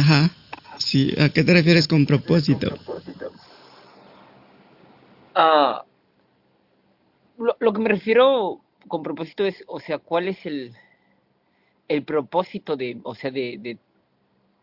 Ajá. 0.00 0.30
Sí, 0.78 1.12
¿a 1.20 1.28
qué 1.28 1.44
te 1.44 1.52
refieres 1.52 1.86
con 1.86 2.06
propósito? 2.06 2.68
Ah, 5.34 5.84
lo, 7.36 7.54
lo 7.60 7.72
que 7.74 7.80
me 7.80 7.90
refiero 7.90 8.62
con 8.88 9.02
propósito 9.02 9.44
es, 9.44 9.62
o 9.66 9.78
sea, 9.78 9.98
¿cuál 9.98 10.28
es 10.28 10.46
el, 10.46 10.74
el 11.88 12.02
propósito 12.02 12.76
de, 12.76 12.98
o 13.04 13.14
sea, 13.14 13.30
de, 13.30 13.58
de, 13.60 13.78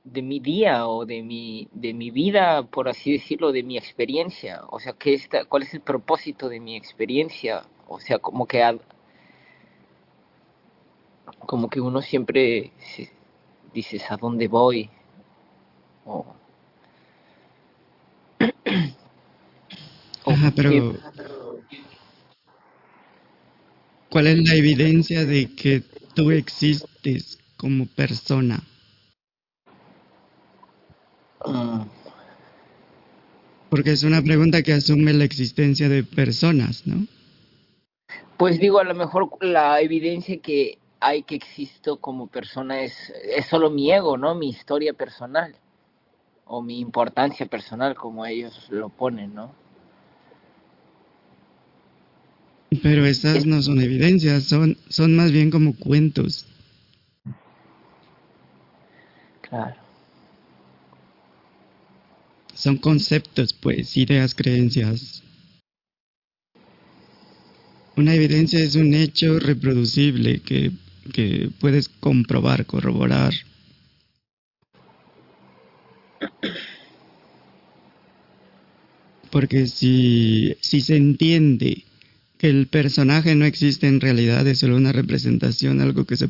de 0.03 0.21
mi 0.23 0.39
día 0.39 0.87
o 0.87 1.05
de 1.05 1.21
mi, 1.21 1.67
de 1.71 1.93
mi 1.93 2.09
vida, 2.09 2.63
por 2.63 2.89
así 2.89 3.11
decirlo, 3.11 3.51
de 3.51 3.61
mi 3.61 3.77
experiencia? 3.77 4.61
O 4.69 4.79
sea, 4.79 4.93
¿qué 4.93 5.13
está, 5.13 5.45
¿cuál 5.45 5.63
es 5.63 5.73
el 5.75 5.81
propósito 5.81 6.49
de 6.49 6.59
mi 6.59 6.75
experiencia? 6.75 7.63
O 7.87 7.99
sea, 7.99 8.17
como 8.17 8.47
que, 8.47 8.63
a- 8.63 8.79
como 11.45 11.69
que 11.69 11.79
uno 11.79 12.01
siempre 12.01 12.71
se- 12.79 13.11
dices, 13.71 14.03
¿a 14.09 14.17
dónde 14.17 14.47
voy? 14.47 14.89
O, 16.07 16.25
o 20.23 20.31
Ajá, 20.31 20.51
qué, 20.51 20.55
pero 20.55 20.97
¿cuál 24.09 24.27
es 24.27 24.37
la 24.47 24.55
evidencia 24.55 25.25
de 25.25 25.53
que 25.53 25.83
tú 26.15 26.31
existes 26.31 27.37
como 27.57 27.85
persona? 27.87 28.63
mm, 31.45 31.81
Porque 33.69 33.91
es 33.91 34.03
una 34.03 34.21
pregunta 34.21 34.63
que 34.63 34.73
asume 34.73 35.13
la 35.13 35.25
existencia 35.25 35.89
de 35.89 36.03
personas, 36.03 36.87
¿no? 36.87 37.05
Pues 38.37 38.59
digo, 38.59 38.79
a 38.79 38.85
lo 38.85 38.95
mejor 38.95 39.29
la 39.41 39.81
evidencia 39.81 40.37
que 40.37 40.77
hay 40.99 41.23
que 41.23 41.35
existo 41.35 41.97
como 41.97 42.27
persona 42.27 42.81
es, 42.81 43.13
es 43.35 43.45
solo 43.47 43.69
mi 43.69 43.91
ego, 43.91 44.17
¿no? 44.17 44.35
Mi 44.35 44.49
historia 44.49 44.93
personal 44.93 45.55
o 46.47 46.61
mi 46.61 46.79
importancia 46.79 47.45
personal, 47.45 47.95
como 47.95 48.25
ellos 48.25 48.67
lo 48.69 48.89
ponen, 48.89 49.33
¿no? 49.33 49.53
Pero 52.83 53.05
esas 53.05 53.37
Es- 53.37 53.45
no 53.45 53.61
son 53.61 53.81
evidencias, 53.81 54.43
son, 54.43 54.77
son 54.89 55.15
más 55.15 55.31
bien 55.31 55.49
como 55.51 55.75
cuentos. 55.75 56.45
Claro. 59.41 59.75
Son 62.53 62.77
conceptos, 62.77 63.53
pues, 63.53 63.95
ideas, 63.95 64.33
creencias. 64.33 65.23
Una 67.95 68.13
evidencia 68.13 68.59
es 68.59 68.75
un 68.75 68.93
hecho 68.93 69.39
reproducible 69.39 70.39
que, 70.39 70.71
que 71.13 71.49
puedes 71.59 71.87
comprobar, 71.87 72.65
corroborar. 72.65 73.33
Porque 79.31 79.67
si, 79.67 80.55
si 80.61 80.81
se 80.81 80.95
entiende 80.95 81.83
que 82.37 82.49
el 82.49 82.67
personaje 82.67 83.35
no 83.35 83.45
existe 83.45 83.87
en 83.87 83.99
realidad, 83.99 84.47
es 84.47 84.59
solo 84.59 84.77
una 84.77 84.91
representación, 84.91 85.81
algo 85.81 86.05
que 86.05 86.15
se, 86.15 86.29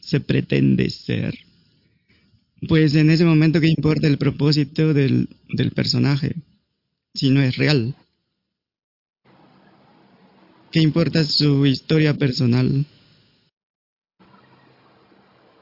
se 0.00 0.20
pretende 0.20 0.90
ser, 0.90 1.38
pues 2.68 2.94
en 2.94 3.10
ese 3.10 3.24
momento, 3.24 3.60
¿qué 3.60 3.68
importa 3.68 4.06
el 4.06 4.18
propósito 4.18 4.94
del, 4.94 5.28
del 5.48 5.72
personaje? 5.72 6.36
Si 7.12 7.30
no 7.30 7.42
es 7.42 7.56
real. 7.56 7.94
¿Qué 10.70 10.80
importa 10.80 11.24
su 11.24 11.66
historia 11.66 12.14
personal? 12.14 12.86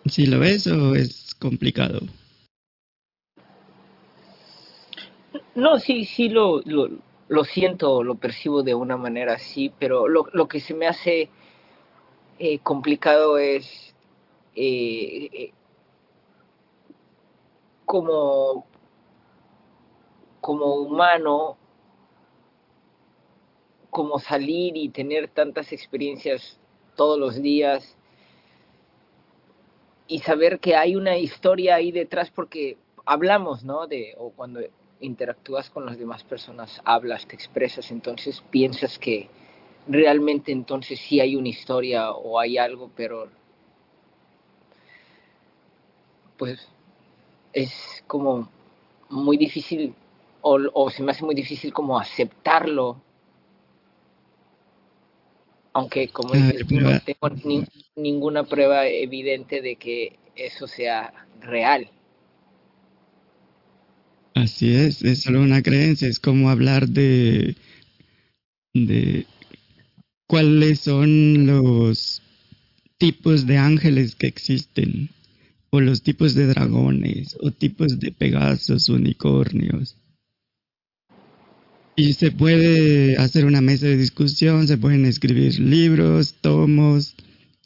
Si 0.07 0.27
lo 0.27 0.45
es 0.45 0.67
o 0.67 0.95
es 0.95 1.35
complicado. 1.39 2.07
No, 5.55 5.79
sí, 5.79 6.05
sí 6.05 6.29
lo, 6.29 6.61
lo, 6.65 6.89
lo 7.29 7.45
siento, 7.45 8.03
lo 8.03 8.15
percibo 8.15 8.63
de 8.63 8.75
una 8.75 8.97
manera 8.97 9.35
así, 9.35 9.73
pero 9.79 10.09
lo, 10.09 10.27
lo 10.33 10.47
que 10.49 10.61
se 10.61 10.75
me 10.75 10.87
hace 10.87 11.29
eh, 12.39 12.59
complicado 12.61 13.37
es 13.39 13.95
eh, 14.55 15.29
eh, 15.33 15.53
como, 17.85 18.65
como 20.41 20.75
humano, 20.77 21.57
como 23.91 24.19
salir 24.21 24.77
y 24.77 24.89
tener 24.89 25.29
tantas 25.29 25.73
experiencias 25.73 26.59
todos 26.97 27.19
los 27.19 27.43
días 27.43 27.97
y 30.07 30.21
saber 30.21 30.61
que 30.61 30.77
hay 30.77 30.97
una 30.97 31.17
historia 31.19 31.75
ahí 31.77 31.93
detrás 31.93 32.31
porque 32.31 32.79
hablamos, 33.05 33.65
¿no? 33.65 33.87
De, 33.87 34.15
o 34.19 34.31
cuando 34.31 34.61
interactúas 35.01 35.71
con 35.71 35.87
las 35.87 35.99
demás 35.99 36.25
personas, 36.25 36.81
hablas, 36.85 37.27
te 37.27 37.35
expresas, 37.35 37.91
entonces 37.91 38.43
piensas 38.51 38.99
que 38.99 39.29
realmente 39.89 40.53
entonces 40.53 41.01
sí 41.01 41.21
hay 41.21 41.37
una 41.37 41.49
historia 41.49 42.13
o 42.13 42.39
hay 42.39 42.59
algo, 42.59 42.91
pero 42.95 43.29
pues 46.37 46.69
es 47.53 48.05
como 48.07 48.49
muy 49.09 49.37
difícil 49.37 49.95
o, 50.43 50.59
o 50.73 50.91
se 50.91 51.03
me 51.03 51.13
hace 51.13 51.25
muy 51.25 51.35
difícil 51.35 51.73
como 51.73 51.99
aceptarlo. 51.99 53.03
Aunque 55.73 56.09
como 56.09 56.35
dices 56.35 56.67
no 56.71 57.01
tengo 57.01 57.29
ni- 57.45 57.65
ninguna 57.97 58.45
prueba 58.45 58.87
evidente 58.87 59.61
de 59.61 59.77
que 59.77 60.19
eso 60.35 60.67
sea 60.67 61.13
real 61.41 61.89
así 64.41 64.73
es, 64.75 65.03
es 65.03 65.23
solo 65.23 65.43
una 65.43 65.63
creencia, 65.63 66.09
es 66.09 66.19
como 66.19 66.51
hablar 66.51 66.89
de, 66.89 67.57
cuáles 70.27 70.81
son 70.81 71.47
los 71.47 72.23
tipos 72.99 73.47
de 73.47 73.59
ángeles 73.59 74.15
que 74.15 74.27
existen, 74.27 75.11
o 75.71 75.81
los 75.81 76.03
tipos 76.03 76.35
de 76.35 76.47
dragones, 76.47 77.37
o 77.41 77.51
tipos 77.51 78.01
de 78.01 78.13
pegasos, 78.13 78.89
unicornios. 78.89 79.97
Y 81.97 82.15
se 82.15 82.31
puede 82.31 83.17
hacer 83.19 83.45
una 83.45 83.61
mesa 83.61 83.87
de 83.87 83.97
discusión, 83.97 84.67
se 84.67 84.79
pueden 84.79 85.05
escribir 85.05 85.59
libros, 85.61 86.35
tomos, 86.41 87.15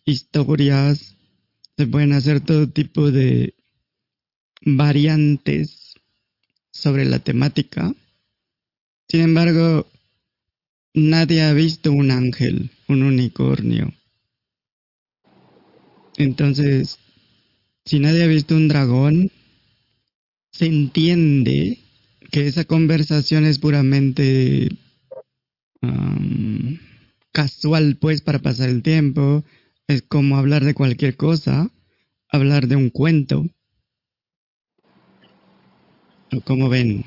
historias, 0.04 1.14
se 1.76 1.86
pueden 1.86 2.12
hacer 2.12 2.40
todo 2.40 2.68
tipo 2.68 3.10
de 3.10 3.54
variantes 4.62 5.83
sobre 6.74 7.04
la 7.04 7.20
temática. 7.20 7.94
Sin 9.08 9.20
embargo, 9.20 9.86
nadie 10.92 11.42
ha 11.42 11.52
visto 11.54 11.92
un 11.92 12.10
ángel, 12.10 12.70
un 12.88 13.02
unicornio. 13.02 13.94
Entonces, 16.16 16.98
si 17.84 18.00
nadie 18.00 18.24
ha 18.24 18.26
visto 18.26 18.54
un 18.56 18.68
dragón, 18.68 19.30
se 20.52 20.66
entiende 20.66 21.78
que 22.30 22.46
esa 22.46 22.64
conversación 22.64 23.44
es 23.44 23.58
puramente 23.58 24.68
am, 25.80 26.80
casual, 27.32 27.96
pues, 28.00 28.20
para 28.20 28.40
pasar 28.40 28.68
el 28.68 28.82
tiempo. 28.82 29.44
Es 29.86 30.02
como 30.02 30.38
hablar 30.38 30.64
de 30.64 30.74
cualquier 30.74 31.16
cosa, 31.16 31.70
hablar 32.28 32.66
de 32.68 32.76
un 32.76 32.90
cuento. 32.90 33.46
O 36.34 36.40
como 36.40 36.68
ven. 36.68 37.04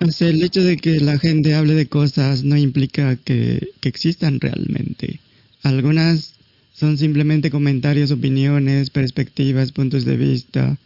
El 0.00 0.42
hecho 0.42 0.62
de 0.62 0.76
que 0.76 1.00
la 1.00 1.18
gente 1.18 1.54
hable 1.54 1.74
de 1.74 1.88
cosas 1.88 2.44
no 2.44 2.56
implica 2.56 3.16
que, 3.16 3.70
existan 3.82 4.40
realmente. 4.40 5.20
Algunas 5.62 6.34
son 6.72 6.96
simplemente 6.96 7.50
comentarios, 7.50 8.10
opiniones, 8.10 8.90
perspectivas, 8.90 9.72
puntos 9.72 10.04
de 10.04 10.16
vista. 10.16 10.78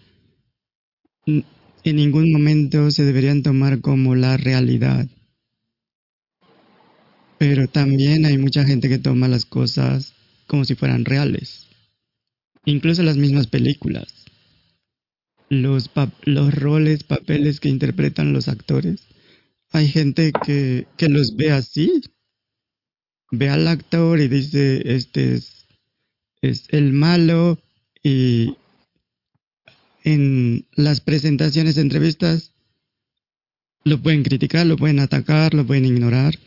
En 1.26 1.96
ningún 1.96 2.32
momento 2.32 2.90
se 2.90 3.04
deberían 3.04 3.42
tomar 3.42 3.80
como 3.80 4.14
la 4.14 4.36
realidad. 4.36 5.06
Pero 7.38 7.68
también 7.68 8.24
hay 8.24 8.38
mucha 8.38 8.64
gente 8.64 8.88
que 8.88 8.98
toma 8.98 9.28
las 9.28 9.44
cosas 9.44 10.14
como 10.46 10.64
si 10.64 10.74
fueran 10.74 11.04
reales. 11.04 11.66
Incluso 12.64 13.02
las 13.02 13.16
mismas 13.16 13.46
películas. 13.46 14.21
Los, 15.52 15.90
los 16.22 16.54
roles, 16.54 17.04
papeles 17.04 17.60
que 17.60 17.68
interpretan 17.68 18.32
los 18.32 18.48
actores. 18.48 19.04
Hay 19.70 19.86
gente 19.86 20.32
que, 20.46 20.86
que 20.96 21.10
los 21.10 21.36
ve 21.36 21.52
así. 21.52 22.00
Ve 23.30 23.50
al 23.50 23.68
actor 23.68 24.18
y 24.18 24.28
dice, 24.28 24.94
este 24.94 25.34
es, 25.34 25.66
es 26.40 26.64
el 26.70 26.94
malo 26.94 27.58
y 28.02 28.56
en 30.04 30.66
las 30.74 31.02
presentaciones, 31.02 31.76
entrevistas, 31.76 32.52
lo 33.84 34.00
pueden 34.00 34.22
criticar, 34.22 34.64
lo 34.64 34.78
pueden 34.78 35.00
atacar, 35.00 35.52
lo 35.52 35.66
pueden 35.66 35.84
ignorar, 35.84 36.38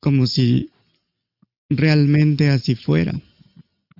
como 0.00 0.26
si 0.26 0.70
realmente 1.68 2.50
así 2.50 2.74
fuera. 2.74 3.12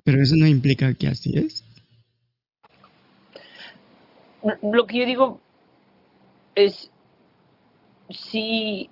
Pero 0.03 0.21
eso 0.21 0.35
no 0.35 0.47
implica 0.47 0.93
que 0.95 1.07
así 1.07 1.31
es. 1.37 1.63
Lo 4.61 4.87
que 4.87 4.99
yo 4.99 5.05
digo 5.05 5.39
es 6.55 6.91
si 8.09 8.89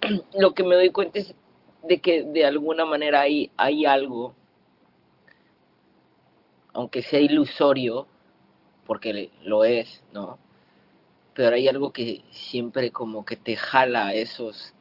lo 0.38 0.54
que 0.54 0.62
me 0.62 0.74
doy 0.74 0.90
cuenta 0.90 1.18
es 1.18 1.34
de 1.82 2.00
que 2.00 2.24
de 2.24 2.44
alguna 2.44 2.84
manera 2.84 3.20
hay, 3.20 3.50
hay 3.56 3.86
algo, 3.86 4.34
aunque 6.72 7.02
sea 7.02 7.20
ilusorio, 7.20 8.06
porque 8.86 9.30
lo 9.44 9.64
es, 9.64 10.02
¿no? 10.12 10.38
Pero 11.34 11.54
hay 11.54 11.68
algo 11.68 11.92
que 11.92 12.22
siempre 12.30 12.90
como 12.90 13.24
que 13.24 13.36
te 13.36 13.56
jala 13.56 14.14
esos... 14.14 14.72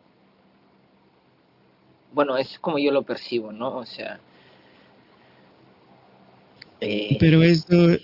Bueno, 2.14 2.38
es 2.38 2.58
como 2.60 2.80
yo 2.80 2.92
lo 2.92 3.04
percibo, 3.04 3.52
¿no? 3.52 3.78
O 3.78 3.86
sea... 3.86 4.20
Eh, 6.82 7.18
Pero 7.20 7.42
eso 7.44 7.98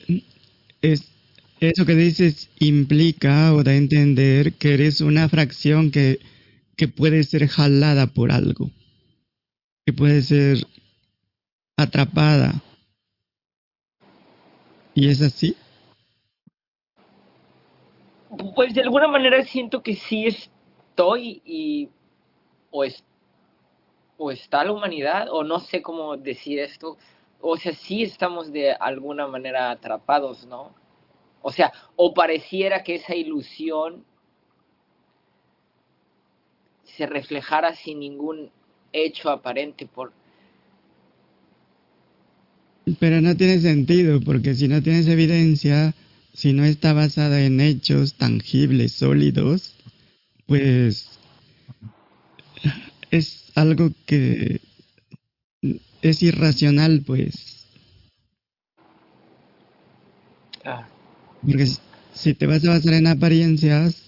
es 0.82 1.12
eso 1.60 1.86
que 1.86 1.96
dices 1.96 2.50
implica 2.60 3.54
o 3.54 3.64
da 3.64 3.72
a 3.72 3.76
entender 3.76 4.54
que 4.54 4.74
eres 4.74 5.00
una 5.02 5.30
fracción 5.30 5.92
que, 5.92 6.20
que 6.76 6.88
puede 6.88 7.24
ser 7.24 7.48
jalada 7.48 8.08
por 8.08 8.32
algo, 8.32 8.72
que 9.86 9.94
puede 9.94 10.24
ser 10.24 10.66
atrapada. 11.78 12.62
¿Y 14.96 15.10
es 15.10 15.22
así? 15.22 15.56
Pues 18.56 18.74
de 18.74 18.82
alguna 18.82 19.08
manera 19.08 19.44
siento 19.44 19.84
que 19.84 19.96
sí 19.96 20.26
estoy 20.26 21.42
y 21.46 21.90
o, 22.72 22.84
es, 22.84 23.04
o 24.18 24.32
está 24.32 24.64
la 24.64 24.72
humanidad 24.72 25.28
o 25.30 25.44
no 25.44 25.60
sé 25.60 25.82
cómo 25.82 26.18
decir 26.18 26.60
esto. 26.60 26.98
O 27.42 27.58
sea, 27.58 27.74
sí 27.74 28.04
estamos 28.04 28.52
de 28.52 28.72
alguna 28.74 29.28
manera 29.28 29.72
atrapados, 29.72 30.46
¿no? 30.46 30.74
O 31.42 31.52
sea, 31.52 31.72
o 31.96 32.14
pareciera 32.14 32.84
que 32.84 32.96
esa 32.96 33.16
ilusión 33.16 34.04
se 36.84 37.06
reflejara 37.08 37.76
sin 37.76 38.00
ningún 38.00 38.52
hecho 38.94 39.30
aparente 39.30 39.88
por... 39.88 40.14
Pero 43.00 43.22
no 43.22 43.36
tiene 43.36 43.60
sentido, 43.60 44.20
porque 44.22 44.54
si 44.54 44.68
no 44.68 44.82
tienes 44.82 45.08
evidencia, 45.08 45.94
si 46.34 46.54
no 46.54 46.64
está 46.64 46.94
basada 46.94 47.42
en 47.42 47.60
hechos 47.62 48.16
tangibles, 48.16 48.94
sólidos, 48.94 49.76
pues 50.48 51.10
es 53.12 53.52
algo 53.56 53.92
que 54.06 54.62
es 56.02 56.24
irracional, 56.24 57.04
pues. 57.06 57.66
Ah. 60.66 60.88
Porque 61.42 61.68
si 62.14 62.34
te 62.34 62.46
vas 62.46 62.66
a 62.66 62.70
basar 62.70 62.94
en 62.94 63.08
apariencias, 63.08 64.04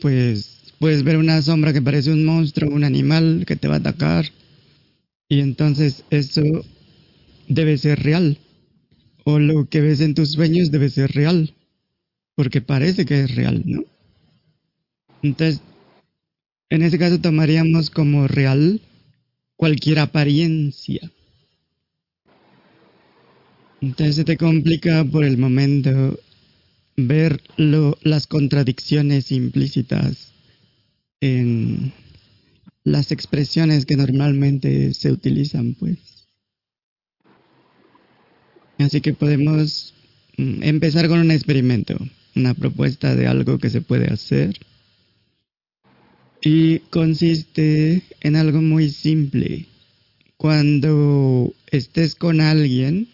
pues 0.00 0.74
puedes 0.78 1.02
ver 1.02 1.16
una 1.16 1.40
sombra 1.42 1.72
que 1.72 1.82
parece 1.82 2.12
un 2.12 2.24
monstruo, 2.24 2.70
un 2.70 2.84
animal 2.84 3.44
que 3.46 3.56
te 3.56 3.68
va 3.68 3.74
a 3.74 3.78
atacar. 3.78 4.26
Y 5.28 5.40
entonces 5.40 6.04
eso 6.10 6.42
debe 7.48 7.78
ser 7.78 8.02
real. 8.02 8.38
O 9.24 9.38
lo 9.38 9.68
que 9.68 9.80
ves 9.80 10.00
en 10.00 10.14
tus 10.14 10.32
sueños 10.32 10.70
debe 10.70 10.88
ser 10.88 11.10
real. 11.12 11.54
Porque 12.36 12.60
parece 12.60 13.06
que 13.06 13.22
es 13.22 13.34
real, 13.34 13.62
¿no? 13.64 13.84
Entonces, 15.22 15.60
en 16.70 16.82
ese 16.82 16.98
caso 16.98 17.20
tomaríamos 17.20 17.90
como 17.90 18.28
real 18.28 18.80
cualquier 19.56 19.98
apariencia. 19.98 21.10
Entonces 23.80 24.16
se 24.16 24.24
te 24.24 24.36
complica 24.36 25.04
por 25.04 25.24
el 25.24 25.36
momento 25.36 26.18
ver 26.96 27.42
las 27.56 28.26
contradicciones 28.26 29.30
implícitas 29.32 30.32
en 31.20 31.92
las 32.84 33.12
expresiones 33.12 33.84
que 33.84 33.96
normalmente 33.96 34.94
se 34.94 35.10
utilizan, 35.10 35.74
pues. 35.74 35.98
Así 38.78 39.00
que 39.00 39.12
podemos 39.12 39.94
mm, 40.36 40.62
empezar 40.62 41.08
con 41.08 41.18
un 41.18 41.30
experimento, 41.30 41.96
una 42.34 42.54
propuesta 42.54 43.14
de 43.14 43.26
algo 43.26 43.58
que 43.58 43.70
se 43.70 43.80
puede 43.80 44.06
hacer. 44.06 44.58
Y 46.46 46.78
consiste 46.90 48.04
en 48.20 48.36
algo 48.36 48.62
muy 48.62 48.88
simple. 48.90 49.66
Cuando 50.36 51.52
estés 51.72 52.14
con 52.14 52.40
alguien, 52.40 53.08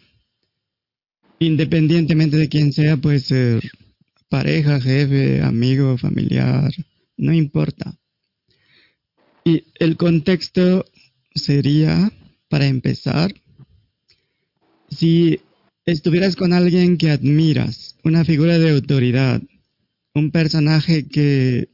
independientemente 1.39 2.37
de 2.37 2.51
quién 2.51 2.75
sea, 2.75 2.99
puede 2.99 3.21
ser 3.21 3.63
pareja, 4.29 4.83
jefe, 4.83 5.41
amigo, 5.41 5.97
familiar, 5.97 6.75
no 7.17 7.33
importa. 7.33 7.99
Y 9.47 9.65
el 9.79 9.97
contexto 9.97 10.85
sería, 11.35 12.13
para 12.51 12.67
empezar, 12.67 13.33
si 14.91 15.41
estuvieras 15.87 16.37
con 16.37 16.53
alguien 16.53 16.99
que 16.99 17.11
admiras, 17.11 17.97
una 18.05 18.27
figura 18.27 18.59
de 18.59 18.73
autoridad, 18.73 19.41
un 20.13 20.31
personaje 20.31 21.09
que 21.09 21.72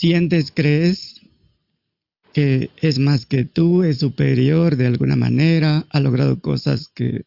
sientes, 0.00 0.50
crees 0.50 1.20
que 2.32 2.70
es 2.80 2.98
más 2.98 3.26
que 3.26 3.44
tú, 3.44 3.82
es 3.82 3.98
superior 3.98 4.76
de 4.76 4.86
alguna 4.86 5.14
manera, 5.14 5.84
ha 5.90 6.00
logrado 6.00 6.40
cosas 6.40 6.88
que 6.88 7.26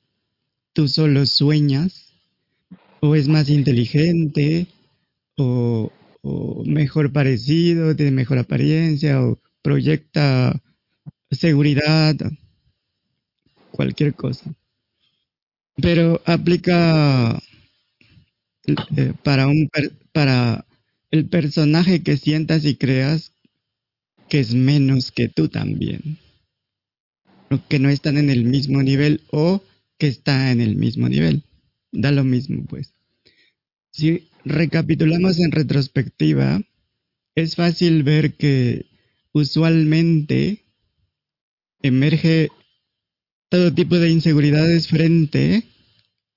tú 0.73 0.87
solo 0.87 1.27
sueñas, 1.27 2.13
o 2.99 3.13
es 3.13 3.27
más 3.27 3.49
inteligente, 3.49 4.65
o, 5.37 5.91
mejor 6.65 7.11
parecido, 7.11 7.95
tiene 7.95 8.11
mejor 8.11 8.39
apariencia, 8.39 9.21
o 9.21 9.39
proyecta 9.61 10.59
seguridad, 11.29 12.15
cualquier 13.69 14.15
cosa. 14.15 14.51
Pero 15.75 16.21
aplica 16.25 17.39
eh, 18.65 19.13
para, 19.21 19.47
un, 19.47 19.69
para 20.11 20.65
el 21.13 21.29
personaje 21.29 22.01
que 22.01 22.17
sientas 22.17 22.65
y 22.65 22.73
creas 22.73 23.33
que 24.29 24.39
es 24.39 24.55
menos 24.55 25.11
que 25.11 25.29
tú 25.29 25.47
también. 25.47 26.17
que 27.69 27.77
no 27.77 27.89
están 27.89 28.17
en 28.17 28.31
el 28.31 28.45
mismo 28.45 28.81
nivel 28.81 29.21
o 29.29 29.63
que 29.99 30.07
está 30.07 30.51
en 30.51 30.59
el 30.59 30.75
mismo 30.75 31.07
nivel. 31.07 31.43
Da 31.91 32.11
lo 32.11 32.23
mismo, 32.23 32.65
pues. 32.65 32.95
Si 33.91 34.27
recapitulamos 34.43 35.37
en 35.37 35.51
retrospectiva, 35.51 36.63
es 37.35 37.55
fácil 37.55 38.01
ver 38.01 38.33
que 38.33 38.87
usualmente 39.33 40.63
emerge 41.83 42.49
todo 43.49 43.71
tipo 43.71 43.99
de 43.99 44.09
inseguridades 44.09 44.87
frente 44.87 45.61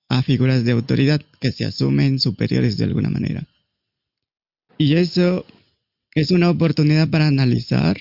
a 0.07 0.21
figuras 0.21 0.65
de 0.65 0.73
autoridad 0.73 1.19
que 1.41 1.51
se 1.51 1.65
asumen 1.65 2.19
superiores 2.19 2.77
de 2.77 2.83
alguna 2.83 3.09
manera. 3.09 3.47
Y 4.77 4.95
eso 4.95 5.45
es 6.13 6.31
una 6.31 6.49
oportunidad 6.49 7.09
para 7.09 7.27
analizar 7.27 7.97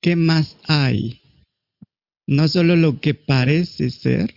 qué 0.00 0.16
más 0.16 0.56
hay. 0.68 1.20
No 2.26 2.48
solo 2.48 2.76
lo 2.76 3.00
que 3.00 3.14
parece 3.14 3.90
ser, 3.90 4.34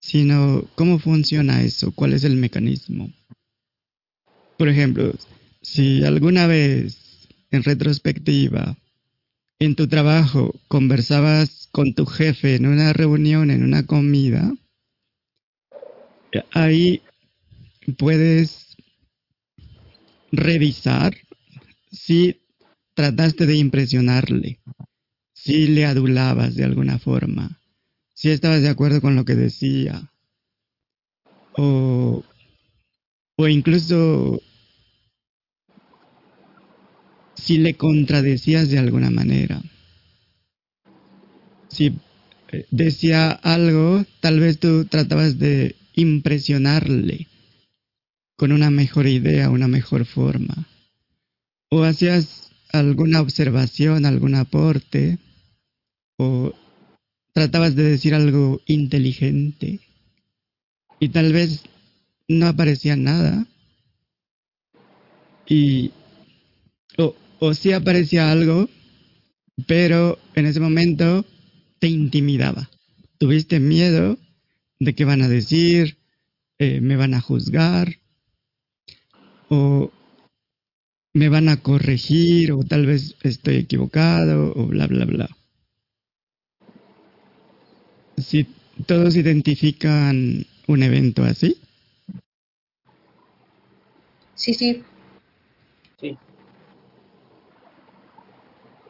sino 0.00 0.64
cómo 0.74 0.98
funciona 0.98 1.62
eso, 1.62 1.92
cuál 1.92 2.14
es 2.14 2.24
el 2.24 2.36
mecanismo. 2.36 3.12
Por 4.56 4.68
ejemplo, 4.68 5.14
si 5.62 6.04
alguna 6.04 6.46
vez 6.46 7.28
en 7.50 7.62
retrospectiva 7.62 8.76
en 9.58 9.74
tu 9.76 9.88
trabajo 9.88 10.54
conversabas 10.68 11.68
con 11.70 11.94
tu 11.94 12.06
jefe 12.06 12.56
en 12.56 12.66
una 12.66 12.92
reunión, 12.92 13.50
en 13.50 13.62
una 13.62 13.86
comida, 13.86 14.52
ahí 16.52 17.02
puedes 17.98 18.69
revisar 20.32 21.16
si 21.90 22.40
trataste 22.94 23.46
de 23.46 23.56
impresionarle, 23.56 24.60
si 25.32 25.66
le 25.68 25.86
adulabas 25.86 26.54
de 26.54 26.64
alguna 26.64 26.98
forma, 26.98 27.60
si 28.14 28.30
estabas 28.30 28.62
de 28.62 28.68
acuerdo 28.68 29.00
con 29.00 29.16
lo 29.16 29.24
que 29.24 29.34
decía. 29.34 30.12
O, 31.56 32.22
o 33.36 33.48
incluso 33.48 34.40
si 37.34 37.58
le 37.58 37.74
contradecías 37.74 38.70
de 38.70 38.78
alguna 38.78 39.10
manera. 39.10 39.62
Si 41.68 41.94
eh, 42.52 42.66
decía 42.70 43.32
algo, 43.32 44.04
tal 44.20 44.40
vez 44.40 44.58
tú 44.58 44.84
tratabas 44.84 45.38
de 45.38 45.76
impresionarle 45.94 47.29
con 48.40 48.52
una 48.52 48.70
mejor 48.70 49.06
idea, 49.06 49.50
una 49.50 49.68
mejor 49.68 50.06
forma. 50.06 50.66
O 51.68 51.82
hacías 51.82 52.50
alguna 52.72 53.20
observación, 53.20 54.06
algún 54.06 54.34
aporte, 54.34 55.18
o 56.16 56.54
tratabas 57.34 57.76
de 57.76 57.82
decir 57.82 58.14
algo 58.14 58.62
inteligente 58.64 59.80
y 60.98 61.10
tal 61.10 61.34
vez 61.34 61.64
no 62.28 62.46
aparecía 62.46 62.96
nada. 62.96 63.46
Y. 65.46 65.90
O, 66.96 67.14
o 67.40 67.52
sí 67.52 67.72
aparecía 67.72 68.32
algo, 68.32 68.70
pero 69.66 70.18
en 70.34 70.46
ese 70.46 70.60
momento 70.60 71.26
te 71.78 71.88
intimidaba. 71.88 72.70
Tuviste 73.18 73.60
miedo 73.60 74.16
de 74.78 74.94
qué 74.94 75.04
van 75.04 75.20
a 75.20 75.28
decir, 75.28 75.98
eh, 76.58 76.80
me 76.80 76.96
van 76.96 77.12
a 77.12 77.20
juzgar, 77.20 77.99
o 79.50 79.90
me 81.12 81.28
van 81.28 81.48
a 81.48 81.60
corregir, 81.60 82.52
o 82.52 82.62
tal 82.64 82.86
vez 82.86 83.16
estoy 83.22 83.56
equivocado, 83.56 84.52
o 84.56 84.66
bla, 84.66 84.86
bla, 84.86 85.04
bla. 85.04 85.28
Si 88.16 88.46
todos 88.86 89.16
identifican 89.16 90.46
un 90.68 90.82
evento 90.82 91.24
así. 91.24 91.56
Sí, 94.34 94.54
sí. 94.54 94.84
Sí. 96.00 96.16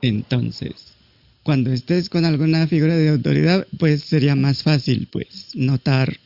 Entonces, 0.02 0.94
cuando 1.42 1.72
estés 1.72 2.08
con 2.08 2.24
alguna 2.24 2.66
figura 2.66 2.96
de 2.96 3.08
autoridad, 3.08 3.66
pues 3.78 4.02
sería 4.02 4.36
más 4.36 4.62
fácil, 4.62 5.08
pues, 5.10 5.50
notar 5.54 6.18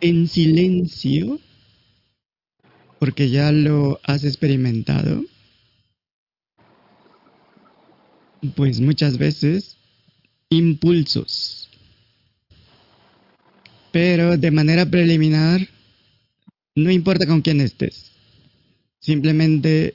en 0.00 0.26
silencio, 0.26 1.38
porque 3.00 3.30
ya 3.30 3.50
lo 3.50 3.98
has 4.04 4.24
experimentado, 4.24 5.24
pues 8.54 8.78
muchas 8.80 9.16
veces 9.16 9.78
impulsos. 10.50 11.70
Pero 13.90 14.36
de 14.36 14.50
manera 14.50 14.84
preliminar, 14.84 15.66
no 16.76 16.90
importa 16.90 17.26
con 17.26 17.40
quién 17.40 17.62
estés, 17.62 18.12
simplemente 19.00 19.94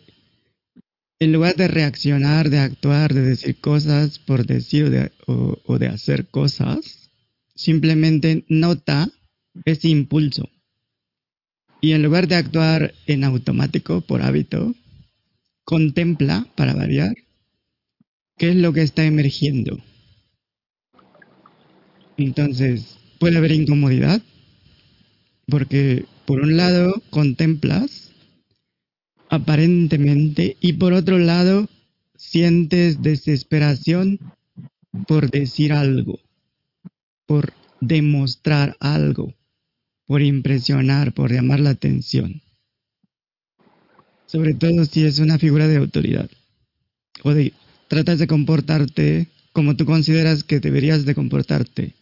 en 1.19 1.31
lugar 1.31 1.55
de 1.55 1.67
reaccionar, 1.67 2.49
de 2.49 2.57
actuar, 2.57 3.13
de 3.13 3.21
decir 3.21 3.55
cosas 3.57 4.17
por 4.17 4.47
decir 4.47 5.11
o 5.27 5.77
de, 5.77 5.87
hacer 5.87 6.25
cosas, 6.25 7.11
simplemente 7.53 8.45
nota 8.49 9.11
ese 9.63 9.89
impulso. 9.89 10.49
Y 11.85 11.93
en 11.93 12.01
lugar 12.01 12.27
de 12.27 12.33
actuar 12.33 12.95
en 13.05 13.23
automático, 13.23 14.01
por 14.01 14.23
hábito, 14.23 14.73
contempla, 15.63 16.47
para 16.55 16.73
variar, 16.73 17.15
qué 18.39 18.49
es 18.49 18.55
lo 18.55 18.73
que 18.73 18.81
está 18.81 19.05
emergiendo. 19.05 19.77
Entonces, 22.17 22.97
puede 23.19 23.37
haber 23.37 23.51
incomodidad, 23.51 24.19
porque 25.45 26.05
por 26.25 26.41
un 26.41 26.57
lado 26.57 27.03
contemplas 27.11 28.09
aparentemente, 29.29 30.57
y 30.59 30.73
por 30.73 30.91
otro 30.91 31.19
lado, 31.19 31.69
sientes 32.17 33.03
desesperación 33.03 34.17
por 35.07 35.29
decir 35.29 35.71
algo, 35.71 36.19
por 37.27 37.53
demostrar 37.79 38.75
algo, 38.79 39.35
por 40.07 40.21
impresionar, 40.21 41.13
por 41.13 41.31
llamar 41.31 41.59
la 41.59 41.71
atención. 41.71 42.41
Sobre 44.25 44.53
todo 44.53 44.85
si 44.85 45.05
es 45.05 45.19
una 45.19 45.37
figura 45.39 45.67
de 45.67 45.77
autoridad. 45.77 46.29
O 47.23 47.33
de 47.33 47.53
tratas 47.87 48.19
de 48.19 48.27
comportarte 48.27 49.27
como 49.53 49.75
tú 49.75 49.85
consideras 49.85 50.43
que 50.43 50.59
deberías 50.59 51.05
de 51.05 51.15
comportarte 51.15 51.93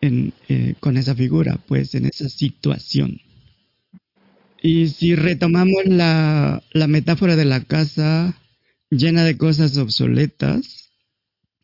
eh, 0.00 0.74
con 0.78 0.96
esa 0.96 1.14
figura, 1.14 1.58
pues 1.66 1.94
en 1.94 2.06
esa 2.06 2.28
situación. 2.28 3.20
Y 4.62 4.88
si 4.88 5.14
retomamos 5.14 5.86
la, 5.86 6.62
metáfora 6.88 7.34
de 7.36 7.44
la 7.44 7.64
casa 7.64 8.36
llena 8.90 9.24
de 9.24 9.36
cosas 9.36 9.76
obsoletas 9.76 10.90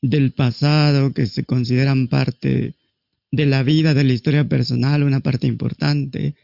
del 0.01 0.33
pasado 0.33 1.13
que 1.13 1.27
se 1.27 1.45
consideran 1.45 2.09
parte 2.09 2.75
de 3.37 3.47
la 3.47 3.63
vida, 3.63 3.95
de 3.95 4.05
la 4.05 4.13
historia 4.13 4.49
personal, 4.49 5.03
una 5.03 5.21
parte 5.21 5.47
importante 5.47 6.35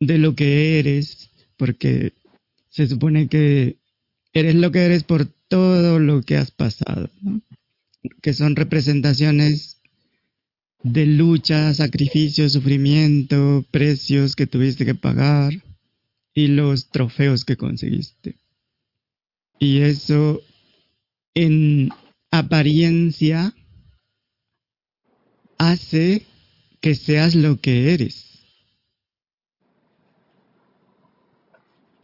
de 0.00 0.18
lo 0.18 0.34
que 0.34 0.78
eres, 0.78 1.30
porque 1.56 2.12
se 2.68 2.86
supone 2.86 3.28
que 3.28 3.76
eres 4.32 4.54
lo 4.54 4.70
que 4.70 4.84
eres 4.84 5.04
por 5.04 5.26
todo 5.48 5.98
lo 5.98 6.22
que 6.22 6.36
has 6.36 6.50
pasado, 6.50 7.10
que 8.22 8.34
son 8.34 8.56
representaciones 8.56 9.80
de 10.82 11.06
lucha, 11.06 11.74
sacrificio, 11.74 12.48
sufrimiento, 12.48 13.64
precios 13.70 14.36
que 14.36 14.46
tuviste 14.46 14.84
que 14.84 14.94
pagar 14.94 15.52
y 16.34 16.48
los 16.48 16.90
trofeos 16.90 17.44
que 17.44 17.56
conseguiste. 17.56 18.36
Y 19.58 19.78
eso 19.78 20.42
en 21.34 21.90
apariencia 22.30 23.54
hace 25.58 26.26
que 26.80 26.94
seas 26.94 27.34
lo 27.34 27.60
que 27.60 27.94
eres. 27.94 28.24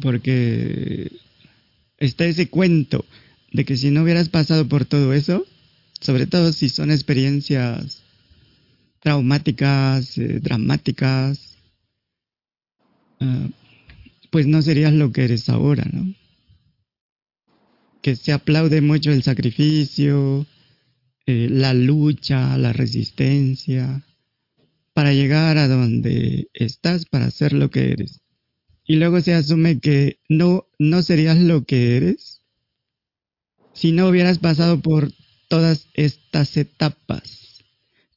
Porque 0.00 1.12
está 1.99 2.25
ese 2.25 2.49
cuento 2.49 3.04
de 3.52 3.64
que 3.64 3.76
si 3.76 3.90
no 3.90 4.02
hubieras 4.02 4.28
pasado 4.28 4.68
por 4.68 4.85
todo 4.85 5.12
eso, 5.12 5.47
sobre 6.00 6.26
todo 6.26 6.52
si 6.52 6.68
son 6.68 6.90
experiencias 6.90 8.02
traumáticas, 9.00 10.18
eh, 10.18 10.40
dramáticas, 10.40 11.56
ah, 13.21 13.49
pues 14.30 14.47
no 14.47 14.62
serías 14.62 14.92
lo 14.92 15.12
que 15.12 15.25
eres 15.25 15.49
ahora, 15.49 15.85
¿no? 15.92 16.14
Que 18.00 18.16
se 18.16 18.32
aplaude 18.32 18.80
mucho 18.80 19.12
el 19.12 19.23
sacrificio, 19.23 20.47
eh, 21.26 21.49
la 21.50 21.75
lucha, 21.75 22.57
la 22.59 22.73
resistencia, 22.73 24.05
para 24.93 25.12
llegar 25.12 25.57
a 25.59 25.69
donde 25.69 26.49
estás, 26.52 27.07
para 27.07 27.31
ser 27.31 27.52
lo 27.52 27.71
que 27.71 27.93
eres. 27.93 28.21
Y 28.85 28.97
luego 28.97 29.21
se 29.21 29.35
asume 29.35 29.79
que 29.79 30.19
no, 30.29 30.67
no 30.79 31.02
serías 31.02 31.38
lo 31.38 31.64
que 31.64 31.97
eres 31.97 32.43
si 33.75 33.93
no 33.93 34.09
hubieras 34.09 34.38
pasado 34.38 34.81
por 34.81 35.12
todas 35.49 35.88
estas 35.95 36.57
etapas. 36.57 37.62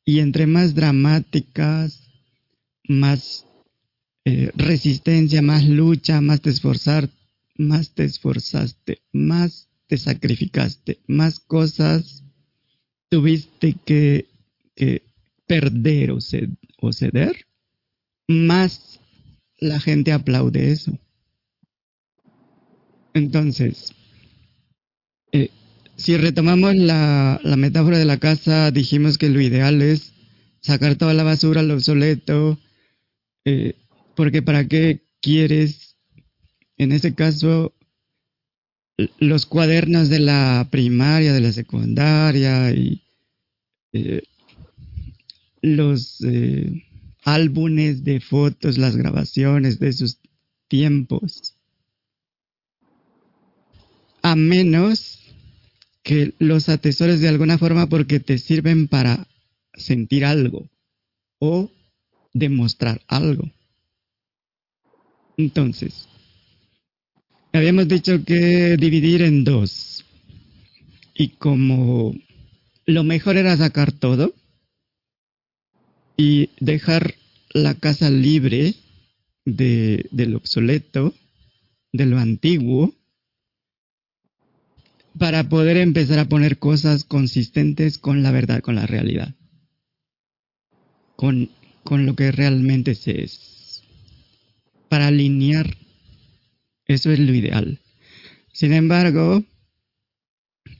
Y 0.04 0.20
entre 0.20 0.48
más 0.48 0.76
dramáticas, 0.76 2.10
más 2.88 3.46
eh, 4.26 4.52
resistencia, 4.56 5.42
más 5.42 5.66
lucha, 5.66 6.22
más 6.22 6.42
te 6.42 6.50
esforzar, 6.50 7.10
más 7.58 7.92
te 7.92 8.04
esforzaste, 8.04 9.02
más 9.14 9.70
te 9.88 9.98
sacrificaste, 9.98 11.00
más 11.08 11.40
cosas 11.40 12.25
tuviste 13.10 13.76
que, 13.86 14.28
perder 15.48 16.12
o, 16.12 16.20
ceder, 16.92 17.46
más 18.28 19.00
la 19.60 19.80
gente 19.80 20.12
aplaude 20.12 20.72
eso. 20.72 20.98
Entonces, 23.14 23.94
eh, 25.32 25.50
si 25.96 26.18
retomamos 26.18 26.76
la, 26.76 27.40
la, 27.44 27.56
metáfora 27.56 27.98
de 27.98 28.06
la 28.06 28.20
casa, 28.20 28.72
dijimos 28.72 29.18
que 29.18 29.30
lo 29.30 29.40
ideal 29.40 29.82
es 29.82 30.14
sacar 30.62 30.96
toda 30.96 31.14
la 31.14 31.24
basura, 31.24 31.62
lo 31.62 31.76
obsoleto, 31.76 32.60
eh, 33.46 33.76
porque 34.16 34.42
para 34.42 34.68
qué 34.68 35.04
quieres, 35.22 35.96
en 36.78 36.92
ese 36.92 37.14
caso, 37.14 37.75
los 39.20 39.46
cuadernos 39.46 40.10
de 40.10 40.20
la 40.20 40.68
primaria, 40.72 41.34
de 41.34 41.42
la 41.42 41.52
secundaria 41.52 42.72
y 42.72 43.02
eh, 43.94 44.24
los 45.62 46.22
eh, 46.22 46.84
álbumes 47.24 48.04
de 48.04 48.22
fotos, 48.22 48.78
las 48.78 48.96
grabaciones 48.96 49.80
de 49.80 49.90
esos 49.90 50.20
tiempos. 50.68 51.56
A 54.22 54.36
menos 54.36 55.20
que 56.04 56.34
los 56.40 56.70
atesores 56.70 57.20
de 57.20 57.28
alguna 57.28 57.58
forma 57.58 57.88
porque 57.88 58.20
te 58.20 58.38
sirven 58.38 58.88
para 58.88 59.28
sentir 59.74 60.24
algo 60.24 60.70
o 61.40 61.72
demostrar 62.34 63.02
algo. 63.08 63.50
Entonces, 65.38 66.08
habíamos 67.56 67.88
dicho 67.88 68.24
que 68.26 68.78
dividir 68.78 69.22
en 69.22 69.44
dos. 69.44 70.06
Y 71.14 71.30
como 71.30 72.16
lo 72.86 73.04
mejor 73.04 73.38
era 73.38 73.56
sacar 73.58 73.92
todo 73.92 74.34
y 76.18 76.50
dejar 76.60 77.16
la 77.54 77.76
casa 77.76 78.10
libre 78.10 78.76
de, 79.46 80.08
del 80.12 80.36
obsoleto, 80.36 81.14
de 81.94 82.06
lo 82.06 82.20
antiguo, 82.20 82.94
para 85.18 85.48
poder 85.48 85.78
empezar 85.78 86.20
a 86.20 86.28
poner 86.28 86.58
cosas 86.60 87.06
consistentes 87.06 87.98
con 87.98 88.24
la 88.24 88.32
verdad, 88.32 88.62
con 88.62 88.76
la 88.76 88.86
realidad, 88.86 89.34
con, 91.16 91.50
con 91.84 92.06
lo 92.06 92.16
que 92.16 92.32
realmente 92.32 92.96
se 92.96 93.24
es. 93.24 93.84
para 94.90 95.08
alinear. 95.08 95.85
Eso 96.88 97.12
es 97.12 97.20
lo 97.20 97.34
ideal. 97.34 97.80
Sin 98.54 98.74
embargo, 98.74 99.44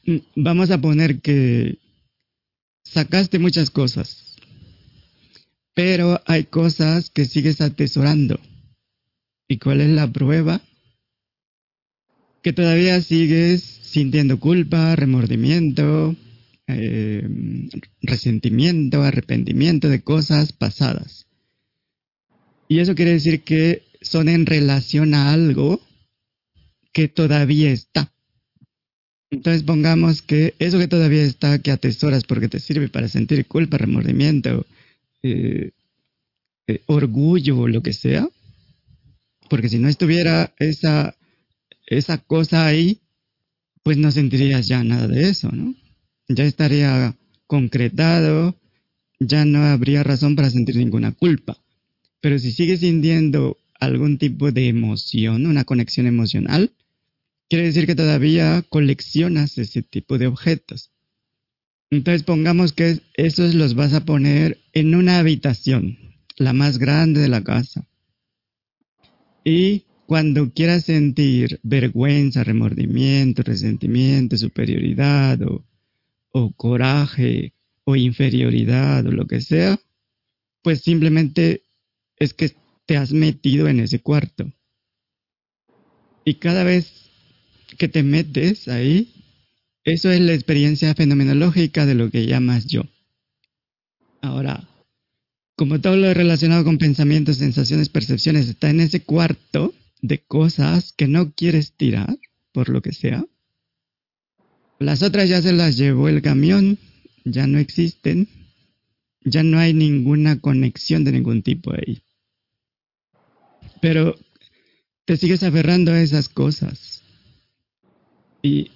mm, 0.05 0.17
vamos 0.35 0.71
a 0.71 0.79
poner 0.79 1.19
que 1.21 1.79
sacaste 2.83 3.39
muchas 3.39 3.69
cosas, 3.69 4.38
pero 5.74 6.21
hay 6.25 6.45
cosas 6.45 7.09
que 7.09 7.25
sigues 7.25 7.59
atesorando. 7.62 8.39
¿Y 9.47 9.57
cuál 9.57 9.81
es 9.81 9.89
la 9.89 10.12
prueba? 10.12 10.62
Que 12.41 12.53
todavía 12.53 13.01
sigues 13.01 13.63
sintiendo 13.63 14.39
culpa, 14.39 14.95
remordimiento, 14.95 16.15
eh, 16.67 17.27
resentimiento, 18.01 19.03
arrepentimiento 19.03 19.89
de 19.89 20.01
cosas 20.01 20.53
pasadas. 20.53 21.25
Y 22.67 22.79
eso 22.79 22.95
quiere 22.95 23.12
decir 23.12 23.43
que 23.43 23.83
son 24.01 24.29
en 24.29 24.45
relación 24.45 25.13
a 25.13 25.33
algo 25.33 25.81
que 26.95 27.09
todavía 27.09 27.71
está. 27.71 28.09
Entonces 29.29 29.63
pongamos 29.63 30.21
que 30.21 30.53
eso 30.59 30.79
que 30.79 30.87
todavía 30.87 31.23
está, 31.23 31.59
que 31.59 31.71
atesoras 31.71 32.23
porque 32.23 32.47
te 32.47 32.61
sirve 32.61 32.87
para 32.87 33.09
sentir 33.09 33.45
culpa, 33.47 33.77
remordimiento, 33.77 34.65
eh, 35.21 35.71
eh, 36.67 36.81
orgullo 36.85 37.59
o 37.59 37.67
lo 37.67 37.83
que 37.83 37.91
sea, 37.91 38.29
porque 39.49 39.67
si 39.67 39.77
no 39.77 39.89
estuviera 39.89 40.53
esa, 40.57 41.17
esa 41.85 42.17
cosa 42.17 42.65
ahí, 42.65 43.01
pues 43.83 43.97
no 43.97 44.09
sentirías 44.09 44.65
ya 44.65 44.81
nada 44.85 45.09
de 45.09 45.27
eso, 45.27 45.51
¿no? 45.51 45.75
Ya 46.29 46.45
estaría 46.45 47.13
concretado, 47.45 48.55
ya 49.19 49.43
no 49.43 49.65
habría 49.65 50.01
razón 50.03 50.37
para 50.37 50.49
sentir 50.49 50.77
ninguna 50.77 51.11
culpa. 51.11 51.57
Pero 52.21 52.39
si 52.39 52.53
sigues 52.53 52.79
sintiendo 52.79 53.57
algún 53.81 54.17
tipo 54.17 54.53
de 54.53 54.69
emoción, 54.69 55.45
una 55.45 55.65
conexión 55.65 56.07
emocional, 56.07 56.71
quiere 57.49 57.65
decir 57.65 57.85
que 57.85 57.95
todavía 57.95 58.63
coleccionas 58.69 59.57
ese 59.57 59.83
tipo 59.83 60.17
de 60.17 60.27
objetos. 60.27 60.91
Entonces 61.91 62.23
pongamos 62.23 62.73
que 62.73 62.99
esos 63.15 63.53
los 63.53 63.75
vas 63.75 63.93
a 63.93 64.05
poner 64.05 64.59
en 64.73 64.95
una 64.95 65.19
habitación, 65.19 65.97
la 66.37 66.53
más 66.53 66.77
grande 66.77 67.21
de 67.21 67.29
la 67.29 67.43
casa. 67.43 67.87
Y 69.43 69.85
cuando 70.07 70.51
quieras 70.51 70.85
sentir 70.85 71.59
vergüenza, 71.63 72.43
remordimiento, 72.43 73.43
resentimiento, 73.43 74.37
superioridad 74.37 75.41
o, 75.43 75.63
o 76.31 76.51
coraje 76.53 77.53
o 77.83 77.95
inferioridad 77.95 79.05
o 79.05 79.11
lo 79.11 79.27
que 79.27 79.41
sea, 79.41 79.79
pues 80.63 80.81
simplemente 80.81 81.63
es 82.17 82.33
que 82.33 82.55
te 82.87 82.97
has 82.97 83.11
metido 83.11 83.67
en 83.67 83.79
ese 83.79 83.99
cuarto. 83.99 84.51
Y 86.23 86.35
cada 86.35 86.63
vez 86.63 87.04
que 87.77 87.88
te 87.88 88.03
metes 88.03 88.67
ahí, 88.67 89.13
eso 89.84 90.12
es 90.12 90.19
la 90.22 90.34
experiencia 90.34 90.93
fenomenológica 90.95 91.86
de 91.86 91.95
lo 91.95 92.10
que 92.10 92.25
llamas 92.25 92.65
yo. 92.65 92.84
Ahora, 94.22 94.67
como 95.55 95.79
todo 95.79 95.95
lo 95.95 96.13
relacionado 96.13 96.63
con 96.63 96.77
pensamientos, 96.77 97.38
sensaciones, 97.38 97.89
percepciones 97.89 98.48
está 98.50 98.69
en 98.69 98.81
ese 98.81 99.01
cuarto 99.01 99.74
de 100.01 100.19
cosas 100.19 100.93
que 100.93 101.07
no 101.07 101.34
quieres 101.34 101.74
tirar, 101.74 102.17
por 102.51 102.69
lo 102.69 102.81
que 102.81 102.93
sea, 102.93 103.25
las 104.79 105.03
otras 105.03 105.29
ya 105.29 105.41
se 105.41 105.53
las 105.53 105.77
llevó 105.77 106.10
el 106.10 106.22
camión, 106.22 106.77
ya 107.24 107.48
no 107.48 107.60
existen, 107.60 108.27
ya 109.24 109.43
no 109.43 109.57
hay 109.57 109.74
ninguna 109.74 110.39
conexión 110.39 111.03
de 111.03 111.12
ningún 111.12 111.41
tipo 111.41 111.74
ahí. 111.74 112.01
Pero 113.81 114.15
te 115.05 115.17
sigues 115.17 115.43
aferrando 115.43 115.91
a 115.91 116.01
esas 116.01 116.30
cosas. 116.30 116.94
Y 118.45 118.69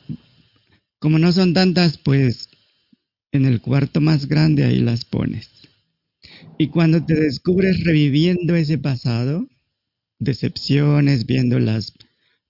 como 0.97 1.19
no 1.19 1.31
son 1.31 1.53
tantas, 1.53 1.99
pues 1.99 2.49
en 3.31 3.45
el 3.45 3.61
cuarto 3.61 4.01
más 4.01 4.27
grande 4.27 4.63
ahí 4.63 4.79
las 4.79 5.05
pones. 5.05 5.47
Y 6.57 6.69
cuando 6.69 7.05
te 7.05 7.13
descubres 7.13 7.83
reviviendo 7.83 8.55
ese 8.55 8.79
pasado, 8.79 9.47
decepciones, 10.17 11.27
viendo 11.27 11.59
las 11.59 11.93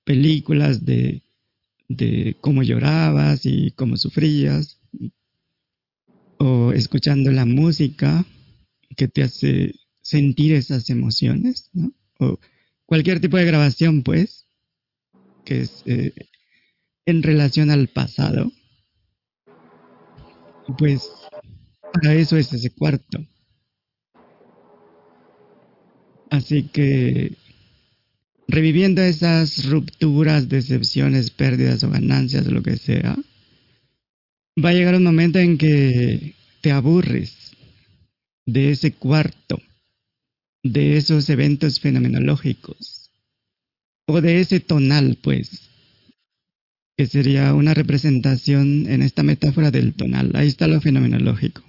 películas 0.05 0.85
de, 0.85 1.21
de 1.89 2.37
cómo 2.39 2.63
llorabas 2.63 3.45
y 3.45 3.71
cómo 3.71 3.97
sufrías, 3.97 4.79
o 6.37 6.71
escuchando 6.71 7.33
la 7.33 7.45
música 7.45 8.25
que 8.95 9.09
te 9.09 9.23
hace 9.23 9.75
sentir 10.01 10.53
esas 10.53 10.89
emociones, 10.89 11.69
¿no? 11.73 11.91
o 12.19 12.39
cualquier 12.85 13.19
tipo 13.19 13.35
de 13.35 13.45
grabación, 13.45 14.03
pues, 14.03 14.45
que 15.43 15.61
es 15.61 15.83
eh, 15.85 16.13
en 17.09 17.23
relación 17.23 17.71
al 17.71 17.87
pasado, 17.87 18.51
pues 20.77 21.09
para 21.93 22.13
eso 22.13 22.37
es 22.37 22.53
ese 22.53 22.69
cuarto. 22.71 23.25
Así 26.29 26.63
que 26.63 27.35
reviviendo 28.47 29.01
esas 29.01 29.65
rupturas, 29.65 30.49
decepciones, 30.49 31.31
pérdidas 31.31 31.83
o 31.83 31.89
ganancias 31.89 32.45
lo 32.47 32.61
que 32.61 32.77
sea, 32.77 33.17
va 34.63 34.69
a 34.69 34.73
llegar 34.73 34.95
un 34.95 35.03
momento 35.03 35.39
en 35.39 35.57
que 35.57 36.35
te 36.61 36.71
aburres 36.71 37.51
de 38.45 38.71
ese 38.71 38.93
cuarto 38.93 39.59
de 40.63 40.97
esos 40.97 41.29
eventos 41.29 41.79
fenomenológicos 41.79 43.11
o 44.07 44.21
de 44.21 44.41
ese 44.41 44.59
tonal, 44.59 45.17
pues, 45.21 45.68
que 46.99 47.07
sería 47.07 47.53
una 47.53 47.73
representación 47.73 48.85
en 48.89 49.01
esta 49.01 49.23
metáfora 49.23 49.71
del 49.71 49.93
tonal. 49.93 50.33
Ahí 50.35 50.49
está 50.49 50.67
lo 50.67 50.81
fenomenológico. 50.81 51.63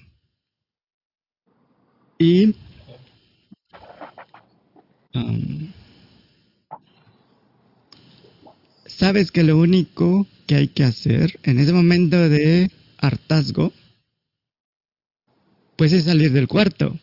Y 2.18 2.56
um, 5.14 5.68
sabes 8.86 9.30
que 9.30 9.44
lo 9.44 9.56
único 9.56 10.26
que 10.48 10.56
hay 10.56 10.66
que 10.66 10.82
hacer 10.82 11.38
en 11.44 11.60
ese 11.60 11.72
momento 11.72 12.28
de 12.28 12.68
hartazgo, 12.98 13.72
pues 15.76 15.92
es 15.92 16.06
salir 16.06 16.32
del 16.32 16.48
cuarto 16.48 16.98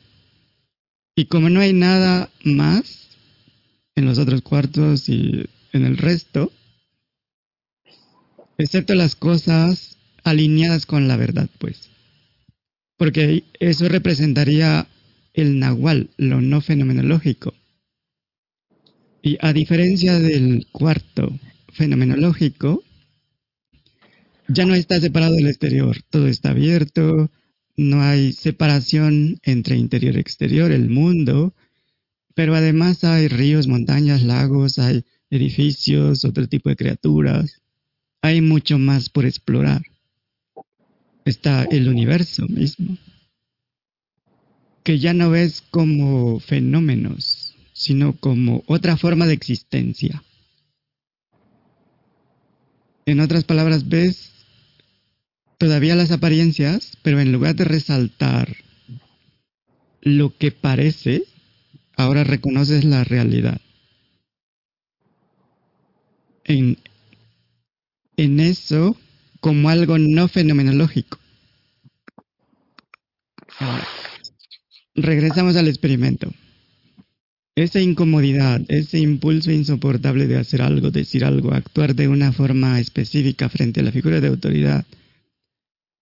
y 1.15 1.27
como 1.27 1.49
no 1.49 1.61
hay 1.61 1.71
nada 1.71 2.29
más 2.43 3.07
en 3.95 4.03
los 4.03 4.17
otros 4.17 4.41
cuartos 4.41 5.07
y 5.07 5.45
en 5.71 5.85
el 5.85 5.95
resto, 5.95 6.51
excepto 8.57 8.95
las 8.95 9.15
cosas 9.15 9.97
alineadas 10.23 10.85
con 10.85 11.07
la 11.07 11.17
verdad, 11.17 11.49
pues. 11.59 11.89
Porque 12.97 13.43
eso 13.59 13.87
representaría 13.87 14.87
el 15.33 15.59
nahual, 15.59 16.09
lo 16.17 16.41
no 16.41 16.61
fenomenológico. 16.61 17.53
Y 19.21 19.37
a 19.41 19.53
diferencia 19.53 20.19
del 20.19 20.67
cuarto 20.71 21.37
fenomenológico, 21.73 22.83
ya 24.47 24.65
no 24.65 24.73
está 24.73 24.99
separado 24.99 25.35
del 25.35 25.47
exterior, 25.47 25.97
todo 26.09 26.27
está 26.27 26.51
abierto, 26.51 27.29
no 27.75 28.01
hay 28.01 28.33
separación 28.33 29.39
entre 29.43 29.77
interior 29.77 30.15
y 30.15 30.19
exterior, 30.19 30.71
el 30.71 30.89
mundo, 30.89 31.53
pero 32.33 32.55
además 32.55 33.03
hay 33.03 33.27
ríos, 33.27 33.67
montañas, 33.67 34.23
lagos, 34.23 34.79
hay 34.79 35.03
edificios, 35.29 36.25
otro 36.25 36.47
tipo 36.47 36.69
de 36.69 36.75
criaturas, 36.75 37.61
hay 38.27 38.41
mucho 38.41 38.77
más 38.77 39.09
por 39.09 39.25
explorar. 39.25 39.81
Está 41.25 41.63
el 41.63 41.89
universo 41.89 42.45
mismo, 42.47 42.97
que 44.83 44.99
ya 44.99 45.13
no 45.13 45.29
ves 45.29 45.63
como 45.71 46.39
fenómenos, 46.39 47.55
sino 47.73 48.13
como 48.17 48.63
otra 48.67 48.97
forma 48.97 49.25
de 49.27 49.33
existencia. 49.33 50.23
En 53.05 53.19
otras 53.19 53.43
palabras, 53.45 53.87
ves 53.87 54.31
todavía 55.57 55.95
las 55.95 56.11
apariencias, 56.11 56.97
pero 57.03 57.19
en 57.19 57.31
lugar 57.31 57.55
de 57.55 57.63
resaltar 57.63 58.55
lo 60.01 60.37
que 60.37 60.51
parece, 60.51 61.23
ahora 61.95 62.23
reconoces 62.23 62.83
la 62.83 63.03
realidad. 63.03 63.59
En, 66.43 66.77
en 68.17 68.39
eso 68.39 68.97
como 69.39 69.69
algo 69.69 69.97
no 69.97 70.27
fenomenológico. 70.27 71.19
regresamos 74.95 75.55
al 75.55 75.67
experimento. 75.67 76.33
Esa 77.55 77.79
incomodidad, 77.79 78.61
ese 78.67 78.99
impulso 78.99 79.51
insoportable 79.51 80.27
de 80.27 80.37
hacer 80.37 80.61
algo, 80.61 80.91
decir 80.91 81.23
algo, 81.23 81.53
actuar 81.53 81.95
de 81.95 82.07
una 82.07 82.31
forma 82.31 82.79
específica 82.79 83.49
frente 83.49 83.79
a 83.79 83.83
la 83.83 83.91
figura 83.91 84.19
de 84.19 84.27
autoridad, 84.27 84.85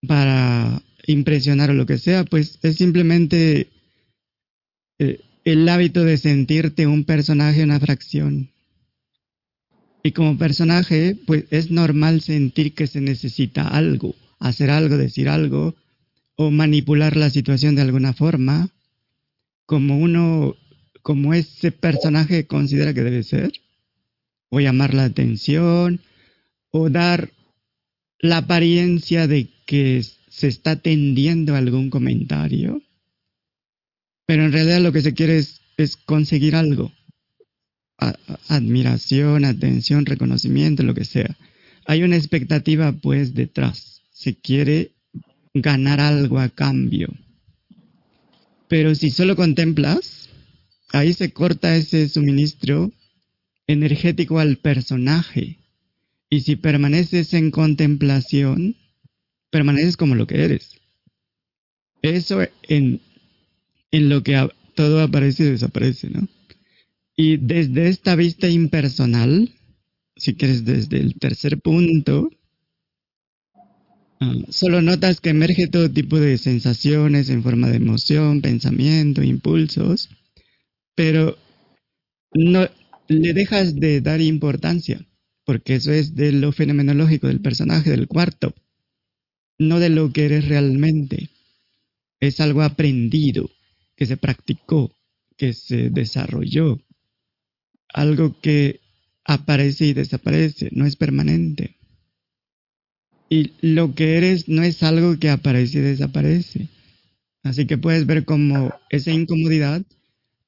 para 0.07 0.81
impresionar 1.07 1.69
o 1.69 1.73
lo 1.73 1.85
que 1.85 1.97
sea, 1.97 2.25
pues 2.25 2.59
es 2.61 2.75
simplemente 2.75 3.69
eh, 4.99 5.19
el 5.45 5.69
hábito 5.69 6.03
de 6.03 6.17
sentirte 6.17 6.87
un 6.87 7.05
personaje, 7.05 7.63
una 7.63 7.79
fracción. 7.79 8.49
Y 10.05 10.11
como 10.11 10.37
personaje, 10.37 11.17
pues 11.25 11.45
es 11.49 11.71
normal 11.71 12.21
sentir 12.21 12.75
que 12.75 12.85
se 12.85 13.01
necesita 13.01 13.67
algo, 13.67 14.13
hacer 14.37 14.69
algo, 14.69 14.97
decir 14.97 15.27
algo, 15.27 15.73
o 16.35 16.51
manipular 16.51 17.17
la 17.17 17.31
situación 17.31 17.73
de 17.73 17.81
alguna 17.81 18.13
forma, 18.13 18.69
como 19.65 19.97
uno, 19.97 20.55
como 21.01 21.33
ese 21.33 21.71
personaje 21.71 22.45
considera 22.45 22.93
que 22.93 23.01
debe 23.01 23.23
ser, 23.23 23.51
o 24.49 24.59
llamar 24.59 24.93
la 24.93 25.05
atención, 25.05 26.01
o 26.69 26.91
dar 26.91 27.31
la 28.19 28.37
apariencia 28.37 29.25
de 29.25 29.49
que 29.65 30.05
se 30.29 30.47
está 30.47 30.73
atendiendo 30.73 31.55
algún 31.55 31.89
comentario, 31.89 32.79
pero 34.27 34.45
en 34.45 34.51
realidad 34.51 34.81
lo 34.81 34.91
que 34.91 35.01
se 35.01 35.15
quiere 35.15 35.39
es, 35.39 35.97
conseguir 36.05 36.55
algo, 36.55 36.91
admiración, 38.47 39.45
atención, 39.45 40.05
reconocimiento, 40.05 40.83
lo 40.83 40.93
que 40.93 41.05
sea. 41.05 41.37
Hay 41.85 42.03
una 42.03 42.17
expectativa 42.17 42.91
pues 42.91 43.33
detrás, 43.33 44.01
se 44.11 44.35
quiere 44.35 44.91
ganar 45.53 45.99
algo 45.99 46.39
a 46.39 46.49
cambio. 46.49 47.09
Pero 48.67 48.95
si 48.95 49.11
solo 49.11 49.35
contemplas, 49.35 50.29
ahí 50.91 51.13
se 51.13 51.31
corta 51.31 51.75
ese 51.75 52.09
suministro 52.09 52.91
energético 53.67 54.39
al 54.39 54.57
personaje. 54.57 55.59
Y 56.29 56.41
si 56.41 56.55
permaneces 56.55 57.33
en 57.33 57.51
contemplación, 57.51 58.75
permaneces 59.51 59.95
como 59.95 60.15
lo 60.15 60.27
que 60.27 60.43
eres. 60.43 60.71
Eso 62.01 62.41
en, 62.63 63.01
en 63.91 64.09
lo 64.09 64.23
que 64.23 64.49
todo 64.75 65.01
aparece 65.01 65.43
y 65.43 65.51
desaparece, 65.51 66.09
¿no? 66.09 66.27
Y 67.17 67.37
desde 67.37 67.87
esta 67.87 68.15
vista 68.15 68.49
impersonal, 68.49 69.51
si 70.17 70.35
quieres 70.35 70.65
desde 70.65 70.97
el 70.97 71.15
tercer 71.15 71.59
punto, 71.61 72.29
ah, 74.19 74.35
solo 74.49 74.81
notas 74.81 75.21
que 75.21 75.29
emerge 75.29 75.67
todo 75.67 75.89
tipo 75.89 76.19
de 76.19 76.37
sensaciones 76.37 77.29
en 77.29 77.41
forma 77.41 77.69
de 77.69 77.77
emoción, 77.77 78.41
pensamiento, 78.41 79.23
impulsos, 79.23 80.09
pero 80.93 81.37
no 82.33 82.67
le 83.07 83.33
dejas 83.33 83.75
de 83.75 84.01
dar 84.01 84.19
importancia, 84.19 85.05
porque 85.45 85.75
eso 85.75 85.93
es 85.93 86.15
de 86.15 86.33
lo 86.33 86.51
fenomenológico 86.51 87.27
del 87.27 87.41
personaje, 87.41 87.91
del 87.91 88.07
cuarto, 88.07 88.53
no 89.57 89.79
de 89.79 89.89
lo 89.89 90.11
que 90.11 90.25
eres 90.25 90.47
realmente. 90.49 91.29
Es 92.19 92.41
algo 92.41 92.61
aprendido, 92.61 93.49
que 93.95 94.05
se 94.05 94.17
practicó, 94.17 94.91
que 95.37 95.53
se 95.53 95.89
desarrolló, 95.89 96.79
algo 97.95 98.39
que 98.41 98.81
aparece 99.23 99.87
y 99.87 99.93
desaparece, 99.93 100.69
no 100.73 100.85
es 100.85 100.97
permanente. 100.97 101.77
Y 103.29 103.53
lo 103.61 103.95
que 103.95 104.17
eres 104.17 104.49
no 104.49 104.63
es 104.63 104.83
algo 104.83 105.17
que 105.17 105.29
aparece 105.29 105.79
y 105.79 105.81
desaparece. 105.81 106.67
Así 107.41 107.65
que 107.65 107.77
puedes 107.77 108.05
ver 108.05 108.25
cómo 108.25 108.73
esa 108.89 109.11
incomodidad 109.11 109.81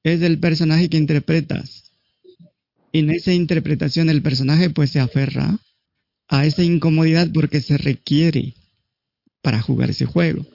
es 0.04 0.20
del 0.20 0.38
personaje 0.38 0.90
que 0.90 0.98
interpretas. 0.98 1.90
Y 2.92 3.00
en 3.00 3.10
esa 3.10 3.32
interpretación 3.32 4.10
el 4.10 4.22
personaje 4.22 4.68
pues 4.68 4.90
se 4.90 5.00
aferra 5.00 5.58
a 6.28 6.44
esa 6.44 6.62
incomodidad 6.62 7.30
porque 7.32 7.62
se 7.62 7.78
requiere 7.78 8.54
para 9.40 9.62
jugar 9.62 9.90
ese 9.90 10.04
juego. 10.04 10.46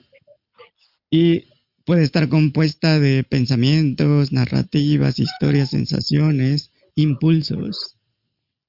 Y 1.10 1.44
puede 1.84 2.04
estar 2.04 2.28
compuesta 2.28 3.00
de 3.00 3.24
pensamientos, 3.24 4.32
narrativas, 4.32 5.18
historias, 5.18 5.70
sensaciones, 5.70 6.70
impulsos, 6.94 7.96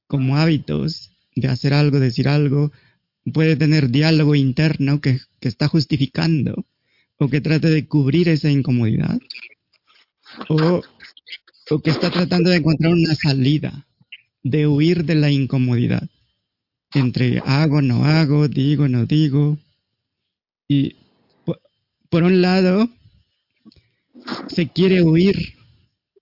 como 0.08 0.38
hábitos 0.38 1.12
de 1.36 1.48
hacer 1.48 1.74
algo, 1.74 2.00
decir 2.00 2.28
algo. 2.28 2.72
Puede 3.34 3.56
tener 3.56 3.90
diálogo 3.90 4.36
interno 4.36 5.02
que, 5.02 5.20
está 5.42 5.68
justificando 5.68 6.66
o 7.18 7.30
que 7.30 7.42
trate 7.42 7.70
de 7.70 7.88
cubrir 7.88 8.30
esa 8.30 8.50
incomodidad. 8.50 9.20
O, 10.50 10.82
o 11.70 11.80
que 11.80 11.92
está 11.92 12.10
tratando 12.10 12.50
de 12.50 12.58
encontrar 12.58 12.94
una 12.94 13.16
salida, 13.16 13.88
de 14.44 14.68
huir 14.68 15.06
de 15.06 15.16
la 15.16 15.32
incomodidad. 15.32 16.10
Entre 16.94 17.40
hago, 17.46 17.82
no 17.82 18.06
hago, 18.06 18.48
digo, 18.48 18.88
no 18.88 19.06
digo. 19.06 19.58
Y 20.68 20.96
por 22.10 22.24
un 22.24 22.42
lado, 22.42 22.90
se 24.48 24.70
quiere 24.70 25.02
huir 25.02 25.55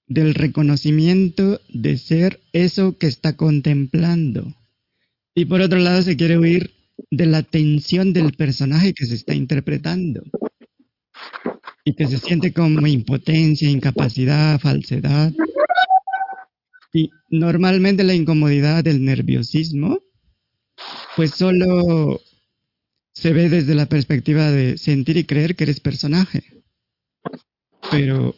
del 0.07 0.33
reconocimiento 0.33 1.61
de 1.69 1.97
ser 1.97 2.39
eso 2.51 2.97
que 2.97 3.07
está 3.07 3.35
contemplando. 3.35 4.53
Y 5.35 5.45
por 5.45 5.61
otro 5.61 5.79
lado 5.79 6.01
se 6.03 6.17
quiere 6.17 6.37
huir 6.37 6.73
de 7.09 7.25
la 7.25 7.43
tensión 7.43 8.13
del 8.13 8.33
personaje 8.33 8.93
que 8.93 9.05
se 9.05 9.15
está 9.15 9.33
interpretando. 9.33 10.23
Y 11.85 11.95
que 11.95 12.07
se 12.07 12.17
siente 12.17 12.53
como 12.53 12.85
impotencia, 12.87 13.69
incapacidad, 13.69 14.59
falsedad. 14.59 15.33
Y 16.93 17.09
normalmente 17.29 18.03
la 18.03 18.13
incomodidad 18.13 18.83
del 18.83 19.03
nerviosismo, 19.03 19.99
pues 21.15 21.31
solo 21.31 22.21
se 23.13 23.33
ve 23.33 23.49
desde 23.49 23.75
la 23.75 23.87
perspectiva 23.87 24.51
de 24.51 24.77
sentir 24.77 25.17
y 25.17 25.23
creer 25.23 25.55
que 25.55 25.63
eres 25.63 25.79
personaje 25.79 26.53
pero 27.91 28.35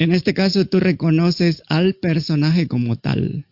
en 0.00 0.12
este 0.12 0.32
caso 0.32 0.64
tú 0.64 0.80
reconoces 0.80 1.62
al 1.68 1.94
personaje 1.94 2.66
como 2.66 2.96
tal. 2.96 3.46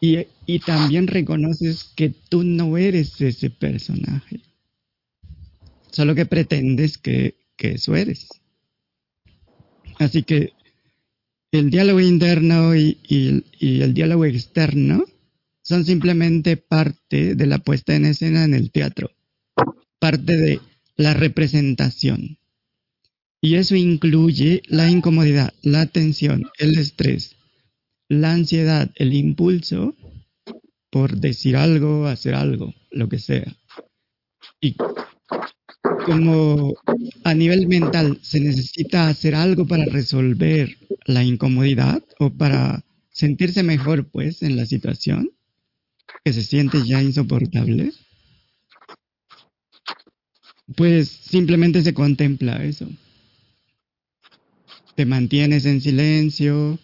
Y, 0.00 0.24
también 0.60 1.08
reconoces 1.08 1.92
que 1.96 2.10
tú 2.10 2.44
no 2.44 2.78
eres 2.78 3.20
ese 3.20 3.50
personaje. 3.50 4.40
Solo 5.90 6.14
que 6.14 6.26
pretendes 6.26 6.96
que, 6.96 7.34
eso 7.58 7.96
eres. 7.96 8.28
Así 9.98 10.22
que 10.22 10.52
el 11.50 11.70
diálogo 11.70 12.00
interno 12.00 12.76
y, 12.76 12.96
el 13.60 13.92
diálogo 13.92 14.24
externo 14.24 15.04
son 15.62 15.84
simplemente 15.84 16.56
parte 16.56 17.34
de 17.34 17.46
la 17.46 17.58
puesta 17.58 17.96
en 17.96 18.06
escena 18.06 18.44
en 18.44 18.54
el 18.54 18.70
teatro, 18.70 19.10
parte 19.98 20.36
de 20.36 20.60
la 20.96 21.14
representación. 21.14 22.39
Y 23.42 23.54
eso 23.54 23.74
incluye 23.74 24.62
la 24.68 24.90
incomodidad, 24.90 25.54
la 25.62 25.86
tensión, 25.86 26.44
el 26.58 26.78
estrés, 26.78 27.36
la 28.08 28.32
ansiedad, 28.32 28.90
el 28.96 29.14
impulso 29.14 29.94
por 30.90 31.16
decir 31.16 31.56
algo, 31.56 32.06
hacer 32.06 32.34
algo, 32.34 32.74
lo 32.90 33.08
que 33.08 33.18
sea. 33.18 33.56
Y 34.60 34.76
como 36.04 36.74
a 37.24 37.32
nivel 37.32 37.66
mental 37.66 38.18
se 38.20 38.40
necesita 38.40 39.08
hacer 39.08 39.34
algo 39.34 39.66
para 39.66 39.86
resolver 39.86 40.76
la 41.06 41.24
incomodidad 41.24 42.02
o 42.18 42.30
para 42.30 42.84
sentirse 43.10 43.62
mejor 43.62 44.10
pues 44.10 44.42
en 44.42 44.56
la 44.56 44.66
situación 44.66 45.30
que 46.24 46.34
se 46.34 46.42
siente 46.42 46.84
ya 46.84 47.02
insoportable, 47.02 47.92
pues 50.76 51.08
simplemente 51.08 51.82
se 51.82 51.94
contempla 51.94 52.62
eso 52.64 52.86
te 55.00 55.06
mantienes 55.06 55.64
en 55.64 55.80
silencio, 55.80 56.78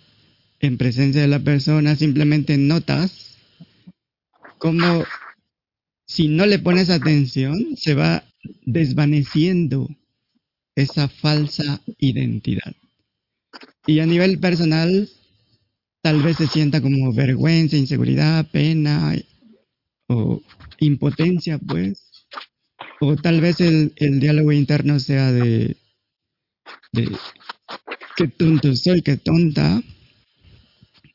en 0.61 0.79
presencia 0.79 1.21
de 1.21 1.29
la 1.29 1.41
persona, 1.41 1.97
simplemente 1.97 2.57
notas 2.57 3.37
cómo 4.57 5.05
si 6.07 6.29
no 6.29 6.47
le 6.47 6.59
pones 6.59 6.89
atención 6.89 7.77
se 7.77 7.93
va 7.93 8.25
desvaneciendo 8.65 9.87
esa 10.75 11.09
falsa 11.09 11.83
identidad. 11.99 12.73
Y 13.87 14.01
a 14.01 14.07
nivel 14.07 14.39
personal, 14.39 15.11
tal 16.01 16.23
vez 16.23 16.39
se 16.39 16.47
sienta 16.47 16.81
como 16.81 17.13
vergüenza, 17.13 17.77
inseguridad, 17.77 18.51
pena 18.51 19.15
o 20.09 20.41
impotencia, 20.79 21.59
pues. 21.59 22.25
O 22.99 23.15
tal 23.17 23.43
vez 23.43 23.61
el, 23.61 23.93
el 23.97 24.21
diálogo 24.21 24.53
interno 24.53 25.01
sea 25.01 25.33
de, 25.33 25.77
de 26.93 27.11
qué 28.17 28.29
tonto 28.29 28.75
soy, 28.75 29.03
qué 29.03 29.17
tonta. 29.17 29.83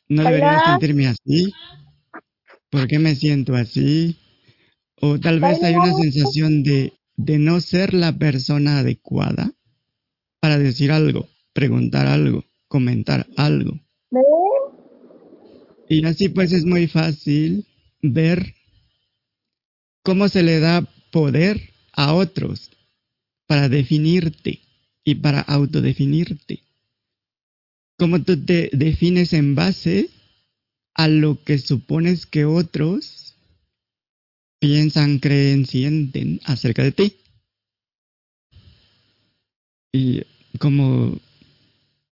No 0.08 0.24
debería 0.24 0.64
sentirme 0.66 1.08
así. 1.08 1.54
¿Por 2.70 2.88
qué 2.88 3.00
me 3.00 3.16
siento 3.16 3.56
así? 3.56 4.18
O 5.02 5.20
tal 5.20 5.40
vez 5.40 5.62
hay 5.64 5.76
una 5.76 5.94
sensación 5.94 6.64
de, 6.64 6.94
de 7.18 7.40
no 7.40 7.60
ser 7.60 7.94
la 7.94 8.18
persona 8.18 8.80
adecuada 8.80 9.52
para 10.40 10.58
decir 10.58 10.92
algo, 10.92 11.28
preguntar 11.54 12.08
algo, 12.08 12.46
comentar 12.68 13.28
algo. 13.36 13.80
Y 15.90 16.06
así 16.06 16.30
pues 16.30 16.54
es 16.54 16.66
muy 16.66 16.88
fácil 16.88 17.66
ver 18.02 18.54
cómo 20.04 20.30
se 20.30 20.44
le 20.44 20.60
da 20.60 20.88
poder 21.12 21.72
a 21.94 22.14
otros 22.14 22.72
para 23.48 23.70
definirte 23.70 24.62
y 25.04 25.16
para 25.16 25.42
autodefinirte. 25.42 26.64
Cómo 28.02 28.24
tú 28.24 28.36
te 28.44 28.72
defines 28.74 29.32
en 29.32 29.54
base 29.54 30.10
a 30.96 31.08
lo 31.08 31.44
que 31.44 31.60
supones 31.60 32.26
que 32.26 32.46
otros 32.46 33.36
piensan, 34.60 35.20
creen, 35.20 35.68
sienten 35.68 36.40
acerca 36.46 36.82
de 36.82 36.94
ti. 36.94 37.14
Y 39.94 40.24
como 40.58 41.16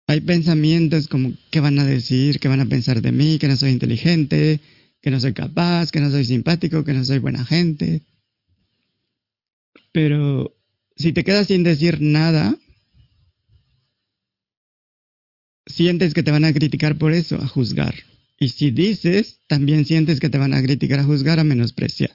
hay 0.06 0.22
pensamientos 0.22 1.06
como 1.06 1.34
qué 1.50 1.60
van 1.60 1.78
a 1.78 1.84
decir, 1.84 2.40
qué 2.40 2.48
van 2.48 2.60
a 2.60 2.66
pensar 2.66 3.02
de 3.02 3.12
mí, 3.12 3.38
que 3.38 3.48
no 3.48 3.56
soy 3.58 3.72
inteligente, 3.72 4.60
que 5.02 5.10
no 5.10 5.20
soy 5.20 5.34
capaz, 5.34 5.90
que 5.90 6.00
no 6.00 6.10
soy 6.10 6.24
simpático, 6.24 6.82
que 6.82 6.94
no 6.94 7.04
soy 7.04 7.18
buena 7.18 7.44
gente. 7.44 8.00
Pero 9.92 10.56
si 10.96 11.12
te 11.12 11.24
quedas 11.24 11.48
sin 11.48 11.62
decir 11.62 12.00
nada, 12.00 12.56
sientes 15.74 16.14
que 16.14 16.22
te 16.22 16.30
van 16.30 16.44
a 16.44 16.52
criticar 16.52 16.96
por 16.96 17.12
eso, 17.12 17.36
a 17.36 17.46
juzgar. 17.46 17.94
Y 18.38 18.48
si 18.48 18.70
dices, 18.70 19.40
también 19.46 19.84
sientes 19.84 20.20
que 20.20 20.30
te 20.30 20.38
van 20.38 20.54
a 20.54 20.62
criticar, 20.62 21.00
a 21.00 21.04
juzgar, 21.04 21.38
a 21.38 21.44
menospreciar. 21.44 22.10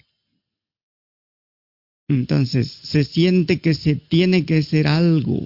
Entonces, 2.07 2.71
se 2.71 3.03
siente 3.03 3.59
que 3.59 3.73
se 3.73 3.95
tiene 3.95 4.45
que 4.45 4.63
ser 4.63 4.87
algo. 4.87 5.45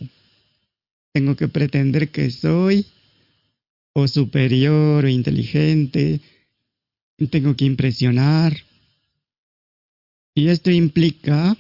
Tengo 1.12 1.36
que 1.36 1.48
pretender 1.48 2.10
que 2.10 2.32
soy 2.32 2.86
o 3.94 4.08
superior 4.08 5.06
o 5.06 5.10
inteligente. 5.10 6.22
Tengo 7.30 7.56
que 7.56 7.66
impresionar. 7.66 8.56
Y 10.36 10.48
esto 10.48 10.72
implica 10.72 11.56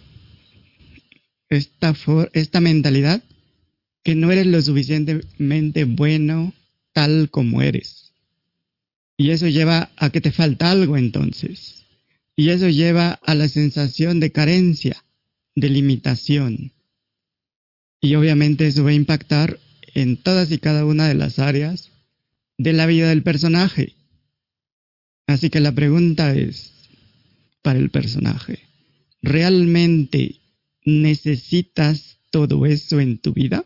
esta, 1.49 1.95
esta 2.33 2.59
mentalidad 2.61 3.21
que 4.03 4.15
no 4.15 4.31
eres 4.31 4.45
lo 4.45 4.61
suficientemente 4.61 5.85
bueno 5.85 6.53
tal 6.93 7.29
como 7.29 7.61
eres. 7.61 8.13
Y 9.17 9.29
eso 9.29 9.47
lleva 9.47 9.91
a 9.95 10.09
que 10.09 10.21
te 10.21 10.31
falta 10.31 10.71
algo 10.71 10.97
entonces. 10.97 11.83
Y 12.35 12.49
eso 12.49 12.67
lleva 12.67 13.19
a 13.23 13.35
la 13.35 13.47
sensación 13.47 14.19
de 14.19 14.31
carencia, 14.31 15.03
de 15.55 15.69
limitación. 15.69 16.71
Y 18.01 18.15
obviamente 18.15 18.67
eso 18.67 18.83
va 18.83 18.89
a 18.89 18.93
impactar 18.93 19.59
en 19.93 20.17
todas 20.17 20.51
y 20.51 20.57
cada 20.57 20.85
una 20.85 21.07
de 21.07 21.13
las 21.13 21.39
áreas 21.39 21.91
de 22.57 22.73
la 22.73 22.85
vida 22.85 23.09
del 23.09 23.23
personaje. 23.23 23.95
Así 25.27 25.49
que 25.49 25.59
la 25.59 25.71
pregunta 25.71 26.35
es, 26.35 26.73
para 27.61 27.79
el 27.79 27.89
personaje, 27.89 28.59
¿realmente 29.21 30.41
necesitas 30.83 32.17
todo 32.29 32.65
eso 32.65 32.99
en 32.99 33.19
tu 33.19 33.33
vida? 33.33 33.65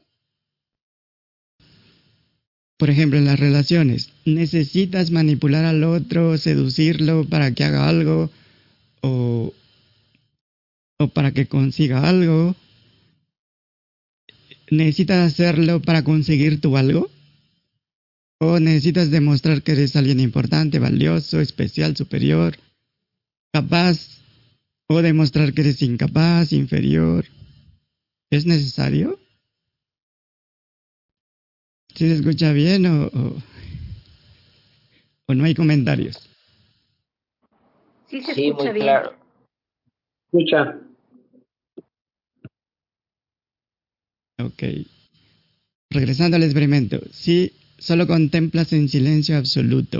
Por 2.77 2.91
ejemplo, 2.91 3.17
en 3.17 3.25
las 3.25 3.39
relaciones, 3.39 4.11
necesitas 4.23 5.09
manipular 5.09 5.65
al 5.65 5.83
otro, 5.83 6.37
seducirlo 6.37 7.25
para 7.25 7.51
que 7.51 7.63
haga 7.63 7.89
algo 7.89 8.29
o, 9.01 9.53
o 10.99 11.07
para 11.07 11.31
que 11.31 11.47
consiga 11.47 12.07
algo. 12.07 12.55
¿Necesitas 14.69 15.33
hacerlo 15.33 15.81
para 15.81 16.03
conseguir 16.03 16.61
tu 16.61 16.77
algo? 16.77 17.09
¿O 18.39 18.59
necesitas 18.59 19.09
demostrar 19.09 19.63
que 19.63 19.71
eres 19.71 19.95
alguien 19.95 20.19
importante, 20.19 20.77
valioso, 20.77 21.41
especial, 21.41 21.97
superior, 21.97 22.59
capaz? 23.51 24.21
¿O 24.87 25.01
demostrar 25.01 25.53
que 25.53 25.61
eres 25.61 25.81
incapaz, 25.81 26.53
inferior? 26.53 27.25
¿Es 28.29 28.45
necesario? 28.45 29.19
¿Si 31.97 32.07
se 32.07 32.13
escucha 32.13 32.53
bien 32.53 32.85
o, 32.85 33.07
o, 35.25 35.33
no 35.33 35.45
hay 35.45 35.55
comentarios? 35.55 36.29
Sí, 38.07 38.21
se 38.21 38.33
escucha 38.33 38.71
bien. 38.71 38.85
Claro. 38.85 39.15
Escucha. 40.31 40.79
Ok. 44.39 44.63
Regresando 45.89 46.37
al 46.37 46.43
experimento. 46.43 47.01
Si 47.11 47.53
solo 47.79 48.05
contemplas 48.05 48.73
en 48.73 48.89
silencio 48.89 49.35
absoluto 49.35 49.99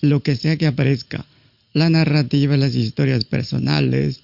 lo 0.00 0.22
que 0.22 0.36
sea 0.36 0.56
que 0.56 0.66
aparezca, 0.66 1.26
la 1.74 1.90
narrativa, 1.90 2.56
las 2.56 2.74
historias 2.74 3.26
personales, 3.26 4.22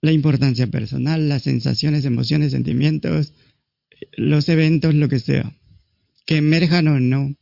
la 0.00 0.12
importancia 0.12 0.66
personal, 0.68 1.28
las 1.28 1.42
sensaciones, 1.42 2.06
emociones, 2.06 2.52
sentimientos, 2.52 3.34
los 4.16 4.48
eventos, 4.48 4.94
lo 4.94 5.10
que 5.10 5.18
sea 5.18 5.52
que 6.30 6.36
emerjan 6.36 6.86
o 6.86 7.00
no, 7.00 7.34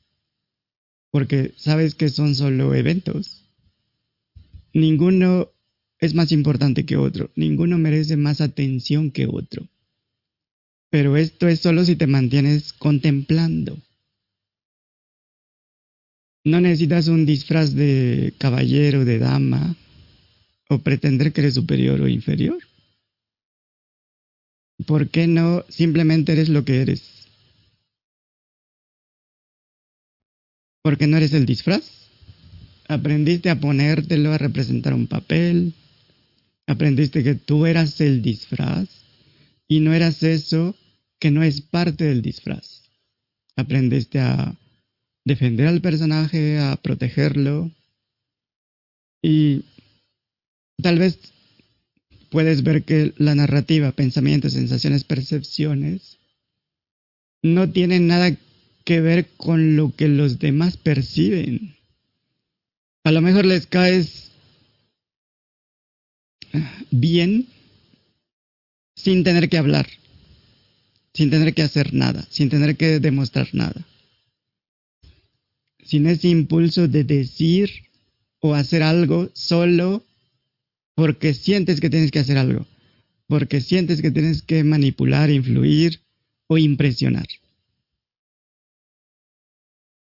porque 1.11 1.53
sabes 1.59 1.95
que 1.95 2.09
son 2.09 2.35
solo 2.35 2.75
eventos. 2.75 3.45
Ninguno 4.73 5.51
es 6.01 6.15
más 6.15 6.33
importante 6.33 6.87
que 6.87 6.97
otro, 6.97 7.31
ninguno 7.37 7.77
merece 7.77 8.17
más 8.17 8.41
atención 8.41 9.11
que 9.11 9.27
otro. 9.27 9.69
Pero 10.89 11.19
esto 11.19 11.49
es 11.49 11.61
solo 11.61 11.85
si 11.85 11.97
te 11.97 12.07
mantienes 12.07 12.73
contemplando. 12.73 13.77
No 16.45 16.59
necesitas 16.63 17.09
un 17.09 17.27
disfraz 17.27 17.75
de 17.75 18.33
caballero, 18.39 19.05
de 19.05 19.19
dama, 19.19 19.77
o 20.71 20.79
pretender 20.79 21.35
que 21.35 21.43
eres 21.43 21.53
superior 21.53 22.01
o 22.01 22.09
inferior. 22.09 22.63
¿Por 24.87 25.11
qué 25.11 25.27
no 25.27 25.67
simplemente 25.69 26.33
eres 26.33 26.49
lo 26.49 26.65
que 26.65 26.81
eres? 26.81 27.18
Porque 30.89 31.07
no 31.07 31.19
eres 31.19 31.35
el 31.35 31.45
disfraz. 31.45 31.83
Aprendiste 32.89 33.51
a 33.51 33.61
ponértelo, 33.61 34.33
a 34.33 34.39
representar 34.39 34.95
un 34.95 35.07
papel. 35.07 35.75
Aprendiste 36.67 37.23
que 37.23 37.35
tú 37.35 37.67
eras 37.67 38.01
el 38.01 38.23
disfraz 38.23 38.89
y 39.69 39.81
no 39.81 39.93
eras 39.93 40.23
eso 40.23 40.75
que 41.21 41.31
no 41.31 41.43
es 41.43 41.61
parte 41.61 42.05
del 42.05 42.23
disfraz. 42.23 42.85
Aprendiste 43.55 44.19
a 44.19 44.57
defender 45.27 45.67
al 45.67 45.83
personaje, 45.83 46.59
a 46.59 46.77
protegerlo. 46.77 47.71
Y 49.21 49.65
tal 50.83 51.01
vez 51.01 51.19
puedes 52.31 52.63
ver 52.63 52.85
que 52.85 53.13
la 53.19 53.35
narrativa, 53.35 53.93
pensamientos, 53.93 54.55
sensaciones, 54.55 55.05
percepciones, 55.05 56.17
no 57.43 57.71
tienen 57.71 58.07
nada 58.07 58.35
que 58.89 59.03
ver 59.03 59.29
con 59.37 59.77
lo 59.77 59.95
que 59.95 60.09
los 60.09 60.39
demás 60.39 60.79
perciben. 60.79 61.77
A 63.05 63.13
lo 63.13 63.21
mejor 63.21 63.45
les 63.45 63.67
caes 63.67 64.31
bien 66.91 67.49
sin 68.97 69.25
tener 69.25 69.51
que 69.51 69.59
hablar, 69.59 69.87
sin 71.13 71.29
tener 71.29 71.53
que 71.53 71.61
hacer 71.61 71.93
nada, 71.93 72.27
sin 72.31 72.49
tener 72.49 72.79
que 72.79 72.99
demostrar 72.99 73.51
nada. 73.53 73.87
Sin 75.85 76.07
ese 76.07 76.29
impulso 76.29 76.89
de 76.89 77.05
decir 77.05 77.71
o 78.41 78.55
hacer 78.55 78.83
algo 78.83 79.31
solo 79.35 80.03
porque 80.95 81.35
sientes 81.35 81.83
que 81.83 81.91
tienes 81.91 82.11
que 82.11 82.21
hacer 82.21 82.39
algo, 82.39 82.67
porque 83.27 83.61
sientes 83.61 84.01
que 84.01 84.11
tienes 84.11 84.41
que 84.41 84.65
manipular, 84.65 85.29
influir 85.29 86.01
o 86.47 86.57
impresionar 86.57 87.29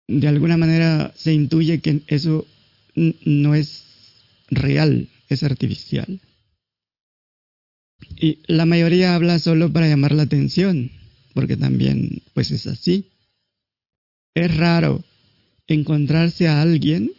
de 0.06 0.28
alguna 0.28 0.56
manera 0.56 1.12
se 1.16 1.32
intuye 1.32 1.80
que 1.80 2.02
eso 2.06 2.46
no 2.94 3.54
es 3.54 3.84
real, 4.48 5.08
es 5.28 5.42
artificial. 5.42 6.20
Y 8.16 8.40
la 8.46 8.66
mayoría 8.66 9.14
habla 9.14 9.38
solo 9.38 9.72
para 9.72 9.88
llamar 9.88 10.12
la 10.12 10.24
atención, 10.24 10.90
porque 11.32 11.56
también 11.56 12.22
pues 12.34 12.50
es 12.50 12.66
así. 12.66 13.10
Es 14.34 14.56
raro 14.56 15.04
encontrarse 15.66 16.48
a 16.48 16.60
alguien 16.60 17.12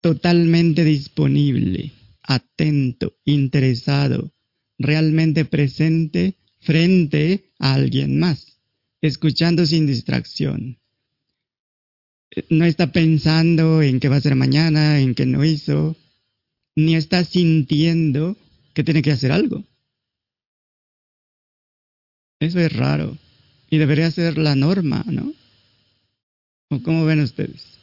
totalmente 0.00 0.84
disponible, 0.84 1.92
atento, 2.22 3.16
interesado, 3.24 4.32
realmente 4.78 5.44
presente 5.44 6.36
frente 6.60 7.50
a 7.58 7.74
alguien 7.74 8.18
más, 8.18 8.58
escuchando 9.00 9.66
sin 9.66 9.86
distracción, 9.86 10.78
no 12.48 12.64
está 12.64 12.92
pensando 12.92 13.82
en 13.82 14.00
qué 14.00 14.08
va 14.08 14.16
a 14.16 14.20
ser 14.20 14.34
mañana, 14.34 15.00
en 15.00 15.14
qué 15.14 15.26
no 15.26 15.44
hizo, 15.44 15.96
ni 16.76 16.94
está 16.94 17.24
sintiendo 17.24 18.36
que 18.74 18.84
tiene 18.84 19.02
que 19.02 19.12
hacer 19.12 19.32
algo. 19.32 19.64
Eso 22.40 22.58
es 22.60 22.76
raro 22.76 23.16
y 23.70 23.78
debería 23.78 24.10
ser 24.10 24.38
la 24.38 24.54
norma, 24.54 25.04
¿no? 25.06 25.32
¿O 26.70 26.82
cómo 26.82 27.04
ven 27.04 27.20
ustedes? 27.20 27.78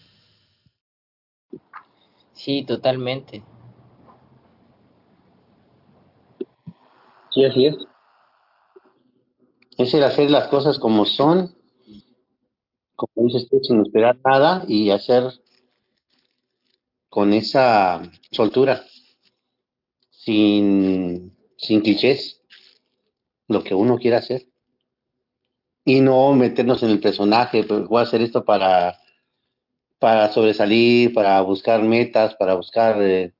Sí, 2.34 2.64
totalmente. 2.66 3.44
Sí, 7.32 7.44
así 7.44 7.66
es. 7.66 7.76
Es 9.78 9.94
el 9.94 10.04
hacer 10.04 10.30
las 10.30 10.48
cosas 10.48 10.80
como 10.80 11.06
son 11.06 11.55
como 12.96 13.28
dices 13.28 13.48
tú, 13.50 13.60
sin 13.62 13.82
esperar 13.82 14.18
nada 14.24 14.64
y 14.68 14.90
hacer 14.90 15.24
con 17.10 17.34
esa 17.34 18.02
soltura, 18.32 18.84
sin, 20.10 21.36
sin 21.58 21.82
clichés, 21.82 22.42
lo 23.48 23.64
que 23.64 23.76
uno 23.76 23.98
quiera 23.98 24.18
hacer. 24.18 24.48
Y 25.86 26.02
no 26.02 26.34
meternos 26.34 26.82
en 26.84 26.90
el 26.90 27.00
personaje, 27.00 27.64
pues 27.64 27.88
voy 27.88 28.00
a 28.00 28.04
hacer 28.04 28.22
esto 28.22 28.44
para, 28.44 29.00
para 30.00 30.32
sobresalir, 30.32 31.14
para 31.14 31.40
buscar 31.42 31.84
metas, 31.84 32.36
para 32.36 32.56
buscar 32.56 33.02
eh, 33.02 33.34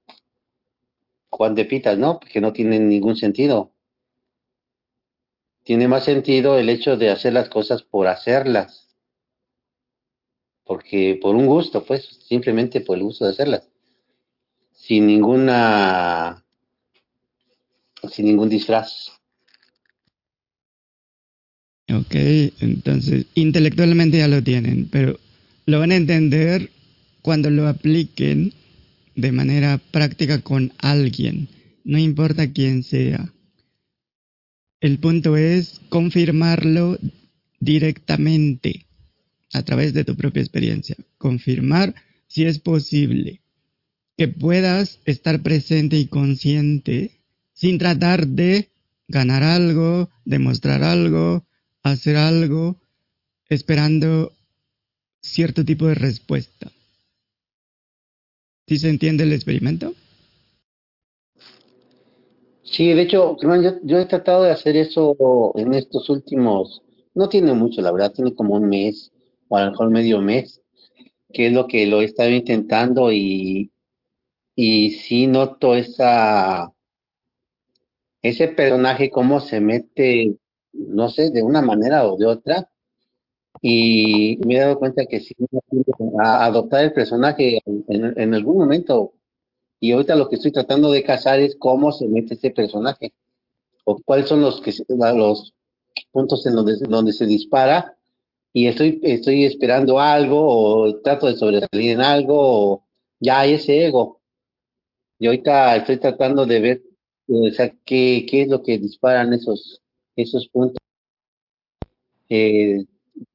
Juan 1.30 1.56
de 1.56 1.66
Pitas, 1.66 1.98
¿no? 1.98 2.20
Que 2.20 2.40
no 2.40 2.54
tienen 2.54 2.88
ningún 2.88 3.16
sentido. 3.16 3.74
Tiene 5.64 5.88
más 5.88 6.04
sentido 6.04 6.60
el 6.60 6.70
hecho 6.70 6.98
de 6.98 7.10
hacer 7.10 7.34
las 7.34 7.50
cosas 7.50 7.82
por 7.82 8.06
hacerlas 8.06 8.85
porque 10.66 11.18
por 11.22 11.36
un 11.36 11.46
gusto, 11.46 11.86
pues, 11.86 12.20
simplemente 12.28 12.82
por 12.82 12.98
el 12.98 13.04
gusto 13.04 13.26
de 13.26 13.32
hacerlas, 13.32 13.64
sin 14.74 15.08
ninguna, 15.08 16.44
sin 18.12 18.26
ningún 18.26 18.50
disfraz. 18.50 19.12
Ok, 21.94 22.16
entonces 22.62 23.28
intelectualmente 23.36 24.18
ya 24.18 24.28
lo 24.28 24.44
tienen, 24.44 24.90
pero 24.90 25.20
lo 25.68 25.80
van 25.80 25.92
a 25.92 25.96
entender 25.96 26.72
cuando 27.22 27.52
lo 27.52 27.68
apliquen 27.68 28.54
de 29.16 29.32
manera 29.32 29.80
práctica 29.92 30.42
con 30.42 30.74
alguien, 30.80 31.48
no 31.84 32.00
importa 32.00 32.52
quién 32.52 32.84
sea. 32.84 33.32
El 34.82 35.00
punto 35.00 35.38
es 35.38 35.80
confirmarlo 35.90 36.98
directamente 37.60 38.85
a 39.56 39.64
través 39.64 39.94
de 39.94 40.04
tu 40.04 40.16
propia 40.16 40.42
experiencia. 40.42 40.98
Confirmar 41.18 41.96
si 42.28 42.46
es 42.46 42.60
posible 42.60 43.42
que 44.18 44.28
puedas 44.28 45.00
estar 45.06 45.42
presente 45.42 45.98
y 45.98 46.08
consciente 46.08 47.12
sin 47.54 47.78
tratar 47.78 48.28
de 48.28 48.70
ganar 49.08 49.44
algo, 49.44 50.10
demostrar 50.26 50.84
algo, 50.84 51.46
hacer 51.84 52.18
algo, 52.18 52.76
esperando 53.50 54.34
cierto 55.22 55.64
tipo 55.64 55.88
de 55.88 55.96
respuesta. 55.96 56.72
¿Sí 58.68 58.78
se 58.78 58.90
entiende 58.90 59.24
el 59.24 59.34
experimento? 59.34 59.94
Sí, 62.64 62.88
de 62.88 63.04
hecho, 63.04 63.38
yo, 63.42 63.80
yo 63.84 64.00
he 64.00 64.06
tratado 64.06 64.44
de 64.44 64.52
hacer 64.52 64.76
eso 64.76 65.54
en 65.56 65.74
estos 65.76 66.10
últimos, 66.10 66.82
no 67.14 67.30
tiene 67.30 67.54
mucho, 67.54 67.82
la 67.82 67.92
verdad, 67.92 68.12
tiene 68.12 68.34
como 68.34 68.56
un 68.56 68.68
mes 68.68 69.12
o 69.48 69.58
a 69.58 69.66
lo 69.66 69.72
mejor 69.72 69.90
medio 69.90 70.22
mes, 70.22 70.62
que 71.32 71.48
es 71.48 71.54
lo 71.54 71.68
que 71.68 71.86
lo 71.86 72.02
he 72.02 72.06
estado 72.06 72.30
intentando 72.30 73.12
y, 73.12 73.72
y 74.56 74.92
sí 74.92 75.28
noto 75.28 75.76
esa, 75.76 76.72
ese 78.22 78.48
personaje 78.48 79.10
cómo 79.10 79.40
se 79.40 79.60
mete, 79.60 80.36
no 80.74 81.10
sé, 81.10 81.32
de 81.32 81.44
una 81.44 81.62
manera 81.62 82.08
o 82.08 82.18
de 82.18 82.26
otra, 82.26 82.70
y 83.62 84.38
me 84.46 84.56
he 84.56 84.60
dado 84.60 84.80
cuenta 84.80 85.06
que 85.06 85.20
sí, 85.20 85.36
a 86.20 86.46
adoptar 86.46 86.84
el 86.84 86.94
personaje 86.94 87.62
en, 87.66 88.14
en 88.20 88.34
algún 88.34 88.58
momento, 88.58 89.14
y 89.80 89.92
ahorita 89.92 90.16
lo 90.16 90.30
que 90.30 90.36
estoy 90.36 90.52
tratando 90.52 90.92
de 90.92 91.04
cazar 91.04 91.40
es 91.40 91.56
cómo 91.56 91.92
se 91.92 92.08
mete 92.08 92.36
ese 92.36 92.52
personaje, 92.52 93.14
o 93.84 94.00
cuáles 94.04 94.28
son 94.28 94.42
los, 94.42 94.62
que, 94.62 94.74
los 94.88 95.54
puntos 96.12 96.46
en 96.46 96.56
donde, 96.56 96.78
donde 96.88 97.14
se 97.14 97.26
dispara 97.26 97.95
y 98.58 98.68
estoy, 98.68 99.02
estoy 99.04 99.44
esperando 99.44 100.00
algo 100.00 100.48
o 100.48 101.02
trato 101.02 101.28
de 101.28 101.36
sobresalir 101.36 101.92
en 101.92 102.00
algo 102.00 102.36
o 102.38 102.84
ya 103.20 103.42
hay 103.42 103.56
ese 103.56 103.86
ego. 103.86 104.22
Y 105.20 105.28
ahorita 105.28 105.76
estoy 105.76 105.98
tratando 105.98 106.46
de 106.46 106.62
ver 106.62 106.82
sea, 107.54 107.70
qué, 107.84 108.26
qué 108.30 108.44
es 108.44 108.48
lo 108.48 108.64
que 108.64 108.78
disparan 108.78 109.34
esos, 109.34 109.82
esos 110.16 110.48
puntos. 110.48 110.78
Eh, 112.30 112.86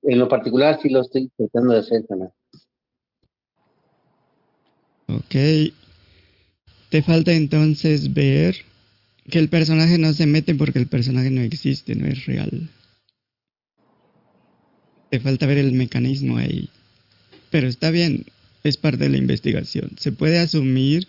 en 0.04 0.18
lo 0.18 0.26
particular 0.26 0.78
sí 0.80 0.88
lo 0.88 1.02
estoy 1.02 1.30
tratando 1.37 1.74
de 1.74 1.80
hacer, 1.80 2.06
Ana. 2.09 2.33
Ok. 5.06 5.74
Te 6.88 7.02
falta 7.02 7.33
entonces 7.33 8.14
ver 8.14 8.56
que 9.28 9.38
el 9.38 9.50
personaje 9.50 9.98
no 9.98 10.14
se 10.14 10.26
mete 10.26 10.54
porque 10.54 10.78
el 10.78 10.87
personaje 10.87 11.28
no 11.28 11.42
existe, 11.42 11.94
no 11.94 12.06
es 12.06 12.24
real. 12.24 12.70
Te 15.11 15.20
falta 15.20 15.46
ver 15.46 15.59
el 15.59 15.73
mecanismo 15.73 16.38
ahí. 16.38 16.68
Pero 17.51 17.66
está 17.66 17.90
bien, 17.90 18.25
es 18.62 18.77
parte 18.77 19.05
de 19.05 19.11
la 19.11 19.16
investigación. 19.16 19.90
Se 19.99 20.12
puede 20.12 20.38
asumir 20.38 21.09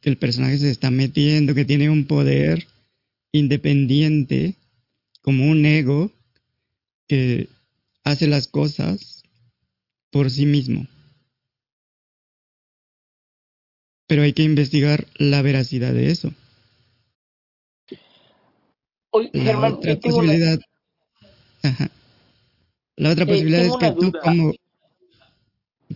que 0.00 0.10
el 0.10 0.16
personaje 0.16 0.58
se 0.58 0.70
está 0.70 0.90
metiendo, 0.90 1.54
que 1.54 1.64
tiene 1.64 1.90
un 1.90 2.06
poder 2.06 2.66
independiente, 3.32 4.54
como 5.20 5.46
un 5.46 5.64
ego, 5.66 6.10
que 7.06 7.48
hace 8.02 8.26
las 8.26 8.48
cosas 8.48 9.22
por 10.10 10.30
sí 10.30 10.46
mismo. 10.46 10.86
Pero 14.06 14.22
hay 14.22 14.32
que 14.32 14.42
investigar 14.42 15.06
la 15.16 15.42
veracidad 15.42 15.92
de 15.92 16.10
eso. 16.10 16.32
la 19.32 19.68
otra 19.72 19.96
posibilidad. 19.98 20.60
Ajá. 21.62 21.90
La 22.96 23.10
otra 23.10 23.24
eh, 23.24 23.26
posibilidad 23.26 23.64
es 23.64 23.76
que 23.76 23.90
tú 23.92 24.12
como 24.22 24.52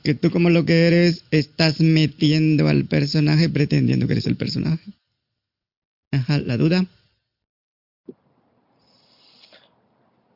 que 0.02 0.14
tú 0.14 0.30
como 0.30 0.50
lo 0.50 0.64
que 0.64 0.86
eres 0.86 1.24
estás 1.30 1.80
metiendo 1.80 2.68
al 2.68 2.84
personaje 2.84 3.48
pretendiendo 3.48 4.06
que 4.06 4.14
eres 4.14 4.26
el 4.26 4.36
personaje. 4.36 4.92
Ajá, 6.12 6.38
la 6.38 6.56
duda. 6.56 6.86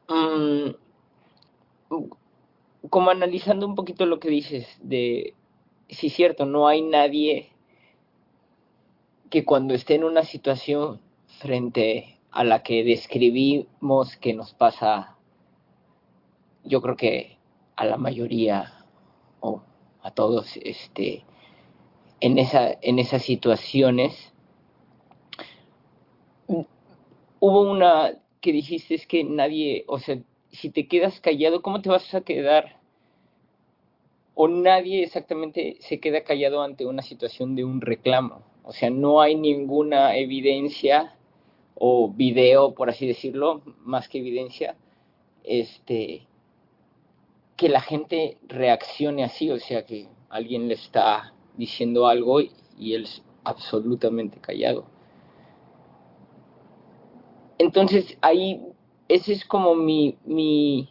Mm, 0.08 0.70
como 2.90 3.10
analizando 3.10 3.66
un 3.66 3.74
poquito 3.74 4.04
lo 4.06 4.20
que 4.20 4.28
dices 4.28 4.66
de 4.82 5.34
si 5.88 6.08
es 6.08 6.14
cierto, 6.14 6.46
no 6.46 6.68
hay 6.68 6.82
nadie 6.82 7.50
que 9.30 9.44
cuando 9.44 9.74
esté 9.74 9.94
en 9.94 10.04
una 10.04 10.24
situación 10.24 11.00
frente 11.38 12.18
a 12.30 12.44
la 12.44 12.62
que 12.62 12.84
describimos 12.84 14.16
que 14.16 14.34
nos 14.34 14.52
pasa 14.52 15.16
yo 16.64 16.80
creo 16.80 16.96
que 16.96 17.38
a 17.76 17.84
la 17.84 17.96
mayoría 17.96 18.84
o 19.40 19.62
a 20.02 20.10
todos 20.10 20.56
este 20.62 21.24
en 22.20 22.38
esa 22.38 22.76
en 22.80 22.98
esas 22.98 23.22
situaciones 23.22 24.32
hubo 26.46 27.70
una 27.70 28.12
que 28.40 28.52
dijiste 28.52 28.94
es 28.94 29.06
que 29.06 29.24
nadie 29.24 29.84
o 29.88 29.98
sea 29.98 30.18
si 30.50 30.70
te 30.70 30.86
quedas 30.86 31.20
callado 31.20 31.62
cómo 31.62 31.80
te 31.82 31.88
vas 31.88 32.14
a 32.14 32.20
quedar 32.20 32.76
o 34.34 34.48
nadie 34.48 35.02
exactamente 35.02 35.76
se 35.80 36.00
queda 36.00 36.24
callado 36.24 36.62
ante 36.62 36.86
una 36.86 37.02
situación 37.02 37.54
de 37.54 37.64
un 37.64 37.80
reclamo. 37.80 38.42
O 38.64 38.72
sea 38.72 38.90
no 38.90 39.20
hay 39.20 39.34
ninguna 39.34 40.16
evidencia 40.16 41.16
o 41.74 42.08
video 42.08 42.74
por 42.74 42.90
así 42.90 43.06
decirlo 43.06 43.62
más 43.80 44.08
que 44.08 44.18
evidencia 44.18 44.76
este 45.44 46.26
que 47.56 47.68
la 47.68 47.80
gente 47.80 48.38
reaccione 48.48 49.24
así, 49.24 49.50
o 49.50 49.58
sea, 49.58 49.84
que 49.84 50.08
alguien 50.28 50.68
le 50.68 50.74
está 50.74 51.34
diciendo 51.56 52.06
algo 52.06 52.40
y, 52.40 52.94
él 52.94 53.04
es 53.04 53.22
absolutamente 53.44 54.40
callado. 54.40 54.86
Entonces 57.58 58.16
ahí, 58.20 58.60
ese 59.08 59.34
es 59.34 59.44
como 59.44 59.74
mi, 59.74 60.18
mi, 60.24 60.88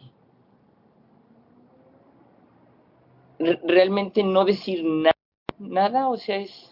realmente 3.38 4.22
no 4.22 4.44
decir 4.44 4.84
nada, 4.84 5.12
nada, 5.58 6.08
o 6.08 6.16
sea, 6.16 6.36
es 6.36 6.70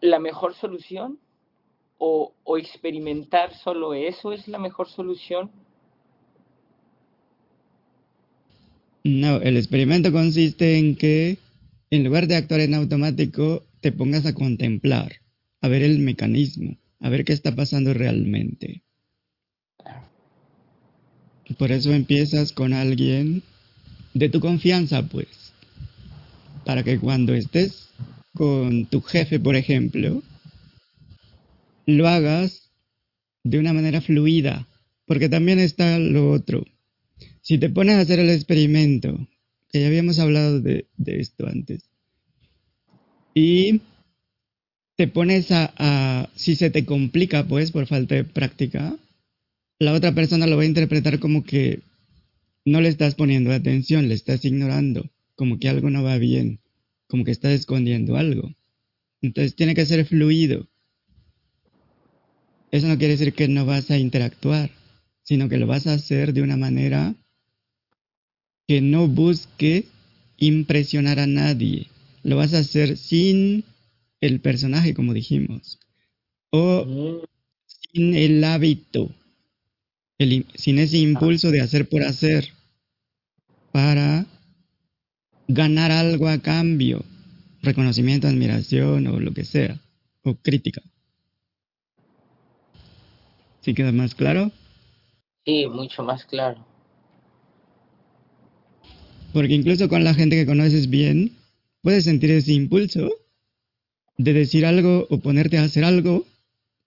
la 0.00 0.18
mejor 0.18 0.54
solución 0.54 1.18
o, 1.98 2.32
o 2.44 2.58
experimentar 2.58 3.54
solo 3.54 3.94
eso 3.94 4.32
es 4.32 4.46
la 4.46 4.58
mejor 4.58 4.88
solución 4.88 5.50
No, 9.04 9.40
el 9.40 9.56
experimento 9.56 10.12
consiste 10.12 10.78
en 10.78 10.96
que 10.96 11.38
en 11.90 12.04
lugar 12.04 12.26
de 12.26 12.36
actuar 12.36 12.60
en 12.60 12.74
automático, 12.74 13.64
te 13.80 13.92
pongas 13.92 14.26
a 14.26 14.34
contemplar, 14.34 15.20
a 15.60 15.68
ver 15.68 15.82
el 15.82 15.98
mecanismo, 16.00 16.76
a 17.00 17.08
ver 17.08 17.24
qué 17.24 17.32
está 17.32 17.54
pasando 17.54 17.94
realmente. 17.94 18.82
Por 21.56 21.72
eso 21.72 21.92
empiezas 21.92 22.52
con 22.52 22.74
alguien 22.74 23.42
de 24.12 24.28
tu 24.28 24.40
confianza, 24.40 25.08
pues. 25.08 25.54
Para 26.66 26.82
que 26.82 26.98
cuando 26.98 27.32
estés 27.32 27.88
con 28.34 28.84
tu 28.84 29.00
jefe, 29.00 29.40
por 29.40 29.56
ejemplo, 29.56 30.22
lo 31.86 32.06
hagas 32.06 32.70
de 33.44 33.58
una 33.58 33.72
manera 33.72 34.02
fluida. 34.02 34.66
Porque 35.06 35.30
también 35.30 35.58
está 35.58 35.98
lo 35.98 36.30
otro 36.30 36.66
Si 37.48 37.56
te 37.56 37.70
pones 37.70 37.94
a 37.94 38.00
hacer 38.00 38.18
el 38.18 38.28
experimento, 38.28 39.26
que 39.70 39.80
ya 39.80 39.86
habíamos 39.86 40.18
hablado 40.18 40.60
de, 40.60 40.86
esto 41.06 41.46
antes, 41.46 41.88
y 43.32 43.80
te 44.96 45.08
pones 45.08 45.50
a, 45.50 45.72
a, 45.78 46.28
si 46.34 46.56
se 46.56 46.68
te 46.68 46.84
complica, 46.84 47.48
pues, 47.48 47.72
por 47.72 47.86
falta 47.86 48.16
de 48.16 48.24
práctica, 48.24 48.98
la 49.78 49.94
otra 49.94 50.14
persona 50.14 50.46
lo 50.46 50.58
va 50.58 50.64
a 50.64 50.66
interpretar 50.66 51.20
como 51.20 51.42
que 51.42 51.80
no 52.66 52.82
le 52.82 52.90
estás 52.90 53.14
poniendo 53.14 53.50
atención, 53.50 54.08
le 54.08 54.14
estás 54.14 54.44
ignorando, 54.44 55.08
como 55.34 55.58
que 55.58 55.70
algo 55.70 55.88
no 55.88 56.02
va 56.02 56.18
bien, 56.18 56.60
como 57.06 57.24
que 57.24 57.30
estás 57.30 57.52
escondiendo 57.52 58.18
algo. 58.18 58.52
Entonces 59.22 59.56
tiene 59.56 59.74
que 59.74 59.86
ser 59.86 60.04
fluido. 60.04 60.68
Eso 62.72 62.88
no 62.88 62.98
quiere 62.98 63.16
decir 63.16 63.32
que 63.32 63.48
no 63.48 63.64
vas 63.64 63.90
a 63.90 63.96
interactuar, 63.96 64.70
sino 65.22 65.48
que 65.48 65.56
lo 65.56 65.66
vas 65.66 65.86
a 65.86 65.94
hacer 65.94 66.34
de 66.34 66.42
una 66.42 66.58
manera 66.58 67.16
que 68.68 68.82
no 68.82 69.08
busque 69.08 69.86
impresionar 70.36 71.18
a 71.18 71.26
nadie. 71.26 71.88
Lo 72.22 72.36
vas 72.36 72.52
a 72.52 72.58
hacer 72.58 72.98
sin 72.98 73.64
el 74.20 74.40
personaje, 74.40 74.92
como 74.92 75.14
dijimos, 75.14 75.78
o 76.50 77.24
sin 77.66 78.14
el 78.14 78.44
hábito, 78.44 79.10
sin 80.18 80.78
ese 80.78 80.98
impulso 80.98 81.50
de 81.50 81.62
hacer 81.62 81.88
por 81.88 82.02
hacer, 82.02 82.52
para 83.72 84.26
ganar 85.46 85.90
algo 85.90 86.28
a 86.28 86.38
cambio, 86.38 87.02
reconocimiento, 87.62 88.28
admiración 88.28 89.06
o 89.06 89.18
lo 89.18 89.32
que 89.32 89.44
sea, 89.44 89.80
o 90.24 90.34
crítica. 90.34 90.82
¿Sí 93.62 93.72
queda 93.72 93.92
más 93.92 94.14
claro? 94.14 94.52
Sí, 95.46 95.66
mucho 95.66 96.02
más 96.02 96.26
claro. 96.26 96.66
Porque 99.32 99.54
incluso 99.54 99.88
con 99.88 100.04
la 100.04 100.14
gente 100.14 100.36
que 100.36 100.46
conoces 100.46 100.88
bien, 100.90 101.32
puedes 101.82 102.04
sentir 102.04 102.30
ese 102.30 102.52
impulso 102.52 103.10
de 104.16 104.32
decir 104.32 104.66
algo 104.66 105.06
o 105.10 105.18
ponerte 105.18 105.58
a 105.58 105.64
hacer 105.64 105.84
algo, 105.84 106.26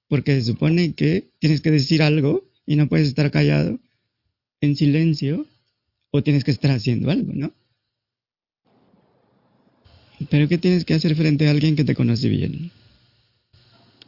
porque 0.07 0.35
se 0.35 0.51
supone 0.51 0.93
que 0.93 1.29
tienes 1.39 1.61
que 1.61 1.71
decir 1.71 2.01
algo 2.01 2.43
y 2.65 2.75
no 2.75 2.87
puedes 2.87 3.07
estar 3.07 3.31
callado 3.31 3.79
en 4.59 4.75
silencio 4.75 5.45
o 6.11 6.23
tienes 6.23 6.43
que 6.43 6.51
estar 6.51 6.71
haciendo 6.71 7.09
algo, 7.09 7.31
¿no? 7.33 7.53
Pero 10.29 10.47
¿qué 10.47 10.57
tienes 10.57 10.85
que 10.85 10.93
hacer 10.93 11.15
frente 11.15 11.47
a 11.47 11.51
alguien 11.51 11.75
que 11.75 11.83
te 11.83 11.95
conoce 11.95 12.29
bien? 12.29 12.71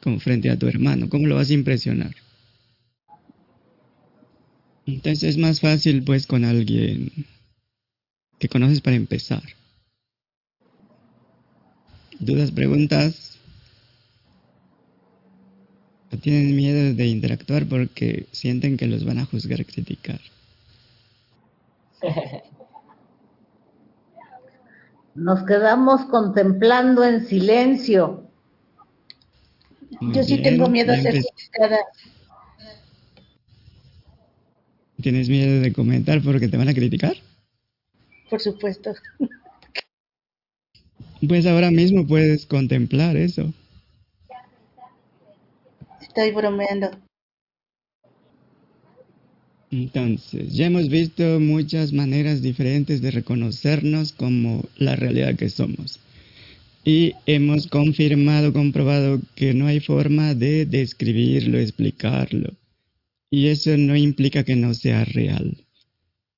Como 0.01 0.19
frente 0.19 0.49
a 0.49 0.59
tu 0.59 0.67
hermano, 0.67 1.09
¿cómo 1.09 1.27
lo 1.27 1.35
vas 1.35 1.49
a 1.49 1.53
impresionar? 1.53 2.13
Entonces 4.85 5.23
es 5.23 5.37
más 5.37 5.61
fácil 5.61 6.03
pues 6.03 6.27
con 6.27 6.43
alguien 6.43 7.09
que 8.43 8.49
conoces 8.49 8.81
para 8.81 8.97
empezar. 8.97 9.41
¿Dudas, 12.19 12.51
preguntas? 12.51 13.39
¿O 16.11 16.17
tienen 16.17 16.53
miedo 16.53 16.93
de 16.93 17.07
interactuar 17.07 17.65
porque 17.67 18.27
sienten 18.33 18.75
que 18.75 18.87
los 18.87 19.05
van 19.05 19.19
a 19.19 19.25
juzgar, 19.25 19.65
criticar? 19.65 20.19
Nos 25.15 25.43
quedamos 25.43 26.03
contemplando 26.07 27.05
en 27.05 27.25
silencio. 27.25 28.29
Muy 30.01 30.13
Yo 30.13 30.23
sí 30.23 30.41
tengo 30.41 30.67
miedo 30.67 30.91
a 30.91 30.97
ser 30.97 31.13
criticada. 31.13 31.77
¿Tienes 35.01 35.29
miedo 35.29 35.61
de 35.61 35.71
comentar 35.71 36.21
porque 36.21 36.49
te 36.49 36.57
van 36.57 36.67
a 36.67 36.73
criticar? 36.73 37.15
Por 38.33 38.41
supuesto. 38.41 38.95
Pues 41.25 41.45
ahora 41.45 41.69
mismo 41.69 42.05
puedes 42.05 42.47
contemplar 42.47 43.15
eso. 43.15 43.53
Estoy 46.01 46.31
bromeando. 46.31 46.89
Entonces, 49.71 50.53
ya 50.53 50.65
hemos 50.65 50.89
visto 50.89 51.39
muchas 51.39 51.93
maneras 51.93 52.41
diferentes 52.41 53.01
de 53.01 53.11
reconocernos 53.11 54.11
como 54.11 54.65
la 54.77 54.97
realidad 54.97 55.35
que 55.35 55.49
somos. 55.49 55.99
Y 56.83 57.13
hemos 57.25 57.67
confirmado, 57.67 58.51
comprobado 58.51 59.21
que 59.35 59.53
no 59.53 59.67
hay 59.67 59.79
forma 59.79 60.33
de 60.33 60.65
describirlo, 60.65 61.59
explicarlo. 61.59 62.51
Y 63.29 63.47
eso 63.47 63.77
no 63.77 63.95
implica 63.95 64.43
que 64.43 64.57
no 64.57 64.73
sea 64.73 65.05
real. 65.05 65.62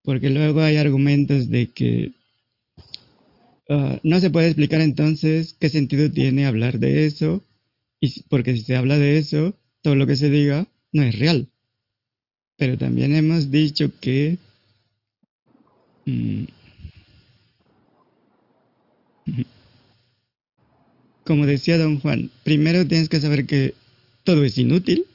Porque 0.06 0.30
luego 0.30 0.62
hay 0.62 0.78
argumentos 0.78 1.50
de 1.50 1.68
que 1.72 2.14
ah, 3.70 4.00
no 4.04 4.20
se 4.20 4.30
puede 4.30 4.48
explicar 4.48 4.82
entonces 4.82 5.56
qué 5.60 5.70
sentido 5.70 6.10
tiene 6.12 6.46
hablar 6.46 6.80
de 6.80 7.06
eso. 7.06 7.44
Y 8.00 8.24
porque 8.24 8.54
si 8.54 8.62
se 8.62 8.76
habla 8.76 8.98
de 8.98 9.18
eso, 9.18 9.56
todo 9.82 9.96
lo 9.96 10.08
que 10.08 10.16
se 10.16 10.30
diga 10.30 10.68
no 10.92 11.04
es 11.04 11.18
real. 11.20 11.48
Pero 12.58 12.78
también 12.78 13.16
hemos 13.16 13.52
dicho 13.52 13.92
que... 14.00 14.38
mm, 16.06 16.46
como 21.26 21.46
decía 21.46 21.78
don 21.78 22.00
Juan, 22.00 22.30
primero 22.44 22.88
tienes 22.88 23.10
que 23.10 23.20
saber 23.20 23.46
que 23.46 23.74
todo 24.24 24.44
es 24.46 24.58
inútil 24.58 25.06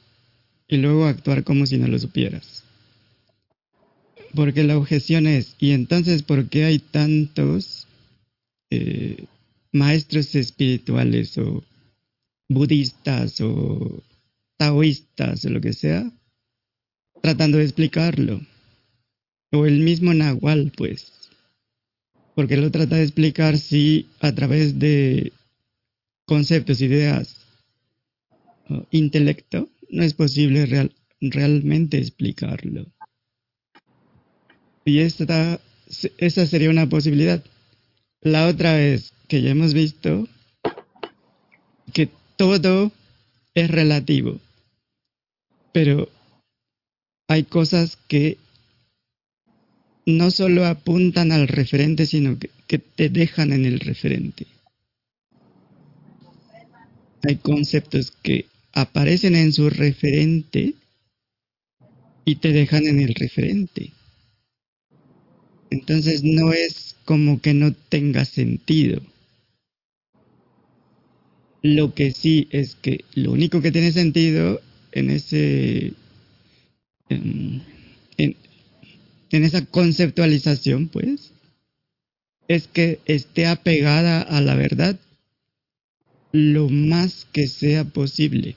y 0.67 0.77
luego 0.77 1.05
actuar 1.05 1.43
como 1.43 1.65
si 1.65 1.77
no 1.77 1.87
lo 1.87 1.97
supieras. 1.97 2.60
Porque 4.33 4.63
la 4.63 4.77
objeción 4.77 5.27
es, 5.27 5.55
¿y 5.59 5.71
entonces 5.71 6.23
por 6.23 6.47
qué 6.47 6.65
hay 6.65 6.79
tantos 6.79 7.87
eh, 8.69 9.25
maestros 9.73 10.35
espirituales 10.35 11.37
o 11.37 11.63
budistas 12.47 13.41
o 13.41 14.01
taoístas 14.57 15.45
o 15.45 15.49
lo 15.49 15.59
que 15.59 15.73
sea 15.73 16.09
tratando 17.21 17.57
de 17.57 17.65
explicarlo? 17.65 18.41
O 19.51 19.65
el 19.65 19.79
mismo 19.79 20.13
Nahual, 20.13 20.71
pues. 20.77 21.11
Porque 22.35 22.55
lo 22.55 22.71
trata 22.71 22.95
de 22.95 23.03
explicar 23.03 23.57
si 23.57 24.07
a 24.21 24.33
través 24.33 24.79
de 24.79 25.33
conceptos, 26.25 26.79
ideas, 26.79 27.35
intelecto, 28.91 29.69
no 29.89 30.03
es 30.03 30.13
posible 30.13 30.65
real- 30.65 30.95
realmente 31.19 31.97
explicarlo. 31.97 32.85
Y 34.83 34.99
esta, 34.99 35.59
sería 35.87 36.69
una 36.69 36.89
posibilidad. 36.89 37.43
La 38.21 38.47
otra 38.47 38.81
es 38.81 39.13
que 39.27 39.41
ya 39.41 39.51
hemos 39.51 39.73
visto 39.73 40.27
que 41.93 42.09
todo 42.35 42.91
es 43.53 43.69
relativo, 43.69 44.39
pero 45.73 46.09
hay 47.27 47.43
cosas 47.43 47.97
que 48.07 48.37
no 50.05 50.31
solo 50.31 50.65
apuntan 50.65 51.31
al 51.31 51.47
referente, 51.47 52.05
sino 52.05 52.37
que 52.39 52.79
te 52.79 53.09
dejan 53.09 53.53
en 53.53 53.65
el 53.65 53.79
referente. 53.79 54.47
Hay 57.23 57.35
conceptos 57.37 58.11
que 58.23 58.45
aparecen 58.73 59.35
en 59.35 59.53
su 59.53 59.69
referente 59.69 60.73
y 62.25 62.35
te 62.35 62.51
dejan 62.51 62.85
en 62.87 62.99
el 62.99 63.13
referente. 63.13 63.91
Entonces 65.71 66.23
no 66.23 66.51
es 66.51 66.97
como 67.05 67.41
que 67.41 67.53
no 67.53 67.73
tenga 67.73 68.25
sentido. 68.25 69.01
Lo 71.63 71.93
que 71.93 72.11
sí 72.11 72.47
es 72.51 72.75
que 72.75 73.05
lo 73.15 73.31
único 73.31 73.61
que 73.61 73.71
tiene 73.71 73.91
sentido 73.93 74.61
en 74.91 75.09
ese 75.09 75.93
en, 77.07 77.63
en, 78.17 78.35
esa 79.31 79.65
conceptualización, 79.65 80.89
pues, 80.89 81.31
es 82.47 82.67
que 82.67 82.99
esté 83.05 83.45
apegada 83.47 84.21
a 84.21 84.41
la 84.41 84.55
verdad 84.55 84.99
lo 86.33 86.69
más 86.69 87.27
que 87.31 87.47
sea 87.47 87.85
posible. 87.85 88.55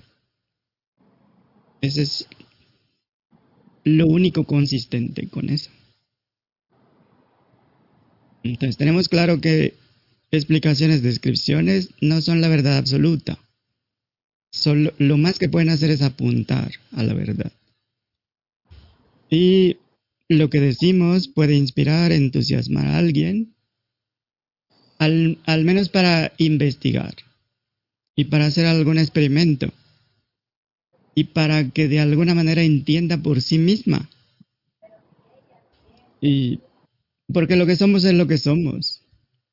Ese 1.80 2.02
es 2.02 2.26
lo 3.84 4.06
único 4.06 4.44
consistente 4.44 5.28
con 5.28 5.50
eso. 5.50 5.70
Entonces 8.44 8.76
tenemos 8.76 9.08
claro 9.08 9.40
que 9.40 9.74
explicaciones, 10.30 11.02
descripciones 11.02 11.90
no 12.00 12.20
son 12.20 12.40
la 12.40 12.48
verdad 12.48 12.76
absoluta. 12.76 13.38
Solo, 14.52 14.92
lo 14.98 15.16
más 15.16 15.38
que 15.38 15.48
pueden 15.48 15.70
hacer 15.70 15.90
es 15.90 16.02
apuntar 16.02 16.70
a 16.92 17.02
la 17.02 17.14
verdad. 17.14 17.50
Y 19.30 19.78
lo 20.28 20.50
que 20.50 20.60
decimos 20.60 21.26
puede 21.26 21.54
inspirar, 21.54 22.12
entusiasmar 22.12 22.86
a 22.86 22.98
alguien, 22.98 23.54
al, 24.98 25.38
al 25.46 25.64
menos 25.64 25.88
para 25.88 26.32
investigar 26.36 27.14
y 28.14 28.26
para 28.26 28.46
hacer 28.46 28.66
algún 28.66 28.98
experimento 28.98 29.72
y 31.14 31.24
para 31.24 31.70
que 31.70 31.88
de 31.88 32.00
alguna 32.00 32.34
manera 32.34 32.62
entienda 32.62 33.16
por 33.16 33.40
sí 33.40 33.58
misma. 33.58 34.08
Y 36.20 36.60
porque 37.32 37.56
lo 37.56 37.66
que 37.66 37.76
somos 37.76 38.04
es 38.04 38.14
lo 38.14 38.26
que 38.26 38.38
somos. 38.38 39.02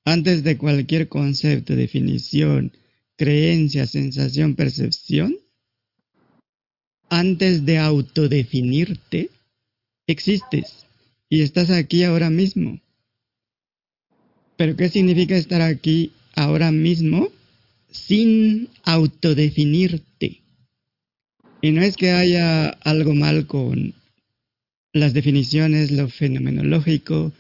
Antes 0.04 0.44
de 0.44 0.58
cualquier 0.58 1.08
concepto, 1.08 1.76
definición, 1.76 2.72
creencia, 3.18 3.86
sensación, 3.86 4.56
percepción, 4.56 5.38
antes 7.10 7.66
de 7.66 7.78
autodefinirte, 7.78 9.30
existes 10.08 10.86
y 11.30 11.42
estás 11.42 11.70
aquí 11.70 12.04
ahora 12.04 12.30
mismo. 12.30 12.80
Pero 14.58 14.76
¿qué 14.76 14.90
significa 14.90 15.36
estar 15.36 15.62
aquí 15.62 16.14
ahora 16.36 16.72
mismo 16.72 17.30
sin 17.92 18.70
autodefinirte? 18.84 20.42
Y 21.62 21.72
no 21.72 21.82
es 21.82 21.96
que 21.96 22.12
haya 22.12 22.70
algo 22.70 23.14
mal 23.14 23.46
con 23.46 23.94
las 24.94 25.14
definiciones, 25.14 25.92
lo 25.92 26.10
fenomenológico, 26.10 27.32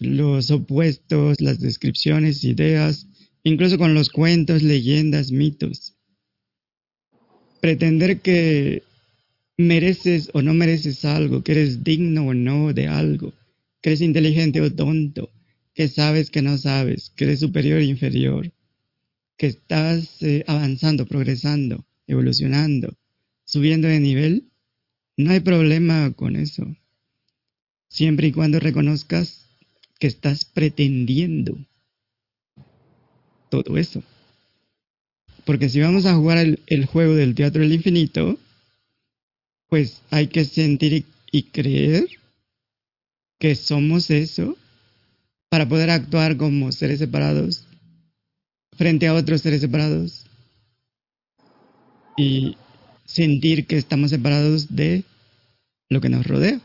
los 0.00 0.50
opuestos, 0.50 1.40
las 1.40 1.60
descripciones, 1.60 2.42
ideas, 2.42 3.06
incluso 3.44 3.78
con 3.78 3.94
los 3.94 4.08
cuentos, 4.08 4.62
leyendas, 4.62 5.30
mitos. 5.30 5.94
Pretender 7.60 8.20
que 8.20 8.82
mereces 9.58 10.30
o 10.32 10.40
no 10.40 10.54
mereces 10.54 11.04
algo, 11.04 11.44
que 11.44 11.52
eres 11.52 11.84
digno 11.84 12.28
o 12.28 12.34
no 12.34 12.72
de 12.72 12.88
algo, 12.88 13.34
que 13.82 13.90
eres 13.90 14.00
inteligente 14.00 14.62
o 14.62 14.72
tonto, 14.72 15.30
que 15.74 15.86
sabes 15.88 16.30
que 16.30 16.40
no 16.40 16.56
sabes, 16.56 17.12
que 17.14 17.24
eres 17.24 17.40
superior 17.40 17.78
o 17.78 17.82
inferior, 17.82 18.50
que 19.36 19.48
estás 19.48 20.22
eh, 20.22 20.44
avanzando, 20.46 21.06
progresando, 21.06 21.84
evolucionando, 22.06 22.96
subiendo 23.44 23.86
de 23.86 24.00
nivel, 24.00 24.50
no 25.18 25.32
hay 25.32 25.40
problema 25.40 26.10
con 26.12 26.36
eso. 26.36 26.74
Siempre 27.88 28.28
y 28.28 28.32
cuando 28.32 28.60
reconozcas 28.60 29.49
que 30.00 30.08
estás 30.08 30.44
pretendiendo 30.44 31.56
todo 33.50 33.76
eso. 33.76 34.02
Porque 35.44 35.68
si 35.68 35.80
vamos 35.80 36.06
a 36.06 36.14
jugar 36.14 36.38
el, 36.38 36.86
juego 36.86 37.14
del 37.14 37.34
teatro 37.34 37.60
del 37.60 37.74
infinito, 37.74 38.38
pues 39.68 40.02
hay 40.10 40.28
que 40.28 40.44
sentir 40.44 41.04
y 41.30 41.42
creer 41.44 42.08
que 43.38 43.54
somos 43.54 44.10
eso 44.10 44.56
para 45.48 45.68
poder 45.68 45.90
actuar 45.90 46.36
como 46.36 46.72
seres 46.72 46.98
separados 46.98 47.66
frente 48.76 49.06
a 49.06 49.14
otros 49.14 49.42
seres 49.42 49.60
separados 49.60 50.24
y 52.16 52.56
sentir 53.04 53.66
que 53.66 53.76
estamos 53.76 54.10
separados 54.10 54.74
de 54.74 55.04
lo 55.90 56.00
que 56.00 56.08
nos 56.08 56.26
rodea. 56.26 56.60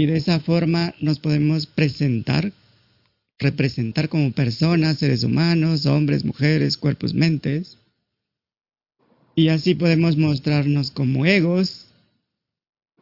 Y 0.00 0.06
de 0.06 0.16
esa 0.16 0.40
forma 0.40 0.94
nos 1.02 1.18
podemos 1.18 1.66
presentar, 1.66 2.54
representar 3.38 4.08
como 4.08 4.32
personas, 4.32 4.96
seres 4.96 5.24
humanos, 5.24 5.84
hombres, 5.84 6.24
mujeres, 6.24 6.78
cuerpos, 6.78 7.12
mentes, 7.12 7.76
y 9.34 9.48
así 9.48 9.74
podemos 9.74 10.16
mostrarnos 10.16 10.90
como 10.90 11.26
egos, 11.26 11.88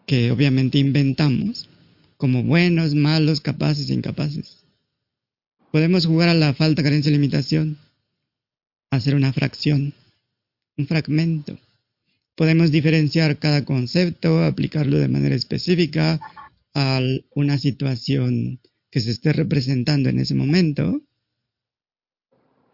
que 0.07 0.33
obviamente 0.33 0.79
inventamos, 0.79 1.69
como 2.17 2.43
buenos, 2.43 2.97
malos, 2.97 3.41
capaces, 3.41 3.91
incapaces. 3.91 4.65
Podemos 5.71 6.05
jugar 6.05 6.31
a 6.31 6.35
la 6.35 6.53
falta, 6.53 6.83
carencia, 6.83 7.13
limitación, 7.13 7.79
hacer 8.91 9.15
una 9.15 9.33
fracción, 9.33 9.95
un 10.77 10.89
fragmento. 10.89 11.61
Podemos 12.35 12.73
diferenciar 12.73 13.39
cada 13.39 13.65
concepto, 13.65 14.43
aplicarlo 14.43 14.99
de 14.99 15.07
manera 15.07 15.37
específica 15.37 16.19
a 16.75 17.01
una 17.35 17.59
situación 17.59 18.61
que 18.91 19.01
se 19.01 19.11
esté 19.11 19.33
representando 19.33 20.09
en 20.09 20.19
ese 20.19 20.35
momento 20.35 21.03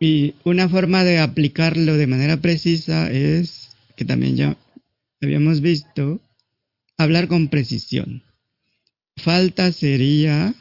y 0.00 0.34
una 0.44 0.68
forma 0.68 1.04
de 1.04 1.18
aplicarlo 1.18 1.96
de 1.96 2.06
manera 2.06 2.36
precisa 2.36 3.10
es, 3.10 3.70
que 3.96 4.04
también 4.04 4.36
ya 4.36 4.56
habíamos 5.22 5.60
visto, 5.60 6.20
hablar 6.98 7.28
con 7.28 7.48
precisión. 7.48 8.22
Falta 9.16 9.72
sería 9.72 10.54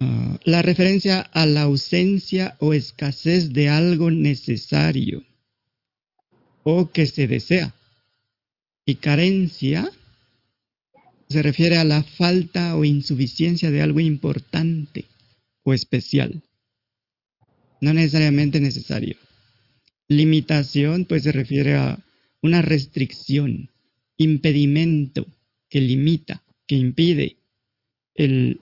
ah, 0.00 0.38
la 0.44 0.62
referencia 0.62 1.20
a 1.20 1.46
la 1.46 1.62
ausencia 1.62 2.56
o 2.58 2.74
escasez 2.74 3.52
de 3.52 3.68
algo 3.68 4.10
necesario 4.10 5.24
o 6.64 6.90
que 6.90 7.06
se 7.06 7.26
desea. 7.26 7.74
Y 8.84 8.96
carencia 8.96 9.90
se 11.32 11.42
refiere 11.42 11.76
a 11.76 11.84
la 11.84 12.02
falta 12.02 12.76
o 12.76 12.84
insuficiencia 12.84 13.70
de 13.70 13.82
algo 13.82 14.00
importante 14.00 15.06
o 15.64 15.74
especial 15.74 16.42
no 17.82 17.92
necesariamente 17.92 18.60
necesario. 18.60 19.16
Limitación, 20.08 21.04
pues 21.04 21.24
se 21.24 21.32
refiere 21.32 21.74
a 21.74 21.98
una 22.40 22.62
restricción, 22.62 23.70
impedimento 24.16 25.26
que 25.68 25.80
limita, 25.80 26.44
que 26.66 26.76
impide 26.76 27.36
el 28.14 28.60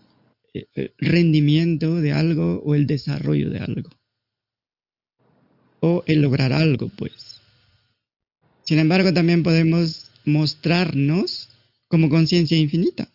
eh, 0.54 0.94
rendimiento 0.96 1.96
de 1.96 2.12
algo 2.12 2.62
o 2.64 2.74
el 2.74 2.86
desarrollo 2.86 3.50
de 3.50 3.58
algo. 3.58 3.90
O 5.80 6.02
el 6.06 6.22
lograr 6.22 6.54
algo, 6.54 6.88
pues. 6.88 7.42
Sin 8.64 8.78
embargo, 8.78 9.12
también 9.12 9.42
podemos 9.42 10.10
mostrarnos 10.24 11.49
como 11.90 12.08
conciencia 12.08 12.56
infinita, 12.56 13.08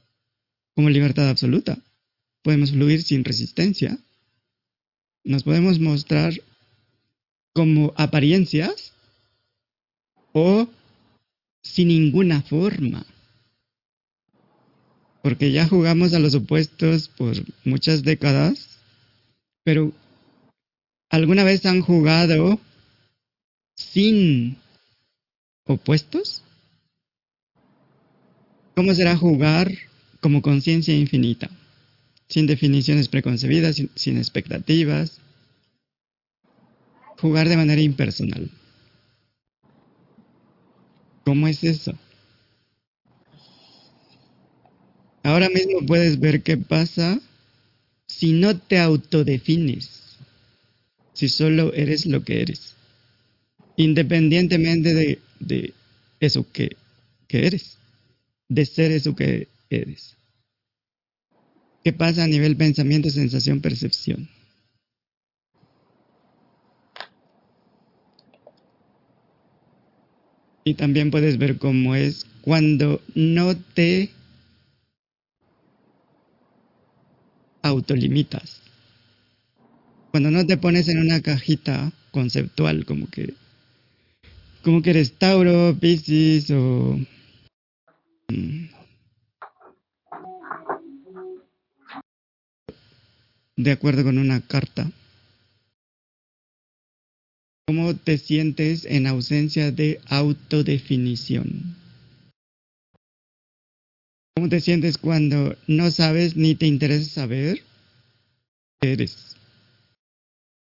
como 0.75 0.89
libertad 0.89 1.29
absoluta. 1.29 1.79
Podemos 2.43 2.71
fluir 2.71 3.01
sin 3.01 3.23
resistencia, 3.23 3.97
nos 5.23 5.43
podemos 5.43 5.79
mostrar 5.79 6.33
como 7.53 7.93
apariencias 7.95 8.91
o 10.33 10.67
sin 11.63 11.87
ninguna 11.87 12.41
forma. 12.41 13.05
Porque 15.23 15.51
ya 15.53 15.67
jugamos 15.67 16.13
a 16.13 16.19
los 16.19 16.35
opuestos 16.35 17.07
por 17.07 17.33
muchas 17.63 18.03
décadas, 18.03 18.77
pero 19.63 19.93
¿alguna 21.09 21.45
vez 21.45 21.65
han 21.65 21.81
jugado 21.81 22.59
sin 23.75 24.57
opuestos? 25.63 26.44
¿Cómo 28.75 28.93
será 28.93 29.15
jugar 29.15 29.71
como 30.21 30.41
conciencia 30.41 30.95
infinita? 30.95 31.49
sin 32.27 32.47
definiciones 32.47 33.07
preconcebidas, 33.07 33.81
sin, 33.95 34.17
expectativas, 34.17 35.19
jugar 37.19 37.49
de 37.49 37.57
manera 37.57 37.81
impersonal. 37.81 38.49
¿Cómo 41.23 41.47
es 41.47 41.63
eso? 41.63 41.93
Ahora 45.23 45.49
mismo 45.49 45.85
puedes 45.85 46.19
ver 46.19 46.43
qué 46.43 46.57
pasa 46.57 47.19
si 48.07 48.33
no 48.33 48.57
te 48.57 48.77
autodefines, 48.79 50.17
si 51.13 51.29
solo 51.29 51.73
eres 51.73 52.05
lo 52.05 52.23
que 52.23 52.41
eres, 52.41 52.75
independientemente 53.75 54.93
de, 54.93 55.19
de 55.39 55.73
eso 56.19 56.45
que, 56.51 56.75
que 57.27 57.47
eres, 57.47 57.77
de 58.49 58.65
ser 58.65 58.91
eso 58.91 59.15
que 59.15 59.47
eres. 59.69 60.15
¿Qué 61.83 61.93
pasa 61.93 62.23
a 62.23 62.27
nivel 62.27 62.57
pensamiento, 62.57 63.09
sensación, 63.09 63.61
percepción? 63.61 64.27
Y 70.63 70.73
también 70.73 71.11
puedes 71.11 71.37
ver 71.37 71.59
cómo 71.59 71.93
es 71.93 72.25
cuando 72.41 73.01
no 73.13 73.55
te 73.55 74.09
autolimitas. 77.61 78.61
Cuando 80.09 80.31
no 80.31 80.45
te 80.45 80.57
pones 80.57 80.87
en 80.87 80.99
una 80.99 81.21
cajita 81.21 81.91
conceptual 82.11 82.85
como 82.85 83.09
que 83.09 83.33
como 84.63 84.81
que 84.81 84.89
eres 84.89 85.11
Tauro, 85.19 85.77
Piscis 85.79 86.49
o 86.49 86.99
de 93.57 93.71
acuerdo 93.71 94.03
con 94.03 94.17
una 94.17 94.41
carta. 94.41 94.91
¿Cómo 97.67 97.95
te 97.95 98.17
sientes 98.17 98.85
en 98.85 99.07
ausencia 99.07 99.71
de 99.71 99.99
autodefinición? 100.05 101.75
¿Cómo 104.35 104.49
te 104.49 104.59
sientes 104.59 104.97
cuando 104.97 105.57
no 105.67 105.89
sabes 105.89 106.35
ni 106.35 106.55
te 106.55 106.67
interesa 106.67 107.09
saber 107.09 107.63
qué 108.81 108.93
eres? 108.93 109.35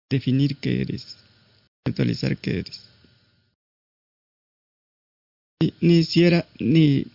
Definir 0.09 0.57
qué 0.57 0.82
eres. 0.82 1.18
Actualizar 1.86 2.38
qué 2.38 2.59
eres. 2.59 2.89
Ni, 5.61 5.74
ni, 5.82 6.03
ni 6.59 7.05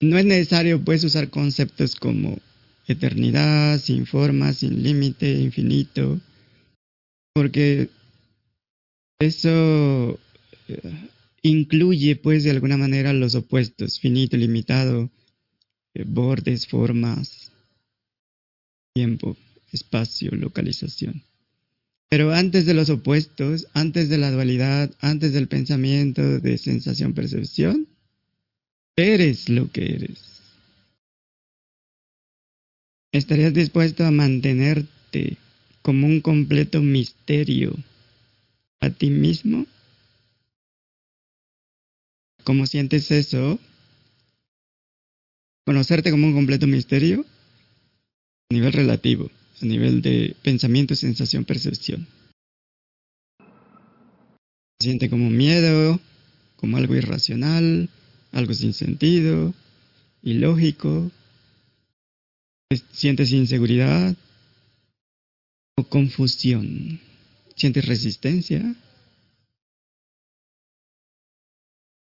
no 0.00 0.18
es 0.18 0.24
necesario 0.24 0.82
pues 0.84 1.04
usar 1.04 1.30
conceptos 1.30 1.96
como 1.96 2.38
eternidad, 2.86 3.78
sin 3.80 4.06
forma, 4.06 4.52
sin 4.52 4.82
límite, 4.82 5.30
infinito, 5.32 6.20
porque 7.34 7.90
eso 9.20 10.18
eh, 10.68 11.08
incluye 11.42 12.16
pues 12.16 12.44
de 12.44 12.50
alguna 12.50 12.76
manera 12.76 13.12
los 13.12 13.34
opuestos, 13.34 14.00
finito, 14.00 14.36
limitado, 14.36 15.10
eh, 15.94 16.04
bordes, 16.06 16.66
formas, 16.66 17.52
tiempo, 18.94 19.36
espacio, 19.72 20.30
localización. 20.32 21.22
Pero 22.08 22.32
antes 22.32 22.64
de 22.64 22.72
los 22.72 22.88
opuestos, 22.88 23.66
antes 23.74 24.08
de 24.08 24.16
la 24.16 24.30
dualidad, 24.30 24.90
antes 25.00 25.34
del 25.34 25.46
pensamiento 25.46 26.22
de 26.40 26.56
sensación-percepción, 26.56 27.86
eres 28.98 29.48
lo 29.48 29.70
que 29.70 29.94
eres. 29.94 30.42
¿Estarías 33.12 33.54
dispuesto 33.54 34.04
a 34.04 34.10
mantenerte 34.10 35.38
como 35.82 36.06
un 36.06 36.20
completo 36.20 36.82
misterio 36.82 37.74
a 38.80 38.90
ti 38.90 39.10
mismo? 39.10 39.66
¿Cómo 42.44 42.66
sientes 42.66 43.10
eso? 43.10 43.58
Conocerte 45.64 46.10
como 46.10 46.26
un 46.26 46.34
completo 46.34 46.66
misterio 46.66 47.24
a 48.50 48.54
nivel 48.54 48.72
relativo, 48.72 49.30
a 49.62 49.64
nivel 49.64 50.02
de 50.02 50.34
pensamiento, 50.42 50.94
sensación, 50.94 51.44
percepción. 51.44 52.06
Siente 54.80 55.10
como 55.10 55.28
miedo, 55.30 56.00
como 56.56 56.76
algo 56.76 56.94
irracional, 56.94 57.90
algo 58.32 58.54
sin 58.54 58.72
sentido, 58.72 59.54
ilógico. 60.22 61.10
Sientes 62.92 63.32
inseguridad 63.32 64.16
o 65.76 65.84
confusión. 65.84 67.00
Sientes 67.56 67.86
resistencia. 67.86 68.74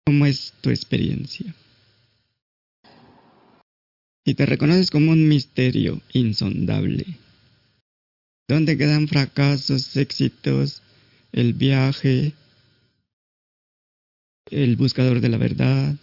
¿Cómo 0.06 0.26
es 0.26 0.54
tu 0.62 0.70
experiencia? 0.70 1.54
Y 4.26 4.36
te 4.36 4.46
reconoces 4.46 4.90
como 4.90 5.12
un 5.12 5.28
misterio 5.28 6.02
insondable. 6.14 7.06
¿Dónde 8.48 8.78
quedan 8.78 9.08
fracasos, 9.08 9.96
éxitos, 9.98 10.82
el 11.32 11.54
viaje, 11.54 12.34
el 14.50 14.76
buscador 14.76 15.20
de 15.20 15.30
la 15.30 15.38
verdad, 15.38 15.96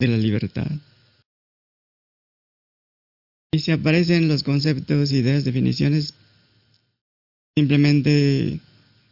de 0.00 0.08
la 0.08 0.16
libertad? 0.16 0.66
Y 3.52 3.58
si 3.60 3.70
aparecen 3.70 4.28
los 4.28 4.42
conceptos, 4.42 5.12
ideas, 5.12 5.44
definiciones, 5.44 6.14
simplemente 7.56 8.60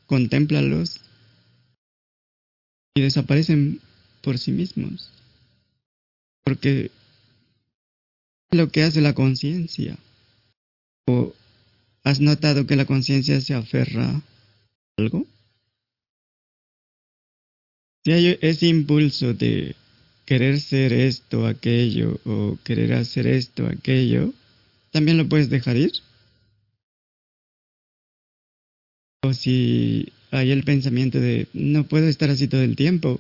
contémplalos 0.07 1.01
y 2.97 3.03
desaparecen 3.03 3.81
por 4.23 4.39
sí 4.39 4.53
mismos. 4.53 5.11
Porque 6.45 6.91
lo 8.51 8.71
que 8.71 8.83
hace 8.83 9.01
la 9.01 9.15
conciencia. 9.15 9.99
¿O 11.07 11.35
has 12.05 12.21
notado 12.21 12.67
que 12.67 12.77
la 12.77 12.87
conciencia 12.87 13.41
se 13.41 13.55
aferra 13.55 14.09
a 14.09 14.23
algo? 14.99 15.27
Si 18.05 18.13
hay 18.13 18.39
ese 18.41 18.67
impulso 18.67 19.35
de 19.35 19.75
querer 20.29 20.61
ser 20.61 20.93
esto, 20.93 21.47
aquello, 21.47 22.21
o 22.27 22.59
querer 22.63 22.93
hacer 22.93 23.27
esto, 23.27 23.67
aquello, 23.67 24.35
también 24.91 25.17
lo 25.17 25.27
puedes 25.27 25.49
dejar 25.49 25.79
ir. 25.79 25.93
O 29.25 29.33
si 29.33 30.13
hay 30.31 30.51
el 30.51 30.65
pensamiento 30.65 31.19
de 31.19 31.49
no 31.55 31.85
puedo 31.85 32.09
estar 32.09 32.29
así 32.29 32.47
todo 32.47 32.61
el 32.61 32.77
tiempo, 32.77 33.19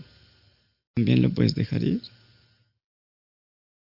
también 0.96 1.22
lo 1.22 1.30
puedes 1.30 1.54
dejar 1.54 1.82
ir. 1.82 2.02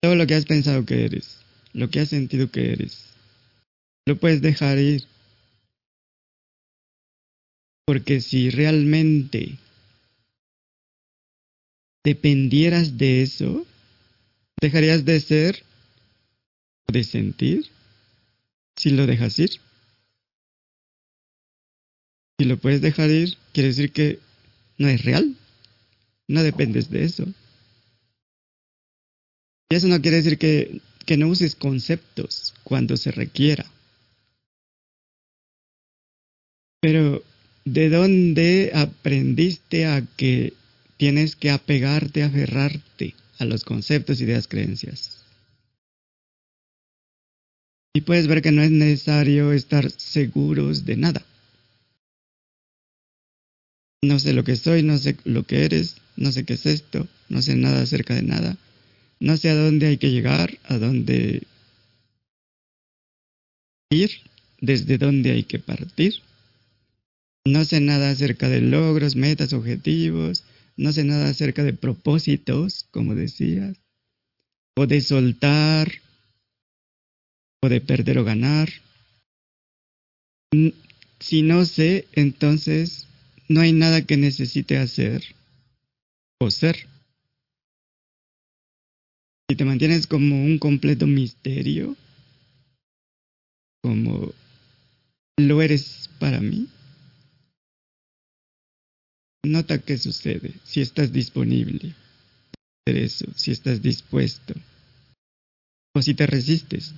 Todo 0.01 0.15
lo 0.15 0.27
que 0.27 0.35
has 0.35 0.45
pensado 0.45 0.85
que 0.85 1.05
eres, 1.05 1.39
lo 1.71 1.89
que 1.89 2.01
has 2.01 2.09
sentido 2.09 2.51
que 2.51 2.73
eres, 2.73 3.05
lo 4.05 4.17
puedes 4.17 4.41
dejar 4.41 4.79
ir. 4.79 5.05
Porque 7.85 8.19
si 8.19 8.49
realmente 8.49 9.59
dependieras 12.03 12.97
de 12.97 13.23
eso, 13.23 13.65
dejarías 14.59 15.05
de 15.05 15.19
ser, 15.19 15.63
de 16.87 17.03
sentir, 17.03 17.69
si 18.75 18.89
lo 18.91 19.07
dejas 19.07 19.39
ir. 19.39 19.51
Si 22.37 22.45
lo 22.45 22.57
puedes 22.57 22.81
dejar 22.81 23.09
ir, 23.09 23.37
quiere 23.53 23.69
decir 23.69 23.91
que 23.91 24.19
no 24.77 24.87
es 24.87 25.03
real. 25.05 25.35
No 26.27 26.43
dependes 26.43 26.89
de 26.89 27.03
eso. 27.03 27.25
Y 29.69 29.75
eso 29.75 29.87
no 29.87 30.01
quiere 30.01 30.17
decir 30.17 30.37
que, 30.37 30.81
que 31.05 31.17
no 31.17 31.27
uses 31.27 31.55
conceptos 31.55 32.53
cuando 32.63 32.97
se 32.97 33.11
requiera. 33.11 33.65
Pero, 36.81 37.23
¿de 37.65 37.89
dónde 37.89 38.71
aprendiste 38.73 39.85
a 39.85 40.05
que 40.17 40.53
tienes 41.03 41.35
que 41.35 41.49
apegarte, 41.49 42.23
aferrarte 42.23 43.13
a 43.37 43.43
los 43.43 43.65
conceptos, 43.65 44.21
ideas, 44.21 44.47
creencias? 44.47 45.17
Y 47.93 47.99
puedes 47.99 48.27
ver 48.27 48.41
que 48.41 48.53
no 48.53 48.61
es 48.61 48.71
necesario 48.71 49.51
estar 49.51 49.91
seguros 49.91 50.85
de 50.85 50.95
nada. 50.95 51.21
No 54.01 54.17
sé 54.17 54.31
lo 54.31 54.45
que 54.45 54.55
soy, 54.55 54.81
no 54.81 54.97
sé 54.97 55.17
lo 55.25 55.43
que 55.43 55.65
eres, 55.65 55.97
no 56.15 56.31
sé 56.31 56.45
qué 56.45 56.53
es 56.53 56.65
esto, 56.65 57.05
no 57.27 57.41
sé 57.41 57.57
nada 57.57 57.81
acerca 57.81 58.15
de 58.15 58.23
nada. 58.23 58.55
No 59.19 59.35
sé 59.35 59.49
a 59.49 59.55
dónde 59.55 59.87
hay 59.87 59.97
que 59.97 60.09
llegar, 60.09 60.57
a 60.63 60.77
dónde 60.77 61.43
ir, 63.89 64.09
desde 64.61 64.97
dónde 64.97 65.31
hay 65.31 65.43
que 65.43 65.59
partir. 65.59 66.21
No 67.45 67.65
sé 67.65 67.81
nada 67.81 68.09
acerca 68.09 68.47
de 68.47 68.61
logros, 68.61 69.17
metas, 69.17 69.51
objetivos. 69.51 70.45
No 70.75 70.91
sé 70.91 71.03
nada 71.03 71.29
acerca 71.29 71.63
de 71.63 71.73
propósitos, 71.73 72.87
como 72.91 73.15
decías. 73.15 73.77
O 74.75 74.87
de 74.87 75.01
soltar. 75.01 75.91
O 77.61 77.69
de 77.69 77.79
perder 77.81 78.17
o 78.17 78.23
ganar. 78.23 78.69
Si 81.19 81.41
no 81.41 81.65
sé, 81.65 82.07
entonces 82.13 83.07
no 83.47 83.61
hay 83.61 83.71
nada 83.71 84.05
que 84.05 84.17
necesite 84.17 84.77
hacer 84.77 85.23
o 86.39 86.51
ser. 86.51 86.87
Si 89.49 89.55
te 89.55 89.65
mantienes 89.65 90.07
como 90.07 90.43
un 90.43 90.57
completo 90.57 91.07
misterio, 91.07 91.95
como 93.81 94.31
lo 95.37 95.61
eres 95.61 96.09
para 96.19 96.39
mí, 96.39 96.67
nota 99.45 99.77
qué 99.79 99.97
sucede 99.97 100.53
si 100.63 100.81
estás 100.81 101.11
disponible 101.11 101.93
hacer 102.85 103.03
eso, 103.03 103.25
si 103.35 103.51
estás 103.51 103.81
dispuesto 103.81 104.53
o 105.95 106.01
si 106.01 106.13
te 106.13 106.25
resistes. 106.25 106.93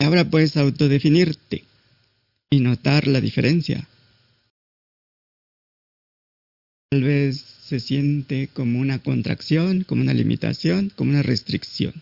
Ahora 0.00 0.28
puedes 0.28 0.56
autodefinirte 0.56 1.64
y 2.50 2.60
notar 2.60 3.06
la 3.06 3.20
diferencia. 3.20 3.86
Tal 6.90 7.02
vez 7.02 7.36
se 7.38 7.80
siente 7.80 8.48
como 8.48 8.80
una 8.80 9.00
contracción, 9.00 9.84
como 9.84 10.00
una 10.02 10.14
limitación, 10.14 10.90
como 10.90 11.10
una 11.10 11.22
restricción. 11.22 11.92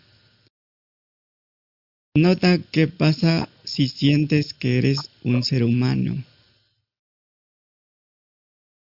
Nota 2.17 2.59
qué 2.59 2.87
pasa 2.87 3.49
si 3.65 3.89
sientes 3.89 4.55
que 4.55 4.79
eres 4.79 5.11
un 5.25 5.43
ser 5.43 5.65
humano. 5.65 6.23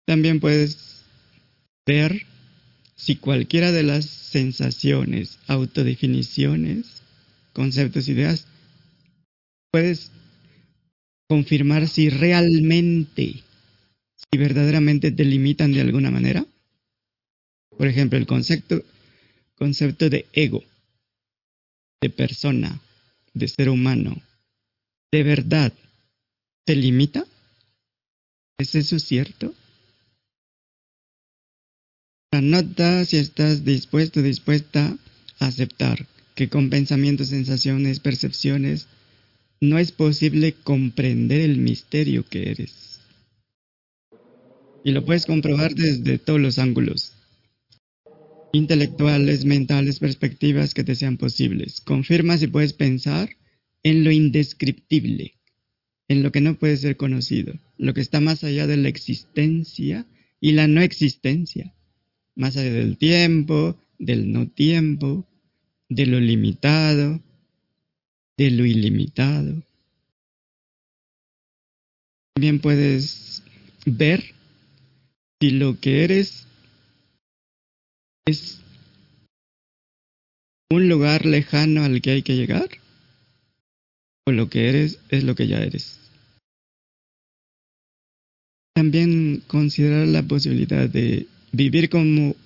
También 0.07 0.38
puedes 0.40 1.02
ver 1.84 2.22
si 2.94 3.16
cualquiera 3.16 3.72
de 3.72 3.82
las 3.82 4.07
sensaciones, 4.07 5.38
autodefiniciones, 5.48 7.02
conceptos, 7.52 8.09
ideas, 8.09 8.46
puedes 9.72 10.11
confirmar 11.28 11.88
si 11.88 12.09
realmente, 12.09 13.42
si 14.16 14.38
verdaderamente 14.38 15.11
te 15.11 15.24
limitan 15.24 15.72
de 15.72 15.80
alguna 15.80 16.11
manera. 16.11 16.46
Por 17.76 17.88
ejemplo, 17.88 18.18
el 18.18 18.26
concepto, 18.26 18.82
concepto 19.57 20.09
de 20.09 20.26
ego, 20.32 20.62
de 22.00 22.11
persona, 22.11 22.80
de 23.34 23.48
ser 23.48 23.68
humano, 23.68 24.22
de 25.12 25.22
verdad, 25.22 25.72
¿te 26.64 26.76
limita? 26.76 27.26
¿Es 28.59 28.74
eso 28.74 28.98
cierto? 28.98 29.54
Anota 32.37 33.05
si 33.07 33.16
estás 33.16 33.64
dispuesto, 33.64 34.20
dispuesta 34.20 34.99
a 35.39 35.47
aceptar 35.47 36.07
que 36.34 36.49
con 36.49 36.68
pensamientos, 36.68 37.28
sensaciones, 37.28 38.01
percepciones, 38.01 38.89
no 39.61 39.78
es 39.78 39.91
posible 39.91 40.53
comprender 40.53 41.41
el 41.41 41.57
misterio 41.57 42.28
que 42.28 42.51
eres. 42.51 43.01
Y 44.84 44.93
lo 44.93 45.05
puedes 45.05 45.24
comprobar 45.24 45.74
desde 45.74 46.18
todos 46.18 46.39
los 46.39 46.59
ángulos. 46.59 47.14
Intelectuales, 48.53 49.47
mentales, 49.47 49.99
perspectivas 49.99 50.74
que 50.74 50.84
te 50.84 50.95
sean 50.95 51.16
posibles. 51.16 51.80
Confirma 51.80 52.37
si 52.37 52.49
puedes 52.49 52.74
pensar 52.74 53.30
en 53.82 54.05
lo 54.05 54.11
indescriptible, 54.11 55.34
en 56.09 56.22
lo 56.22 56.32
que 56.32 56.43
no 56.43 56.59
puede 56.59 56.76
ser 56.76 56.99
conocido, 56.99 57.55
lo 57.78 57.95
que 57.95 58.03
está 58.03 58.20
más 58.20 58.45
allá 58.45 58.66
de 58.66 58.76
la 58.76 58.89
existencia 58.89 60.07
y 60.39 60.53
la 60.53 60.68
no 60.68 60.82
existencia, 60.82 61.72
más 62.37 62.57
allá 62.57 62.72
del 62.72 62.97
tiempo, 62.97 63.76
del 63.99 64.32
no 64.32 64.47
tiempo, 64.49 65.26
de 65.89 66.07
lo 66.07 66.20
limitado, 66.20 67.20
de 68.37 68.51
lo 68.51 68.64
ilimitado. 68.64 69.62
También 72.34 72.61
puedes 72.61 73.43
ver 73.87 74.22
si 75.41 75.51
lo 75.51 75.80
que 75.80 76.05
eres 76.05 76.47
es 78.26 78.61
un 80.70 80.89
lugar 80.89 81.24
lejano 81.24 81.82
al 81.82 82.03
que 82.03 82.11
hay 82.11 82.22
que 82.22 82.37
llegar 82.37 82.68
o 84.26 84.32
lo 84.32 84.51
que 84.51 84.68
eres 84.68 84.99
es 85.09 85.24
lo 85.24 85.34
que 85.34 85.47
ya 85.47 85.62
eres. 85.62 85.99
También 88.74 89.43
considerar 89.47 90.07
la 90.09 90.22
posibilidad 90.22 90.89
de 90.89 91.26
vivir 91.57 91.88
como 91.88 92.36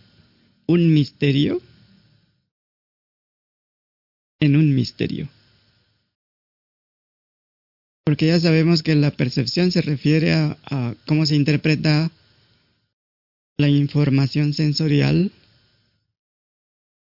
un 0.67 0.95
misterio 0.95 1.61
en 4.41 4.57
un 4.57 4.75
misterio. 4.75 5.29
Porque 8.05 8.29
ya 8.29 8.41
sabemos 8.41 8.83
que 8.83 8.95
la 8.95 9.11
percepción 9.11 9.71
se 9.71 9.83
refiere 9.83 10.33
a, 10.33 10.95
cómo 11.07 11.27
se 11.27 11.37
interpreta 11.37 12.11
la 13.59 13.69
información 13.69 14.55
sensorial 14.55 15.31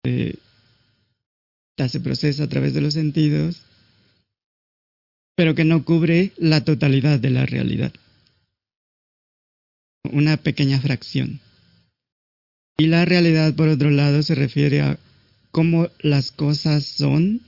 eh, 0.04 0.36
se 1.90 2.00
procesa 2.00 2.44
a 2.44 2.48
través 2.48 2.74
de 2.74 2.82
los 2.82 2.94
sentidos, 2.94 3.64
pero 5.36 5.56
que 5.56 5.64
no 5.64 5.84
cubre 5.84 6.32
la 6.38 6.64
totalidad 6.64 7.20
de 7.20 7.30
la 7.32 7.46
realidad. 7.46 7.92
Una 10.12 10.38
pequeña 10.38 10.80
fracción. 10.80 11.40
Y 12.82 12.88
la 12.88 13.06
realidad, 13.06 13.54
por 13.54 13.70
otro 13.70 13.92
lado, 13.92 14.24
se 14.24 14.34
refiere 14.34 14.82
a 14.82 14.98
cómo 15.52 15.90
las 16.00 16.32
cosas 16.32 16.84
son 16.84 17.42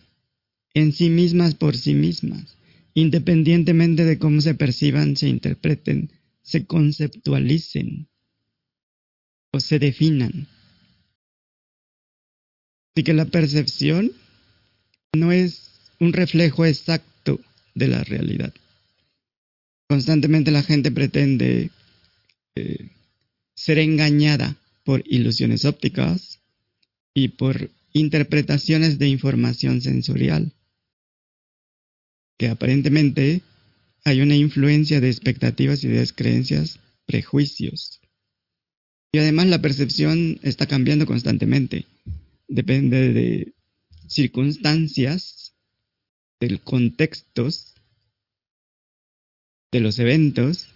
en 0.76 0.94
sí 0.94 1.10
mismas 1.10 1.56
por 1.56 1.76
sí 1.76 1.96
mismas, 1.96 2.56
independientemente 2.94 4.06
de 4.06 4.20
cómo 4.20 4.42
se 4.42 4.54
perciban, 4.54 5.18
se 5.18 5.30
interpreten, 5.30 6.12
se 6.44 6.68
conceptualicen 6.68 8.10
o 9.52 9.60
se 9.60 9.80
definan. 9.80 10.48
Así 12.96 13.04
que 13.04 13.14
la 13.14 13.26
percepción 13.26 14.12
no 15.16 15.32
es 15.32 15.72
un 16.00 16.14
reflejo 16.14 16.64
exacto 16.64 17.40
de 17.74 17.88
la 17.88 18.04
realidad. 18.04 18.54
Constantemente 19.90 20.52
la 20.52 20.62
gente 20.62 20.92
pretende 20.92 21.72
eh, 22.54 22.90
ser 23.56 23.80
engañada 23.80 24.60
por 24.84 25.04
ilusiones 25.06 25.66
ópticas 25.66 26.42
y 27.14 27.30
por 27.30 27.72
interpretaciones 27.94 29.00
de 29.00 29.08
información 29.08 29.82
sensorial, 29.82 30.54
que 32.38 32.50
aparentemente 32.50 33.42
hay 34.04 34.22
una 34.22 34.36
influencia 34.36 35.00
de 35.00 35.10
expectativas, 35.10 35.84
ideas, 35.84 36.12
creencias, 36.12 36.80
prejuicios. 37.06 38.02
Y 39.12 39.20
además 39.20 39.48
la 39.48 39.62
percepción 39.62 40.40
está 40.42 40.66
cambiando 40.66 41.06
constantemente. 41.06 41.86
Depende 42.48 43.14
de 43.14 43.54
circunstancias, 44.08 45.54
del 46.40 46.60
contextos, 46.62 47.76
de 49.72 49.80
los 49.80 50.00
eventos. 50.00 50.68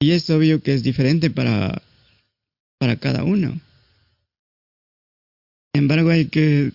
Y 0.00 0.10
es 0.12 0.28
obvio 0.30 0.62
que 0.62 0.74
es 0.74 0.82
diferente 0.82 1.30
para, 1.30 1.82
para 2.82 2.96
cada 2.96 3.22
uno. 3.22 3.60
Sin 5.72 5.84
embargo, 5.84 6.10
hay 6.10 6.26
que 6.26 6.72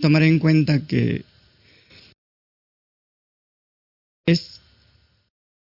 tomar 0.00 0.24
en 0.24 0.40
cuenta 0.40 0.84
que 0.84 1.24
es, 4.26 4.60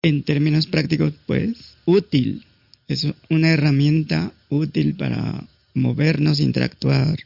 en 0.05 0.23
términos 0.23 0.69
prácticos, 0.69 1.15
pues, 1.27 1.75
útil. 1.87 2.47
Es 2.87 3.05
una 3.31 3.51
herramienta 3.51 4.33
útil 4.49 4.95
para 4.95 5.45
movernos, 5.75 6.39
interactuar, 6.39 7.19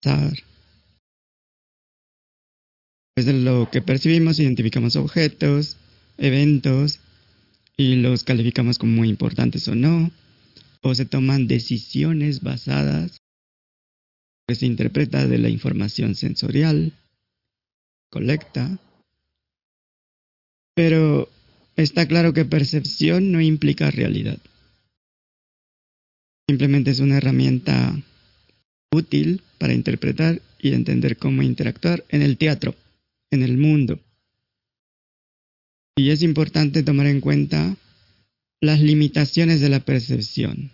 estar. 0.00 0.32
Pues 3.16 3.26
de 3.26 3.32
lo 3.32 3.68
que 3.72 3.82
percibimos, 3.82 4.38
identificamos 4.38 4.94
objetos, 4.94 5.76
eventos 6.16 7.00
y 7.76 7.96
los 7.96 8.22
calificamos 8.22 8.78
como 8.78 8.92
muy 8.92 9.08
importantes 9.08 9.66
o 9.66 9.74
no 9.74 10.12
o 10.82 10.94
se 10.94 11.04
toman 11.04 11.46
decisiones 11.46 12.40
basadas 12.40 13.18
que 14.46 14.54
se 14.54 14.66
interpreta 14.66 15.26
de 15.26 15.38
la 15.38 15.48
información 15.48 16.14
sensorial, 16.14 16.92
colecta, 18.10 18.78
pero 20.74 21.28
está 21.76 22.06
claro 22.06 22.32
que 22.32 22.44
percepción 22.44 23.32
no 23.32 23.40
implica 23.40 23.90
realidad. 23.90 24.38
Simplemente 26.48 26.92
es 26.92 27.00
una 27.00 27.18
herramienta 27.18 28.00
útil 28.90 29.42
para 29.58 29.74
interpretar 29.74 30.40
y 30.58 30.72
entender 30.72 31.18
cómo 31.18 31.42
interactuar 31.42 32.04
en 32.08 32.22
el 32.22 32.38
teatro, 32.38 32.74
en 33.30 33.42
el 33.42 33.58
mundo. 33.58 34.00
Y 35.96 36.10
es 36.10 36.22
importante 36.22 36.82
tomar 36.82 37.06
en 37.06 37.20
cuenta 37.20 37.76
las 38.60 38.80
limitaciones 38.80 39.60
de 39.60 39.68
la 39.68 39.80
percepción. 39.80 40.70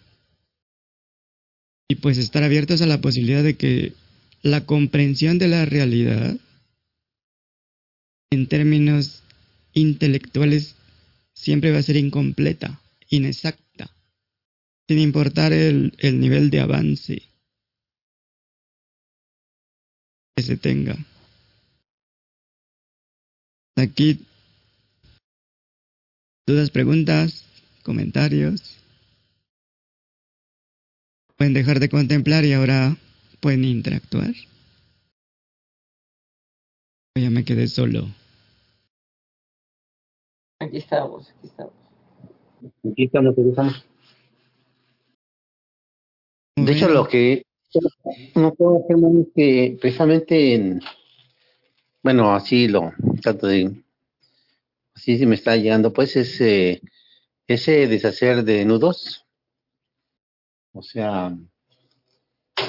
Y 1.89 1.97
pues 1.97 2.19
estar 2.19 2.43
abiertos 2.43 2.81
a 2.81 2.87
la 2.87 3.01
posibilidad 3.01 3.43
de 3.43 3.57
que 3.57 3.93
la 4.43 4.65
comprensión 4.65 5.39
de 5.39 5.49
la 5.49 5.65
realidad 5.65 6.37
en 8.31 8.47
términos 8.49 9.23
intelectuales 9.75 10.77
siempre 11.35 11.73
va 11.73 11.79
a 11.79 11.83
ser 11.83 11.97
incompleta, 11.97 12.81
inexacta, 13.11 13.91
sin 14.89 14.99
importar 14.99 15.53
el, 15.53 15.95
el 15.99 16.21
nivel 16.21 16.51
de 16.51 16.61
avance 16.61 17.23
que 20.37 20.43
se 20.43 20.57
tenga. 20.57 20.97
Aquí, 23.77 24.21
dudas, 26.47 26.71
preguntas 26.71 27.45
comentarios. 27.85 28.83
Pueden 31.37 31.55
dejar 31.55 31.79
de 31.79 31.89
contemplar 31.89 32.45
y 32.45 32.53
ahora 32.53 32.97
pueden 33.41 33.65
interactuar. 33.65 34.33
Ya 37.17 37.31
me 37.31 37.45
quedé 37.45 37.69
solo. 37.69 38.09
Aquí 40.59 40.79
estamos, 40.79 41.31
aquí 41.31 41.47
estamos. 41.47 41.75
Aquí 42.91 43.05
estamos, 43.05 43.33
aquí 43.33 43.49
estamos. 43.51 43.87
De 46.57 46.73
hecho, 46.73 46.89
lo 46.89 47.07
que 47.07 47.45
no 48.35 48.55
puedo 48.55 48.83
hacer 48.83 48.97
más 48.97 49.13
es 49.15 49.27
que 49.35 49.77
precisamente 49.81 50.55
en, 50.55 50.81
bueno, 52.03 52.35
así 52.35 52.69
lo 52.69 52.93
trato 53.21 53.47
de, 53.47 53.83
así 54.95 55.19
se 55.19 55.27
me 55.27 55.35
está 55.35 55.57
llegando, 55.57 55.93
pues 55.93 56.17
es 56.17 56.41
eh, 56.41 56.81
ese 57.47 57.87
deshacer 57.87 58.45
de 58.45 58.65
nudos, 58.65 59.27
o 60.73 60.83
sea, 60.83 61.37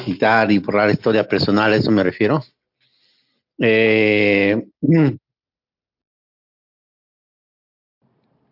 quitar 0.06 0.52
y 0.52 0.60
borrar 0.60 0.90
historia 0.92 1.28
personal, 1.28 1.74
a 1.74 1.76
eso 1.76 1.92
me 1.92 2.04
refiero. 2.04 2.44
Eh, 3.58 4.68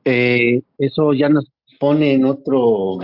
eh, 0.06 0.62
eso 0.78 1.14
ya 1.14 1.30
nos 1.30 1.52
pone 1.80 2.14
en 2.14 2.26
otro, 2.26 3.00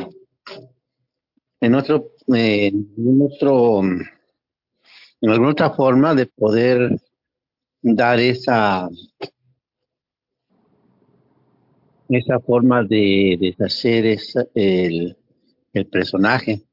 en 1.59 1.76
otro, 1.76 2.11
en 2.28 3.22
otro, 3.22 3.82
en 3.84 5.30
alguna 5.30 5.51
otra 5.51 5.72
forma 5.72 6.15
de 6.15 6.26
poder 6.28 6.99
dar 7.82 8.20
esa 8.20 8.89
esa 12.10 12.39
forma 12.39 12.84
de 12.84 13.38
deshacer 13.39 14.05
esa, 14.07 14.45
el, 14.55 15.16
el 15.74 15.86
personaje. 15.88 16.64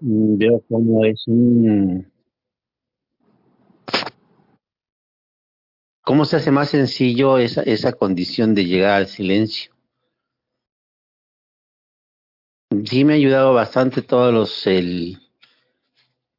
Mm, 0.00 0.36
Veo 0.36 0.62
cómo 0.68 1.04
es 1.04 1.26
un... 1.26 2.10
¿Cómo 6.02 6.24
se 6.24 6.36
hace 6.36 6.50
más 6.50 6.70
sencillo 6.70 7.38
esa, 7.38 7.62
esa 7.62 7.92
condición 7.92 8.54
de 8.54 8.64
llegar 8.64 8.92
al 8.92 9.06
silencio? 9.06 9.72
Sí 12.84 13.04
me 13.04 13.12
ha 13.12 13.16
ayudado 13.16 13.54
bastante 13.54 14.02
todos 14.02 14.32
los, 14.32 14.66
el, 14.66 15.18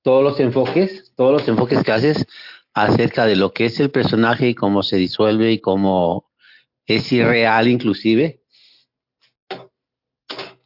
todos 0.01 0.23
los 0.23 0.39
enfoques, 0.39 1.13
todos 1.15 1.33
los 1.33 1.47
enfoques 1.47 1.83
que 1.83 1.91
haces 1.91 2.25
acerca 2.73 3.25
de 3.25 3.35
lo 3.35 3.53
que 3.53 3.65
es 3.65 3.79
el 3.79 3.91
personaje 3.91 4.49
y 4.49 4.55
cómo 4.55 4.83
se 4.83 4.97
disuelve 4.97 5.51
y 5.51 5.59
cómo 5.59 6.30
es 6.95 7.11
irreal 7.11 7.67
inclusive. 7.67 8.41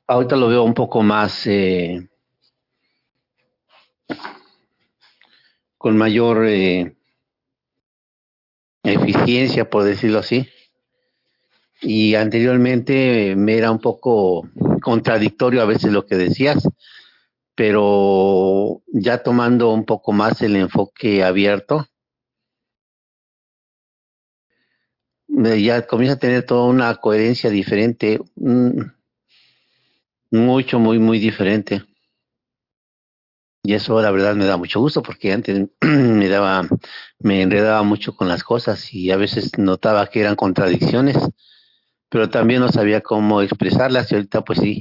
Ahorita 0.07 0.35
lo 0.35 0.49
veo 0.49 0.63
un 0.63 0.73
poco 0.73 1.01
más 1.01 1.47
eh, 1.47 2.07
con 5.77 5.97
mayor 5.97 6.45
eh, 6.47 6.95
eficiencia, 8.83 9.69
por 9.69 9.83
decirlo 9.83 10.19
así. 10.19 10.47
Y 11.81 12.15
anteriormente 12.15 13.35
me 13.35 13.57
era 13.57 13.71
un 13.71 13.79
poco 13.79 14.49
contradictorio 14.81 15.61
a 15.61 15.65
veces 15.65 15.91
lo 15.91 16.05
que 16.05 16.15
decías, 16.15 16.67
pero 17.55 18.81
ya 18.93 19.23
tomando 19.23 19.73
un 19.73 19.85
poco 19.85 20.11
más 20.11 20.41
el 20.41 20.55
enfoque 20.55 21.23
abierto, 21.23 21.87
ya 25.57 25.85
comienza 25.85 26.15
a 26.15 26.19
tener 26.19 26.43
toda 26.45 26.65
una 26.65 26.95
coherencia 26.95 27.49
diferente, 27.49 28.19
mucho, 30.31 30.79
muy, 30.79 30.99
muy 30.99 31.19
diferente. 31.19 31.83
Y 33.63 33.73
eso 33.73 33.99
la 34.01 34.11
verdad 34.11 34.35
me 34.35 34.45
da 34.45 34.57
mucho 34.57 34.79
gusto 34.79 35.01
porque 35.01 35.33
antes 35.33 35.67
me 35.81 36.29
daba, 36.29 36.67
me 37.19 37.41
enredaba 37.41 37.81
mucho 37.81 38.15
con 38.15 38.27
las 38.27 38.43
cosas 38.43 38.93
y 38.93 39.09
a 39.11 39.17
veces 39.17 39.57
notaba 39.57 40.05
que 40.07 40.21
eran 40.21 40.35
contradicciones, 40.35 41.17
pero 42.09 42.29
también 42.29 42.61
no 42.61 42.69
sabía 42.69 43.01
cómo 43.01 43.41
expresarlas 43.41 44.11
y 44.11 44.15
ahorita 44.15 44.43
pues 44.43 44.59
sí, 44.59 44.79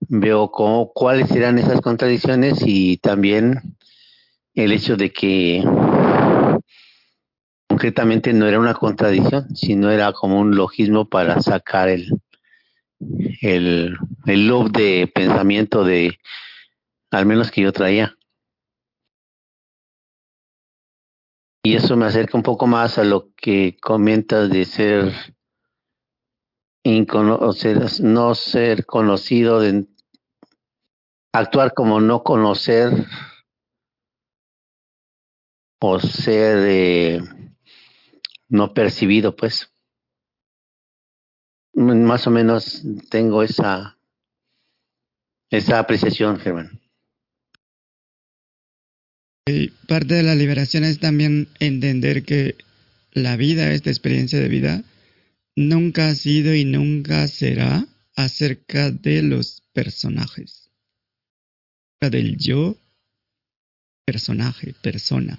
veo 0.00 0.50
cómo, 0.50 0.92
cuáles 0.92 1.30
eran 1.30 1.58
esas 1.58 1.80
contradicciones 1.80 2.58
y 2.64 2.96
también 2.96 3.76
el 4.54 4.72
hecho 4.72 4.96
de 4.96 5.12
que 5.12 5.62
concretamente 7.76 8.32
no 8.32 8.46
era 8.46 8.58
una 8.58 8.72
contradicción, 8.72 9.54
sino 9.54 9.90
era 9.90 10.10
como 10.14 10.40
un 10.40 10.56
logismo 10.56 11.10
para 11.10 11.42
sacar 11.42 11.90
el, 11.90 12.08
el, 13.42 13.98
de 14.72 15.12
pensamiento 15.14 15.84
de, 15.84 16.18
al 17.10 17.26
menos 17.26 17.50
que 17.50 17.60
yo 17.60 17.74
traía. 17.74 18.16
Y 21.62 21.74
eso 21.74 21.98
me 21.98 22.06
acerca 22.06 22.38
un 22.38 22.42
poco 22.42 22.66
más 22.66 22.96
a 22.96 23.04
lo 23.04 23.34
que 23.34 23.76
comentas 23.78 24.48
de 24.48 24.64
ser, 24.64 25.12
ser 27.52 28.00
no 28.00 28.34
ser 28.34 28.86
conocido, 28.86 29.60
actuar 31.34 31.74
como 31.74 32.00
no 32.00 32.22
conocer 32.22 32.90
o 35.82 36.00
ser 36.00 36.58
eh, 36.66 37.35
no 38.48 38.74
percibido, 38.74 39.36
pues. 39.36 39.70
Más 41.74 42.26
o 42.26 42.30
menos 42.30 42.82
tengo 43.10 43.42
esa, 43.42 43.98
esa 45.50 45.78
apreciación, 45.78 46.38
Germán. 46.38 46.80
Y 49.48 49.68
parte 49.86 50.14
de 50.14 50.22
la 50.22 50.34
liberación 50.34 50.84
es 50.84 50.98
también 50.98 51.48
entender 51.60 52.24
que 52.24 52.56
la 53.12 53.36
vida, 53.36 53.72
esta 53.72 53.90
experiencia 53.90 54.40
de 54.40 54.48
vida, 54.48 54.82
nunca 55.54 56.08
ha 56.08 56.14
sido 56.14 56.54
y 56.54 56.64
nunca 56.64 57.28
será 57.28 57.86
acerca 58.16 58.90
de 58.90 59.22
los 59.22 59.62
personajes. 59.72 60.70
Del 62.00 62.36
yo, 62.38 62.76
personaje, 64.04 64.74
persona. 64.82 65.38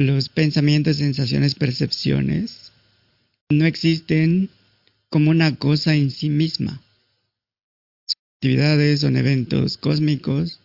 Los 0.00 0.28
pensamientos, 0.28 0.98
sensaciones, 0.98 1.54
percepciones 1.54 2.72
no 3.50 3.64
existen 3.66 4.50
como 5.10 5.30
una 5.30 5.56
cosa 5.56 5.94
en 5.94 6.10
sí 6.10 6.28
misma. 6.30 6.82
Son 8.06 8.20
actividades, 8.36 9.00
son 9.00 9.16
eventos 9.16 9.76
cósmicos 9.76 10.60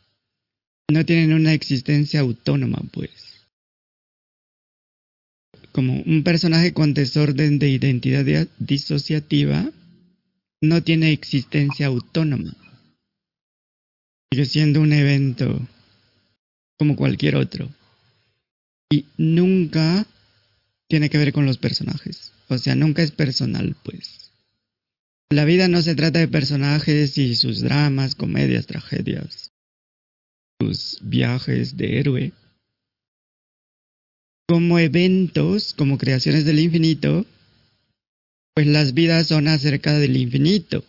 no 0.94 1.06
tienen 1.06 1.34
una 1.34 1.54
existencia 1.54 2.20
autónoma, 2.20 2.80
pues. 2.92 3.12
Como 5.72 6.02
un 6.02 6.24
personaje 6.24 6.74
con 6.74 6.94
desorden 6.94 7.58
de 7.58 7.70
identidad 7.70 8.48
disociativa, 8.60 9.72
no 10.62 10.84
tiene 10.84 11.12
existencia 11.12 11.88
autónoma. 11.88 12.56
Sigue 14.32 14.46
siendo 14.46 14.82
un 14.82 14.94
evento 14.94 15.68
como 16.78 16.96
cualquier 16.96 17.38
otro. 17.38 17.70
Y 18.94 19.06
nunca 19.18 20.06
tiene 20.88 21.10
que 21.10 21.18
ver 21.18 21.34
con 21.34 21.46
los 21.46 21.58
personajes. 21.58 22.32
O 22.50 22.58
sea, 22.58 22.76
nunca 22.76 23.02
es 23.02 23.12
personal, 23.12 23.76
pues. 23.84 24.32
La 25.30 25.46
vida 25.46 25.68
no 25.68 25.82
se 25.82 25.96
trata 25.96 26.20
de 26.20 26.28
personajes 26.28 27.18
y 27.18 27.36
sus 27.36 27.62
dramas, 27.62 28.16
comedias, 28.16 28.68
tragedias 28.68 29.54
sus 30.64 31.00
viajes 31.02 31.76
de 31.78 32.00
héroe 32.00 32.32
como 34.48 34.78
eventos, 34.78 35.74
como 35.74 35.98
creaciones 35.98 36.46
del 36.46 36.60
infinito, 36.60 37.26
pues 38.54 38.68
las 38.68 38.94
vidas 38.94 39.28
son 39.28 39.48
acerca 39.48 39.98
del 39.98 40.18
infinito, 40.18 40.84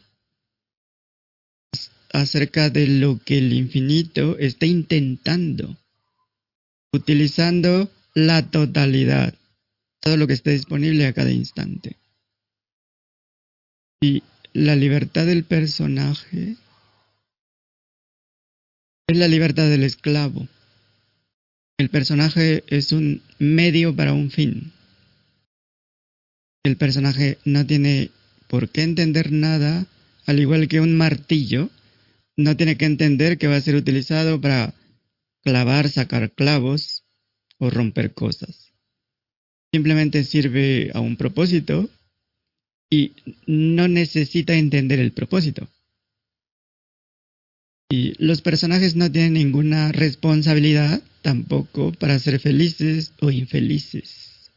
acerca 2.12 2.68
de 2.68 2.86
lo 2.88 3.18
que 3.24 3.38
el 3.38 3.52
infinito 3.52 4.36
está 4.38 4.66
intentando, 4.66 5.76
utilizando 6.95 7.90
la 8.14 8.49
totalidad, 8.51 9.34
todo 10.01 10.16
lo 10.16 10.26
que 10.26 10.34
esté 10.34 10.53
disponible 10.53 11.07
a 11.07 11.12
cada 11.12 11.30
instante. 11.30 11.97
Y 14.01 14.22
la 14.53 14.76
libertad 14.76 15.26
del 15.26 15.45
personaje 15.45 16.57
es 19.09 19.16
la 19.16 19.28
libertad 19.28 19.68
del 19.68 19.82
esclavo. 19.82 20.47
El 21.78 21.90
personaje 21.90 22.62
es 22.68 22.92
un 22.92 23.22
medio 23.38 23.95
para 23.97 24.12
un 24.12 24.30
fin. 24.30 24.72
El 26.62 26.76
personaje 26.76 27.38
no 27.45 27.66
tiene 27.66 28.11
por 28.47 28.68
qué 28.68 28.82
entender 28.82 29.32
nada, 29.32 29.86
al 30.26 30.38
igual 30.38 30.68
que 30.68 30.80
un 30.80 30.97
martillo, 30.97 31.70
no 32.36 32.57
tiene 32.57 32.76
que 32.76 32.84
entender 32.84 33.36
que 33.36 33.49
va 33.49 33.57
a 33.57 33.61
ser 33.61 33.74
utilizado 33.74 34.40
para 34.40 34.72
clavar, 35.45 35.88
sacar 35.88 36.32
clavos 36.32 37.05
o 37.59 37.70
romper 37.70 38.14
cosas. 38.14 38.72
Simplemente 39.72 40.24
sirve 40.24 40.90
a 40.95 41.01
un 41.01 41.16
propósito 41.16 41.90
y 42.90 43.12
no 43.47 43.88
necesita 43.88 44.55
entender 44.55 44.99
el 44.99 45.12
propósito. 45.12 45.68
Y 47.90 48.14
los 48.24 48.40
personajes 48.40 48.97
no 48.97 49.11
tienen 49.11 49.34
ninguna 49.34 49.92
responsabilidad 49.92 51.03
tampoco 51.22 51.92
para 51.92 52.18
ser 52.18 52.40
felices 52.40 53.12
o 53.20 53.30
infelices. 53.30 54.51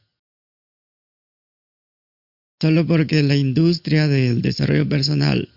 Solo 2.60 2.88
porque 2.88 3.22
la 3.22 3.36
industria 3.36 4.08
del 4.08 4.42
desarrollo 4.42 4.88
personal 4.88 5.50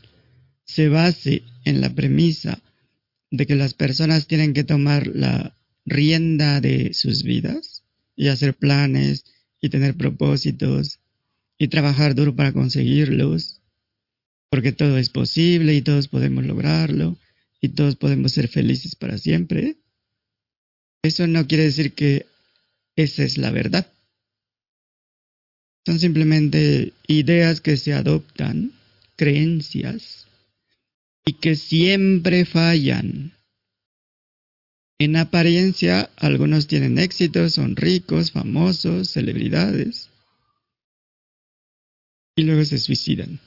se 0.64 0.88
base 0.88 1.42
en 1.64 1.80
la 1.80 1.90
premisa 1.94 2.60
de 3.30 3.46
que 3.46 3.54
las 3.54 3.74
personas 3.74 4.26
tienen 4.26 4.54
que 4.54 4.64
tomar 4.64 5.06
la 5.06 5.56
rienda 5.86 6.60
de 6.60 6.92
sus 6.94 7.22
vidas 7.22 7.84
y 8.16 8.28
hacer 8.28 8.54
planes 8.54 9.24
y 9.60 9.68
tener 9.68 9.96
propósitos 9.96 11.00
y 11.58 11.68
trabajar 11.68 12.14
duro 12.14 12.34
para 12.34 12.52
conseguirlos, 12.52 13.60
porque 14.50 14.72
todo 14.72 14.98
es 14.98 15.10
posible 15.10 15.74
y 15.74 15.82
todos 15.82 16.08
podemos 16.08 16.44
lograrlo 16.44 17.16
y 17.60 17.68
todos 17.70 17.96
podemos 17.96 18.32
ser 18.32 18.48
felices 18.48 18.96
para 18.96 19.18
siempre, 19.18 19.76
eso 21.02 21.26
no 21.26 21.46
quiere 21.46 21.64
decir 21.64 21.92
que 21.92 22.26
esa 22.96 23.22
es 23.22 23.38
la 23.38 23.50
verdad. 23.50 23.90
Son 25.86 25.98
simplemente 25.98 26.92
ideas 27.06 27.60
que 27.60 27.76
se 27.76 27.94
adoptan, 27.94 28.72
creencias, 29.16 30.26
y 31.30 31.34
que 31.34 31.54
siempre 31.54 32.44
fallan. 32.44 33.34
En 34.98 35.14
apariencia, 35.14 36.10
algunos 36.16 36.66
tienen 36.66 36.98
éxito, 36.98 37.48
son 37.48 37.76
ricos, 37.76 38.32
famosos, 38.32 39.10
celebridades, 39.10 40.10
y 42.34 42.42
luego 42.42 42.64
se 42.64 42.78
suicidan. 42.78 43.38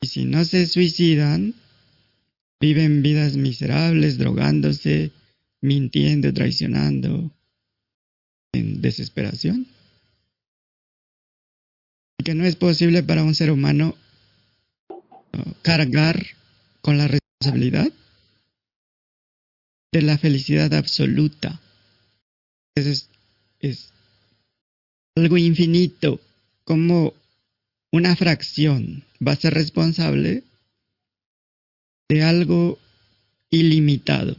Y 0.00 0.08
si 0.08 0.24
no 0.24 0.44
se 0.44 0.66
suicidan, 0.66 1.54
viven 2.60 3.00
vidas 3.02 3.36
miserables, 3.36 4.18
drogándose, 4.18 5.12
mintiendo, 5.60 6.34
traicionando, 6.34 7.30
en 8.52 8.82
desesperación. 8.82 9.68
Y 12.18 12.24
que 12.24 12.34
no 12.34 12.44
es 12.44 12.56
posible 12.56 13.04
para 13.04 13.22
un 13.22 13.36
ser 13.36 13.52
humano 13.52 13.94
uh, 14.88 15.52
cargar 15.62 16.34
con 16.84 16.98
la 16.98 17.08
responsabilidad 17.08 17.90
de 19.90 20.02
la 20.02 20.18
felicidad 20.18 20.74
absoluta. 20.74 21.58
Es, 22.74 23.08
es 23.58 23.90
algo 25.16 25.38
infinito, 25.38 26.20
como 26.64 27.14
una 27.90 28.14
fracción 28.16 29.02
va 29.26 29.32
a 29.32 29.36
ser 29.36 29.54
responsable 29.54 30.42
de 32.10 32.22
algo 32.22 32.78
ilimitado. 33.48 34.36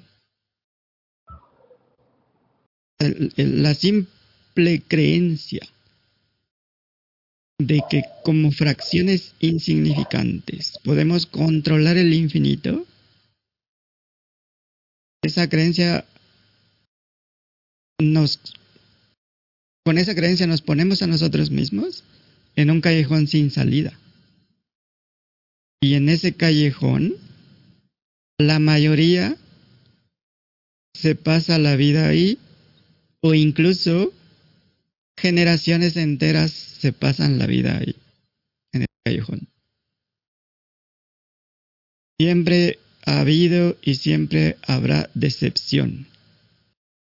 La 3.00 3.74
simple 3.74 4.84
creencia 4.88 5.68
de 7.60 7.82
que 7.89 8.03
como 8.24 8.51
fracciones 8.51 9.34
insignificantes 9.39 10.78
podemos 10.84 11.26
controlar 11.26 11.97
el 11.97 12.14
infinito, 12.14 12.86
esa 15.24 15.49
creencia 15.49 16.06
nos 17.99 18.39
con 19.86 19.97
esa 19.99 20.16
creencia 20.16 20.47
nos 20.47 20.62
ponemos 20.62 21.01
a 21.01 21.08
nosotros 21.08 21.51
mismos 21.51 22.03
en 22.56 22.72
un 22.72 22.82
callejón 22.82 23.28
sin 23.28 23.51
salida. 23.51 23.97
Y 25.80 25.93
en 25.93 26.10
ese 26.10 26.34
callejón, 26.34 27.14
la 28.39 28.58
mayoría 28.58 29.38
se 30.95 31.14
pasa 31.14 31.60
la 31.60 31.76
vida 31.76 32.08
ahí, 32.08 32.39
o 33.22 33.36
incluso 33.36 34.12
generaciones 35.18 35.97
enteras 35.97 36.51
se 36.51 36.93
pasan 36.93 37.39
la 37.39 37.47
vida 37.47 37.78
ahí, 37.78 37.95
en 38.74 38.82
el 38.82 38.88
callejón. 39.03 39.47
Siempre 42.20 42.80
ha 43.05 43.20
habido 43.20 43.78
y 43.82 43.95
siempre 43.95 44.57
habrá 44.66 45.09
decepción 45.13 46.07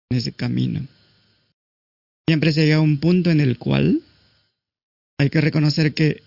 en 0.10 0.18
ese 0.18 0.32
camino. 0.32 0.88
Siempre 2.28 2.51
se 2.53 2.66
llega 2.66 2.78
a 2.78 2.82
un 2.82 2.99
punto 2.99 3.32
en 3.32 3.41
el 3.41 3.57
cual 3.57 4.01
hay 5.18 5.30
que 5.30 5.41
reconocer 5.41 5.93
que 5.93 6.22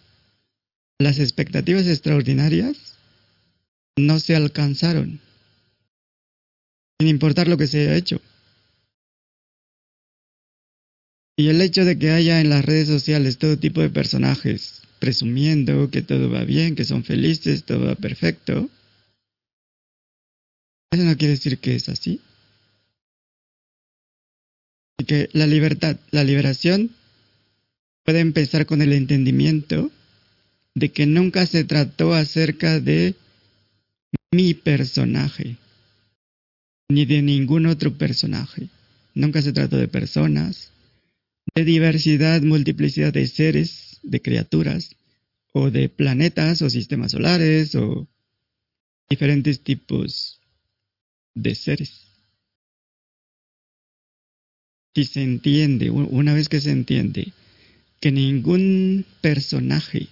las 0.99 1.19
expectativas 1.19 1.87
extraordinarias 1.87 2.97
no 3.97 4.19
se 4.19 4.37
alcanzaron, 4.37 5.21
sin 7.01 7.09
importar 7.09 7.49
lo 7.49 7.57
que 7.57 7.67
se 7.67 7.83
haya 7.83 7.97
hecho. 7.97 8.21
Y 11.43 11.49
el 11.49 11.61
hecho 11.61 11.85
de 11.85 11.99
que 11.99 12.11
haya 12.11 12.41
en 12.41 12.51
las 12.51 12.65
redes 12.65 12.87
sociales 12.87 13.37
todo 13.37 13.59
tipo 13.59 13.81
de 13.81 13.91
personajes 13.91 14.83
presumiendo 15.01 15.91
que 15.91 16.01
todo 16.01 16.31
va 16.31 16.45
bien, 16.45 16.77
que 16.77 16.85
son 16.85 17.03
felices, 17.03 17.65
todo 17.65 17.87
va 17.87 17.97
perfecto, 17.97 18.71
eso 20.93 21.03
no 21.03 21.17
quiere 21.17 21.33
decir 21.33 21.59
que 21.59 21.75
es 21.75 21.89
así. 21.89 22.21
Y 25.01 25.05
que 25.05 25.31
la 25.33 25.49
libertad, 25.49 25.97
la 26.13 26.23
liberación 26.23 26.93
puede 28.05 28.21
empezar 28.21 28.65
con 28.65 28.81
el 28.81 28.93
entendimiento 28.93 29.91
de 30.77 30.91
que 30.91 31.07
nunca 31.07 31.45
se 31.47 31.65
trató 31.65 32.15
acerca 32.15 32.79
de 32.79 33.17
mi 34.31 34.55
personaje, 34.55 35.57
ni 36.89 37.05
de 37.05 37.21
ningún 37.21 37.67
otro 37.67 37.99
personaje. 37.99 38.69
Nunca 39.17 39.43
se 39.43 39.53
trató 39.53 39.77
de 39.77 39.89
personas, 39.89 40.71
de 41.55 41.65
diversidad, 41.65 42.41
multiplicidad 42.43 43.13
de 43.13 43.27
seres, 43.27 44.01
de 44.03 44.21
criaturas, 44.21 44.97
o 45.53 45.71
de 45.71 45.89
planetas 45.89 46.63
o 46.63 46.71
sistemas 46.71 47.13
solares, 47.13 47.75
o 47.75 48.09
diferentes 49.09 49.61
tipos 49.63 50.41
de 51.35 51.55
seres. 51.55 52.07
Si 54.95 55.05
se 55.05 55.23
entiende, 55.23 55.91
una 55.91 56.35
vez 56.35 56.49
que 56.49 56.61
se 56.61 56.71
entiende, 56.71 57.33
que 58.01 58.13
ningún 58.13 59.07
personaje 59.21 60.09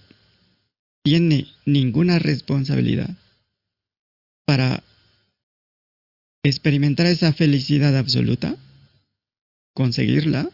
tiene 1.03 1.47
ninguna 1.65 2.19
responsabilidad 2.19 3.09
para 4.45 4.83
experimentar 6.43 7.05
esa 7.05 7.33
felicidad 7.33 7.97
absoluta, 7.97 8.55
conseguirla 9.73 10.49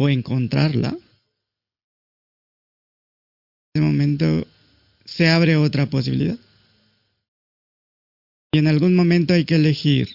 o 0.00 0.08
encontrarla, 0.08 0.96
en 3.74 3.82
ese 3.82 3.84
momento 3.84 4.46
se 5.04 5.28
abre 5.28 5.56
otra 5.56 5.90
posibilidad. 5.90 6.38
Y 8.50 8.60
en 8.60 8.66
algún 8.66 8.96
momento 8.96 9.34
hay 9.34 9.44
que 9.44 9.56
elegir. 9.56 10.08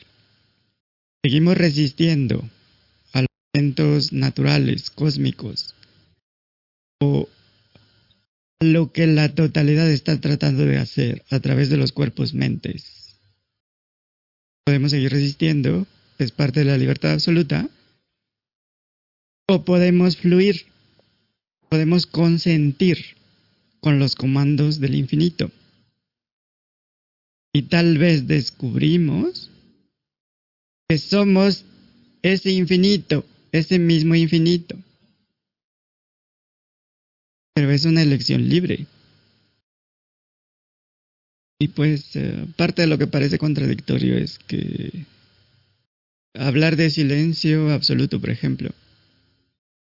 Seguimos 1.24 1.56
resistiendo 1.56 2.50
a 3.14 3.22
los 3.22 3.30
eventos 3.54 4.12
naturales, 4.12 4.90
cósmicos, 4.90 5.76
o 7.00 7.30
lo 8.62 8.92
que 8.92 9.06
la 9.06 9.36
totalidad 9.36 9.88
está 9.92 10.20
tratando 10.20 10.66
de 10.66 10.80
hacer 10.80 11.24
a 11.30 11.40
través 11.42 11.70
de 11.70 11.78
los 11.78 11.92
cuerpos 11.92 12.34
mentes. 12.34 13.20
Podemos 14.66 14.90
seguir 14.90 15.12
resistiendo, 15.12 15.86
es 16.18 16.32
parte 16.32 16.62
de 16.62 16.66
la 16.66 16.78
libertad 16.80 17.12
absoluta, 17.12 17.70
o 19.48 19.64
podemos 19.64 20.18
fluir, 20.18 20.66
podemos 21.70 22.06
consentir 22.06 23.16
con 23.80 24.00
los 24.00 24.16
comandos 24.16 24.80
del 24.80 24.96
infinito. 24.96 25.52
Y 27.54 27.64
tal 27.64 27.98
vez 27.98 28.28
descubrimos 28.28 29.50
que 30.90 30.98
somos 30.98 31.64
ese 32.22 32.52
infinito, 32.52 33.26
ese 33.52 33.80
mismo 33.80 34.16
infinito. 34.16 34.76
Pero 37.54 37.72
es 37.72 37.86
una 37.86 38.02
elección 38.02 38.50
libre. 38.50 38.86
Y 41.60 41.70
pues 41.70 42.16
eh, 42.16 42.46
parte 42.58 42.82
de 42.82 42.88
lo 42.88 42.98
que 42.98 43.08
parece 43.08 43.38
contradictorio 43.38 44.18
es 44.18 44.40
que 44.40 45.06
hablar 46.34 46.76
de 46.76 46.90
silencio 46.90 47.72
absoluto, 47.72 48.20
por 48.20 48.30
ejemplo, 48.30 48.72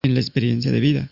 en 0.05 0.15
la 0.15 0.21
experiencia 0.21 0.71
de 0.71 0.81
vida. 0.81 1.11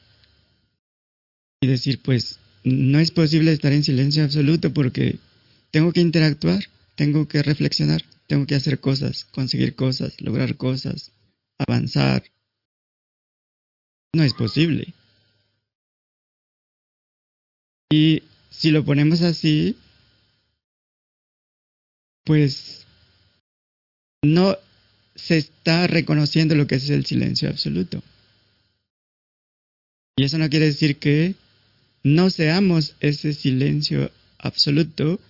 Y 1.61 1.67
decir, 1.67 2.01
pues, 2.03 2.39
no 2.63 2.99
es 3.01 3.11
posible 3.11 3.53
estar 3.53 3.73
en 3.73 3.83
silencio 3.83 4.23
absoluto 4.23 4.73
porque 4.73 5.19
tengo 5.71 5.93
que 5.93 6.01
interactuar, 6.01 6.63
tengo 6.95 7.27
que 7.27 7.43
reflexionar, 7.43 8.05
tengo 8.27 8.47
que 8.47 8.55
hacer 8.55 8.79
cosas, 8.81 9.25
conseguir 9.25 9.75
cosas, 9.75 10.21
lograr 10.21 10.57
cosas, 10.57 11.11
avanzar. 11.59 12.25
No 14.15 14.23
es 14.23 14.35
posible. 14.35 14.93
Y 17.91 18.23
si 18.51 18.71
lo 18.71 18.85
ponemos 18.85 19.23
así, 19.23 19.77
pues 22.25 22.87
no 24.23 24.57
se 25.15 25.39
está 25.39 25.87
reconociendo 25.87 26.55
lo 26.55 26.67
que 26.67 26.77
es 26.77 26.91
el 26.91 27.07
silencio 27.07 27.49
absoluto. 27.49 28.03
Y 30.17 30.25
eso 30.25 30.39
no 30.39 30.49
quiere 30.51 30.67
decir 30.67 30.97
que 30.99 31.35
no 32.03 32.31
seamos 32.31 32.97
ese 33.01 33.33
silencio 33.33 34.11
absoluto 34.39 35.21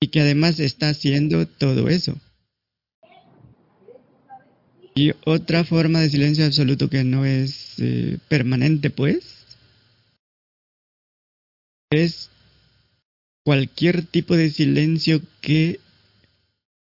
y 0.00 0.08
que 0.08 0.20
además 0.20 0.60
está 0.60 0.88
haciendo 0.88 1.46
todo 1.46 1.88
eso. 1.88 2.18
Y 4.94 5.12
otra 5.24 5.64
forma 5.64 6.00
de 6.00 6.10
silencio 6.10 6.44
absoluto 6.44 6.90
que 6.90 7.04
no 7.04 7.24
es 7.24 7.74
eh, 7.78 8.18
permanente, 8.28 8.90
pues, 8.90 9.46
es 11.90 12.30
cualquier 13.44 14.04
tipo 14.04 14.36
de 14.36 14.50
silencio 14.50 15.20
que 15.40 15.80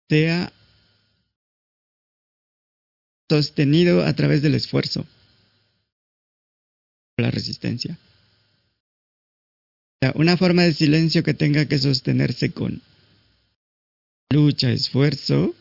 sea 0.08 0.52
sostenido 3.30 4.04
a 4.04 4.12
través 4.12 4.42
del 4.42 4.54
esfuerzo, 4.54 5.06
la 7.22 7.30
resistencia. 7.30 7.98
Una 10.14 10.36
forma 10.36 10.62
de 10.62 10.74
silencio 10.74 11.22
que 11.22 11.32
tenga 11.32 11.66
que 11.66 11.78
sostenerse 11.78 12.52
con 12.52 12.82
lucha, 14.30 14.70
esfuerzo, 14.70 15.54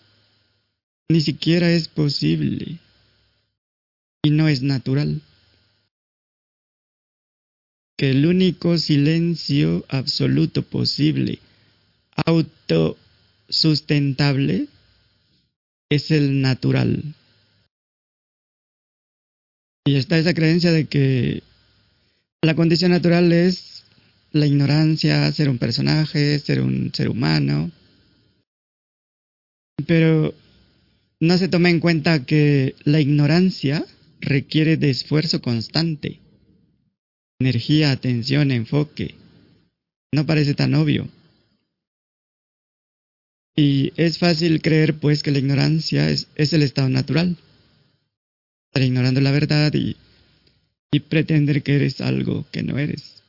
ni 1.09 1.21
siquiera 1.21 1.71
es 1.71 1.87
posible. 1.87 2.79
Y 4.23 4.31
no 4.31 4.47
es 4.47 4.61
natural. 4.61 5.21
que 8.01 8.09
el 8.09 8.25
único 8.25 8.79
silencio 8.79 9.85
absoluto 9.87 10.63
posible, 10.63 11.37
autosustentable, 12.25 14.65
es 15.87 16.09
el 16.09 16.41
natural. 16.41 17.13
Y 19.85 19.97
está 19.97 20.17
esa 20.17 20.33
creencia 20.33 20.71
de 20.71 20.85
que 20.85 21.43
la 22.41 22.55
condición 22.55 22.91
natural 22.91 23.31
es 23.31 23.83
la 24.31 24.47
ignorancia, 24.47 25.31
ser 25.31 25.49
un 25.49 25.59
personaje, 25.59 26.39
ser 26.39 26.61
un 26.61 26.91
ser 26.93 27.09
humano. 27.09 27.71
Pero 29.85 30.33
no 31.19 31.37
se 31.37 31.47
toma 31.47 31.69
en 31.69 31.79
cuenta 31.79 32.25
que 32.25 32.75
la 32.83 32.99
ignorancia 32.99 33.85
requiere 34.19 34.77
de 34.77 34.89
esfuerzo 34.89 35.41
constante, 35.41 36.19
energía, 37.39 37.91
atención, 37.91 38.51
enfoque. 38.51 39.15
No 40.11 40.25
parece 40.25 40.55
tan 40.55 40.73
obvio. 40.73 41.09
Y 43.55 43.93
es 43.97 44.17
fácil 44.17 44.61
creer 44.61 44.95
pues 44.95 45.21
que 45.21 45.31
la 45.31 45.39
ignorancia 45.39 46.09
es, 46.09 46.27
es 46.35 46.53
el 46.53 46.63
estado 46.63 46.89
natural. 46.89 47.37
Estar 48.69 48.81
ignorando 48.81 49.21
la 49.21 49.31
verdad 49.31 49.73
y, 49.73 49.97
y 50.93 50.99
pretender 50.99 51.63
que 51.63 51.75
eres 51.75 52.01
algo 52.01 52.45
que 52.51 52.63
no 52.63 52.77
eres. 52.77 53.23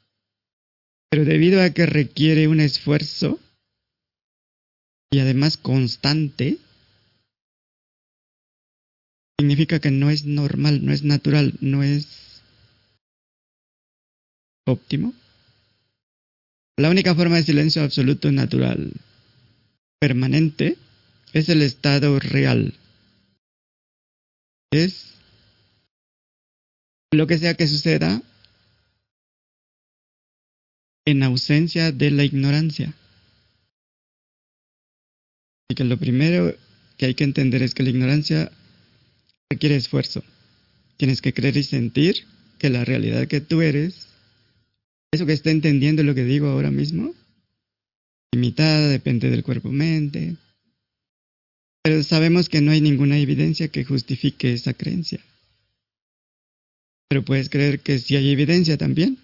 Pero 1.10 1.24
debido 1.24 1.62
a 1.62 1.70
que 1.70 1.86
requiere 1.86 2.48
un 2.48 2.60
esfuerzo 2.60 3.38
y 5.12 5.20
además 5.20 5.56
constante, 5.58 6.58
significa 9.38 9.78
que 9.78 9.90
no 9.90 10.10
es 10.10 10.24
normal, 10.24 10.84
no 10.84 10.92
es 10.92 11.02
natural, 11.04 11.54
no 11.60 11.82
es 11.82 12.42
óptimo. 14.66 15.12
La 16.78 16.90
única 16.90 17.14
forma 17.14 17.36
de 17.36 17.42
silencio 17.42 17.82
absoluto 17.82 18.32
natural 18.32 18.92
permanente 20.00 20.78
es 21.32 21.48
el 21.48 21.62
estado 21.62 22.18
real. 22.18 22.74
Es 24.72 25.12
lo 27.12 27.26
que 27.26 27.38
sea 27.38 27.54
que 27.54 27.68
suceda 27.68 28.22
en 31.04 31.22
ausencia 31.22 31.92
de 31.92 32.10
la 32.10 32.24
ignorancia. 32.24 32.94
Y 35.68 35.74
que 35.74 35.84
lo 35.84 35.98
primero 35.98 36.54
que 36.96 37.06
hay 37.06 37.14
que 37.14 37.24
entender 37.24 37.62
es 37.62 37.74
que 37.74 37.82
la 37.82 37.90
ignorancia 37.90 38.50
requiere 39.50 39.76
esfuerzo. 39.76 40.22
Tienes 40.96 41.20
que 41.20 41.34
creer 41.34 41.56
y 41.56 41.64
sentir 41.64 42.26
que 42.58 42.70
la 42.70 42.84
realidad 42.84 43.26
que 43.26 43.40
tú 43.40 43.60
eres, 43.60 44.06
eso 45.12 45.26
que 45.26 45.32
está 45.32 45.50
entendiendo 45.50 46.02
lo 46.02 46.14
que 46.14 46.24
digo 46.24 46.48
ahora 46.48 46.70
mismo, 46.70 47.14
limitada, 48.32 48.88
depende 48.88 49.28
del 49.28 49.42
cuerpo-mente. 49.42 50.36
Pero 51.82 52.02
sabemos 52.04 52.48
que 52.48 52.60
no 52.60 52.70
hay 52.70 52.80
ninguna 52.80 53.18
evidencia 53.18 53.68
que 53.68 53.84
justifique 53.84 54.52
esa 54.52 54.72
creencia. 54.72 55.20
Pero 57.12 57.26
puedes 57.26 57.50
creer 57.50 57.80
que 57.80 57.98
sí 57.98 58.16
hay 58.16 58.30
evidencia 58.30 58.78
también. 58.78 59.18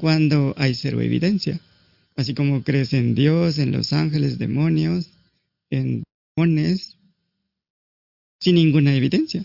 Cuando 0.00 0.54
hay 0.56 0.74
cero 0.74 1.02
evidencia. 1.02 1.60
Así 2.16 2.32
como 2.32 2.64
crees 2.64 2.94
en 2.94 3.14
Dios, 3.14 3.58
en 3.58 3.70
los 3.70 3.92
ángeles, 3.92 4.38
demonios, 4.38 5.10
en 5.68 6.04
demonios, 6.34 6.96
sin 8.40 8.54
ninguna 8.54 8.94
evidencia. 8.94 9.44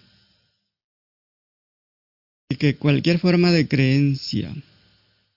Y 2.48 2.56
que 2.56 2.78
cualquier 2.78 3.20
forma 3.20 3.52
de 3.52 3.68
creencia 3.68 4.56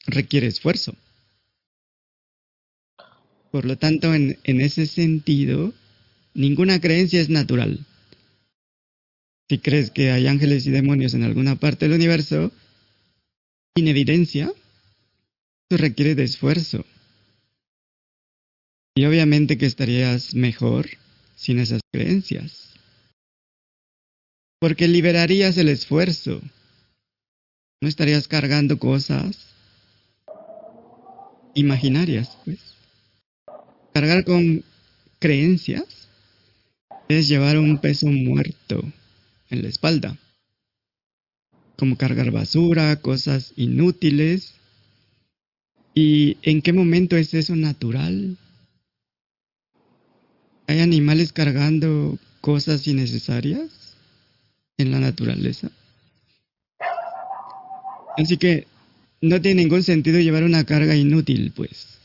requiere 0.07 0.47
esfuerzo. 0.47 0.95
Por 3.51 3.65
lo 3.65 3.77
tanto, 3.77 4.15
en, 4.15 4.39
en 4.45 4.61
ese 4.61 4.87
sentido, 4.87 5.75
ninguna 6.33 6.81
creencia 6.81 7.21
es 7.21 7.29
natural. 7.29 7.85
Si 9.49 9.59
crees 9.59 9.91
que 9.91 10.11
hay 10.11 10.27
ángeles 10.27 10.67
y 10.67 10.71
demonios 10.71 11.15
en 11.15 11.23
alguna 11.23 11.55
parte 11.55 11.87
del 11.87 11.95
universo, 11.95 12.51
sin 13.77 13.87
evidencia, 13.87 14.53
eso 15.71 15.79
requiere 15.79 16.17
de 16.17 16.25
esfuerzo. 16.25 16.85
Y 18.97 19.05
obviamente 19.05 19.57
que 19.57 19.67
estarías 19.67 20.35
mejor 20.35 20.89
sin 21.37 21.61
esas 21.61 21.81
creencias. 21.93 22.73
Porque 24.59 24.89
liberarías 24.89 25.57
el 25.59 25.69
esfuerzo. 25.69 26.41
No 27.81 27.89
estarías 27.89 28.27
cargando 28.27 28.79
cosas 28.79 29.47
imaginarias, 31.55 32.37
pues. 32.45 32.59
Cargar 33.93 34.25
con 34.25 34.65
creencias 35.21 36.09
es 37.09 37.29
llevar 37.29 37.59
un 37.59 37.79
peso 37.79 38.07
muerto 38.07 38.83
en 39.51 39.63
la 39.63 39.69
espalda. 39.69 40.17
Como 41.77 41.97
cargar 41.97 42.31
basura, 42.31 42.97
cosas 42.97 43.53
inútiles. 43.57 44.55
¿Y 45.95 46.39
en 46.43 46.63
qué 46.63 46.73
momento 46.73 47.17
es 47.17 47.35
eso 47.35 47.57
natural? 47.57 48.37
¿Hay 50.67 50.81
animales 50.81 51.33
cargando 51.33 52.19
cosas 52.41 52.87
innecesarias 52.87 53.95
en 54.79 54.91
la 54.91 55.01
naturaleza? 55.01 55.71
Así 58.17 58.37
que 58.37 58.67
no 59.21 59.41
tiene 59.41 59.63
ningún 59.63 59.83
sentido 59.83 60.19
llevar 60.19 60.45
una 60.45 60.65
carga 60.65 60.97
inútil, 60.97 61.53
pues. 61.55 61.99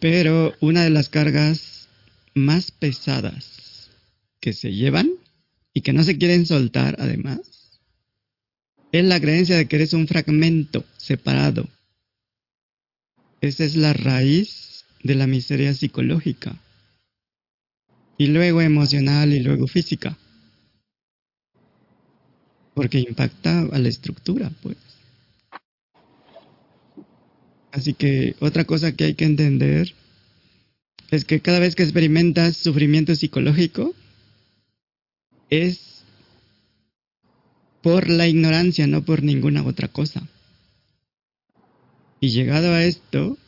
Pero 0.00 0.54
una 0.60 0.84
de 0.84 0.90
las 0.90 1.08
cargas 1.08 1.88
más 2.34 2.70
pesadas 2.70 3.55
que 4.46 4.52
se 4.52 4.72
llevan 4.72 5.10
y 5.74 5.80
que 5.80 5.92
no 5.92 6.04
se 6.04 6.18
quieren 6.18 6.46
soltar 6.46 6.94
además 7.00 7.80
es 8.92 9.04
la 9.04 9.20
creencia 9.20 9.56
de 9.56 9.66
que 9.66 9.74
eres 9.74 9.92
un 9.92 10.06
fragmento 10.06 10.84
separado. 10.96 11.68
Esa 13.40 13.64
es 13.64 13.74
la 13.74 13.92
raíz 13.92 14.84
de 15.02 15.16
la 15.16 15.26
miseria 15.26 15.74
psicológica. 15.74 16.56
Y 18.18 18.28
luego 18.28 18.60
emocional 18.60 19.32
y 19.32 19.40
luego 19.40 19.66
física. 19.66 20.16
Porque 22.72 23.00
impacta 23.00 23.62
a 23.72 23.78
la 23.80 23.88
estructura, 23.88 24.52
pues. 24.62 24.76
Así 27.72 27.94
que 27.94 28.36
otra 28.38 28.64
cosa 28.64 28.92
que 28.92 29.06
hay 29.06 29.14
que 29.14 29.24
entender 29.24 29.92
es 31.10 31.24
que 31.24 31.40
cada 31.40 31.58
vez 31.58 31.74
que 31.74 31.82
experimentas 31.82 32.56
sufrimiento 32.56 33.12
psicológico 33.16 33.92
es 35.50 36.04
por 37.82 38.08
la 38.08 38.26
ignorancia, 38.26 38.86
no 38.86 39.04
por 39.04 39.22
ninguna 39.22 39.64
otra 39.64 39.88
cosa. 39.88 40.26
Y 42.20 42.30
llegado 42.30 42.72
a 42.72 42.82
esto, 42.82 43.38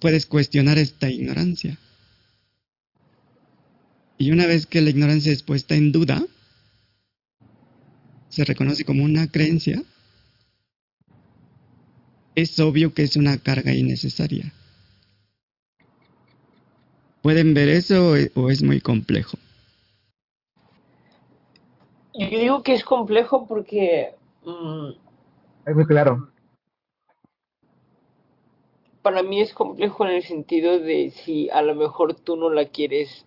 puedes 0.00 0.26
cuestionar 0.26 0.76
esta 0.76 1.08
ignorancia. 1.08 1.78
Y 4.18 4.30
una 4.30 4.46
vez 4.46 4.66
que 4.66 4.80
la 4.80 4.90
ignorancia 4.90 5.32
es 5.32 5.42
puesta 5.42 5.74
en 5.74 5.92
duda, 5.92 6.24
se 8.28 8.44
reconoce 8.44 8.84
como 8.84 9.04
una 9.04 9.28
creencia, 9.28 9.82
es 12.34 12.58
obvio 12.58 12.92
que 12.92 13.04
es 13.04 13.16
una 13.16 13.38
carga 13.38 13.72
innecesaria. 13.72 14.52
¿Pueden 17.24 17.54
ver 17.54 17.70
eso 17.70 18.12
o 18.34 18.50
es 18.50 18.62
muy 18.62 18.82
complejo? 18.82 19.38
Yo 22.12 22.28
digo 22.28 22.62
que 22.62 22.74
es 22.74 22.84
complejo 22.84 23.46
porque 23.46 24.14
mm, 24.44 24.90
Es 25.66 25.74
muy 25.74 25.86
claro. 25.86 26.28
para 29.00 29.22
mí 29.22 29.40
es 29.40 29.54
complejo 29.54 30.04
en 30.04 30.12
el 30.12 30.22
sentido 30.22 30.78
de 30.78 31.10
si 31.10 31.48
a 31.48 31.62
lo 31.62 31.74
mejor 31.74 32.14
tú 32.14 32.36
no 32.36 32.50
la 32.50 32.66
quieres 32.66 33.26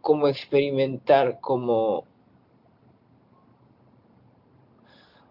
como 0.00 0.28
experimentar, 0.28 1.40
como... 1.40 2.04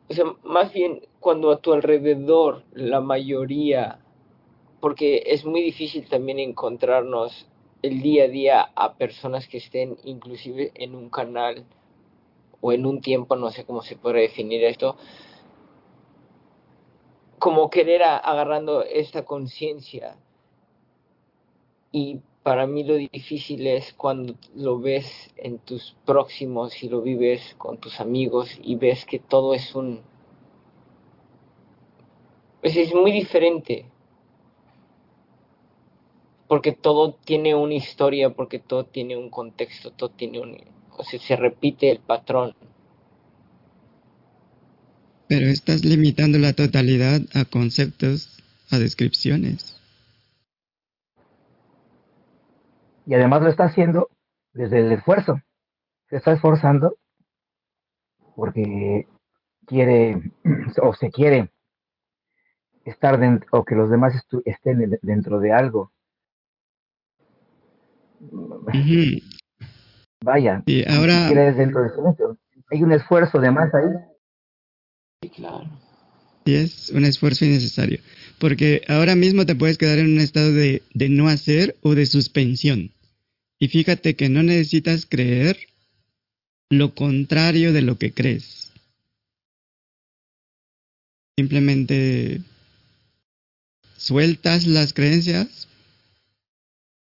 O 0.10 0.14
sea, 0.14 0.26
más 0.44 0.74
bien 0.74 1.02
cuando 1.22 1.52
a 1.52 1.62
tu 1.62 1.72
alrededor 1.72 2.64
la 2.74 3.00
mayoría, 3.00 4.00
porque 4.82 5.24
es 5.28 5.45
muy 5.45 5.62
difícil 5.62 6.08
también 6.10 6.40
encontrarnos 6.40 7.48
el 7.84 8.02
día 8.02 8.26
a 8.26 8.28
día 8.28 8.62
a 8.76 8.95
personas 8.95 9.48
que 9.48 9.58
estén 9.58 9.98
inclusive 10.03 10.72
en 10.76 10.95
un 10.95 11.10
canal 11.10 11.66
o 12.62 12.72
en 12.74 12.86
un 12.86 13.02
tiempo, 13.02 13.36
no 13.36 13.52
sé 13.52 13.66
cómo 13.66 13.82
se 13.82 13.95
puede 13.95 14.22
definir 14.22 14.64
esto, 14.64 14.98
como 17.40 17.70
querer 17.70 18.03
a- 18.03 18.18
agarrando 18.18 18.84
esta 18.84 19.26
conciencia 19.26 20.16
Y 21.91 22.22
para 22.44 22.66
mí 22.68 22.84
lo 22.84 22.95
difícil 22.95 23.68
es 23.68 23.94
cuando 23.94 24.36
lo 24.56 24.80
ves 24.80 25.32
en 25.38 25.60
tus 25.60 25.95
próximos 26.06 26.82
y 26.84 26.90
lo 26.90 27.02
vives 27.02 27.56
con 27.58 27.78
tus 27.78 27.99
amigos 27.99 28.58
y 28.64 28.76
ves 28.76 29.06
que 29.06 29.20
todo 29.20 29.53
es 29.53 29.76
un... 29.76 30.02
Pues 32.62 32.78
es 32.78 32.94
muy 32.94 33.12
diferente. 33.12 33.86
Porque 36.52 36.73
todo 36.73 37.14
tiene 37.14 37.56
una 37.56 37.76
historia, 37.76 38.32
porque 38.32 38.60
todo 38.60 38.86
tiene 38.86 39.15
un 39.15 39.30
contexto, 39.30 39.91
todo 39.91 40.10
tiene 40.10 40.41
un... 40.41 40.57
O 40.98 41.02
sea, 41.06 41.18
se 41.18 41.38
repite 41.38 41.90
el 41.90 41.99
patrón. 41.99 42.53
Pero 45.30 45.48
estás 45.48 45.86
limitando 45.86 46.38
la 46.40 46.52
totalidad 46.52 47.22
a 47.34 47.45
conceptos, 47.45 48.44
a 48.69 48.80
descripciones. 48.80 49.80
Y 53.06 53.14
además 53.14 53.44
lo 53.44 53.48
está 53.48 53.64
haciendo 53.64 54.10
desde 54.52 54.80
el 54.80 54.91
esfuerzo. 54.91 55.40
Se 56.10 56.18
está 56.18 56.34
esforzando 56.34 56.98
porque 58.36 59.07
quiere 59.65 60.34
o 60.84 60.94
se 60.95 61.11
quiere 61.11 61.49
estar 62.84 63.18
dentro, 63.22 63.48
o 63.53 63.64
que 63.64 63.76
los 63.76 63.90
demás 63.90 64.22
estén 64.44 64.99
dentro 65.02 65.40
de 65.40 65.53
algo. 65.53 65.94
Vaya, 70.23 70.61
y 70.65 70.88
ahora 70.88 71.30
dentro 71.53 71.81
del 71.81 71.91
silencio. 71.91 72.38
Hay 72.69 72.84
un 72.84 72.91
esfuerzo 72.91 73.39
de 73.39 73.52
más 73.52 73.73
ahí. 73.73 73.89
Sí, 75.22 75.30
claro. 75.30 75.65
Y 76.45 76.56
es 76.56 76.89
un 76.89 77.06
esfuerzo 77.06 77.45
innecesario. 77.45 77.99
Porque 78.39 78.81
ahora 78.88 79.15
mismo 79.15 79.45
te 79.45 79.56
puedes 79.56 79.77
quedar 79.77 79.99
en 79.99 80.14
un 80.14 80.19
estado 80.19 80.53
de, 80.53 80.84
de 80.93 81.10
no 81.10 81.27
hacer 81.27 81.76
o 81.81 81.95
de 81.95 82.06
suspensión. 82.06 82.91
Y 83.60 83.68
fíjate 83.68 84.15
que 84.15 84.30
no 84.30 84.41
necesitas 84.41 85.06
creer 85.06 85.57
lo 86.69 86.95
contrario 86.95 87.73
de 87.73 87.81
lo 87.81 87.98
que 87.98 88.14
crees. 88.14 88.72
Simplemente 91.38 92.41
sueltas 93.98 94.65
las 94.65 94.93
creencias 94.93 95.68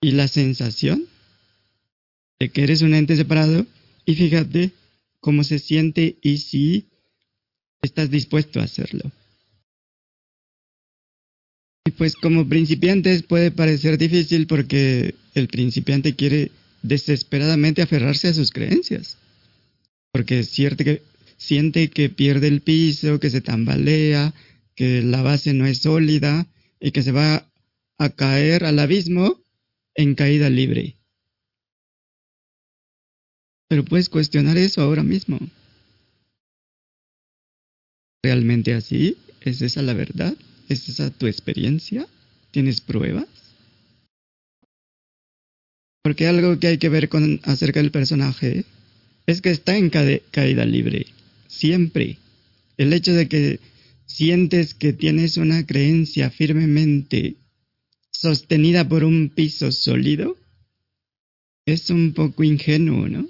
y 0.02 0.12
la 0.12 0.28
sensación 0.28 1.06
de 2.40 2.50
que 2.50 2.64
eres 2.64 2.82
un 2.82 2.96
ente 2.96 3.16
separado 3.16 3.68
y 4.06 4.16
fíjate 4.16 4.72
cómo 5.20 5.44
se 5.44 5.60
siente 5.60 6.18
y 6.24 6.40
si 6.40 6.88
estás 7.82 8.10
dispuesto 8.10 8.60
a 8.60 8.64
hacerlo. 8.64 9.12
Y 11.86 11.92
pues 11.92 12.16
como 12.16 12.48
principiantes 12.48 13.24
puede 13.24 13.52
parecer 13.52 13.98
difícil 13.98 14.48
porque 14.48 15.16
el 15.36 15.48
principiante 15.48 16.16
quiere 16.16 16.52
desesperadamente 16.82 17.82
aferrarse 17.82 18.28
a 18.28 18.34
sus 18.34 18.52
creencias. 18.52 19.18
Porque 20.12 20.44
siente 20.44 21.90
que, 21.90 22.10
pierde 22.10 22.48
el 22.48 22.62
piso, 22.62 23.20
que 23.20 23.30
se 23.30 23.42
tambalea, 23.42 24.34
que 24.76 25.02
la 25.02 25.22
base 25.22 25.54
no 25.54 25.66
es 25.66 25.80
sólida 25.80 26.48
y 26.80 26.92
que 26.92 27.04
se 27.04 27.12
va 27.12 27.48
a 27.98 28.10
caer 28.10 28.66
al 28.66 28.80
abismo 28.80 29.41
en 29.96 30.16
caída 30.16 30.50
libre. 30.50 30.98
Pero 33.70 33.86
puedes 33.86 34.10
cuestionar 34.10 34.58
eso 34.58 34.82
ahora 34.82 35.04
mismo. 35.04 35.40
¿Realmente 38.24 38.74
así? 38.74 39.18
¿Es 39.42 39.62
esa 39.62 39.82
la 39.82 39.94
verdad? 39.94 40.36
¿Es 40.70 40.88
esa 40.90 41.10
tu 41.10 41.28
experiencia? 41.28 42.06
¿Tienes 42.52 42.82
pruebas? 42.82 43.28
Porque 46.04 46.28
algo 46.28 46.60
que 46.60 46.68
hay 46.68 46.78
que 46.78 46.90
ver 46.90 47.10
con 47.10 47.40
acerca 47.44 47.80
del 47.82 47.92
personaje 47.92 48.66
es 49.26 49.42
que 49.42 49.52
está 49.52 49.78
en 49.78 49.90
caída 49.90 50.66
libre. 50.66 51.06
Siempre. 51.48 52.18
El 52.78 52.92
hecho 52.94 53.14
de 53.14 53.28
que 53.28 53.60
sientes 54.06 54.74
que 54.74 54.94
tienes 54.94 55.38
una 55.38 55.66
creencia 55.66 56.30
firmemente 56.30 57.36
sostenida 58.22 58.88
por 58.88 59.04
un 59.04 59.30
piso 59.30 59.72
sólido 59.72 60.38
es 61.66 61.90
un 61.90 62.14
poco 62.14 62.44
ingenuo, 62.44 63.10
¿no? 63.10 63.28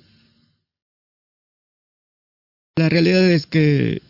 La 2.76 2.90
realidad 2.90 3.32
es 3.32 3.46
que 3.46 4.02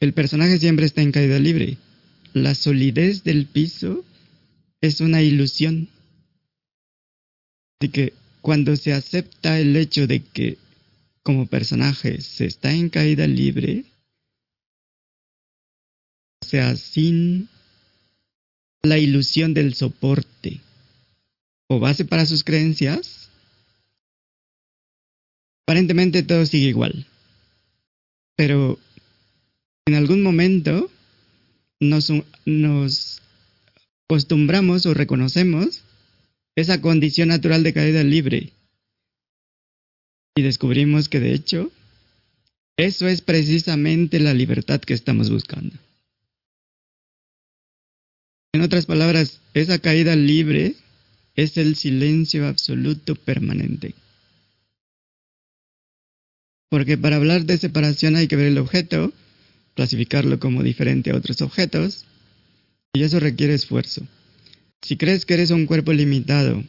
el 0.00 0.14
personaje 0.14 0.58
siempre 0.58 0.86
está 0.86 1.02
en 1.02 1.12
caída 1.12 1.38
libre. 1.38 1.76
La 2.32 2.54
solidez 2.54 3.24
del 3.24 3.44
piso 3.46 4.06
es 4.80 5.02
una 5.02 5.20
ilusión. 5.20 5.90
Así 7.78 7.90
que 7.90 8.14
cuando 8.40 8.74
se 8.76 8.94
acepta 8.94 9.60
el 9.60 9.76
hecho 9.76 10.06
de 10.06 10.20
que 10.20 10.56
como 11.22 11.46
personaje 11.46 12.22
se 12.22 12.46
está 12.46 12.72
en 12.72 12.88
caída 12.88 13.26
libre, 13.26 13.84
o 16.40 16.46
sea, 16.46 16.74
sin 16.76 17.50
la 18.88 18.98
ilusión 18.98 19.54
del 19.54 19.74
soporte 19.74 20.60
o 21.68 21.80
base 21.80 22.04
para 22.04 22.26
sus 22.26 22.44
creencias, 22.44 23.28
aparentemente 25.66 26.22
todo 26.22 26.46
sigue 26.46 26.68
igual. 26.68 27.06
Pero 28.36 28.78
en 29.86 29.94
algún 29.94 30.22
momento 30.22 30.90
nos, 31.80 32.12
nos 32.44 33.22
acostumbramos 34.08 34.86
o 34.86 34.94
reconocemos 34.94 35.82
esa 36.54 36.80
condición 36.80 37.28
natural 37.28 37.62
de 37.62 37.72
caída 37.72 38.02
libre. 38.02 38.52
Y 40.34 40.42
descubrimos 40.42 41.08
que 41.08 41.20
de 41.20 41.32
hecho, 41.32 41.72
eso 42.76 43.08
es 43.08 43.22
precisamente 43.22 44.20
la 44.20 44.34
libertad 44.34 44.80
que 44.80 44.94
estamos 44.94 45.30
buscando. 45.30 45.76
En 48.56 48.62
otras 48.62 48.86
palabras, 48.86 49.40
esa 49.52 49.78
caída 49.80 50.16
libre 50.16 50.76
es 51.34 51.58
el 51.58 51.76
silencio 51.76 52.46
absoluto 52.46 53.14
permanente. 53.14 53.94
Porque 56.70 56.96
para 56.96 57.16
hablar 57.16 57.44
de 57.44 57.58
separación 57.58 58.16
hay 58.16 58.28
que 58.28 58.36
ver 58.36 58.46
el 58.46 58.56
objeto, 58.56 59.12
clasificarlo 59.74 60.40
como 60.40 60.62
diferente 60.62 61.10
a 61.10 61.16
otros 61.16 61.42
objetos, 61.42 62.06
y 62.94 63.02
eso 63.02 63.20
requiere 63.20 63.52
esfuerzo. 63.52 64.08
Si 64.80 64.96
crees 64.96 65.26
que 65.26 65.34
eres 65.34 65.50
un 65.50 65.66
cuerpo 65.66 65.92
limitado 65.92 66.64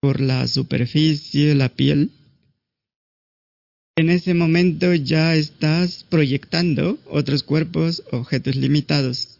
por 0.00 0.22
la 0.22 0.48
superficie, 0.48 1.54
la 1.54 1.68
piel, 1.68 2.10
en 3.96 4.08
ese 4.08 4.32
momento 4.32 4.94
ya 4.94 5.36
estás 5.36 6.04
proyectando 6.08 6.98
otros 7.04 7.42
cuerpos, 7.42 8.02
objetos 8.12 8.56
limitados, 8.56 9.35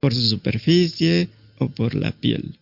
por 0.00 0.14
su 0.14 0.26
superficie 0.28 1.28
o 1.58 1.68
por 1.68 1.94
la 1.94 2.12
piel. 2.12 2.58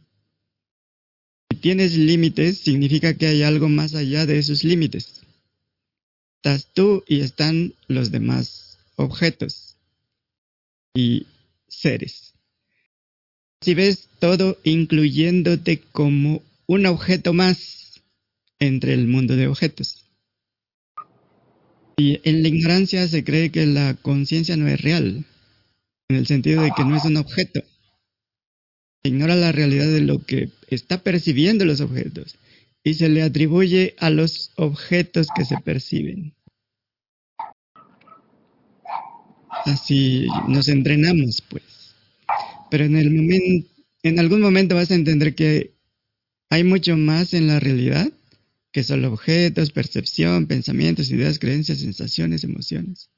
Si 1.50 1.58
tienes 1.58 1.96
límites, 1.96 2.58
significa 2.58 3.14
que 3.14 3.26
hay 3.26 3.42
algo 3.42 3.68
más 3.68 3.94
allá 3.94 4.26
de 4.26 4.38
esos 4.38 4.64
límites 4.64 5.24
estás 6.44 6.68
tú 6.74 7.02
y 7.08 7.22
están 7.22 7.72
los 7.88 8.10
demás 8.10 8.76
objetos 8.96 9.76
y 10.94 11.26
seres. 11.68 12.34
Si 13.62 13.72
ves 13.72 14.10
todo 14.18 14.58
incluyéndote 14.62 15.80
como 15.80 16.42
un 16.66 16.84
objeto 16.84 17.32
más 17.32 18.02
entre 18.58 18.92
el 18.92 19.06
mundo 19.06 19.36
de 19.36 19.48
objetos. 19.48 20.04
Y 21.96 22.20
en 22.28 22.42
la 22.42 22.48
ignorancia 22.48 23.08
se 23.08 23.24
cree 23.24 23.50
que 23.50 23.64
la 23.64 23.94
conciencia 23.94 24.58
no 24.58 24.68
es 24.68 24.82
real, 24.82 25.24
en 26.08 26.16
el 26.16 26.26
sentido 26.26 26.62
de 26.62 26.70
que 26.76 26.84
no 26.84 26.96
es 26.96 27.04
un 27.04 27.16
objeto. 27.16 27.62
ignora 29.02 29.36
la 29.36 29.52
realidad 29.52 29.86
de 29.86 30.00
lo 30.00 30.24
que 30.24 30.50
está 30.68 31.02
percibiendo 31.02 31.64
los 31.64 31.80
objetos 31.80 32.38
y 32.82 32.94
se 32.94 33.08
le 33.08 33.22
atribuye 33.22 33.94
a 33.98 34.10
los 34.10 34.52
objetos 34.56 35.26
que 35.34 35.44
se 35.44 35.56
perciben. 35.58 36.34
Así 39.64 40.26
nos 40.48 40.68
entrenamos, 40.68 41.42
pues. 41.48 41.94
Pero 42.70 42.84
en 42.84 42.96
el 42.96 43.66
en 44.02 44.18
algún 44.18 44.40
momento 44.40 44.74
vas 44.74 44.90
a 44.90 44.94
entender 44.94 45.34
que 45.34 45.74
hay 46.50 46.64
mucho 46.64 46.96
más 46.96 47.32
en 47.32 47.46
la 47.46 47.60
realidad 47.60 48.10
que 48.72 48.84
solo 48.84 49.12
objetos, 49.12 49.70
percepción, 49.70 50.46
pensamientos, 50.46 51.10
ideas, 51.10 51.38
creencias, 51.38 51.78
sensaciones, 51.78 52.44
emociones. 52.44 53.08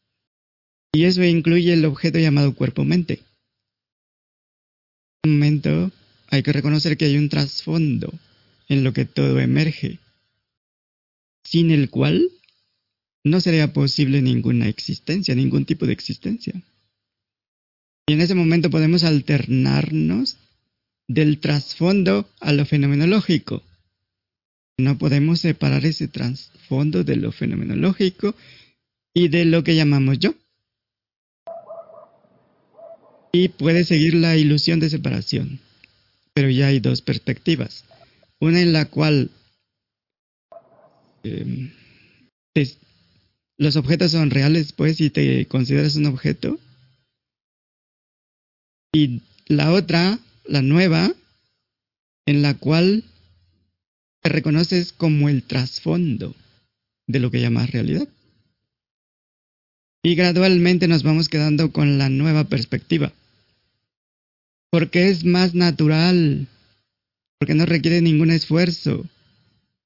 Y 0.93 1.05
eso 1.05 1.23
incluye 1.23 1.73
el 1.73 1.85
objeto 1.85 2.19
llamado 2.19 2.55
cuerpo-mente. 2.55 3.21
En 5.23 5.31
un 5.31 5.39
momento 5.39 5.91
hay 6.29 6.43
que 6.43 6.53
reconocer 6.53 6.97
que 6.97 7.07
hay 7.07 7.17
un 7.17 7.29
trasfondo 7.29 8.13
en 8.69 8.85
lo 8.85 8.93
que 8.93 9.05
todo 9.05 9.39
emerge, 9.41 9.99
sin 11.45 11.71
el 11.71 11.91
cual 11.91 12.31
no 13.25 13.41
sería 13.41 13.73
posible 13.73 14.23
ninguna 14.23 14.69
existencia, 14.69 15.35
ningún 15.35 15.65
tipo 15.65 15.87
de 15.87 15.93
existencia. 15.93 16.55
Y 18.09 18.13
en 18.13 18.21
ese 18.21 18.35
momento 18.35 18.71
podemos 18.71 19.03
alternarnos 19.03 20.39
del 21.09 21.41
trasfondo 21.41 22.29
a 22.41 22.53
lo 22.53 22.65
fenomenológico. 22.65 23.63
No 24.79 24.99
podemos 24.99 25.41
separar 25.41 25.85
ese 25.85 26.07
trasfondo 26.07 27.03
de 27.03 27.17
lo 27.17 27.33
fenomenológico 27.33 28.35
y 29.15 29.29
de 29.29 29.45
lo 29.45 29.65
que 29.65 29.75
llamamos 29.75 30.19
yo. 30.19 30.35
Y 33.37 33.49
puede 33.49 33.85
seguir 33.85 34.15
la 34.15 34.35
ilusión 34.39 34.81
de 34.81 34.89
separación. 34.89 35.61
Pero 36.33 36.49
ya 36.49 36.69
hay 36.69 36.81
dos 36.81 37.03
perspectivas. 37.03 37.85
Una 38.41 38.63
en 38.63 38.73
la 38.73 38.87
cual 38.87 39.31
em, 41.23 41.71
los 43.59 43.77
objetos 43.77 44.13
son 44.13 44.31
reales, 44.31 44.73
pues, 44.73 45.03
y 45.03 45.11
te 45.11 45.45
consideras 45.49 45.97
un 45.97 46.07
objeto. 46.07 46.59
Y 48.95 49.21
la 49.49 49.71
otra, 49.75 50.19
la 50.47 50.63
nueva, 50.63 51.13
en 52.25 52.41
la 52.41 52.55
cual 52.55 53.05
te 54.23 54.31
reconoces 54.31 54.95
como 54.95 55.29
el 55.29 55.43
trasfondo 55.43 56.35
de 57.07 57.21
lo 57.21 57.31
que 57.31 57.43
llamas 57.43 57.71
realidad. 57.71 58.09
Y 60.03 60.15
gradualmente 60.15 60.89
nos 60.89 61.03
vamos 61.03 61.29
quedando 61.29 61.71
con 61.71 61.99
la 61.99 62.09
nueva 62.09 62.45
perspectiva. 62.45 63.13
Porque 64.71 65.09
es 65.09 65.25
más 65.25 65.55
natural, 65.55 66.49
porque 67.39 67.55
no 67.55 67.67
requiere 67.67 68.01
ningún 68.01 68.31
esfuerzo, 68.31 69.07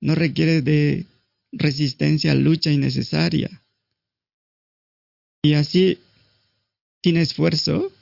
no 0.00 0.14
requiere 0.14 0.62
de 0.62 1.06
resistencia, 1.52 2.34
lucha 2.34 2.70
innecesaria. 2.70 3.62
Y 5.42 5.54
así, 5.54 5.98
sin 7.02 7.16
esfuerzo, 7.16 7.92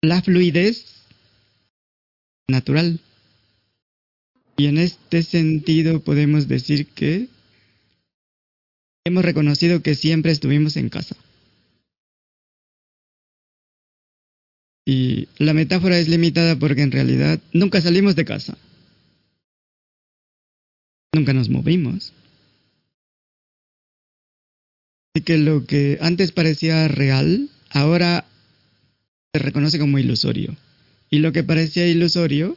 la 0.00 0.22
fluidez 0.22 0.84
natural. 2.48 3.00
Y 4.56 4.66
en 4.66 4.78
este 4.78 5.22
sentido 5.22 6.00
podemos 6.00 6.46
decir 6.46 6.86
que 6.86 7.28
hemos 9.04 9.24
reconocido 9.24 9.82
que 9.82 9.94
siempre 9.94 10.32
estuvimos 10.32 10.76
en 10.76 10.88
casa. 10.88 11.16
Y 14.84 15.28
la 15.38 15.54
metáfora 15.54 15.98
es 15.98 16.08
limitada 16.08 16.58
porque 16.58 16.82
en 16.82 16.92
realidad 16.92 17.40
nunca 17.52 17.80
salimos 17.80 18.16
de 18.16 18.24
casa. 18.24 18.58
Nunca 21.14 21.32
nos 21.32 21.48
movimos. 21.48 22.12
Así 25.14 25.24
que 25.24 25.36
lo 25.38 25.66
que 25.66 25.98
antes 26.00 26.32
parecía 26.32 26.88
real, 26.88 27.50
ahora 27.70 28.24
se 29.32 29.38
reconoce 29.38 29.78
como 29.78 29.98
ilusorio. 29.98 30.56
Y 31.10 31.18
lo 31.18 31.32
que 31.32 31.44
parecía 31.44 31.86
ilusorio, 31.86 32.56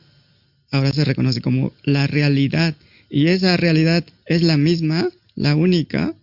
ahora 0.71 0.93
se 0.93 1.03
reconoce 1.03 1.41
como 1.41 1.73
la 1.83 2.07
realidad. 2.07 2.75
Y 3.09 3.27
esa 3.27 3.57
realidad 3.57 4.05
es 4.25 4.41
la 4.41 4.57
misma, 4.57 5.09
la 5.35 5.55
única, 5.55 6.15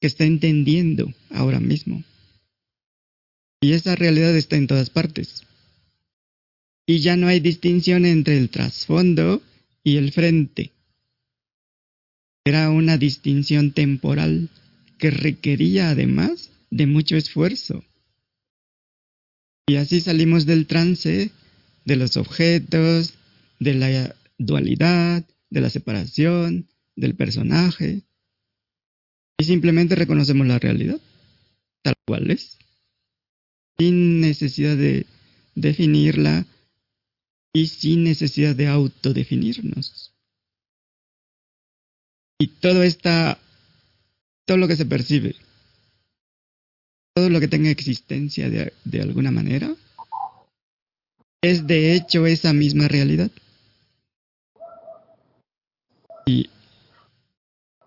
que 0.00 0.06
está 0.06 0.24
entendiendo 0.24 1.12
ahora 1.30 1.58
mismo. 1.60 2.04
Y 3.64 3.72
esa 3.72 3.96
realidad 3.96 4.36
está 4.36 4.56
en 4.56 4.66
todas 4.66 4.90
partes. 4.90 5.42
Y 6.86 6.98
ya 6.98 7.16
no 7.16 7.28
hay 7.28 7.40
distinción 7.40 8.04
entre 8.04 8.36
el 8.36 8.50
trasfondo 8.50 9.42
y 9.82 9.96
el 9.96 10.12
frente. 10.12 10.72
Era 12.44 12.68
una 12.68 12.98
distinción 12.98 13.72
temporal 13.72 14.50
que 14.98 15.10
requería 15.10 15.88
además 15.88 16.50
de 16.70 16.86
mucho 16.86 17.16
esfuerzo. 17.16 17.82
Y 19.66 19.76
así 19.76 20.02
salimos 20.02 20.44
del 20.44 20.66
trance, 20.66 21.30
de 21.86 21.96
los 21.96 22.18
objetos, 22.18 23.14
de 23.60 23.72
la 23.72 24.14
dualidad, 24.36 25.24
de 25.48 25.60
la 25.62 25.70
separación, 25.70 26.68
del 26.96 27.14
personaje. 27.14 28.02
Y 29.38 29.44
simplemente 29.44 29.94
reconocemos 29.94 30.46
la 30.46 30.58
realidad, 30.58 31.00
tal 31.82 31.94
cual 32.06 32.30
es, 32.30 32.58
sin 33.78 34.20
necesidad 34.20 34.76
de 34.76 35.06
definirla 35.54 36.46
y 37.52 37.66
sin 37.68 38.04
necesidad 38.04 38.54
de 38.56 38.68
autodefinirnos. 38.68 40.12
Y 42.38 42.48
todo 42.48 42.82
está, 42.82 43.38
todo 44.44 44.56
lo 44.56 44.68
que 44.68 44.76
se 44.76 44.86
percibe, 44.86 45.36
todo 47.14 47.30
lo 47.30 47.40
que 47.40 47.48
tenga 47.48 47.70
existencia 47.70 48.50
de, 48.50 48.72
de 48.84 49.00
alguna 49.00 49.30
manera, 49.30 49.74
es 51.40 51.66
de 51.66 51.94
hecho 51.94 52.26
esa 52.26 52.52
misma 52.52 52.88
realidad. 52.88 53.30
Y 56.26 56.50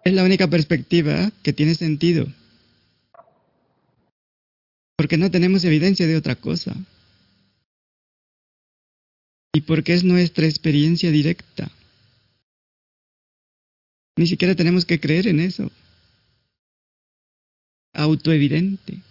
es 0.03 0.13
la 0.13 0.23
única 0.23 0.47
perspectiva 0.47 1.31
que 1.43 1.53
tiene 1.53 1.75
sentido. 1.75 2.27
Porque 4.97 5.17
no 5.17 5.31
tenemos 5.31 5.63
evidencia 5.63 6.07
de 6.07 6.17
otra 6.17 6.35
cosa. 6.35 6.75
Y 9.53 9.61
porque 9.61 9.93
es 9.93 10.03
nuestra 10.03 10.45
experiencia 10.45 11.11
directa. 11.11 11.71
Ni 14.17 14.25
siquiera 14.25 14.55
tenemos 14.55 14.85
que 14.85 14.99
creer 14.99 15.27
en 15.27 15.39
eso. 15.39 15.71
Autoevidente. 17.93 19.01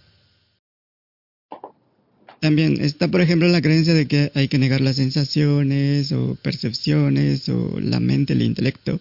También 2.40 2.80
está, 2.80 3.08
por 3.08 3.20
ejemplo, 3.20 3.48
la 3.48 3.62
creencia 3.62 3.94
de 3.94 4.06
que 4.06 4.30
hay 4.34 4.48
que 4.48 4.58
negar 4.58 4.80
las 4.80 4.96
sensaciones 4.96 6.12
o 6.12 6.34
percepciones 6.36 7.48
o 7.48 7.80
la 7.80 7.98
mente, 7.98 8.34
el 8.34 8.42
intelecto, 8.42 9.00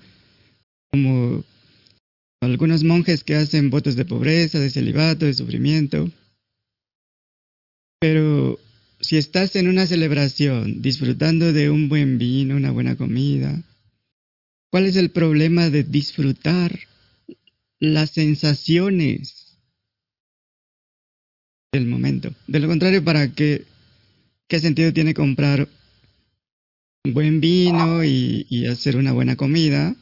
como 0.91 1.44
algunos 2.41 2.84
monjes 2.84 3.24
que 3.24 3.36
hacen 3.36 3.70
votos 3.70 3.95
de 3.95 4.06
pobreza, 4.06 4.60
de 4.60 4.70
celibato, 4.70 5.26
de 5.26 5.34
sufrimiento. 5.34 6.10
Pero 8.00 8.60
si 9.00 9.18
estás 9.18 9.56
en 9.56 9.68
una 9.68 9.88
celebración, 9.88 10.82
disfrutando 10.82 11.54
de 11.54 11.70
un 11.70 11.90
buen 11.90 12.18
vino, 12.18 12.56
una 12.56 12.72
buena 12.72 12.96
comida, 12.96 13.62
¿cuál 14.72 14.86
es 14.86 14.96
el 14.96 15.12
problema 15.12 15.70
de 15.70 15.84
disfrutar 15.84 16.78
las 17.80 18.12
sensaciones 18.12 19.58
del 21.72 21.86
momento? 21.86 22.34
De 22.48 22.60
lo 22.60 22.68
contrario, 22.68 23.04
¿para 23.04 23.32
qué, 23.34 23.66
qué 24.48 24.60
sentido 24.60 24.94
tiene 24.94 25.14
comprar 25.14 25.68
un 27.06 27.14
buen 27.14 27.40
vino 27.40 28.04
y, 28.04 28.48
y 28.50 28.66
hacer 28.66 28.98
una 28.98 29.14
buena 29.14 29.36
comida 29.36 29.96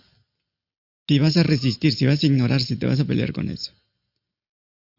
si 1.08 1.20
vas 1.20 1.36
a 1.38 1.44
resistir, 1.44 1.94
si 1.94 2.06
vas 2.06 2.24
a 2.24 2.26
ignorar, 2.26 2.62
si 2.62 2.78
te 2.78 2.86
vas 2.86 3.00
a 3.00 3.06
pelear 3.06 3.34
con 3.34 3.50
eso? 3.50 3.74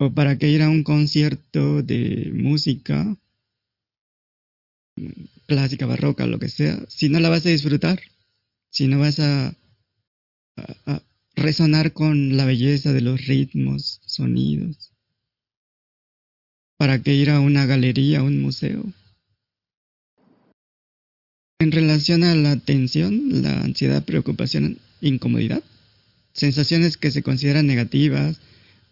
¿O 0.05 0.13
para 0.13 0.37
qué 0.39 0.51
ir 0.51 0.61
a 0.61 0.69
un 0.69 0.83
concierto 0.85 1.83
de 1.83 2.31
música 2.35 3.17
clásica, 5.47 5.87
barroca, 5.87 6.27
lo 6.27 6.39
que 6.39 6.51
sea, 6.51 6.79
si 6.89 7.09
no 7.09 7.21
la 7.21 7.31
vas 7.31 7.47
a 7.47 7.49
disfrutar, 7.49 8.03
si 8.71 8.87
no 8.87 8.99
vas 8.99 9.19
a, 9.19 9.57
resonar 11.35 11.95
con 11.95 12.37
la 12.37 12.45
belleza 12.45 12.93
de 12.93 13.01
los 13.01 13.27
ritmos, 13.27 14.03
sonidos? 14.05 14.93
¿Para 16.77 17.03
qué 17.03 17.15
ir 17.15 17.31
a 17.31 17.41
una 17.41 17.65
galería, 17.65 18.19
a 18.19 18.25
un 18.25 18.43
museo? 18.43 18.85
En 21.61 21.73
relación 21.73 22.25
a 22.25 22.35
la 22.35 22.57
tensión, 22.57 23.43
la 23.43 23.63
ansiedad, 23.63 24.05
preocupación, 24.05 24.77
incomodidad, 25.01 25.63
sensaciones 26.35 26.99
que 26.99 27.11
se 27.11 27.23
consideran 27.23 27.67
negativas, 27.67 28.39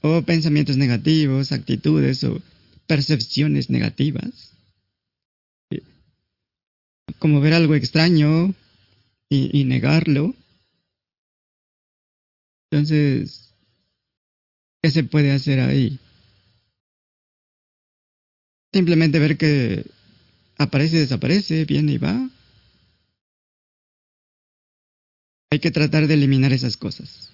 o 0.02 0.22
pensamientos 0.22 0.76
negativos, 0.76 1.52
actitudes 1.52 2.24
o 2.24 2.40
percepciones 2.86 3.70
negativas, 3.70 4.52
como 7.18 7.40
ver 7.40 7.54
algo 7.54 7.74
extraño 7.74 8.54
y, 9.28 9.64
negarlo. 9.64 10.34
Entonces, 12.70 13.54
¿qué 14.82 14.90
se 14.90 15.04
puede 15.04 15.30
hacer 15.32 15.60
ahí? 15.60 15.98
Simplemente 18.74 19.18
ver 19.18 19.36
que 19.36 19.84
aparece 20.58 20.98
desaparece, 20.98 21.64
viene 21.64 21.92
y 21.92 21.98
va. 21.98 22.28
Hay 25.50 25.60
que 25.60 25.70
tratar 25.70 26.06
de 26.06 26.14
eliminar 26.14 26.52
esas 26.52 26.76
cosas. 26.76 27.31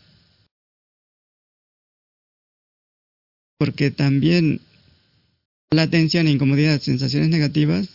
Porque 3.59 3.91
también 3.91 4.61
la 5.71 5.89
tensión, 5.89 6.29
incomodidad, 6.29 6.81
sensaciones 6.81 7.29
negativas 7.29 7.89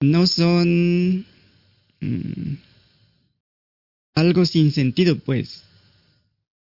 no 0.00 0.26
son 0.26 1.26
mm, 2.00 2.54
algo 4.14 4.46
sin 4.46 4.72
sentido, 4.72 5.18
pues. 5.18 5.64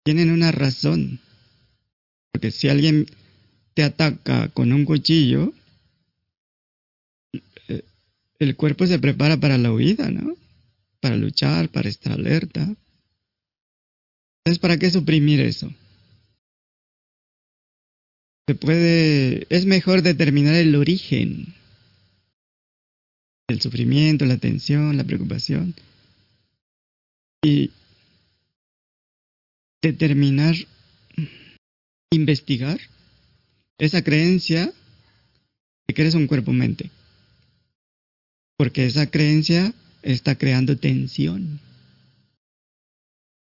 Tienen 0.05 0.31
una 0.31 0.51
razón. 0.51 1.21
Porque 2.33 2.51
si 2.51 2.69
alguien 2.69 3.07
te 3.75 3.85
ataca 3.85 4.49
con 4.49 4.73
un 4.73 4.85
cuchillo, 4.85 5.53
eh, 7.69 7.85
el 8.39 8.57
cuerpo 8.57 8.87
se 8.87 8.99
prepara 8.99 9.37
para 9.39 9.59
la 9.59 9.73
huida, 9.73 10.11
¿no? 10.11 10.37
Para 11.01 11.17
luchar, 11.17 11.69
para 11.69 11.89
estar 11.89 12.13
alerta. 12.13 12.75
Entonces, 14.45 14.59
¿para 14.61 14.79
qué 14.79 14.91
suprimir 14.91 15.41
eso? 15.41 15.73
Se 18.53 18.57
puede, 18.59 19.47
es 19.49 19.65
mejor 19.65 20.03
determinar 20.03 20.55
el 20.57 20.75
origen 20.75 21.55
del 23.49 23.63
sufrimiento, 23.63 24.27
la 24.27 24.37
tensión, 24.37 24.95
la 24.99 25.05
preocupación 25.05 25.75
y 27.43 27.71
determinar, 29.81 30.55
investigar 32.13 32.79
esa 33.79 34.05
creencia 34.05 34.71
de 35.87 35.95
que 35.95 36.03
eres 36.03 36.15
un 36.15 36.27
cuerpo-mente. 36.27 36.91
Porque 38.59 38.85
esa 38.85 39.11
creencia 39.11 39.73
está 40.03 40.35
creando 40.35 40.77
tensión. 40.77 41.59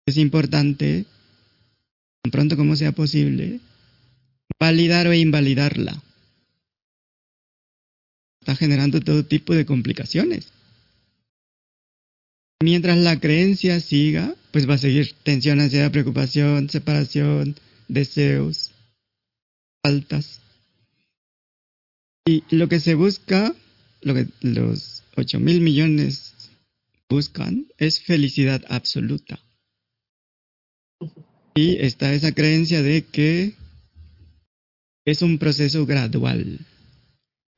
Es 0.06 0.18
importante, 0.18 1.06
tan 2.22 2.32
pronto 2.32 2.58
como 2.58 2.76
sea 2.76 2.92
posible, 2.92 3.62
validar 4.60 5.08
o 5.08 5.14
invalidarla. 5.14 6.02
Está 8.42 8.56
generando 8.56 9.00
todo 9.00 9.26
tipo 9.26 9.54
de 9.54 9.66
complicaciones. 9.66 10.52
Mientras 12.62 12.98
la 12.98 13.20
creencia 13.20 13.80
siga, 13.80 14.36
pues 14.52 14.70
va 14.70 14.74
a 14.74 14.80
seguir 14.80 15.16
tensión, 15.24 15.60
ansiedad, 15.60 15.92
preocupación, 15.92 16.70
separación, 16.70 17.56
deseos, 17.88 18.72
faltas. 19.82 20.42
Y 22.26 22.44
lo 22.54 22.68
que 22.68 22.80
se 22.80 22.96
busca, 22.96 23.56
lo 24.02 24.14
que 24.14 24.28
los 24.42 25.04
8 25.16 25.40
mil 25.40 25.62
millones 25.62 26.34
buscan, 27.10 27.68
es 27.78 28.02
felicidad 28.02 28.64
absoluta. 28.68 29.40
Y 31.56 31.78
está 31.78 32.14
esa 32.14 32.34
creencia 32.34 32.82
de 32.82 33.06
que 33.06 33.56
es 35.06 35.22
un 35.22 35.38
proceso 35.38 35.86
gradual. 35.86 36.60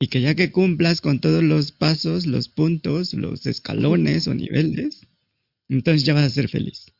Y 0.00 0.08
que 0.08 0.20
ya 0.20 0.34
que 0.34 0.50
cumplas 0.50 1.00
con 1.00 1.20
todos 1.20 1.44
los 1.44 1.70
pasos, 1.70 2.26
los 2.26 2.48
puntos, 2.48 3.14
los 3.14 3.46
escalones 3.46 4.26
o 4.26 4.34
niveles, 4.34 5.06
entonces 5.68 6.04
ya 6.04 6.14
vas 6.14 6.24
a 6.24 6.30
ser 6.30 6.48
feliz. 6.48 6.92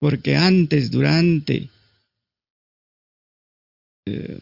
Porque 0.00 0.36
antes, 0.36 0.90
durante 0.90 1.70
eh, 4.06 4.40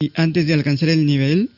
y 0.00 0.12
antes 0.14 0.46
de 0.46 0.52
alcanzar 0.52 0.90
el 0.90 1.06
nivel, 1.06 1.50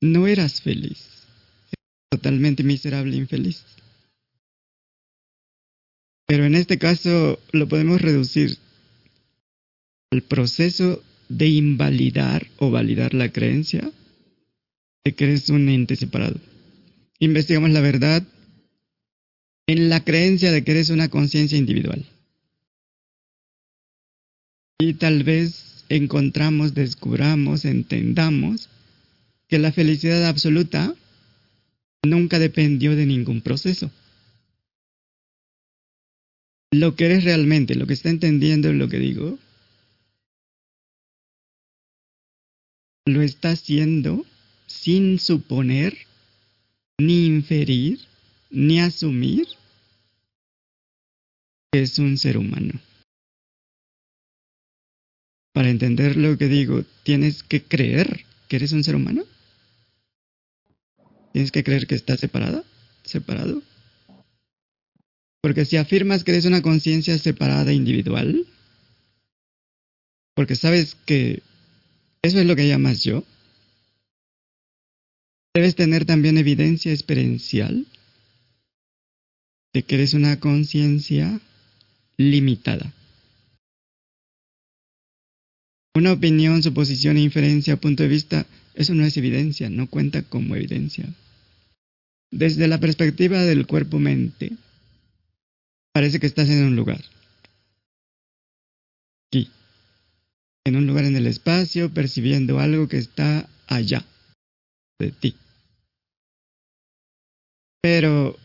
no 0.00 0.28
eras 0.28 0.60
feliz. 0.60 1.26
Eras 1.72 2.08
totalmente 2.10 2.62
miserable 2.62 3.16
infeliz. 3.16 3.64
Pero 6.26 6.44
en 6.44 6.54
este 6.54 6.78
caso 6.78 7.40
lo 7.52 7.68
podemos 7.68 8.00
reducir 8.00 8.58
al 10.10 10.22
proceso 10.22 11.02
de 11.28 11.48
invalidar 11.48 12.46
o 12.58 12.70
validar 12.70 13.14
la 13.14 13.30
creencia 13.30 13.90
de 15.04 15.14
que 15.14 15.24
eres 15.24 15.48
un 15.50 15.68
ente 15.68 15.96
separado. 15.96 16.40
Investigamos 17.18 17.70
la 17.70 17.80
verdad 17.80 18.22
en 19.66 19.90
la 19.90 20.02
creencia 20.02 20.50
de 20.50 20.64
que 20.64 20.70
eres 20.70 20.90
una 20.90 21.08
conciencia 21.08 21.58
individual. 21.58 22.06
Y 24.78 24.94
tal 24.94 25.24
vez 25.24 25.84
encontramos, 25.88 26.74
descubramos, 26.74 27.64
entendamos 27.64 28.68
que 29.48 29.58
la 29.58 29.72
felicidad 29.72 30.26
absoluta 30.26 30.94
nunca 32.06 32.38
dependió 32.38 32.94
de 32.96 33.06
ningún 33.06 33.42
proceso. 33.42 33.90
Lo 36.70 36.94
que 36.94 37.06
eres 37.06 37.24
realmente, 37.24 37.74
lo 37.74 37.86
que 37.86 37.94
está 37.94 38.10
entendiendo 38.10 38.72
lo 38.72 38.88
que 38.88 38.98
digo, 38.98 39.38
lo 43.08 43.22
está 43.22 43.50
haciendo 43.50 44.24
sin 44.66 45.18
suponer, 45.18 45.96
ni 46.98 47.26
inferir, 47.26 48.00
ni 48.50 48.80
asumir 48.80 49.46
que 51.72 51.82
es 51.82 51.98
un 51.98 52.16
ser 52.18 52.38
humano. 52.38 52.80
Para 55.52 55.70
entender 55.70 56.16
lo 56.16 56.38
que 56.38 56.46
digo, 56.46 56.84
tienes 57.02 57.42
que 57.42 57.62
creer 57.62 58.24
que 58.48 58.56
eres 58.56 58.72
un 58.72 58.84
ser 58.84 58.96
humano. 58.96 59.24
Tienes 61.32 61.52
que 61.52 61.64
creer 61.64 61.86
que 61.86 61.94
estás 61.94 62.20
separada, 62.20 62.64
separado. 63.04 63.62
Porque 65.42 65.64
si 65.64 65.76
afirmas 65.76 66.24
que 66.24 66.32
eres 66.32 66.44
una 66.44 66.62
conciencia 66.62 67.16
separada, 67.18 67.72
individual, 67.72 68.46
porque 70.34 70.56
sabes 70.56 70.96
que 71.06 71.42
eso 72.22 72.38
es 72.40 72.46
lo 72.46 72.56
que 72.56 72.68
llamas 72.68 73.02
yo. 73.04 73.24
Debes 75.54 75.74
tener 75.76 76.04
también 76.04 76.38
evidencia 76.38 76.92
experiencial 76.92 77.86
de 79.72 79.82
que 79.82 79.94
eres 79.96 80.14
una 80.14 80.38
conciencia 80.40 81.40
limitada. 82.16 82.92
Una 85.94 86.12
opinión, 86.12 86.62
suposición, 86.62 87.18
inferencia, 87.18 87.76
punto 87.76 88.02
de 88.04 88.08
vista, 88.08 88.46
eso 88.74 88.94
no 88.94 89.04
es 89.04 89.16
evidencia, 89.16 89.68
no 89.68 89.88
cuenta 89.88 90.22
como 90.22 90.54
evidencia. 90.54 91.06
Desde 92.30 92.68
la 92.68 92.78
perspectiva 92.78 93.42
del 93.42 93.66
cuerpo-mente, 93.66 94.52
parece 95.92 96.20
que 96.20 96.26
estás 96.26 96.48
en 96.50 96.64
un 96.64 96.76
lugar. 96.76 97.02
Aquí 99.26 99.50
en 100.64 100.76
un 100.76 100.86
lugar 100.86 101.04
en 101.04 101.16
el 101.16 101.26
espacio, 101.26 101.92
percibiendo 101.92 102.58
algo 102.58 102.88
que 102.88 102.98
está 102.98 103.48
allá 103.66 104.04
de 104.98 105.12
ti. 105.12 105.34
Pero 107.82 108.36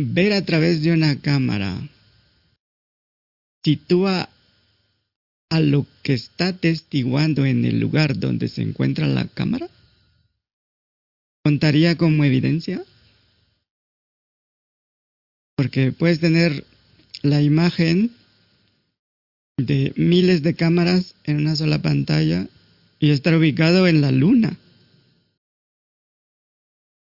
ver 0.00 0.32
a 0.32 0.44
través 0.44 0.82
de 0.82 0.92
una 0.92 1.20
cámara 1.20 1.76
sitúa 3.64 4.30
a 5.50 5.60
lo 5.60 5.86
que 6.02 6.14
está 6.14 6.52
testiguando 6.52 7.44
en 7.46 7.64
el 7.64 7.80
lugar 7.80 8.18
donde 8.18 8.48
se 8.48 8.62
encuentra 8.62 9.06
la 9.06 9.26
cámara? 9.26 9.68
¿Contaría 11.44 11.96
como 11.96 12.24
evidencia? 12.24 12.84
Porque 15.56 15.92
puedes 15.92 16.20
tener 16.20 16.64
la 17.22 17.42
imagen 17.42 18.12
de 19.58 19.92
miles 19.96 20.42
de 20.42 20.54
cámaras 20.54 21.14
en 21.24 21.36
una 21.36 21.56
sola 21.56 21.82
pantalla 21.82 22.46
y 22.98 23.10
estar 23.10 23.34
ubicado 23.36 23.86
en 23.86 24.00
la 24.00 24.12
luna. 24.12 24.56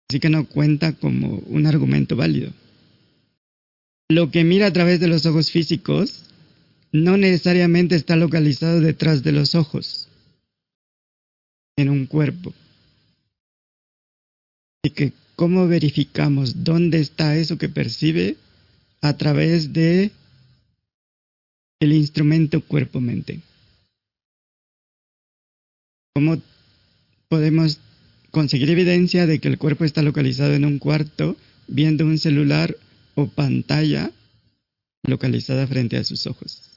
Así 0.09 0.19
que 0.19 0.31
no 0.31 0.47
cuenta 0.47 0.95
como 0.95 1.37
un 1.47 1.67
argumento 1.67 2.17
válido. 2.17 2.51
Lo 4.09 4.33
que 4.33 4.43
mira 4.43 4.67
a 4.67 4.73
través 4.73 4.99
de 4.99 5.07
los 5.07 5.25
ojos 5.27 5.53
físicos 5.53 6.25
no 6.91 7.17
necesariamente 7.17 7.95
está 7.95 8.17
localizado 8.17 8.81
detrás 8.81 9.23
de 9.23 9.31
los 9.31 9.55
ojos, 9.55 10.09
en 11.77 11.89
un 11.89 12.07
cuerpo. 12.07 12.53
Y 14.83 14.91
que 14.91 15.12
cómo 15.37 15.69
verificamos 15.69 16.65
dónde 16.65 16.99
está 16.99 17.37
eso 17.37 17.59
que 17.59 17.69
percibe 17.69 18.37
a 19.01 19.17
través 19.17 19.73
de 19.73 20.11
el 21.81 21.94
instrumento 21.94 22.61
cuerpo-mente. 22.61 23.40
¿Cómo 26.15 26.40
podemos 27.28 27.81
conseguir 28.31 28.70
evidencia 28.70 29.27
de 29.27 29.40
que 29.40 29.48
el 29.48 29.59
cuerpo 29.59 29.85
está 29.85 30.02
localizado 30.02 30.52
en 30.55 30.66
un 30.66 30.78
cuarto 30.78 31.36
viendo 31.66 32.05
un 32.05 32.19
celular 32.19 32.77
o 33.15 33.28
pantalla 33.28 34.11
localizada 35.05 35.66
frente 35.66 35.97
a 35.97 36.05
sus 36.05 36.27
ojos? 36.27 36.70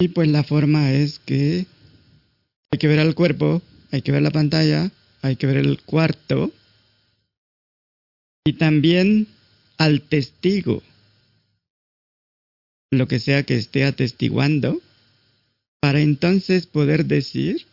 Y 0.00 0.08
pues 0.08 0.28
la 0.28 0.42
forma 0.42 0.92
es 0.92 1.18
que 1.18 1.66
hay 2.72 2.78
que 2.78 2.88
ver 2.88 3.00
al 3.00 3.14
cuerpo, 3.14 3.60
hay 3.90 4.00
que 4.00 4.12
ver 4.12 4.22
la 4.22 4.30
pantalla, 4.30 4.90
hay 5.20 5.36
que 5.36 5.46
ver 5.46 5.58
el 5.58 5.82
cuarto 5.82 6.50
y 8.46 8.54
también 8.54 9.26
al 9.76 10.00
testigo 10.00 10.82
lo 12.90 13.06
que 13.06 13.20
sea 13.20 13.44
que 13.44 13.56
esté 13.56 13.84
atestiguando, 13.84 14.80
para 15.80 16.00
entonces 16.00 16.66
poder 16.66 17.06
decir 17.06 17.66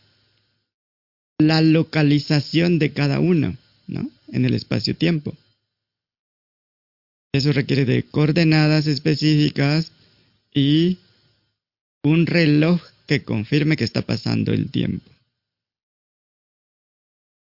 la 1.39 1.61
localización 1.61 2.79
de 2.79 2.93
cada 2.93 3.19
uno, 3.19 3.57
¿no? 3.87 4.09
En 4.29 4.45
el 4.45 4.53
espacio-tiempo. 4.53 5.35
Eso 7.33 7.51
requiere 7.51 7.85
de 7.85 8.03
coordenadas 8.03 8.87
específicas 8.87 9.91
y 10.53 10.97
un 12.03 12.25
reloj 12.25 12.81
que 13.05 13.23
confirme 13.23 13.77
que 13.77 13.83
está 13.83 14.01
pasando 14.01 14.53
el 14.53 14.71
tiempo. 14.71 15.09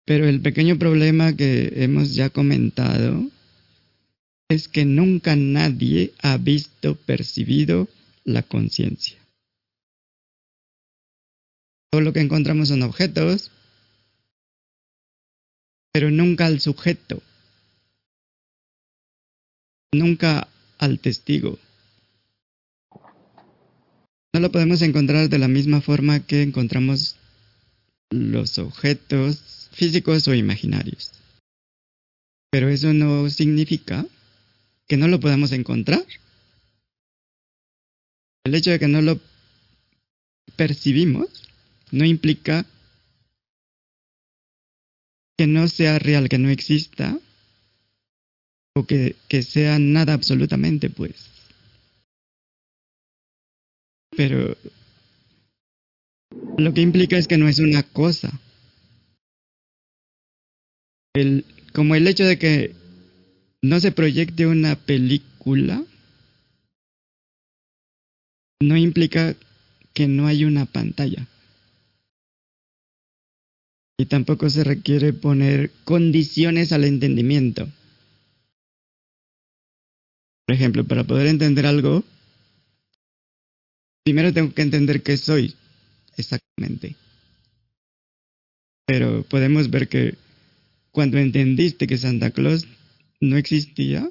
Pero 0.05 0.27
el 0.27 0.41
pequeño 0.41 0.77
problema 0.79 1.35
que 1.35 1.71
hemos 1.75 2.15
ya 2.15 2.29
comentado 2.29 3.29
es 4.49 4.67
que 4.67 4.83
nunca 4.83 5.35
nadie 5.35 6.13
ha 6.23 6.37
visto, 6.37 6.95
percibido 6.95 7.87
la 8.23 8.41
conciencia. 8.41 9.19
Todo 11.91 12.01
lo 12.01 12.13
que 12.13 12.19
encontramos 12.19 12.69
son 12.69 12.81
objetos, 12.81 13.51
pero 15.93 16.09
nunca 16.09 16.47
al 16.47 16.59
sujeto, 16.59 17.21
nunca 19.93 20.47
al 20.79 20.99
testigo. 20.99 21.59
No 24.33 24.39
lo 24.39 24.51
podemos 24.51 24.81
encontrar 24.81 25.29
de 25.29 25.39
la 25.39 25.47
misma 25.47 25.81
forma 25.81 26.25
que 26.25 26.41
encontramos 26.41 27.17
los 28.11 28.57
objetos 28.57 29.69
físicos 29.71 30.27
o 30.27 30.33
imaginarios. 30.33 31.11
Pero 32.51 32.69
eso 32.69 32.93
no 32.93 33.29
significa 33.29 34.05
que 34.89 34.97
no 34.97 35.07
lo 35.07 35.19
podamos 35.19 35.51
encontrar. 35.51 36.03
El 38.43 38.55
hecho 38.55 38.71
de 38.71 38.79
que 38.79 38.87
no 38.87 39.01
lo 39.01 39.19
percibimos 40.55 41.47
no 41.91 42.05
implica 42.05 42.65
que 45.37 45.45
no 45.45 45.67
sea 45.67 45.99
real, 45.99 46.27
que 46.27 46.39
no 46.39 46.49
exista, 46.49 47.17
o 48.75 48.85
que, 48.85 49.15
que 49.29 49.43
sea 49.43 49.77
nada 49.77 50.13
absolutamente, 50.13 50.89
pues. 50.89 51.29
Pero 54.17 54.57
lo 56.57 56.73
que 56.73 56.81
implica 56.81 57.17
es 57.17 57.27
que 57.27 57.37
no 57.37 57.47
es 57.47 57.59
una 57.59 57.83
cosa. 57.83 58.31
El, 61.13 61.45
como 61.73 61.95
el 61.95 62.07
hecho 62.07 62.25
de 62.25 62.39
que 62.39 62.78
no 63.61 63.79
se 63.79 63.91
proyecte 63.91 64.47
una 64.47 64.75
película 64.75 65.83
no 68.61 68.75
implica 68.75 69.35
que 69.93 70.07
no 70.07 70.27
hay 70.27 70.43
una 70.43 70.65
pantalla. 70.65 71.27
Y 73.97 74.05
tampoco 74.05 74.49
se 74.49 74.63
requiere 74.63 75.13
poner 75.13 75.71
condiciones 75.83 76.71
al 76.71 76.85
entendimiento. 76.85 77.67
Por 80.45 80.55
ejemplo, 80.55 80.85
para 80.85 81.03
poder 81.03 81.27
entender 81.27 81.65
algo, 81.65 82.03
primero 84.03 84.33
tengo 84.33 84.53
que 84.53 84.61
entender 84.61 85.03
qué 85.03 85.17
soy 85.17 85.55
exactamente. 86.17 86.95
Pero 88.85 89.23
podemos 89.23 89.69
ver 89.69 89.87
que 89.87 90.15
cuando 90.91 91.17
entendiste 91.17 91.85
que 91.85 91.97
Santa 91.97 92.31
Claus 92.31 92.67
no 93.19 93.37
existía, 93.37 94.09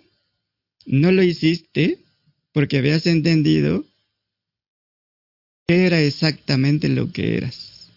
no 0.86 1.12
lo 1.12 1.22
hiciste 1.22 1.98
porque 2.52 2.78
habías 2.78 3.06
entendido 3.06 3.84
qué 5.66 5.86
era 5.86 6.00
exactamente 6.00 6.88
lo 6.88 7.12
que 7.12 7.36
eras. 7.36 7.90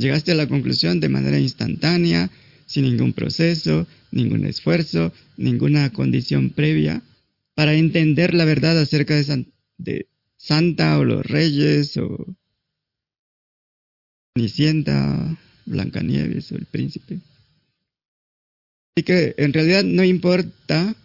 Llegaste 0.00 0.32
a 0.32 0.36
la 0.36 0.46
conclusión 0.46 1.00
de 1.00 1.08
manera 1.08 1.40
instantánea, 1.40 2.30
sin 2.66 2.84
ningún 2.84 3.12
proceso, 3.12 3.86
ningún 4.12 4.46
esfuerzo, 4.46 5.12
ninguna 5.36 5.90
condición 5.92 6.50
previa, 6.50 7.02
para 7.54 7.74
entender 7.74 8.34
la 8.34 8.44
verdad 8.44 8.78
acerca 8.78 9.16
de, 9.16 9.46
de 9.78 10.08
Santa 10.36 10.98
o 10.98 11.04
los 11.04 11.26
Reyes 11.26 11.96
o 11.96 12.36
Cenicienta, 14.36 15.36
Blancanieves 15.66 16.52
o 16.52 16.56
el 16.56 16.66
Príncipe. 16.66 17.18
Así 18.98 19.04
que 19.04 19.36
en 19.38 19.52
realidad 19.52 19.84
no 19.84 20.02
importa 20.02 20.96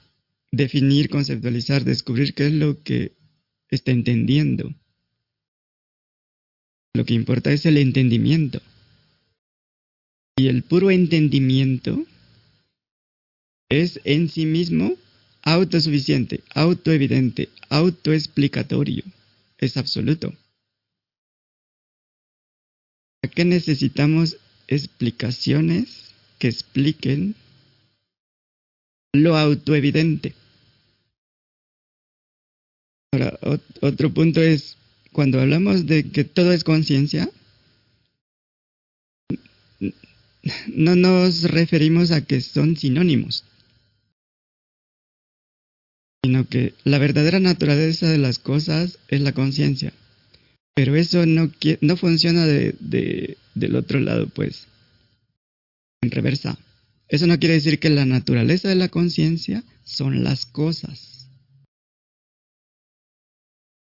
definir, 0.52 1.12
conceptualizar, 1.12 1.84
descubrir 1.84 2.34
qué 2.34 2.48
es 2.48 2.54
lo 2.54 2.82
que 2.82 3.12
está 3.70 3.92
entendiendo. 3.92 4.74
Lo 6.96 7.06
que 7.06 7.14
importa 7.14 7.52
es 7.52 7.68
el 7.68 7.78
entendimiento. 7.78 8.64
Y 10.36 10.48
el 10.48 10.64
puro 10.64 10.90
entendimiento 10.90 12.04
es 13.70 14.00
en 14.06 14.28
sí 14.28 14.48
mismo 14.48 14.98
autosuficiente, 15.44 16.42
autoevidente, 16.56 17.50
autoexplicatorio. 17.70 19.04
Es 19.60 19.78
absoluto. 19.78 20.34
¿A 23.24 23.28
qué 23.28 23.46
necesitamos 23.46 24.38
explicaciones 24.68 26.06
que 26.40 26.48
expliquen 26.48 27.36
lo 29.14 29.38
autoevidente? 29.38 30.34
Ahora, 33.14 33.38
otro 33.82 34.14
punto 34.14 34.42
es, 34.42 34.76
cuando 35.12 35.40
hablamos 35.40 35.86
de 35.86 36.10
que 36.10 36.24
todo 36.24 36.52
es 36.52 36.64
conciencia, 36.64 37.30
no 40.68 40.96
nos 40.96 41.44
referimos 41.44 42.12
a 42.12 42.26
que 42.26 42.42
son 42.42 42.76
sinónimos, 42.76 43.46
sino 46.24 46.48
que 46.48 46.74
la 46.84 46.98
verdadera 46.98 47.40
naturaleza 47.40 48.10
de 48.10 48.18
las 48.18 48.40
cosas 48.40 48.98
es 49.10 49.22
la 49.22 49.34
conciencia. 49.34 49.94
Pero 50.76 50.96
eso 50.96 51.26
no, 51.28 51.52
no 51.82 51.98
funciona 51.98 52.48
de, 52.48 52.76
de, 52.80 53.38
del 53.54 53.76
otro 53.76 54.00
lado, 54.00 54.28
pues, 54.28 54.68
en 56.02 56.10
reversa. 56.10 56.58
Eso 57.08 57.28
no 57.28 57.38
quiere 57.38 57.56
decir 57.56 57.80
que 57.80 57.90
la 57.90 58.06
naturaleza 58.06 58.70
de 58.70 58.76
la 58.76 58.90
conciencia 58.90 59.64
son 59.84 60.24
las 60.24 60.46
cosas. 60.46 61.30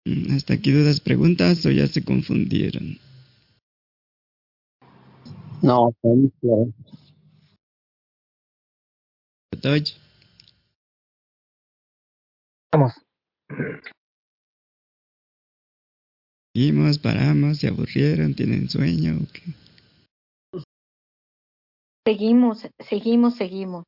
Mm, 0.07 0.33
¿Hasta 0.35 0.55
aquí 0.55 0.71
dudas, 0.73 1.01
preguntas 1.01 1.65
o 1.67 1.71
ya 1.71 1.87
se 1.87 2.03
confundieron? 2.03 2.99
No. 5.63 5.95
Touch. 9.61 9.95
Vamos. 12.73 12.93
Seguimos, 16.55 16.99
paramos, 16.99 17.59
se 17.59 17.69
aburrieron, 17.69 18.35
tienen 18.35 18.69
sueño 18.69 19.19
o 19.23 19.27
qué? 19.33 19.43
Seguimos, 22.09 22.67
seguimos, 22.89 23.37
seguimos. 23.37 23.85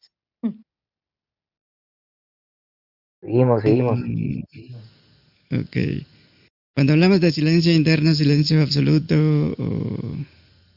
Seguimos, 3.22 3.62
seguimos. 3.62 3.98
Ok. 5.50 6.04
Cuando 6.74 6.92
hablamos 6.92 7.22
de 7.22 7.32
silencio 7.32 7.72
interno, 7.72 8.12
silencio 8.12 8.60
absoluto 8.60 9.14
o 9.16 10.16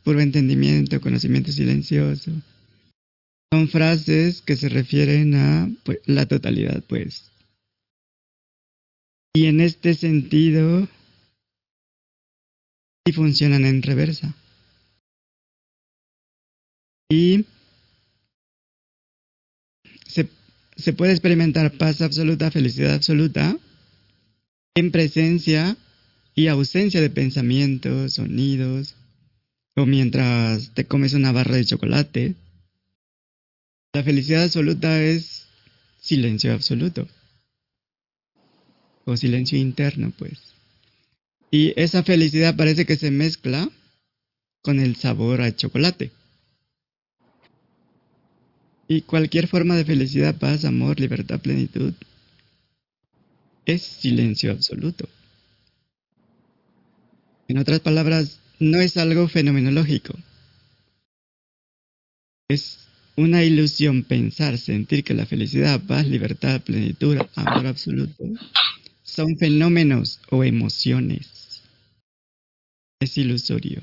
puro 0.05 0.21
entendimiento, 0.21 1.01
conocimiento 1.01 1.51
silencioso, 1.51 2.31
son 3.51 3.67
frases 3.67 4.41
que 4.41 4.55
se 4.55 4.69
refieren 4.69 5.35
a 5.35 5.69
pues, 5.83 5.99
la 6.05 6.25
totalidad, 6.25 6.81
pues. 6.87 7.29
Y 9.35 9.47
en 9.47 9.59
este 9.59 9.95
sentido, 9.95 10.87
sí 13.05 13.11
funcionan 13.11 13.65
en 13.65 13.81
reversa. 13.81 14.33
Y 17.13 17.45
se, 20.07 20.93
puede 20.93 21.11
experimentar 21.11 21.77
paz 21.77 22.01
absoluta, 22.01 22.49
felicidad 22.49 22.95
absoluta, 22.95 23.55
en 24.73 24.91
presencia 24.91 25.77
y 26.33 26.47
ausencia 26.47 27.01
de 27.01 27.11
pensamientos, 27.11 28.13
sonidos, 28.13 28.95
o 29.75 29.85
mientras 29.85 30.71
te 30.73 30.85
comes 30.85 31.13
una 31.13 31.31
barra 31.31 31.57
de 31.57 31.65
chocolate. 31.65 32.33
La 33.93 34.01
felicidad 34.01 34.45
absoluta 34.45 34.99
es 34.99 35.45
silencio 36.01 36.51
absoluto. 36.51 37.07
O 39.05 39.15
silencio 39.17 39.59
interno, 39.59 40.11
pues. 40.17 40.39
Y 41.51 41.79
esa 41.79 42.01
felicidad 42.01 42.55
parece 42.55 42.87
que 42.87 42.95
se 42.95 43.11
mezcla 43.11 43.69
con 44.63 44.79
el 44.79 44.95
sabor 44.95 45.43
a 45.43 45.55
chocolate. 45.55 46.11
Y 48.87 49.01
cualquier 49.01 49.47
forma 49.47 49.75
de 49.75 49.85
felicidad, 49.85 50.35
paz, 50.37 50.65
amor, 50.65 50.99
libertad, 50.99 51.39
plenitud, 51.39 51.93
es 53.65 53.81
silencio 53.81 54.51
absoluto. 54.51 55.07
En 57.47 57.57
otras 57.57 57.79
palabras, 57.79 58.39
no 58.59 58.79
es 58.79 58.97
algo 58.97 59.27
fenomenológico. 59.27 60.13
Es 62.49 62.79
una 63.15 63.43
ilusión 63.43 64.03
pensar, 64.03 64.57
sentir 64.57 65.03
que 65.03 65.13
la 65.13 65.25
felicidad, 65.25 65.81
paz, 65.81 66.07
libertad, 66.07 66.61
plenitud, 66.61 67.17
amor 67.35 67.67
absoluto 67.67 68.23
son 69.03 69.37
fenómenos 69.37 70.19
o 70.29 70.43
emociones. 70.43 71.61
Es 72.99 73.17
ilusorio. 73.17 73.81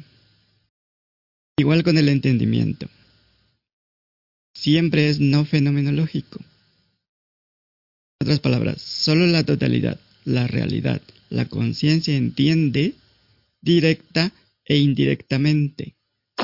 Igual 1.57 1.85
con 1.85 1.99
el 1.99 2.09
entendimiento. 2.09 2.89
Siempre 4.55 5.09
es 5.09 5.21
no 5.21 5.45
fenomenológico. 5.45 6.41
En 8.21 8.27
otras 8.27 8.41
palabras, 8.41 8.83
solo 8.83 9.27
la 9.27 9.45
totalidad, 9.45 9.99
la 10.25 10.47
realidad, 10.47 11.01
la 11.31 11.47
conciencia 11.47 12.15
entiende 12.15 12.95
directa 13.61 14.33
e 14.65 14.77
indirectamente. 14.79 15.97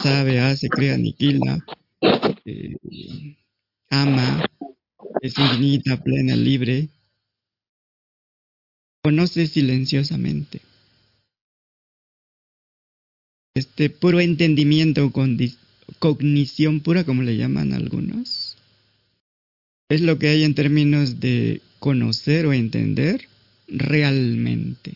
Sabe, 0.03 0.41
hace, 0.41 0.69
crea, 0.69 0.95
aniquila, 0.95 1.65
eh, 2.45 2.77
ama, 3.91 4.47
es 5.20 5.39
infinita, 5.39 6.03
plena, 6.03 6.37
libre. 6.37 6.89
Conoce 9.03 9.47
silenciosamente. 9.47 10.61
Este 13.55 13.89
puro 13.89 14.20
entendimiento 14.20 15.11
con 15.12 15.37
cognición 15.98 16.81
pura, 16.81 17.05
como 17.05 17.23
le 17.23 17.36
llaman 17.36 17.73
algunos, 17.73 18.56
es 19.89 20.01
lo 20.01 20.18
que 20.18 20.28
hay 20.28 20.44
en 20.44 20.55
términos 20.55 21.20
de 21.20 21.62
conocer 21.78 22.47
o 22.47 22.52
entender 22.52 23.28
realmente. 23.68 24.94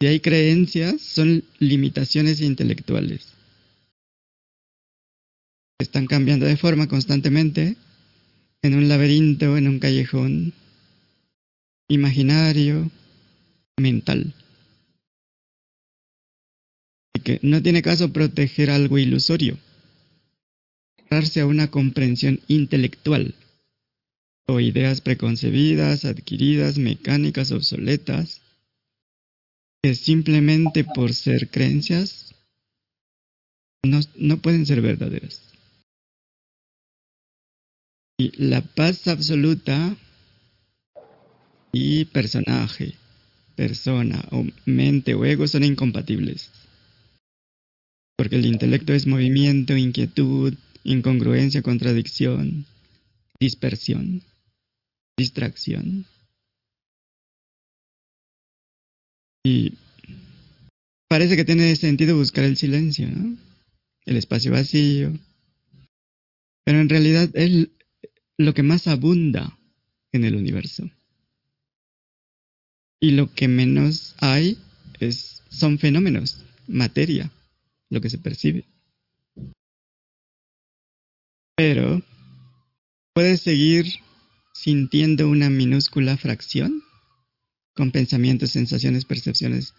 Si 0.00 0.06
hay 0.06 0.20
creencias, 0.20 1.00
son 1.00 1.44
limitaciones 1.58 2.40
intelectuales. 2.40 3.26
Están 5.80 6.06
cambiando 6.06 6.46
de 6.46 6.56
forma 6.56 6.88
constantemente 6.88 7.76
en 8.62 8.74
un 8.74 8.88
laberinto, 8.88 9.56
en 9.56 9.68
un 9.68 9.78
callejón 9.78 10.52
imaginario, 11.88 12.90
mental. 13.76 14.34
Que 17.20 17.38
no 17.42 17.62
tiene 17.62 17.82
caso 17.82 18.12
proteger 18.12 18.70
algo 18.70 18.98
ilusorio, 18.98 19.58
cerrarse 20.96 21.40
a 21.40 21.46
una 21.46 21.70
comprensión 21.70 22.40
intelectual 22.48 23.34
o 24.46 24.60
ideas 24.60 25.00
preconcebidas, 25.00 26.04
adquiridas, 26.04 26.78
mecánicas, 26.78 27.52
obsoletas, 27.52 28.40
que 29.82 29.94
simplemente 29.94 30.84
por 30.84 31.12
ser 31.12 31.50
creencias 31.50 32.34
no, 33.84 34.00
no 34.16 34.38
pueden 34.38 34.66
ser 34.66 34.80
verdaderas. 34.80 35.42
Y 38.18 38.32
la 38.42 38.62
paz 38.62 39.06
absoluta 39.06 39.96
y 41.72 42.06
personaje, 42.06 42.94
persona 43.54 44.24
o 44.32 44.44
mente 44.64 45.14
o 45.14 45.24
ego 45.24 45.46
son 45.46 45.62
incompatibles. 45.62 46.50
Porque 48.18 48.34
el 48.34 48.46
intelecto 48.46 48.92
es 48.92 49.06
movimiento, 49.06 49.76
inquietud, 49.76 50.52
incongruencia, 50.82 51.62
contradicción, 51.62 52.66
dispersión, 53.38 54.24
distracción. 55.16 56.04
Y 59.44 59.74
parece 61.08 61.36
que 61.36 61.44
tiene 61.44 61.76
sentido 61.76 62.16
buscar 62.16 62.42
el 62.42 62.56
silencio, 62.56 63.08
¿no? 63.08 63.36
El 64.04 64.16
espacio 64.16 64.50
vacío. 64.50 65.16
Pero 66.64 66.80
en 66.80 66.88
realidad 66.88 67.30
es 67.34 67.68
lo 68.36 68.52
que 68.52 68.64
más 68.64 68.88
abunda 68.88 69.56
en 70.10 70.24
el 70.24 70.34
universo. 70.34 70.90
Y 73.00 73.12
lo 73.12 73.32
que 73.32 73.46
menos 73.46 74.16
hay 74.18 74.58
es, 74.98 75.44
son 75.50 75.78
fenómenos, 75.78 76.44
materia, 76.66 77.30
lo 77.90 78.00
que 78.00 78.10
se 78.10 78.18
percibe. 78.18 78.66
Pero 81.56 82.02
puedes 83.14 83.40
seguir 83.40 83.86
sintiendo 84.54 85.28
una 85.28 85.50
minúscula 85.50 86.16
fracción 86.16 86.82
con 87.74 87.90
pensamientos, 87.90 88.50
sensaciones, 88.50 89.04
percepciones 89.04 89.74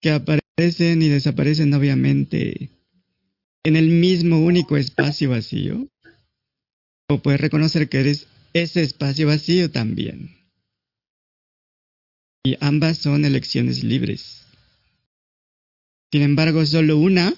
que 0.00 0.10
aparecen 0.10 1.02
y 1.02 1.08
desaparecen 1.08 1.72
obviamente 1.74 2.70
en 3.64 3.76
el 3.76 3.88
mismo 3.88 4.38
único 4.38 4.76
espacio 4.76 5.30
vacío. 5.30 5.88
O 7.08 7.20
puedes 7.20 7.40
reconocer 7.40 7.88
que 7.88 8.00
eres 8.00 8.28
ese 8.52 8.82
espacio 8.82 9.26
vacío 9.26 9.70
también. 9.70 10.36
Y 12.44 12.56
ambas 12.60 12.98
son 12.98 13.24
elecciones 13.24 13.82
libres. 13.82 14.45
Sin 16.12 16.22
embargo, 16.22 16.64
solo 16.64 16.98
una 16.98 17.34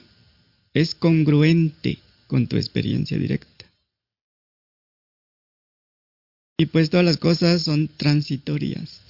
es 0.74 0.95
congruente 0.95 1.99
con 2.27 2.47
tu 2.47 2.57
experiencia 2.57 3.19
directa. 3.19 3.66
Y 6.61 6.66
pues 6.66 6.90
todas 6.90 7.07
las 7.07 7.16
cosas 7.16 7.62
son 7.62 7.89
transitorias. 7.89 9.01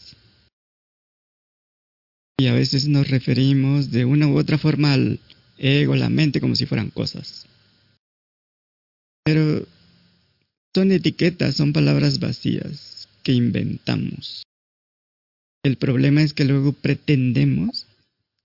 Y 2.38 2.46
a 2.46 2.52
veces 2.52 2.86
nos 2.86 3.08
referimos 3.08 3.90
de 3.90 4.04
una 4.04 4.28
u 4.28 4.38
otra 4.38 4.58
forma 4.58 4.92
al 4.92 5.18
ego, 5.56 5.96
la 5.96 6.08
mente, 6.08 6.40
como 6.40 6.54
si 6.54 6.66
fueran 6.66 6.90
cosas. 6.90 7.46
Pero 9.24 9.66
son 10.74 10.92
etiquetas, 10.92 11.56
son 11.56 11.72
palabras 11.72 12.20
vacías 12.20 13.08
que 13.24 13.32
inventamos. 13.32 14.44
El 15.64 15.76
problema 15.76 16.22
es 16.22 16.34
que 16.34 16.44
luego 16.44 16.72
pretendemos 16.72 17.86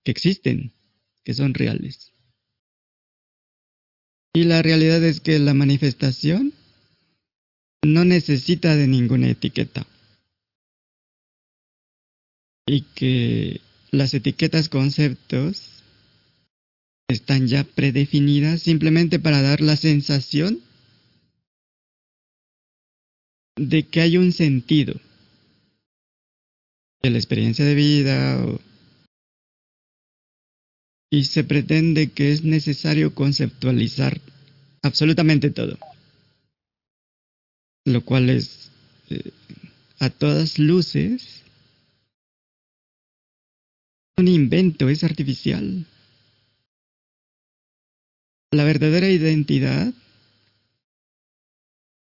que 0.04 0.10
existen, 0.10 0.72
que 1.24 1.34
son 1.34 1.54
reales. 1.54 2.12
Y 4.34 4.44
la 4.44 4.62
realidad 4.62 5.02
es 5.04 5.20
que 5.20 5.38
la 5.38 5.54
manifestación 5.54 6.52
no 7.84 8.04
necesita 8.04 8.74
de 8.76 8.86
ninguna 8.88 9.28
etiqueta. 9.30 9.86
Y 12.66 12.82
que 12.94 13.60
las 13.90 14.14
etiquetas 14.14 14.68
conceptos 14.68 15.82
están 17.08 17.46
ya 17.46 17.64
predefinidas 17.64 18.62
simplemente 18.62 19.18
para 19.18 19.42
dar 19.42 19.60
la 19.60 19.76
sensación 19.76 20.60
de 23.56 23.86
que 23.86 24.00
hay 24.00 24.16
un 24.16 24.32
sentido 24.32 24.94
de 27.02 27.10
la 27.10 27.18
experiencia 27.18 27.64
de 27.64 27.74
vida 27.74 28.44
o- 28.44 28.60
y 31.10 31.24
se 31.24 31.44
pretende 31.44 32.10
que 32.10 32.32
es 32.32 32.44
necesario 32.44 33.14
conceptualizar 33.14 34.20
absolutamente 34.82 35.50
todo, 35.50 35.78
lo 37.84 38.04
cual 38.04 38.30
es 38.30 38.70
eh, 39.10 39.30
a 39.98 40.10
todas 40.10 40.58
luces 40.58 41.42
un 44.16 44.28
invento, 44.28 44.88
es 44.88 45.02
artificial. 45.02 45.86
La 48.52 48.62
verdadera 48.62 49.08
identidad 49.08 49.92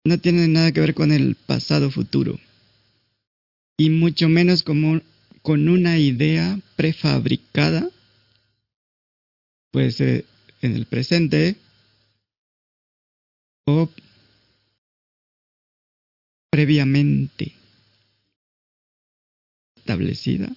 no 0.06 0.20
tiene 0.20 0.48
nada 0.48 0.72
que 0.72 0.82
ver 0.82 0.96
con 0.96 1.12
el 1.12 1.36
pasado 1.36 1.92
futuro 1.92 2.40
y 3.78 3.90
mucho 3.90 4.28
menos 4.28 4.64
como 4.64 5.02
con 5.42 5.70
una 5.70 6.00
idea 6.00 6.60
prefabricada, 6.76 7.90
puede 9.72 9.92
ser 9.92 10.26
en 10.62 10.76
el 10.76 10.86
presente 10.86 11.56
o 13.66 13.90
previamente 16.52 17.54
establecida. 19.78 20.50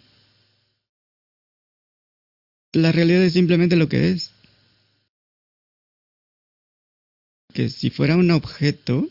La 2.73 2.91
realidad 2.91 3.23
es 3.23 3.35
simplemente 3.35 3.77
lo 3.77 3.89
que 3.89 4.11
es. 4.11 4.33
Que 7.53 7.69
si 7.69 7.91
fuera 7.91 8.17
un 8.17 8.31
objeto, 8.31 9.09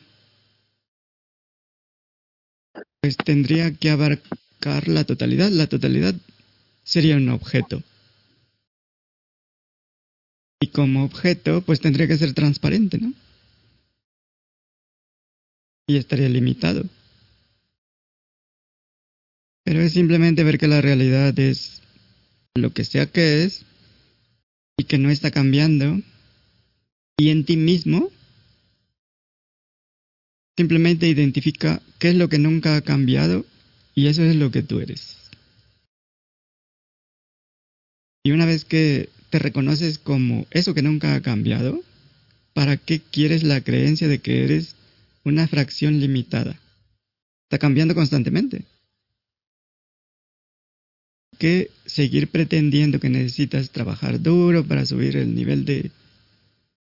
pues 3.01 3.17
tendría 3.17 3.71
que 3.75 3.91
abarcar 3.91 4.87
la 4.87 5.03
totalidad. 5.03 5.49
La 5.49 5.67
totalidad 5.67 6.15
sería 6.83 7.17
un 7.17 7.29
objeto. 7.29 7.83
Y 10.61 10.67
como 10.67 11.03
objeto, 11.03 11.61
pues 11.63 11.81
tendría 11.81 12.07
que 12.07 12.17
ser 12.17 12.33
transparente, 12.33 12.99
¿no? 12.99 13.13
Y 15.87 15.97
estaría 15.97 16.29
limitado. 16.29 16.85
Pero 19.63 19.81
es 19.81 19.93
simplemente 19.93 20.43
ver 20.43 20.59
que 20.59 20.67
la 20.67 20.79
realidad 20.79 21.37
es 21.39 21.81
lo 22.53 22.71
que 22.73 22.85
sea 22.85 23.07
que 23.07 23.43
es 23.43 23.65
y 24.77 24.83
que 24.83 24.99
no 24.99 25.09
está 25.09 25.31
cambiando. 25.31 25.99
Y 27.17 27.29
en 27.29 27.43
ti 27.43 27.57
mismo 27.57 28.11
simplemente 30.55 31.07
identifica 31.07 31.81
qué 31.97 32.09
es 32.09 32.15
lo 32.15 32.29
que 32.29 32.37
nunca 32.37 32.75
ha 32.75 32.81
cambiado 32.81 33.45
y 33.95 34.07
eso 34.07 34.21
es 34.21 34.35
lo 34.35 34.51
que 34.51 34.61
tú 34.61 34.79
eres. 34.79 35.17
Y 38.23 38.31
una 38.31 38.45
vez 38.45 38.63
que 38.63 39.09
te 39.31 39.39
reconoces 39.39 39.97
como 39.97 40.45
eso 40.51 40.73
que 40.73 40.81
nunca 40.81 41.15
ha 41.15 41.21
cambiado, 41.21 41.81
¿para 42.53 42.75
qué 42.75 42.99
quieres 42.99 43.43
la 43.43 43.61
creencia 43.61 44.07
de 44.09 44.19
que 44.19 44.43
eres 44.43 44.75
una 45.23 45.47
fracción 45.47 45.99
limitada? 46.01 46.59
Está 47.45 47.57
cambiando 47.57 47.95
constantemente. 47.95 48.65
¿Qué 51.39 51.71
seguir 51.85 52.27
pretendiendo 52.27 52.99
que 52.99 53.09
necesitas 53.09 53.71
trabajar 53.71 54.21
duro 54.21 54.65
para 54.65 54.85
subir 54.85 55.15
el 55.15 55.33
nivel 55.33 55.65
de 55.65 55.91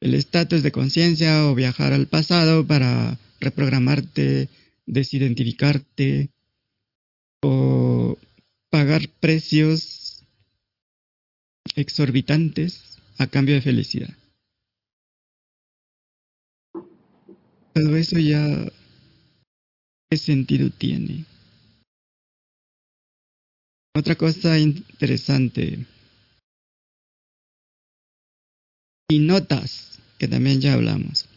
el 0.00 0.14
estatus 0.14 0.62
de 0.62 0.72
conciencia 0.72 1.46
o 1.46 1.54
viajar 1.54 1.92
al 1.92 2.06
pasado 2.06 2.64
para 2.66 3.18
reprogramarte, 3.40 4.48
desidentificarte 4.86 6.30
o 7.42 8.16
pagar 8.70 9.08
precios 9.20 9.95
exorbitantes 11.74 12.98
a 13.18 13.26
cambio 13.26 13.54
de 13.54 13.62
felicidad. 13.62 14.14
Todo 17.74 17.96
eso 17.96 18.18
ya, 18.18 18.40
¿qué 20.10 20.16
sentido 20.16 20.70
tiene? 20.70 21.24
Otra 23.94 24.14
cosa 24.14 24.58
interesante. 24.58 25.86
Y 29.08 29.18
notas, 29.20 29.98
que 30.18 30.28
también 30.28 30.60
ya 30.60 30.74
hablamos. 30.74 31.28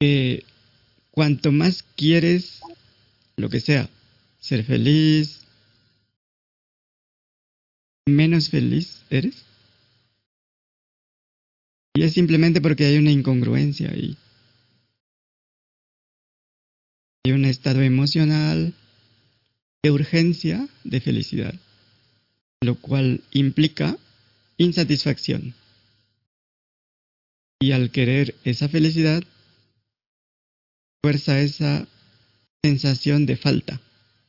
Que 0.00 0.44
cuanto 1.10 1.52
más 1.52 1.82
quieres, 1.82 2.60
lo 3.36 3.48
que 3.48 3.60
sea, 3.60 3.88
ser 4.38 4.64
feliz, 4.64 5.45
menos 8.06 8.48
feliz 8.48 9.02
eres. 9.10 9.44
Y 11.94 12.02
es 12.02 12.12
simplemente 12.12 12.60
porque 12.60 12.84
hay 12.84 12.98
una 12.98 13.10
incongruencia 13.10 13.90
ahí. 13.90 14.16
Hay 17.24 17.32
un 17.32 17.44
estado 17.44 17.82
emocional 17.82 18.74
de 19.82 19.90
urgencia 19.90 20.68
de 20.84 21.00
felicidad, 21.00 21.54
lo 22.60 22.76
cual 22.76 23.22
implica 23.32 23.96
insatisfacción. 24.58 25.54
Y 27.60 27.72
al 27.72 27.90
querer 27.90 28.34
esa 28.44 28.68
felicidad, 28.68 29.24
fuerza 31.02 31.40
esa 31.40 31.88
sensación 32.62 33.26
de 33.26 33.36
falta 33.36 33.80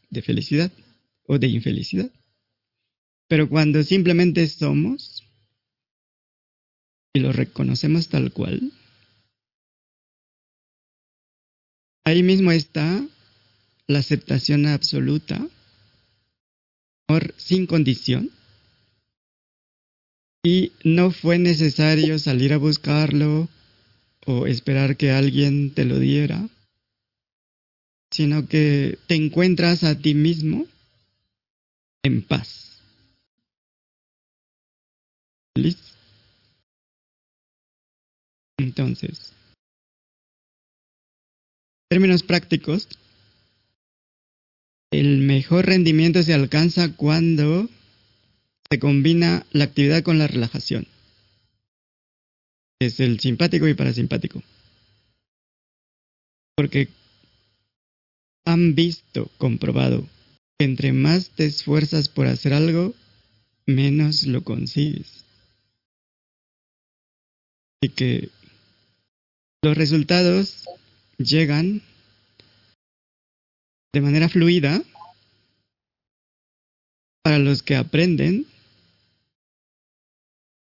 de 0.09 0.21
felicidad 0.21 0.71
o 1.25 1.37
de 1.37 1.47
infelicidad. 1.47 2.09
Pero 3.27 3.49
cuando 3.49 3.83
simplemente 3.83 4.47
somos 4.47 5.23
y 7.13 7.19
lo 7.19 7.33
reconocemos 7.33 8.07
tal 8.07 8.31
cual, 8.31 8.71
ahí 12.05 12.23
mismo 12.23 12.51
está 12.51 13.05
la 13.87 13.99
aceptación 13.99 14.65
absoluta, 14.65 15.45
sin 17.37 17.65
condición, 17.65 18.31
y 20.43 20.71
no 20.83 21.11
fue 21.11 21.39
necesario 21.39 22.19
salir 22.19 22.53
a 22.53 22.57
buscarlo 22.57 23.49
o 24.25 24.45
esperar 24.45 24.95
que 24.95 25.11
alguien 25.11 25.73
te 25.73 25.85
lo 25.85 25.99
diera, 25.99 26.47
sino 28.11 28.47
que 28.47 28.97
te 29.07 29.15
encuentras 29.15 29.83
a 29.83 29.99
ti 29.99 30.13
mismo 30.13 30.65
en 32.03 32.21
paz. 32.21 32.66
Entonces, 38.59 39.33
términos 41.89 42.23
prácticos, 42.23 42.87
el 44.91 45.19
mejor 45.19 45.65
rendimiento 45.65 46.23
se 46.23 46.33
alcanza 46.33 46.95
cuando 46.95 47.69
se 48.69 48.79
combina 48.79 49.45
la 49.51 49.65
actividad 49.65 50.03
con 50.03 50.17
la 50.17 50.27
relajación. 50.27 50.87
Es 52.79 52.99
el 52.99 53.19
simpático 53.19 53.67
y 53.67 53.73
parasimpático. 53.73 54.43
Porque 56.55 56.89
han 58.45 58.75
visto, 58.75 59.29
comprobado, 59.37 60.07
que 60.57 60.65
entre 60.65 60.93
más 60.93 61.29
te 61.29 61.45
esfuerzas 61.45 62.09
por 62.09 62.27
hacer 62.27 62.53
algo, 62.53 62.93
menos 63.65 64.23
lo 64.23 64.43
consigues. 64.43 65.16
Y 67.81 67.89
que 67.89 68.29
los 69.63 69.77
resultados 69.77 70.65
llegan 71.17 71.81
de 73.93 74.01
manera 74.01 74.29
fluida 74.29 74.81
para 77.23 77.39
los 77.39 77.63
que 77.63 77.75
aprenden 77.75 78.45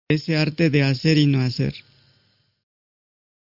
ese 0.10 0.38
arte 0.38 0.70
de 0.70 0.84
hacer 0.84 1.18
y 1.18 1.26
no 1.26 1.42
hacer, 1.42 1.76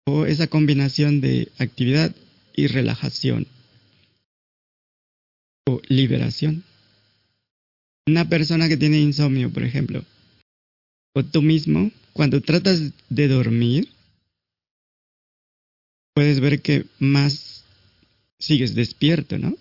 o 0.05 0.25
esa 0.25 0.47
combinación 0.47 1.21
de 1.21 1.51
actividad 1.57 2.15
y 2.55 2.67
relajación, 2.67 3.47
o 5.67 5.81
liberación. 5.87 6.63
Una 8.07 8.27
persona 8.27 8.67
que 8.67 8.77
tiene 8.77 8.99
insomnio, 8.99 9.51
por 9.51 9.63
ejemplo, 9.63 10.03
o 11.15 11.23
tú 11.23 11.41
mismo, 11.41 11.91
cuando 12.13 12.41
tratas 12.41 12.79
de 13.09 13.27
dormir, 13.27 13.89
puedes 16.13 16.39
ver 16.39 16.61
que 16.61 16.85
más 16.99 17.63
sigues 18.39 18.75
despierto, 18.75 19.37
¿no? 19.37 19.55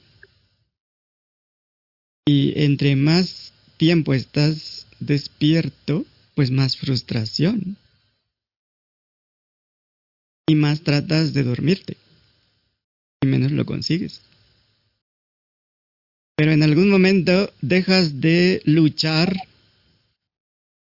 Y 2.26 2.52
entre 2.62 2.94
más 2.94 3.52
tiempo 3.78 4.14
estás 4.14 4.86
despierto, 5.00 6.04
pues 6.34 6.50
más 6.50 6.76
frustración. 6.76 7.76
Y 10.46 10.54
más 10.54 10.82
tratas 10.82 11.32
de 11.32 11.42
dormirte. 11.42 11.96
Y 13.22 13.26
menos 13.26 13.52
lo 13.52 13.64
consigues. 13.64 14.20
Pero 16.36 16.52
en 16.52 16.62
algún 16.62 16.90
momento 16.90 17.52
dejas 17.60 18.20
de 18.20 18.62
luchar 18.64 19.34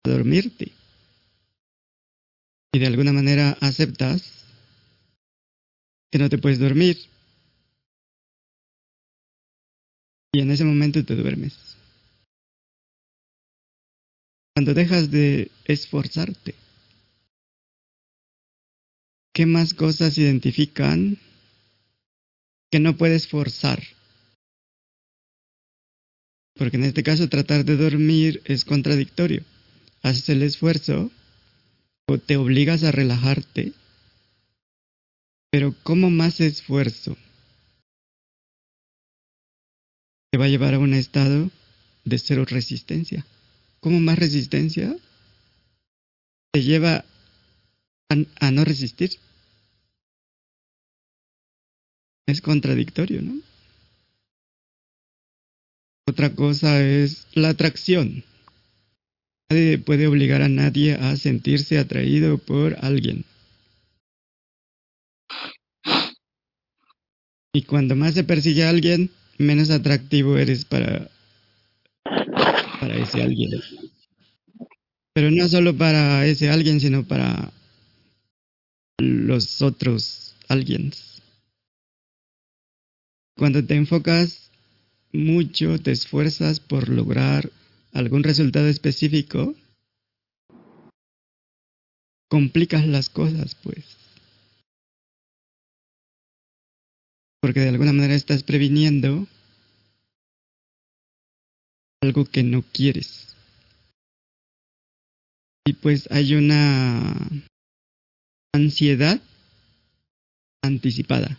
a 0.05 0.09
dormirte. 0.09 0.71
Y 2.71 2.79
de 2.79 2.87
alguna 2.87 3.13
manera 3.13 3.57
aceptas 3.61 4.45
que 6.11 6.19
no 6.19 6.29
te 6.29 6.37
puedes 6.37 6.59
dormir. 6.59 6.97
Y 10.31 10.41
en 10.41 10.51
ese 10.51 10.63
momento 10.63 11.03
te 11.03 11.15
duermes. 11.15 11.57
Cuando 14.53 14.73
dejas 14.73 15.09
de 15.09 15.49
esforzarte. 15.65 16.53
¿Qué 19.33 19.45
más 19.45 19.73
cosas 19.73 20.17
identifican 20.17 21.17
que 22.69 22.79
no 22.79 22.97
puedes 22.97 23.27
forzar? 23.27 23.81
Porque 26.55 26.77
en 26.77 26.83
este 26.83 27.03
caso 27.03 27.29
tratar 27.29 27.63
de 27.63 27.77
dormir 27.77 28.41
es 28.45 28.65
contradictorio. 28.65 29.43
Haces 30.03 30.29
el 30.29 30.43
esfuerzo 30.43 31.09
o 32.09 32.17
te 32.17 32.37
obligas 32.37 32.83
a 32.83 32.91
relajarte. 32.91 33.73
Pero 35.51 35.75
¿cómo 35.83 36.09
más 36.09 36.39
esfuerzo 36.41 37.15
te 40.31 40.39
va 40.39 40.45
a 40.45 40.47
llevar 40.47 40.73
a 40.73 40.79
un 40.79 40.95
estado 40.95 41.51
de 42.05 42.17
cero 42.17 42.45
resistencia? 42.47 43.25
¿Cómo 43.79 43.99
más 43.99 44.17
resistencia 44.17 44.95
te 46.51 46.63
lleva 46.63 47.05
a, 48.09 48.15
a 48.39 48.51
no 48.51 48.65
resistir? 48.65 49.11
Es 52.27 52.41
contradictorio, 52.41 53.21
¿no? 53.21 53.39
Otra 56.07 56.33
cosa 56.33 56.81
es 56.83 57.27
la 57.33 57.49
atracción. 57.49 58.23
Nadie 59.51 59.79
puede 59.79 60.05
obligar 60.05 60.43
a 60.43 60.47
nadie 60.47 60.93
a 60.93 61.15
sentirse 61.17 61.79
atraído 61.79 62.37
por 62.37 62.77
alguien. 62.85 63.25
Y 67.51 67.63
cuando 67.63 67.95
más 67.95 68.13
se 68.13 68.23
persigue 68.23 68.63
a 68.63 68.69
alguien, 68.69 69.09
menos 69.39 69.71
atractivo 69.71 70.37
eres 70.37 70.65
para, 70.65 71.09
para 72.79 72.95
ese 72.95 73.23
alguien. 73.23 73.59
Pero 75.13 75.31
no 75.31 75.47
solo 75.49 75.75
para 75.75 76.27
ese 76.27 76.51
alguien, 76.51 76.79
sino 76.79 77.07
para 77.07 77.51
los 78.99 79.63
otros 79.63 80.35
alguien. 80.47 80.93
Cuando 83.35 83.65
te 83.65 83.73
enfocas 83.73 84.51
mucho, 85.11 85.79
te 85.79 85.91
esfuerzas 85.91 86.59
por 86.59 86.87
lograr 86.89 87.49
algún 87.93 88.23
resultado 88.23 88.67
específico, 88.67 89.55
complicas 92.29 92.85
las 92.87 93.09
cosas, 93.09 93.55
pues. 93.55 93.97
Porque 97.41 97.61
de 97.61 97.69
alguna 97.69 97.93
manera 97.93 98.15
estás 98.15 98.43
previniendo 98.43 99.27
algo 102.01 102.25
que 102.25 102.43
no 102.43 102.61
quieres. 102.61 103.35
Y 105.65 105.73
pues 105.73 106.09
hay 106.11 106.35
una 106.35 107.13
ansiedad 108.53 109.21
anticipada, 110.63 111.37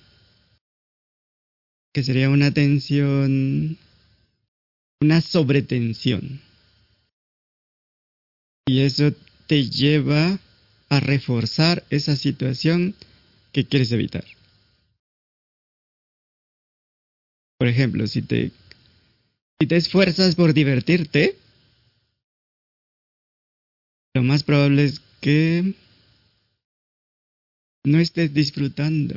que 1.92 2.02
sería 2.02 2.30
una 2.30 2.52
tensión, 2.52 3.76
una 5.00 5.20
sobretensión. 5.20 6.40
Y 8.66 8.80
eso 8.80 9.12
te 9.46 9.68
lleva 9.68 10.38
a 10.88 11.00
reforzar 11.00 11.84
esa 11.90 12.16
situación 12.16 12.94
que 13.52 13.66
quieres 13.66 13.90
evitar. 13.92 14.24
Por 17.58 17.68
ejemplo, 17.68 18.06
si 18.06 18.22
te, 18.22 18.52
si 19.60 19.66
te 19.66 19.76
esfuerzas 19.76 20.34
por 20.34 20.54
divertirte, 20.54 21.36
lo 24.14 24.22
más 24.22 24.42
probable 24.42 24.84
es 24.84 25.00
que 25.20 25.74
no 27.84 27.98
estés 27.98 28.32
disfrutando. 28.32 29.14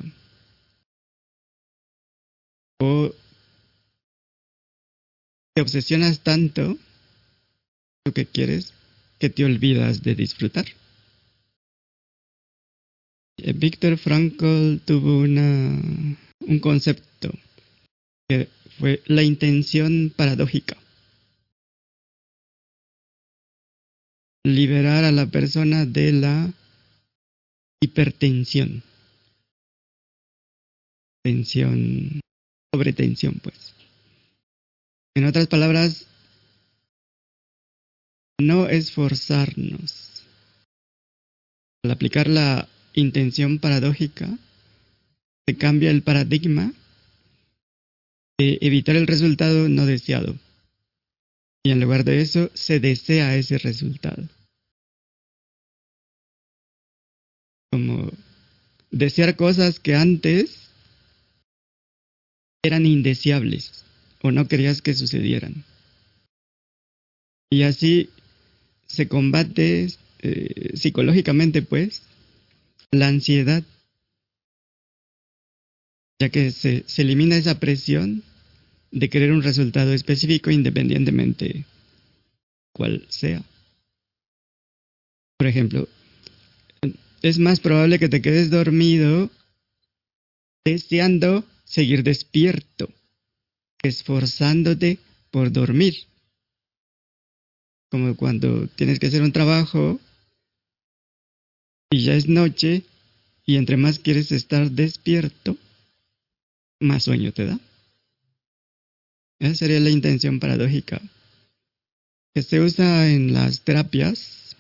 O 2.81 3.13
te 5.53 5.61
obsesionas 5.61 6.21
tanto 6.21 6.77
lo 8.05 8.13
que 8.13 8.25
quieres 8.25 8.73
que 9.19 9.29
te 9.29 9.45
olvidas 9.45 10.03
de 10.03 10.15
disfrutar. 10.15 10.65
Eh, 13.37 13.53
Víctor 13.53 13.97
Frankl 13.97 14.79
tuvo 14.85 15.19
una, 15.19 15.79
un 16.39 16.59
concepto 16.59 17.31
que 18.27 18.49
fue 18.77 19.01
la 19.05 19.23
intención 19.23 20.13
paradójica. 20.15 20.77
Liberar 24.45 25.05
a 25.05 25.11
la 25.11 25.25
persona 25.27 25.85
de 25.85 26.11
la 26.11 26.53
hipertensión. 27.81 28.83
Tensión, 31.23 32.19
sobretensión, 32.73 33.39
pues. 33.41 33.72
En 35.15 35.25
otras 35.25 35.47
palabras, 35.47 36.07
no 38.39 38.67
esforzarnos. 38.67 40.23
Al 41.83 41.91
aplicar 41.91 42.27
la 42.27 42.67
intención 42.93 43.59
paradójica, 43.59 44.27
se 45.47 45.57
cambia 45.57 45.91
el 45.91 46.01
paradigma 46.01 46.73
de 48.39 48.57
evitar 48.61 48.95
el 48.95 49.05
resultado 49.05 49.69
no 49.69 49.85
deseado. 49.85 50.35
Y 51.63 51.71
en 51.71 51.79
lugar 51.79 52.03
de 52.05 52.21
eso, 52.21 52.49
se 52.55 52.79
desea 52.79 53.35
ese 53.35 53.59
resultado. 53.59 54.27
Como 57.71 58.11
desear 58.89 59.35
cosas 59.35 59.79
que 59.79 59.95
antes 59.95 60.69
eran 62.63 62.85
indeseables 62.85 63.82
o 64.23 64.31
no 64.31 64.47
querías 64.47 64.81
que 64.81 64.93
sucedieran. 64.93 65.65
Y 67.51 67.63
así 67.63 68.09
se 68.87 69.07
combate 69.07 69.89
eh, 70.19 70.71
psicológicamente, 70.75 71.61
pues, 71.61 72.03
la 72.91 73.09
ansiedad, 73.09 73.63
ya 76.19 76.29
que 76.29 76.51
se, 76.51 76.83
se 76.87 77.01
elimina 77.01 77.35
esa 77.35 77.59
presión 77.59 78.23
de 78.91 79.09
querer 79.09 79.33
un 79.33 79.43
resultado 79.43 79.93
específico 79.93 80.51
independientemente 80.51 81.65
cual 82.71 83.05
sea. 83.09 83.43
Por 85.37 85.47
ejemplo, 85.47 85.89
es 87.21 87.39
más 87.39 87.59
probable 87.59 87.99
que 87.99 88.09
te 88.09 88.21
quedes 88.21 88.49
dormido 88.49 89.29
deseando 90.63 91.45
seguir 91.65 92.03
despierto 92.03 92.89
esforzándote 93.83 94.99
por 95.29 95.51
dormir. 95.51 96.07
Como 97.91 98.15
cuando 98.15 98.67
tienes 98.69 98.99
que 98.99 99.07
hacer 99.07 99.21
un 99.21 99.31
trabajo 99.31 99.99
y 101.91 102.03
ya 102.03 102.15
es 102.15 102.27
noche 102.27 102.83
y 103.45 103.57
entre 103.57 103.77
más 103.77 103.99
quieres 103.99 104.31
estar 104.31 104.71
despierto, 104.71 105.57
más 106.79 107.03
sueño 107.03 107.31
te 107.33 107.45
da. 107.45 107.59
Esa 109.39 109.55
sería 109.55 109.79
la 109.79 109.89
intención 109.89 110.39
paradójica 110.39 111.01
que 112.33 112.41
se 112.41 112.59
usa 112.59 113.09
en 113.09 113.33
las 113.33 113.61
terapias. 113.61 114.55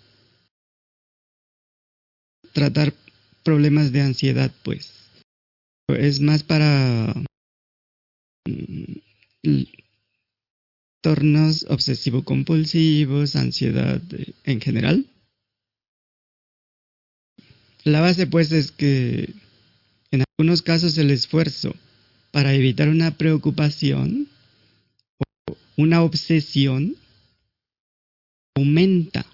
Tratar 2.51 2.93
problemas 3.43 3.91
de 3.91 4.01
ansiedad, 4.01 4.51
pues. 4.63 4.93
Es 5.87 6.19
más 6.19 6.43
para 6.43 7.13
mm, 9.43 9.63
tornos 11.01 11.65
obsesivo-compulsivos, 11.69 13.35
ansiedad 13.35 14.01
en 14.43 14.61
general. 14.61 15.05
La 17.83 17.99
base 17.99 18.27
pues 18.27 18.51
es 18.53 18.71
que 18.71 19.33
en 20.11 20.23
algunos 20.37 20.61
casos 20.61 20.97
el 20.97 21.11
esfuerzo 21.11 21.75
para 22.31 22.53
evitar 22.53 22.87
una 22.87 23.17
preocupación 23.17 24.29
o 25.19 25.57
una 25.75 26.01
obsesión 26.01 26.95
aumenta 28.55 29.25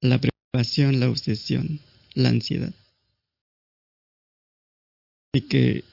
la 0.00 0.20
preocupación, 0.20 1.00
la 1.00 1.10
obsesión, 1.10 1.80
la 2.14 2.28
ansiedad. 2.28 2.72
Y 5.32 5.42
que 5.42 5.84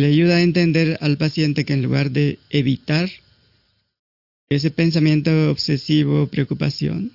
le 0.00 0.08
ayuda 0.08 0.36
a 0.36 0.42
entender 0.42 0.98
al 1.00 1.18
paciente 1.18 1.64
que 1.64 1.74
en 1.74 1.82
lugar 1.82 2.10
de 2.10 2.38
evitar 2.48 3.10
ese 4.48 4.70
pensamiento 4.70 5.50
obsesivo, 5.50 6.26
preocupación, 6.26 7.12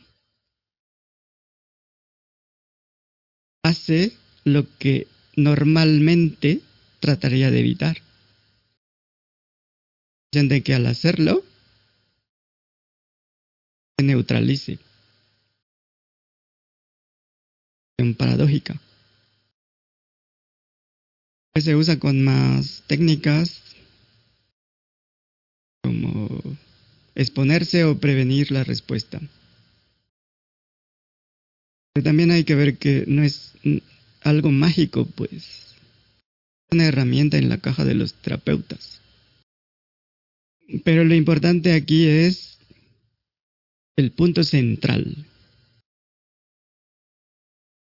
hace 3.64 4.14
lo 4.44 4.66
que 4.78 5.08
normalmente 5.36 6.62
trataría 7.00 7.52
de 7.52 7.60
evitar. 7.60 7.98
De 10.32 10.64
que 10.64 10.74
al 10.74 10.86
hacerlo, 10.86 11.44
se 13.98 14.06
neutralice. 14.06 14.80
En 17.98 18.14
paradójica. 18.16 18.80
Se 21.62 21.76
usa 21.76 21.98
con 22.00 22.24
más 22.24 22.84
técnicas 22.86 23.62
como 25.84 26.42
exponerse 27.16 27.86
o 27.86 27.98
prevenir 27.98 28.52
la 28.52 28.64
respuesta. 28.64 29.22
Pero 31.94 32.04
también 32.04 32.32
hay 32.32 32.44
que 32.44 32.56
ver 32.56 32.78
que 32.78 33.06
no 33.08 33.24
es 33.24 33.54
algo 34.22 34.52
mágico, 34.52 35.06
pues. 35.06 35.32
Es 35.32 36.72
una 36.72 36.88
herramienta 36.88 37.38
en 37.38 37.48
la 37.48 37.60
caja 37.60 37.86
de 37.86 37.96
los 37.96 38.16
terapeutas. 38.16 39.00
Pero 40.84 41.06
lo 41.06 41.16
importante 41.16 41.74
aquí 41.74 42.06
es 42.06 42.58
el 43.96 44.12
punto 44.12 44.44
central. 44.44 45.26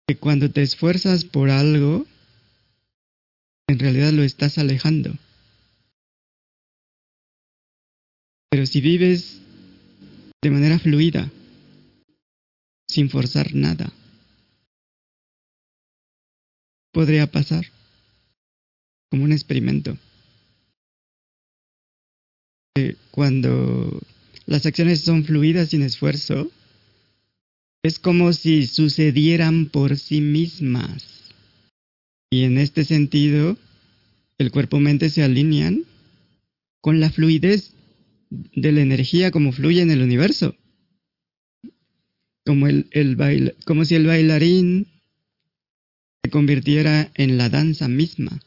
Que 0.07 0.17
cuando 0.17 0.51
te 0.53 0.63
esfuerzas 0.63 1.25
por 1.25 1.51
algo, 1.51 2.07
en 3.69 3.79
realidad 3.79 4.13
lo 4.13 4.23
estás 4.23 4.59
alejando. 4.59 5.13
Pero 8.51 8.65
si 8.67 8.81
vives 8.81 9.41
de 10.43 10.51
manera 10.51 10.79
fluida, 10.79 11.31
sin 12.89 13.11
forzar 13.11 13.55
nada, 13.55 13.93
podría 16.93 17.27
pasar 17.27 17.67
como 19.11 19.25
un 19.25 19.33
experimento. 19.33 19.99
Cuando 23.11 24.01
las 24.47 24.67
acciones 24.67 25.01
son 25.01 25.25
fluidas 25.25 25.71
sin 25.71 25.83
esfuerzo, 25.83 26.51
es 27.83 27.99
como 27.99 28.33
si 28.33 28.67
sucedieran 28.67 29.67
por 29.67 29.97
sí 29.99 30.21
mismas. 30.21 31.16
Y 32.31 32.45
en 32.45 32.59
este 32.59 32.85
sentido, 32.85 33.57
el 34.39 34.51
cuerpo-mente 34.51 35.11
se 35.11 35.23
alinean 35.23 35.85
con 36.81 37.01
la 37.01 37.11
fluidez 37.11 37.73
de 38.31 38.73
la 38.73 38.81
energía 38.81 39.31
como 39.31 39.53
fluye 39.53 39.83
en 39.83 39.91
el 39.91 40.03
universo. 40.03 40.57
como, 42.45 42.69
el, 42.69 43.57
como 43.65 43.85
si 43.85 43.97
el 43.97 44.07
bailarín 44.07 44.87
se 46.23 46.31
convirtiera 46.31 47.11
en 47.15 47.39
la 47.39 47.49
danza 47.49 47.89
misma. 47.89 48.41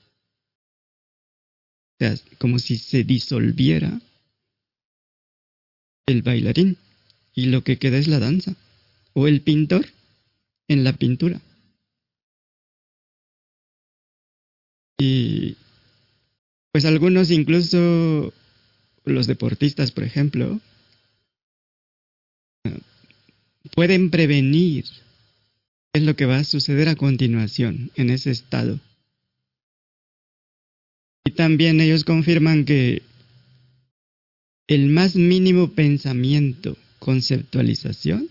O 1.93 1.95
sea, 1.99 2.15
como 2.37 2.59
si 2.59 2.77
se 2.77 3.03
disolviera 3.03 4.01
el 6.07 6.21
bailarín 6.21 6.77
y 7.33 7.47
lo 7.47 7.63
que 7.63 7.77
queda 7.77 7.97
es 7.97 8.07
la 8.07 8.19
danza. 8.19 8.55
O 9.13 9.27
el 9.27 9.41
pintor 9.41 9.85
en 10.67 10.83
la 10.83 10.93
pintura. 10.93 11.41
Y 14.99 15.55
pues 16.73 16.83
algunos, 16.85 17.31
incluso 17.31 18.33
los 19.05 19.27
deportistas, 19.27 19.91
por 19.91 20.03
ejemplo, 20.03 20.59
pueden 23.75 24.09
prevenir 24.09 24.83
qué 25.93 26.01
es 26.01 26.03
lo 26.03 26.15
que 26.15 26.25
va 26.25 26.37
a 26.37 26.43
suceder 26.43 26.89
a 26.89 26.95
continuación 26.95 27.91
en 27.95 28.09
ese 28.09 28.31
estado. 28.31 28.79
Y 31.25 31.31
también 31.31 31.79
ellos 31.79 32.03
confirman 32.03 32.65
que 32.65 33.01
el 34.67 34.89
más 34.89 35.15
mínimo 35.15 35.71
pensamiento, 35.71 36.77
conceptualización, 36.99 38.29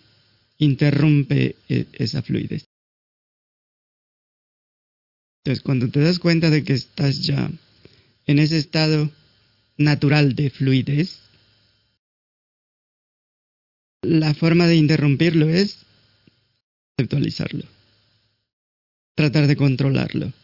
interrumpe 0.59 1.57
e- 1.69 1.87
esa 1.95 2.23
fluidez. 2.23 2.68
Entonces, 5.49 5.65
cuando 5.65 5.89
te 5.89 6.01
das 6.01 6.19
cuenta 6.19 6.51
de 6.51 6.63
que 6.63 6.75
estás 6.75 7.23
ya 7.23 7.51
en 8.27 8.39
ese 8.39 8.59
estado 8.59 9.11
natural 9.79 10.35
de 10.35 10.51
fluidez, 10.51 11.21
la 14.03 14.35
forma 14.35 14.67
de 14.67 14.77
interrumpirlo 14.77 15.49
es 15.49 15.79
conceptualizarlo, 16.99 17.65
tratar 19.15 19.47
de 19.47 19.57
controlarlo. 19.57 20.35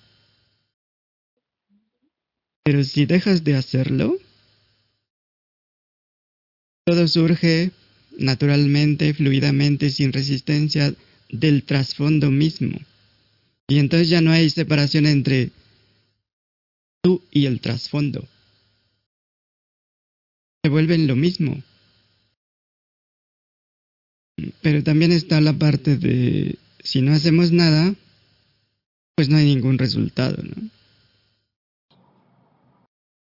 Pero 2.63 2.83
si 2.83 3.05
dejas 3.05 3.45
de 3.45 3.57
hacerlo, 3.57 4.17
todo 6.87 7.07
surge 7.09 7.73
naturalmente, 8.17 9.13
fluidamente, 9.13 9.91
sin 9.91 10.15
resistencia 10.15 10.95
del 11.29 11.63
trasfondo 11.63 12.31
mismo. 12.31 12.79
Y 13.69 13.79
entonces 13.79 14.09
ya 14.09 14.21
no 14.21 14.31
hay 14.31 14.51
separación 14.51 15.07
entre 15.07 15.51
tú 17.03 17.23
y 17.31 17.47
el 17.47 17.61
trasfondo. 17.61 18.27
Se 20.63 20.71
vuelven 20.71 21.07
lo 21.07 21.17
mismo. 21.17 21.63
Pero 24.63 24.83
también 24.83 25.13
está 25.13 25.41
la 25.41 25.53
parte 25.53 25.97
de 25.97 26.59
si 26.83 27.01
no 27.01 27.13
hacemos 27.13 27.53
nada, 27.53 27.95
pues 29.15 29.29
no 29.29 29.37
hay 29.37 29.47
ningún 29.47 29.79
resultado, 29.79 30.43
¿no? 30.43 30.71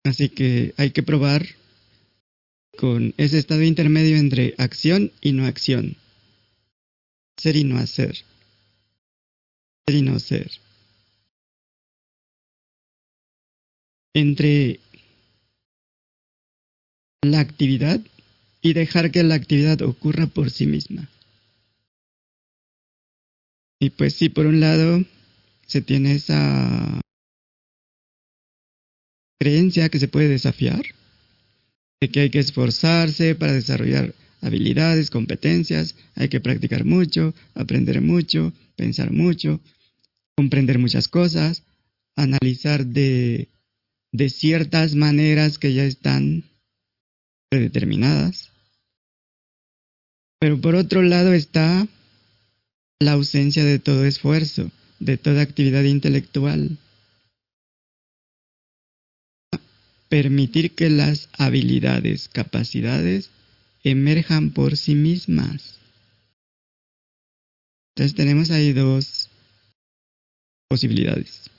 Así 0.05 0.29
que 0.29 0.75
hay 0.77 0.91
que 0.91 1.03
probar 1.03 1.47
con 2.77 3.15
ese 3.17 3.39
estado 3.39 3.63
intermedio 3.63 4.17
entre 4.17 4.55
acción 4.59 5.13
y 5.21 5.33
no 5.33 5.47
acción. 5.47 5.97
Ser 7.37 7.57
y 7.57 7.65
no 7.65 7.79
hacer. 7.79 8.25
Y 9.89 10.03
no 10.03 10.19
ser. 10.19 10.51
Entre 14.15 14.81
la 17.23 17.41
actividad 17.41 18.01
y 18.61 18.73
dejar 18.73 19.11
que 19.11 19.23
la 19.23 19.35
actividad 19.35 19.81
ocurra 19.83 20.27
por 20.27 20.51
sí 20.51 20.67
misma. 20.67 21.09
Y 23.81 23.91
pues 23.91 24.15
sí, 24.15 24.29
por 24.29 24.47
un 24.47 24.61
lado 24.61 25.05
se 25.67 25.81
tiene 25.81 26.13
esa 26.15 27.01
creencia 29.39 29.89
que 29.89 30.01
se 30.01 30.09
puede 30.09 30.29
desafiar, 30.29 30.83
de 32.01 32.11
que 32.11 32.21
hay 32.21 32.31
que 32.31 32.41
esforzarse 32.41 33.35
para 33.37 33.53
desarrollar 33.53 34.15
habilidades, 34.41 35.11
competencias, 35.11 35.95
hay 36.15 36.29
que 36.29 36.41
practicar 36.41 36.85
mucho, 36.85 37.35
aprender 37.55 38.01
mucho, 38.01 38.53
pensar 38.77 39.13
mucho, 39.13 39.61
comprender 40.39 40.79
muchas 40.79 41.09
cosas, 41.09 41.65
analizar 42.15 42.87
de, 42.87 43.49
de 44.13 44.31
ciertas 44.31 44.95
maneras 44.95 45.59
que 45.59 45.75
ya 45.75 45.83
están 45.83 46.45
predeterminadas. 47.51 48.53
Pero 50.39 50.61
por 50.61 50.77
otro 50.77 51.03
lado 51.03 51.33
está 51.33 51.89
la 53.01 53.13
ausencia 53.15 53.65
de 53.65 53.81
todo 53.81 54.05
esfuerzo, 54.05 54.71
de 55.01 55.17
toda 55.17 55.43
actividad 55.43 55.83
intelectual. 55.83 56.79
Permitir 60.09 60.77
que 60.77 60.89
las 60.89 61.31
habilidades, 61.33 62.29
capacidades 62.29 63.31
emerjan 63.83 64.53
por 64.53 64.77
sí 64.77 64.95
mismas. 64.95 65.81
Entonces 67.97 68.15
tenemos 68.15 68.53
ahí 68.53 68.73
dos 68.73 69.18
posibilidades. 70.69 71.51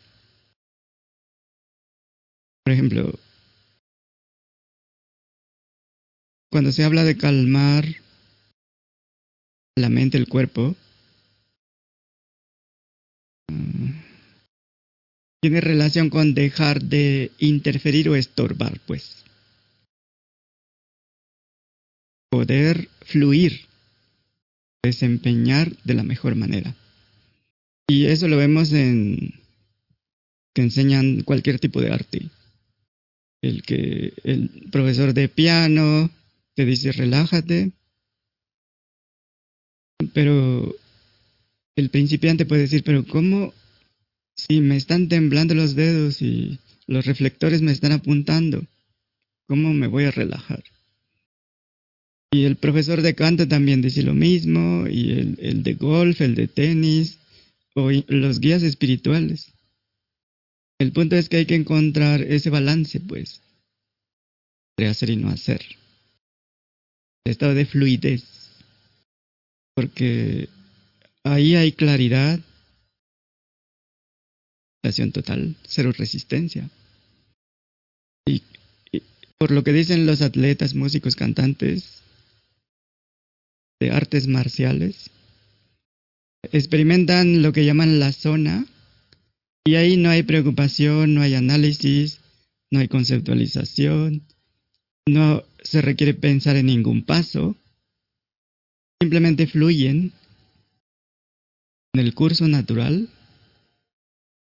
Por 2.63 2.73
ejemplo, 2.73 3.13
cuando 6.51 6.71
se 6.71 6.83
habla 6.83 7.03
de 7.03 7.17
calmar 7.17 7.85
la 9.75 9.89
mente, 9.89 10.17
el 10.17 10.27
cuerpo, 10.27 10.75
mm, 13.51 13.91
tiene 15.41 15.61
relación 15.61 16.09
con 16.09 16.33
dejar 16.33 16.81
de 16.81 17.31
interferir 17.39 18.09
o 18.09 18.15
estorbar, 18.15 18.79
pues. 18.85 19.23
Poder 22.29 22.89
fluir, 23.01 23.65
desempeñar 24.83 25.75
de 25.83 25.93
la 25.93 26.03
mejor 26.03 26.35
manera. 26.35 26.75
Y 27.89 28.05
eso 28.05 28.27
lo 28.27 28.37
vemos 28.37 28.71
en 28.71 29.33
que 30.53 30.61
enseñan 30.61 31.21
cualquier 31.23 31.59
tipo 31.59 31.81
de 31.81 31.91
arte. 31.91 32.29
El 33.41 33.63
que 33.63 34.13
el 34.23 34.49
profesor 34.71 35.13
de 35.15 35.27
piano 35.27 36.11
te 36.53 36.65
dice 36.65 36.91
relájate, 36.91 37.71
pero 40.13 40.75
el 41.75 41.89
principiante 41.89 42.45
puede 42.45 42.61
decir, 42.61 42.83
pero 42.83 43.05
¿cómo 43.05 43.53
si 44.35 44.61
me 44.61 44.77
están 44.77 45.09
temblando 45.09 45.55
los 45.55 45.73
dedos 45.73 46.21
y 46.21 46.59
los 46.85 47.07
reflectores 47.07 47.63
me 47.63 47.71
están 47.71 47.93
apuntando? 47.93 48.63
¿Cómo 49.47 49.73
me 49.73 49.87
voy 49.87 50.03
a 50.03 50.11
relajar? 50.11 50.63
Y 52.31 52.43
el 52.43 52.57
profesor 52.57 53.01
de 53.01 53.15
canto 53.15 53.47
también 53.47 53.81
dice 53.81 54.03
lo 54.03 54.13
mismo, 54.13 54.85
y 54.87 55.11
el, 55.13 55.39
el 55.41 55.63
de 55.63 55.73
golf, 55.73 56.21
el 56.21 56.35
de 56.35 56.47
tenis, 56.47 57.18
los 58.07 58.39
guías 58.39 58.63
espirituales. 58.63 59.53
El 60.79 60.93
punto 60.93 61.15
es 61.15 61.27
que 61.27 61.37
hay 61.37 61.45
que 61.45 61.55
encontrar 61.55 62.21
ese 62.21 62.49
balance, 62.49 62.99
pues, 63.01 63.41
entre 64.77 64.89
hacer 64.89 65.09
y 65.09 65.17
no 65.17 65.29
hacer. 65.29 65.61
Estado 67.25 67.53
de 67.53 67.65
fluidez. 67.65 68.23
Porque 69.75 70.49
ahí 71.23 71.55
hay 71.55 71.73
claridad, 71.73 72.39
acción 74.83 75.11
total, 75.11 75.55
cero 75.63 75.91
resistencia. 75.97 76.69
Y 78.25 78.41
por 79.37 79.51
lo 79.51 79.63
que 79.63 79.73
dicen 79.73 80.05
los 80.05 80.21
atletas, 80.21 80.75
músicos, 80.75 81.15
cantantes 81.15 82.01
de 83.79 83.91
artes 83.91 84.27
marciales, 84.27 85.09
experimentan 86.43 87.41
lo 87.41 87.53
que 87.53 87.65
llaman 87.65 87.99
la 87.99 88.11
zona 88.11 88.65
y 89.65 89.75
ahí 89.75 89.97
no 89.97 90.09
hay 90.09 90.23
preocupación, 90.23 91.13
no 91.13 91.21
hay 91.21 91.35
análisis, 91.35 92.21
no 92.71 92.79
hay 92.79 92.87
conceptualización, 92.87 94.23
no 95.07 95.43
se 95.61 95.81
requiere 95.81 96.13
pensar 96.13 96.55
en 96.55 96.67
ningún 96.67 97.03
paso, 97.03 97.55
simplemente 99.01 99.47
fluyen 99.47 100.13
en 101.93 101.99
el 101.99 102.13
curso 102.13 102.47
natural 102.47 103.09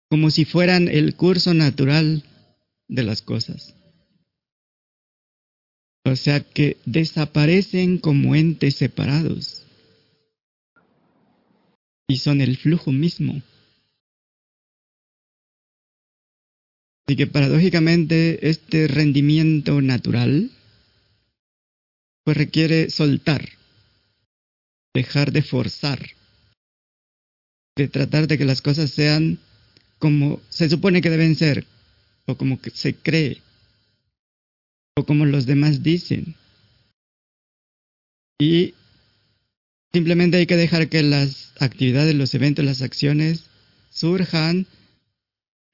como 0.09 0.29
si 0.29 0.45
fueran 0.45 0.89
el 0.89 1.15
curso 1.15 1.53
natural 1.53 2.23
de 2.87 3.03
las 3.03 3.21
cosas. 3.21 3.75
O 6.05 6.15
sea 6.15 6.41
que 6.41 6.77
desaparecen 6.85 7.97
como 7.97 8.35
entes 8.35 8.75
separados 8.75 9.62
y 12.07 12.17
son 12.17 12.41
el 12.41 12.57
flujo 12.57 12.91
mismo. 12.91 13.41
Así 17.05 17.17
que 17.17 17.27
paradójicamente 17.27 18.49
este 18.49 18.88
rendimiento 18.88 19.81
natural 19.81 20.51
pues 22.23 22.38
requiere 22.38 22.89
soltar, 22.89 23.49
dejar 24.93 25.34
de 25.34 25.41
forzar, 25.41 25.99
de 27.75 27.88
tratar 27.89 28.27
de 28.27 28.38
que 28.38 28.45
las 28.45 28.61
cosas 28.61 28.91
sean 28.91 29.39
como 29.99 30.41
se 30.49 30.69
supone 30.69 31.01
que 31.01 31.09
deben 31.09 31.35
ser, 31.35 31.65
o 32.25 32.35
como 32.35 32.59
se 32.73 32.95
cree, 32.95 33.41
o 34.97 35.05
como 35.05 35.25
los 35.25 35.45
demás 35.45 35.84
dicen. 35.84 36.35
Y 38.39 38.73
simplemente 39.93 40.37
hay 40.37 40.47
que 40.47 40.57
dejar 40.57 40.89
que 40.89 41.03
las 41.03 41.53
actividades, 41.59 42.15
los 42.15 42.33
eventos, 42.33 42.65
las 42.65 42.81
acciones 42.81 43.45
surjan, 43.89 44.65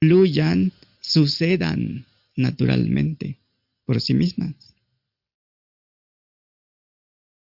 fluyan, 0.00 0.72
sucedan 1.00 2.06
naturalmente 2.36 3.38
por 3.86 4.00
sí 4.00 4.14
mismas. 4.14 4.54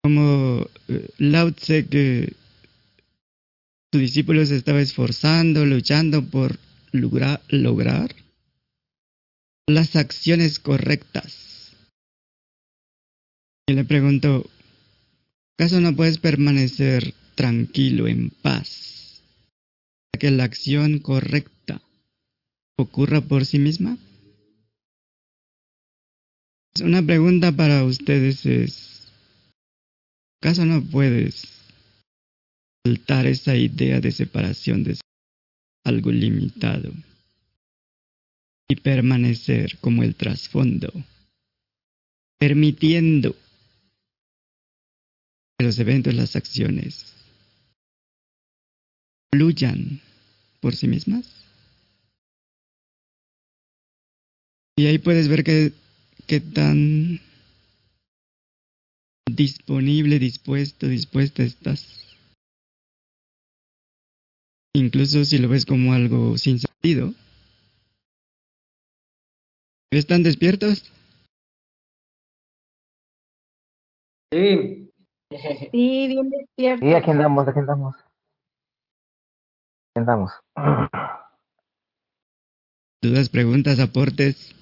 Como 0.02 0.68
eh, 0.88 1.08
Lao 1.18 1.52
Tse 1.52 1.86
que 1.86 2.32
su 3.92 3.98
discípulo 3.98 4.44
se 4.44 4.56
estaba 4.56 4.80
esforzando, 4.80 5.64
luchando 5.64 6.22
por 6.24 6.58
lograr, 6.92 8.14
las 9.66 9.96
acciones 9.96 10.58
correctas. 10.58 11.72
Y 13.66 13.72
le 13.74 13.84
pregunto, 13.84 14.48
¿acaso 15.58 15.80
no 15.80 15.96
puedes 15.96 16.18
permanecer 16.18 17.14
tranquilo, 17.34 18.06
en 18.06 18.30
paz, 18.30 19.22
para 20.12 20.20
que 20.20 20.30
la 20.30 20.44
acción 20.44 21.00
correcta 21.00 21.82
ocurra 22.78 23.20
por 23.20 23.44
sí 23.44 23.58
misma? 23.58 23.98
Una 26.80 27.02
pregunta 27.02 27.50
para 27.50 27.82
ustedes 27.82 28.46
es, 28.46 29.08
¿acaso 30.40 30.64
no 30.64 30.80
puedes 30.80 31.42
soltar 32.86 33.26
esa 33.26 33.56
idea 33.56 34.00
de 34.00 34.12
separación 34.12 34.84
de 34.84 34.96
algo 35.84 36.12
limitado 36.12 36.92
y 38.68 38.76
permanecer 38.76 39.76
como 39.78 40.04
el 40.04 40.14
trasfondo, 40.14 40.92
permitiendo 42.38 43.34
los 45.60 45.78
eventos, 45.78 46.14
las 46.14 46.36
acciones 46.36 47.14
fluyan 49.34 50.00
por 50.60 50.74
sí 50.74 50.88
mismas? 50.88 51.26
Y 54.76 54.86
ahí 54.86 54.98
puedes 54.98 55.28
ver 55.28 55.42
que 55.42 55.72
qué 56.26 56.40
tan 56.40 57.20
disponible, 59.28 60.18
dispuesto, 60.18 60.86
dispuesta 60.86 61.42
estás. 61.42 62.16
Incluso 64.74 65.24
si 65.24 65.38
lo 65.38 65.48
ves 65.48 65.66
como 65.66 65.92
algo 65.92 66.38
sin 66.38 66.58
sentido. 66.58 67.14
¿Están 69.90 70.22
despiertos? 70.22 70.84
Sí. 74.32 74.87
Sí, 75.72 76.08
bien 76.08 76.30
despierto. 76.30 76.86
Sí, 76.86 76.94
aquí 76.94 77.10
andamos, 77.10 77.48
aquí 77.48 77.58
andamos. 77.58 77.96
Aquí 77.96 78.06
andamos. 79.96 80.32
Dudas, 83.02 83.28
preguntas, 83.28 83.78
aportes. 83.78 84.54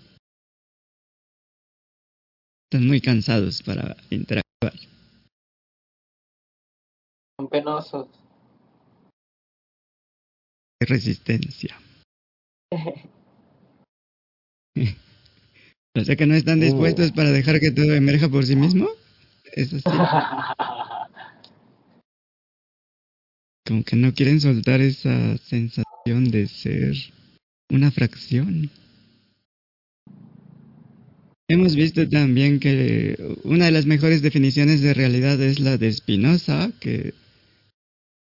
Están 2.71 2.87
muy 2.87 3.01
cansados 3.01 3.63
para 3.63 3.97
interactuar. 4.11 4.73
Son 7.39 7.49
penosos. 7.49 8.09
Resistencia. 10.81 11.77
o 15.97 16.05
sea 16.05 16.17
que 16.17 16.27
no 16.27 16.35
están 16.35 16.61
dispuestos 16.61 17.13
para 17.13 17.31
dejar 17.31 17.61
que 17.61 17.71
todo 17.71 17.95
emerja 17.95 18.29
por 18.29 18.45
sí 18.45 18.57
mismo. 18.57 18.89
Como 23.67 23.83
que 23.85 23.97
no 23.97 24.13
quieren 24.13 24.39
soltar 24.41 24.83
esa 24.83 25.39
sensación 25.39 26.31
de 26.31 26.47
ser 26.47 26.95
una 27.71 27.91
fracción. 27.91 28.71
Hemos 31.49 31.75
visto 31.75 32.07
también 32.09 32.61
que 32.61 33.17
una 33.45 33.67
de 33.67 33.71
las 33.71 33.87
mejores 33.87 34.21
definiciones 34.21 34.83
de 34.83 34.95
realidad 34.95 35.41
es 35.41 35.61
la 35.61 35.79
de 35.79 35.93
Spinoza, 35.93 36.73
que 36.81 37.15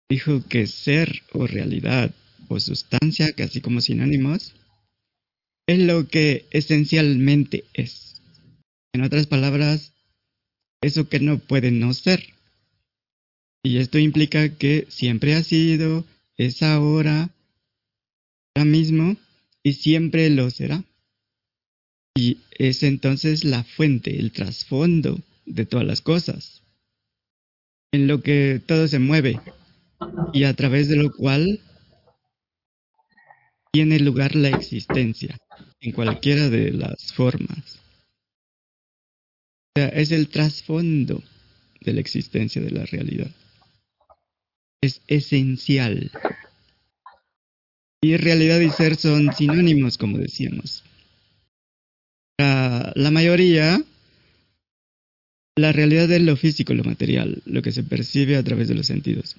dijo 0.08 0.42
que 0.48 0.66
ser 0.66 1.22
o 1.32 1.46
realidad 1.46 2.14
o 2.48 2.60
sustancia, 2.60 3.32
casi 3.32 3.60
como 3.60 3.80
sinónimos, 3.80 4.54
es 5.66 5.80
lo 5.80 6.06
que 6.08 6.46
esencialmente 6.50 7.64
es. 7.74 8.22
En 8.94 9.02
otras 9.02 9.26
palabras, 9.26 9.92
eso 10.80 11.08
que 11.08 11.20
no 11.20 11.38
puede 11.38 11.70
no 11.70 11.92
ser. 11.94 12.34
Y 13.62 13.78
esto 13.78 13.98
implica 13.98 14.56
que 14.56 14.86
siempre 14.88 15.34
ha 15.34 15.42
sido, 15.42 16.04
es 16.36 16.62
ahora, 16.62 17.30
ahora 18.54 18.64
mismo 18.64 19.16
y 19.62 19.74
siempre 19.74 20.30
lo 20.30 20.50
será. 20.50 20.84
Y 22.16 22.38
es 22.52 22.82
entonces 22.82 23.44
la 23.44 23.64
fuente, 23.64 24.18
el 24.18 24.32
trasfondo 24.32 25.20
de 25.46 25.66
todas 25.66 25.86
las 25.86 26.00
cosas, 26.00 26.62
en 27.92 28.06
lo 28.06 28.22
que 28.22 28.60
todo 28.64 28.86
se 28.88 28.98
mueve 28.98 29.40
y 30.32 30.44
a 30.44 30.54
través 30.54 30.88
de 30.88 30.96
lo 30.96 31.12
cual 31.12 31.60
tiene 33.72 34.00
lugar 34.00 34.34
la 34.34 34.48
existencia, 34.48 35.38
en 35.80 35.92
cualquiera 35.92 36.48
de 36.48 36.72
las 36.72 37.12
formas. 37.12 37.80
Es 39.74 40.10
el 40.10 40.28
trasfondo 40.28 41.22
de 41.80 41.92
la 41.92 42.00
existencia 42.00 42.60
de 42.60 42.70
la 42.70 42.84
realidad. 42.86 43.30
Es 44.80 45.00
esencial. 45.06 46.10
Y 48.02 48.16
realidad 48.16 48.60
y 48.60 48.70
ser 48.70 48.96
son 48.96 49.32
sinónimos, 49.34 49.98
como 49.98 50.18
decíamos. 50.18 50.84
Para 52.36 52.92
la 52.94 53.10
mayoría, 53.10 53.82
la 55.56 55.72
realidad 55.72 56.10
es 56.12 56.22
lo 56.22 56.36
físico, 56.36 56.74
lo 56.74 56.84
material, 56.84 57.42
lo 57.44 57.62
que 57.62 57.72
se 57.72 57.82
percibe 57.82 58.36
a 58.36 58.44
través 58.44 58.68
de 58.68 58.74
los 58.74 58.86
sentidos. 58.86 59.36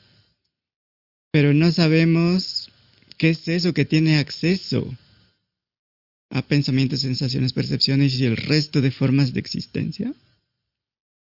Pero 1.31 1.53
no 1.53 1.71
sabemos 1.71 2.69
qué 3.17 3.29
es 3.29 3.47
eso 3.47 3.73
que 3.73 3.85
tiene 3.85 4.17
acceso 4.17 4.93
a 6.29 6.41
pensamientos, 6.41 7.01
sensaciones, 7.01 7.53
percepciones 7.53 8.19
y 8.19 8.25
el 8.25 8.37
resto 8.37 8.81
de 8.81 8.91
formas 8.91 9.33
de 9.33 9.39
existencia 9.39 10.13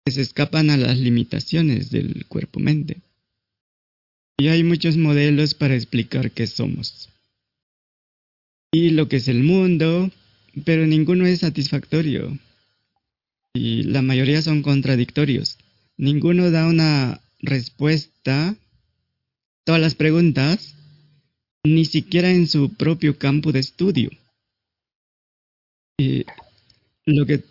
que 0.04 0.12
se 0.12 0.22
escapan 0.22 0.70
a 0.70 0.76
las 0.76 0.98
limitaciones 0.98 1.90
del 1.90 2.26
cuerpo-mente. 2.26 3.00
Y 4.38 4.48
hay 4.48 4.64
muchos 4.64 4.96
modelos 4.96 5.54
para 5.54 5.74
explicar 5.74 6.30
qué 6.30 6.46
somos. 6.46 7.10
Y 8.72 8.90
lo 8.90 9.08
que 9.08 9.16
es 9.16 9.28
el 9.28 9.42
mundo, 9.42 10.10
pero 10.64 10.86
ninguno 10.86 11.26
es 11.26 11.40
satisfactorio. 11.40 12.38
Y 13.52 13.82
la 13.82 14.00
mayoría 14.00 14.40
son 14.42 14.62
contradictorios. 14.62 15.58
Ninguno 15.96 16.50
da 16.50 16.66
una 16.66 17.20
respuesta 17.40 18.48
a 18.48 18.56
todas 19.64 19.80
las 19.80 19.94
preguntas, 19.94 20.74
ni 21.64 21.84
siquiera 21.84 22.30
en 22.30 22.46
su 22.46 22.72
propio 22.74 23.18
campo 23.18 23.52
de 23.52 23.60
estudio. 23.60 24.10
Y 26.00 26.24
lo 27.04 27.26
que 27.26 27.44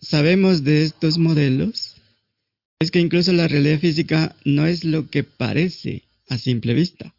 sabemos 0.00 0.64
de 0.64 0.82
estos 0.82 1.18
modelos 1.18 1.94
es 2.80 2.90
que 2.90 2.98
incluso 2.98 3.32
la 3.32 3.46
realidad 3.46 3.78
física 3.78 4.34
no 4.44 4.66
es 4.66 4.82
lo 4.82 5.08
que 5.08 5.22
parece 5.22 6.02
a 6.28 6.36
simple 6.36 6.74
vista. 6.74 7.14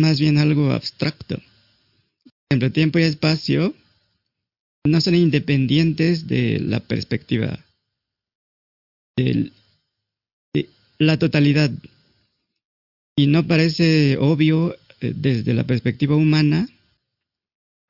Más 0.00 0.18
bien 0.18 0.36
algo 0.36 0.72
abstracto. 0.72 1.36
Por 1.36 2.32
ejemplo, 2.50 2.72
tiempo 2.72 2.98
y 2.98 3.02
espacio 3.02 3.72
no 4.84 5.00
son 5.00 5.14
independientes 5.14 6.26
de 6.26 6.58
la 6.58 6.80
perspectiva 6.80 7.64
de 9.16 9.52
la 10.98 11.20
totalidad. 11.20 11.70
Y 13.16 13.28
no 13.28 13.46
parece 13.46 14.16
obvio 14.18 14.74
eh, 15.00 15.12
desde 15.14 15.54
la 15.54 15.62
perspectiva 15.62 16.16
humana, 16.16 16.68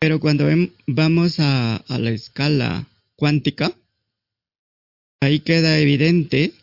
pero 0.01 0.19
cuando 0.19 0.47
vamos 0.87 1.39
a, 1.39 1.77
a 1.77 1.99
la 1.99 2.11
escala 2.11 2.87
cuántica, 3.17 3.73
ahí 5.21 5.41
queda 5.41 5.79
evidente 5.79 6.55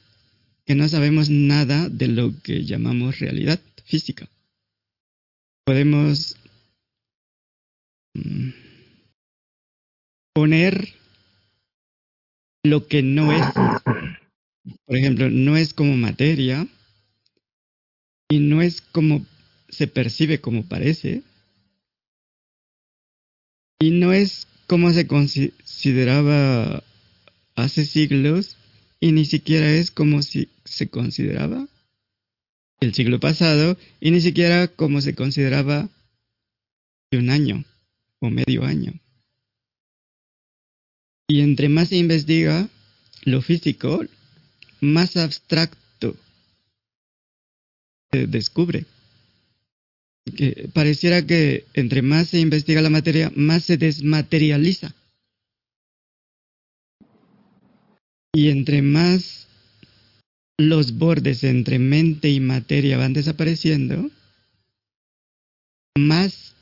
que 0.66 0.76
no 0.76 0.90
sabemos 0.90 1.30
nada 1.30 1.88
de 1.88 2.08
lo 2.08 2.34
que 2.42 2.66
llamamos 2.66 3.20
realidad 3.20 3.62
física. 3.86 4.28
Podemos 5.66 6.36
mm, 8.16 8.50
poner 10.34 10.94
lo 12.64 12.88
que 12.88 13.04
no 13.04 13.32
es 13.32 13.46
por 14.86 14.96
ejemplo, 14.96 15.30
no 15.30 15.58
es 15.58 15.74
como 15.74 15.96
materia 15.96 16.68
y 18.30 18.40
no 18.40 18.62
es 18.62 18.82
como 18.82 19.26
se 19.70 19.88
percibe 19.88 20.40
como 20.40 20.64
parece 20.64 21.24
y 23.80 23.92
no 23.92 24.14
es 24.14 24.48
como 24.68 24.92
se 24.92 25.08
consideraba 25.08 26.84
hace 27.56 27.86
siglos 27.86 28.58
y 29.00 29.12
ni 29.12 29.26
siquiera 29.26 29.70
es 29.72 29.92
como 29.92 30.22
si 30.22 30.50
se 30.66 30.90
consideraba 30.90 31.68
el 32.80 32.94
siglo 32.94 33.20
pasado 33.20 33.78
y 34.00 34.12
ni 34.12 34.22
siquiera 34.22 34.68
como 34.68 35.02
se 35.02 35.16
consideraba 35.16 35.90
de 37.12 37.18
un 37.18 37.30
año 37.30 37.64
o 38.20 38.30
medio 38.30 38.64
año. 38.64 38.94
Y 41.28 41.42
entre 41.42 41.70
más 41.70 41.90
se 41.90 41.98
investiga 41.98 42.70
lo 43.24 43.42
físico, 43.42 44.04
más 44.80 45.18
abstracto 45.18 46.16
se 48.12 48.28
descubre. 48.28 48.86
Que 50.38 50.70
pareciera 50.72 51.26
que 51.26 51.66
entre 51.74 52.02
más 52.02 52.30
se 52.30 52.40
investiga 52.40 52.82
la 52.82 52.92
materia, 52.92 53.32
más 53.36 53.66
se 53.66 53.78
desmaterializa. 53.78 54.94
Y 58.34 58.50
entre 58.50 58.84
más 58.84 59.48
los 60.60 60.98
bordes 60.98 61.44
entre 61.44 61.80
mente 61.80 62.30
y 62.30 62.40
materia 62.40 62.98
van 62.98 63.14
desapareciendo, 63.14 64.12
más 65.98 66.54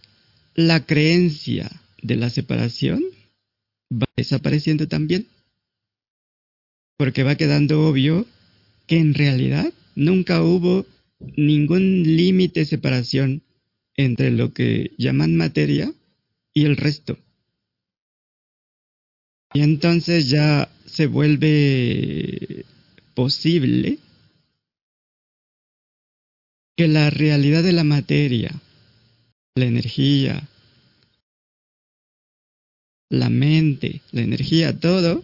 la 0.54 0.86
creencia 0.86 1.70
de 2.02 2.16
la 2.16 2.30
separación 2.30 3.04
va 3.92 4.08
desapareciendo 4.16 4.88
también. 4.88 5.28
Porque 6.98 7.24
va 7.24 7.36
quedando 7.36 7.88
obvio 7.88 8.26
que 8.88 9.00
en 9.00 9.14
realidad 9.14 9.74
nunca 9.96 10.42
hubo 10.42 10.86
ningún 11.36 12.04
límite 12.04 12.62
de 12.62 12.66
separación 12.66 13.42
entre 13.98 14.32
lo 14.32 14.54
que 14.54 14.92
llaman 14.98 15.36
materia 15.36 15.94
y 16.54 16.66
el 16.66 16.78
resto. 16.78 17.18
Y 19.54 19.62
entonces 19.62 20.30
ya 20.30 20.70
se 20.86 21.08
vuelve 21.08 22.66
posible 23.14 24.00
que 26.76 26.88
la 26.88 27.10
realidad 27.10 27.64
de 27.64 27.72
la 27.72 27.86
materia, 27.86 28.52
la 29.56 29.66
energía, 29.66 30.48
la 33.10 33.30
mente, 33.30 34.02
la 34.12 34.22
energía, 34.22 34.78
todo, 34.78 35.24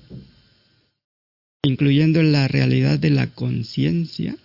incluyendo 1.63 2.23
la 2.23 2.47
realidad 2.47 2.99
de 2.99 3.09
la 3.09 3.27
conciencia, 3.27 4.37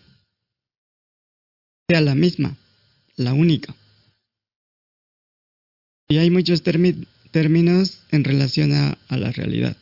sea 1.88 2.00
la 2.00 2.16
misma, 2.16 2.56
la 3.16 3.32
única. 3.34 3.74
Y 6.08 6.18
hay 6.18 6.30
muchos 6.30 6.62
términos 6.62 8.00
en 8.10 8.24
relación 8.24 8.72
a, 8.72 8.98
la 9.10 9.32
realidad. 9.32 9.76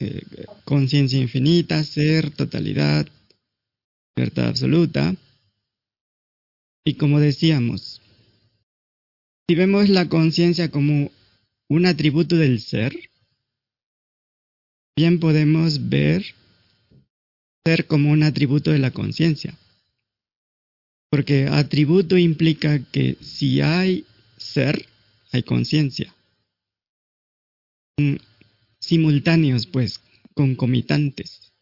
Eh, 0.00 0.22
conciencia 0.64 1.20
infinita, 1.20 1.82
ser, 1.84 2.30
totalidad, 2.30 3.06
libertad 4.16 4.48
absoluta. 4.48 5.14
Y 6.84 6.94
como 6.94 7.20
decíamos, 7.20 8.02
si 9.48 9.54
vemos 9.54 9.88
la 9.88 10.08
conciencia 10.08 10.70
como 10.70 11.10
un 11.68 11.86
atributo 11.86 12.36
del 12.36 12.60
ser, 12.60 13.10
bien 14.96 15.20
podemos 15.20 15.88
ver 15.88 16.34
ser 17.66 17.86
como 17.86 18.10
un 18.10 18.22
atributo 18.22 18.70
de 18.70 18.78
la 18.78 18.90
conciencia. 18.90 19.54
Porque 21.10 21.46
atributo 21.46 22.18
implica 22.18 22.78
que 22.90 23.16
si 23.22 23.60
hay 23.60 24.04
ser, 24.36 24.86
hay 25.34 25.42
conciencia. 25.42 26.14
Mm, 27.98 28.16
simultáneos, 28.78 29.66
pues, 29.66 30.00
concomitantes. 30.32 31.52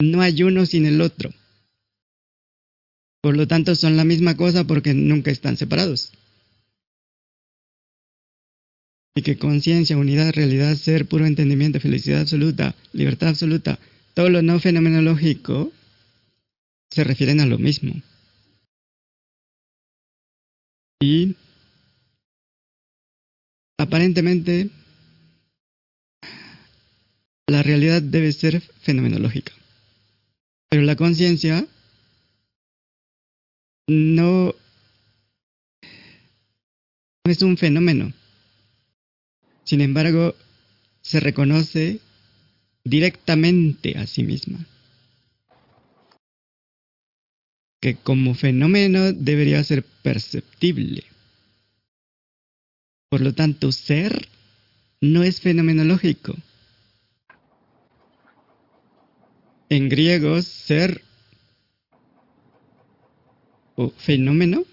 No 0.00 0.20
hay 0.20 0.42
uno 0.44 0.64
sin 0.64 0.86
el 0.86 1.00
otro. 1.00 1.30
Por 3.20 3.36
lo 3.36 3.48
tanto, 3.48 3.74
son 3.74 3.96
la 3.96 4.04
misma 4.04 4.36
cosa 4.36 4.64
porque 4.64 4.94
nunca 4.94 5.32
están 5.32 5.56
separados. 5.56 6.12
Y 9.16 9.22
que 9.22 9.36
conciencia, 9.36 9.96
unidad, 9.96 10.32
realidad, 10.32 10.76
ser, 10.76 11.06
puro 11.06 11.26
entendimiento, 11.26 11.80
felicidad 11.80 12.20
absoluta, 12.20 12.76
libertad 12.92 13.30
absoluta, 13.30 13.78
todo 14.14 14.28
lo 14.28 14.42
no 14.42 14.60
fenomenológico 14.60 15.72
se 16.90 17.02
refieren 17.02 17.40
a 17.40 17.46
lo 17.46 17.58
mismo. 17.58 17.94
Y 21.00 21.34
aparentemente 23.78 24.70
la 27.46 27.62
realidad 27.62 28.02
debe 28.02 28.32
ser 28.32 28.60
fenomenológica. 28.60 29.52
Pero 30.68 30.82
la 30.82 30.96
conciencia 30.96 31.66
no, 33.86 34.54
es 37.24 37.42
un 37.42 37.56
fenómeno. 37.56 38.12
Sin 39.64 39.80
embargo, 39.80 40.34
se 41.02 41.20
reconoce 41.20 42.00
directamente 42.82 43.96
a 43.98 44.06
sí 44.06 44.22
misma. 44.22 44.66
Que 47.80 47.96
como 47.96 48.34
fenómeno 48.34 49.12
debería 49.12 49.62
ser 49.62 49.84
perceptible. 50.02 51.04
Por 53.14 53.20
lo 53.20 53.32
tanto, 53.32 53.70
ser 53.70 54.26
no 55.00 55.22
es 55.22 55.40
fenomenológico. 55.40 56.34
En 59.68 59.88
griego, 59.88 60.42
ser 60.42 61.00
o 63.76 63.90
fenómeno 63.90 64.64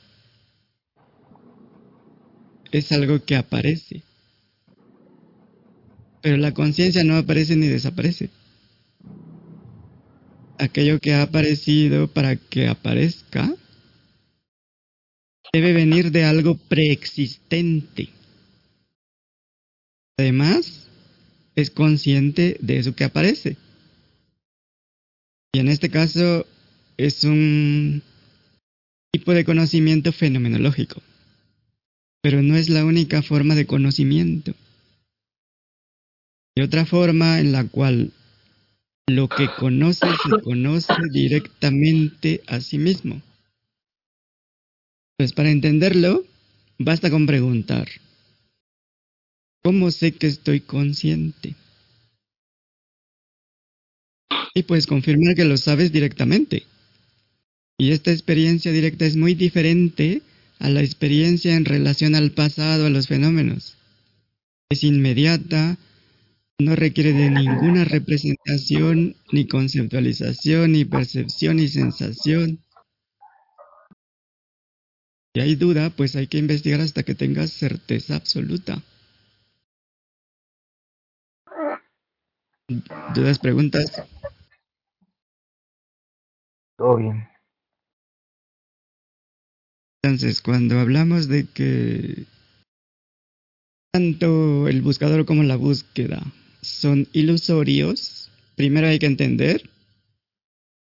es 2.71 2.91
algo 2.91 3.23
que 3.23 3.35
aparece. 3.35 4.01
Pero 6.23 6.37
la 6.37 6.51
conciencia 6.51 7.03
no 7.03 7.17
aparece 7.17 7.55
ni 7.55 7.67
desaparece. 7.67 8.31
Aquello 10.57 10.99
que 10.99 11.13
ha 11.13 11.21
aparecido 11.21 12.07
para 12.07 12.37
que 12.37 12.67
aparezca 12.67 13.53
debe 15.53 15.73
venir 15.73 16.11
de 16.11 16.25
algo 16.25 16.57
preexistente. 16.57 18.09
Además, 20.21 20.87
es 21.55 21.71
consciente 21.71 22.55
de 22.61 22.77
eso 22.77 22.95
que 22.95 23.05
aparece. 23.05 23.57
Y 25.51 25.57
en 25.57 25.67
este 25.67 25.89
caso 25.89 26.45
es 26.95 27.23
un 27.23 28.03
tipo 29.11 29.33
de 29.33 29.43
conocimiento 29.43 30.11
fenomenológico. 30.11 31.01
Pero 32.21 32.43
no 32.43 32.55
es 32.55 32.69
la 32.69 32.85
única 32.85 33.23
forma 33.23 33.55
de 33.55 33.65
conocimiento. 33.65 34.53
Y 36.55 36.61
otra 36.61 36.85
forma 36.85 37.39
en 37.39 37.51
la 37.51 37.67
cual 37.67 38.11
lo 39.07 39.27
que 39.27 39.47
conoce 39.57 40.05
se 40.05 40.41
conoce 40.43 40.93
directamente 41.11 42.43
a 42.45 42.61
sí 42.61 42.77
mismo. 42.77 43.23
Pues 45.17 45.33
para 45.33 45.49
entenderlo, 45.49 46.23
basta 46.77 47.09
con 47.09 47.25
preguntar, 47.25 47.89
¿cómo 49.63 49.91
sé 49.91 50.13
que 50.13 50.27
estoy 50.27 50.61
consciente? 50.61 51.55
Y 54.53 54.63
pues 54.63 54.87
confirmar 54.87 55.35
que 55.35 55.45
lo 55.45 55.57
sabes 55.57 55.91
directamente. 55.91 56.63
Y 57.77 57.91
esta 57.91 58.11
experiencia 58.11 58.71
directa 58.71 59.05
es 59.05 59.15
muy 59.15 59.33
diferente 59.33 60.21
a 60.59 60.69
la 60.69 60.83
experiencia 60.83 61.55
en 61.55 61.65
relación 61.65 62.15
al 62.15 62.31
pasado, 62.31 62.85
a 62.85 62.89
los 62.89 63.07
fenómenos. 63.07 63.75
Es 64.69 64.83
inmediata, 64.83 65.77
no 66.59 66.75
requiere 66.75 67.13
de 67.13 67.29
ninguna 67.29 67.85
representación, 67.85 69.15
ni 69.31 69.47
conceptualización, 69.47 70.73
ni 70.73 70.85
percepción, 70.85 71.57
ni 71.57 71.67
sensación. 71.67 72.59
Si 75.33 75.41
hay 75.41 75.55
duda, 75.55 75.89
pues 75.89 76.15
hay 76.15 76.27
que 76.27 76.37
investigar 76.37 76.81
hasta 76.81 77.03
que 77.03 77.15
tengas 77.15 77.51
certeza 77.51 78.15
absoluta. 78.15 78.83
¿Dudas, 83.13 83.39
preguntas? 83.39 84.01
Todo 86.77 86.97
bien. 86.97 87.27
Entonces, 90.03 90.41
cuando 90.41 90.79
hablamos 90.79 91.27
de 91.27 91.45
que 91.45 92.25
tanto 93.93 94.67
el 94.67 94.81
buscador 94.81 95.25
como 95.25 95.43
la 95.43 95.57
búsqueda 95.57 96.21
son 96.61 97.07
ilusorios, 97.13 98.31
primero 98.55 98.87
hay 98.87 98.99
que 98.99 99.05
entender 99.05 99.69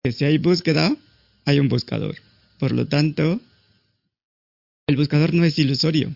Que 0.02 0.12
si 0.12 0.24
hay 0.24 0.38
búsqueda, 0.38 0.96
hay 1.44 1.60
un 1.60 1.68
buscador. 1.68 2.16
Por 2.58 2.72
lo 2.72 2.86
tanto, 2.86 3.40
el 4.88 4.96
buscador 4.96 5.34
no 5.34 5.44
es 5.44 5.58
ilusorio. 5.58 6.14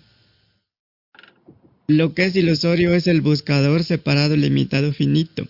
Lo 1.86 2.14
que 2.14 2.24
es 2.24 2.36
ilusorio 2.36 2.94
es 2.94 3.06
el 3.06 3.20
buscador 3.20 3.84
separado, 3.84 4.36
limitado, 4.36 4.94
finito. 4.94 5.46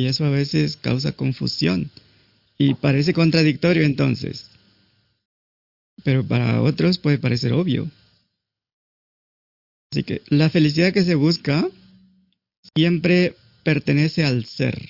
Y 0.00 0.06
eso 0.06 0.24
a 0.24 0.30
veces 0.30 0.78
causa 0.78 1.12
confusión. 1.12 1.90
Y 2.56 2.72
parece 2.72 3.12
contradictorio 3.12 3.82
entonces. 3.82 4.48
Pero 6.02 6.26
para 6.26 6.62
otros 6.62 6.96
puede 6.96 7.18
parecer 7.18 7.52
obvio. 7.52 7.90
Así 9.92 10.02
que 10.02 10.22
la 10.28 10.48
felicidad 10.48 10.94
que 10.94 11.04
se 11.04 11.16
busca 11.16 11.68
siempre 12.74 13.36
pertenece 13.62 14.24
al 14.24 14.46
ser. 14.46 14.88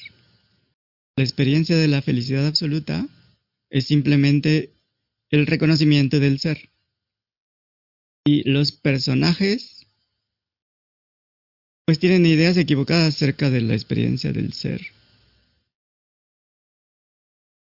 La 1.17 1.25
experiencia 1.25 1.77
de 1.77 1.89
la 1.89 2.03
felicidad 2.03 2.47
absoluta 2.47 3.09
es 3.69 3.87
simplemente 3.87 4.71
el 5.31 5.49
reconocimiento 5.49 6.21
del 6.21 6.39
ser. 6.39 6.71
Y 8.25 8.49
los 8.49 8.71
personajes 8.71 9.89
pues 11.85 11.99
tienen 11.99 12.27
ideas 12.27 12.57
equivocadas 12.57 13.17
acerca 13.17 13.51
de 13.51 13.63
la 13.63 13.75
experiencia 13.75 14.33
del 14.33 14.53
ser. 14.53 15.00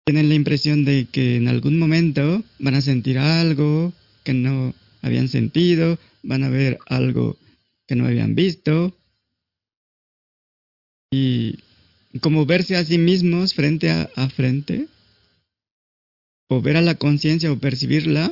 Tienen 0.05 0.29
la 0.29 0.35
impresión 0.35 0.85
de 0.85 1.07
que 1.11 1.37
en 1.37 1.47
algún 1.47 1.79
momento 1.79 2.43
van 2.59 2.75
a 2.75 2.81
sentir 2.81 3.17
algo 3.17 3.91
que 4.23 4.35
no 4.35 4.75
habían 5.01 5.29
sentido, 5.29 5.97
van 6.21 6.43
a 6.43 6.49
ver 6.49 6.77
algo 6.85 7.37
que 7.87 7.95
no 7.95 8.05
habían 8.05 8.35
visto. 8.35 8.95
Y 11.11 11.57
como 12.21 12.45
verse 12.45 12.75
a 12.75 12.85
sí 12.85 12.99
mismos 12.99 13.55
frente 13.55 13.89
a, 13.89 14.29
frente, 14.29 14.87
o 16.49 16.61
ver 16.61 16.77
a 16.77 16.81
la 16.81 16.95
conciencia 16.95 17.51
o 17.51 17.57
percibirla 17.57 18.31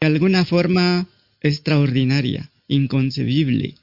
de 0.00 0.06
alguna 0.06 0.44
forma 0.44 1.08
extraordinaria, 1.40 2.50
inconcebible. 2.66 3.74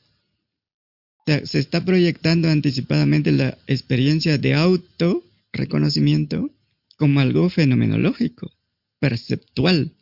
Se 1.26 1.58
está 1.58 1.84
proyectando 1.84 2.48
anticipadamente 2.48 3.32
la 3.32 3.58
experiencia 3.66 4.38
de 4.38 4.54
auto 4.54 5.24
reconocimiento 5.52 6.52
como 6.98 7.20
algo 7.20 7.50
fenomenológico, 7.50 8.52
perceptual. 9.00 9.96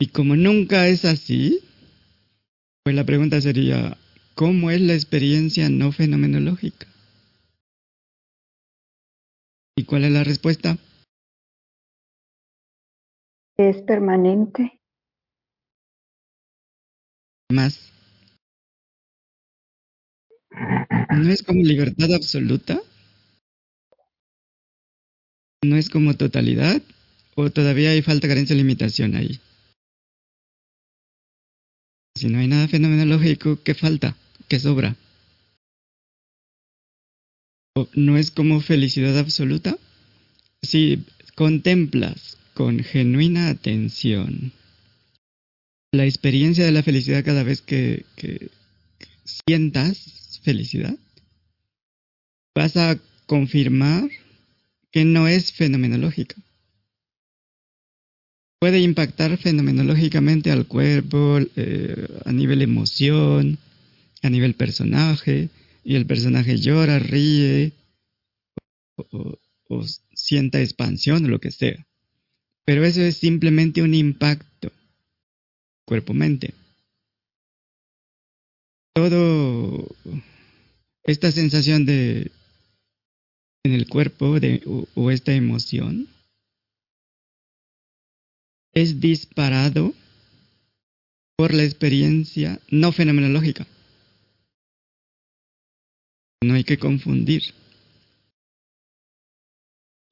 Y 0.00 0.08
como 0.08 0.36
nunca 0.36 0.86
es 0.88 1.04
así, 1.04 1.60
pues 2.84 2.94
la 2.94 3.04
pregunta 3.04 3.40
sería, 3.40 3.98
¿cómo 4.34 4.70
es 4.70 4.80
la 4.80 4.94
experiencia 4.94 5.68
no 5.68 5.92
fenomenológica? 5.92 6.86
¿Y 9.76 9.84
cuál 9.84 10.04
es 10.04 10.12
la 10.12 10.24
respuesta? 10.24 10.78
Es 13.56 13.82
permanente. 13.82 14.80
Más. 17.52 17.92
¿No 20.50 21.30
es 21.30 21.42
como 21.42 21.62
libertad 21.62 22.14
absoluta? 22.14 22.80
¿No 25.64 25.76
es 25.76 25.90
como 25.90 26.14
totalidad? 26.14 26.82
¿O 27.34 27.50
todavía 27.50 27.90
hay 27.90 28.02
falta, 28.02 28.28
carencia, 28.28 28.54
limitación 28.54 29.16
ahí? 29.16 29.40
Si 32.16 32.28
no 32.28 32.38
hay 32.38 32.48
nada 32.48 32.68
fenomenológico, 32.68 33.62
¿qué 33.62 33.74
falta? 33.74 34.16
¿Qué 34.48 34.58
sobra? 34.58 34.96
¿O 37.76 37.88
¿No 37.94 38.16
es 38.16 38.30
como 38.30 38.60
felicidad 38.60 39.18
absoluta? 39.18 39.76
Si 40.62 41.04
contemplas 41.34 42.36
con 42.54 42.82
genuina 42.82 43.50
atención 43.50 44.52
la 45.92 46.04
experiencia 46.04 46.64
de 46.64 46.72
la 46.72 46.82
felicidad 46.82 47.24
cada 47.24 47.44
vez 47.44 47.62
que, 47.62 48.04
que 48.16 48.50
sientas 49.24 50.40
felicidad, 50.42 50.96
vas 52.54 52.76
a 52.76 52.98
confirmar 53.26 54.10
que 54.92 55.04
no 55.04 55.28
es 55.28 55.52
fenomenológica. 55.52 56.36
Puede 58.60 58.80
impactar 58.80 59.36
fenomenológicamente 59.38 60.50
al 60.50 60.66
cuerpo, 60.66 61.38
eh, 61.56 62.08
a 62.24 62.32
nivel 62.32 62.60
emoción, 62.62 63.58
a 64.22 64.30
nivel 64.30 64.54
personaje, 64.54 65.48
y 65.84 65.94
el 65.94 66.06
personaje 66.06 66.58
llora, 66.58 66.98
ríe, 66.98 67.72
o, 68.96 69.38
o- 69.68 69.84
sienta 70.12 70.60
expansión 70.60 71.24
o 71.24 71.28
lo 71.28 71.38
que 71.38 71.52
sea. 71.52 71.86
Pero 72.64 72.84
eso 72.84 73.00
es 73.00 73.16
simplemente 73.18 73.80
un 73.80 73.94
impacto, 73.94 74.72
cuerpo-mente. 75.86 76.52
Todo 78.94 79.86
esta 81.04 81.30
sensación 81.30 81.86
de 81.86 82.32
en 83.64 83.72
el 83.72 83.88
cuerpo 83.88 84.40
de, 84.40 84.62
o, 84.66 84.86
o 84.94 85.10
esta 85.10 85.32
emoción 85.32 86.08
es 88.74 89.00
disparado 89.00 89.94
por 91.36 91.54
la 91.54 91.64
experiencia 91.64 92.60
no 92.70 92.92
fenomenológica. 92.92 93.66
No 96.42 96.54
hay 96.54 96.64
que 96.64 96.78
confundir. 96.78 97.42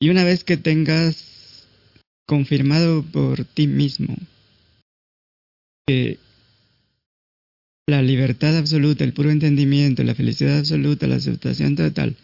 Y 0.00 0.10
una 0.10 0.24
vez 0.24 0.44
que 0.44 0.56
tengas 0.56 1.66
confirmado 2.26 3.02
por 3.02 3.44
ti 3.44 3.66
mismo 3.66 4.16
que 5.86 6.18
la 7.88 8.02
libertad 8.02 8.56
absoluta, 8.58 9.04
el 9.04 9.12
puro 9.12 9.30
entendimiento, 9.30 10.02
la 10.02 10.16
felicidad 10.16 10.58
absoluta, 10.58 11.06
la 11.06 11.16
aceptación 11.16 11.76
total 11.76 12.16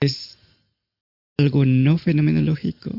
es 0.00 0.38
algo 1.38 1.64
no 1.64 1.98
fenomenológico, 1.98 2.90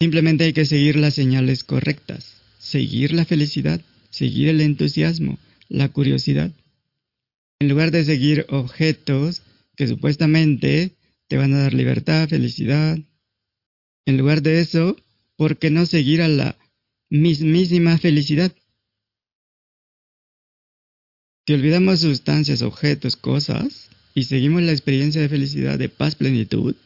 simplemente 0.00 0.44
hay 0.44 0.52
que 0.52 0.66
seguir 0.66 0.96
las 0.96 1.14
señales 1.14 1.64
correctas, 1.64 2.34
seguir 2.58 3.12
la 3.12 3.24
felicidad, 3.24 3.80
seguir 4.10 4.48
el 4.48 4.60
entusiasmo, 4.60 5.38
la 5.68 5.88
curiosidad, 5.88 6.52
en 7.60 7.68
lugar 7.68 7.90
de 7.90 8.04
seguir 8.04 8.46
objetos 8.48 9.42
que 9.76 9.86
supuestamente 9.86 10.92
te 11.28 11.36
van 11.36 11.54
a 11.54 11.60
dar 11.60 11.74
libertad, 11.74 12.28
felicidad. 12.28 12.98
En 14.06 14.18
lugar 14.18 14.42
de 14.42 14.60
eso, 14.60 14.96
¿por 15.36 15.56
qué 15.58 15.70
no 15.70 15.86
seguir 15.86 16.22
a 16.22 16.28
la 16.28 16.56
mismísima 17.10 17.98
felicidad? 17.98 18.52
Si 21.46 21.54
olvidamos 21.54 22.00
sustancias, 22.00 22.62
objetos, 22.62 23.16
cosas, 23.16 23.90
y 24.14 24.24
seguimos 24.24 24.62
la 24.62 24.72
experiencia 24.72 25.20
de 25.20 25.28
felicidad, 25.28 25.78
de 25.78 25.88
paz, 25.88 26.14
plenitud, 26.14 26.76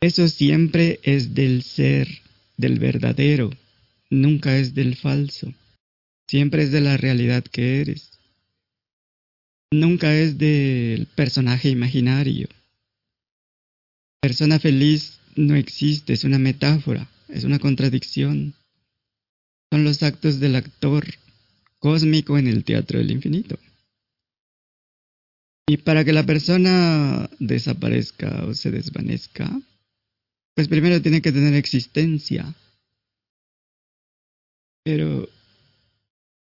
eso 0.00 0.28
siempre 0.28 1.00
es 1.02 1.34
del 1.34 1.62
ser, 1.62 2.08
del 2.56 2.78
verdadero, 2.78 3.50
nunca 4.08 4.56
es 4.56 4.74
del 4.74 4.94
falso, 4.94 5.52
siempre 6.28 6.62
es 6.62 6.70
de 6.70 6.80
la 6.80 6.96
realidad 6.96 7.42
que 7.42 7.80
eres, 7.80 8.10
nunca 9.72 10.14
es 10.14 10.38
del 10.38 11.06
personaje 11.06 11.70
imaginario. 11.70 12.48
Persona 14.20 14.58
feliz 14.58 15.18
no 15.34 15.56
existe, 15.56 16.12
es 16.12 16.24
una 16.24 16.38
metáfora, 16.38 17.08
es 17.28 17.44
una 17.44 17.58
contradicción. 17.58 18.54
Son 19.72 19.84
los 19.84 20.02
actos 20.02 20.40
del 20.40 20.56
actor 20.56 21.06
cósmico 21.78 22.38
en 22.38 22.46
el 22.46 22.64
teatro 22.64 22.98
del 22.98 23.10
infinito. 23.10 23.58
Y 25.68 25.78
para 25.78 26.04
que 26.04 26.12
la 26.12 26.24
persona 26.24 27.28
desaparezca 27.40 28.44
o 28.44 28.54
se 28.54 28.70
desvanezca, 28.70 29.50
pues 30.54 30.68
primero 30.68 31.02
tiene 31.02 31.20
que 31.20 31.32
tener 31.32 31.54
existencia. 31.54 32.54
Pero 34.84 35.28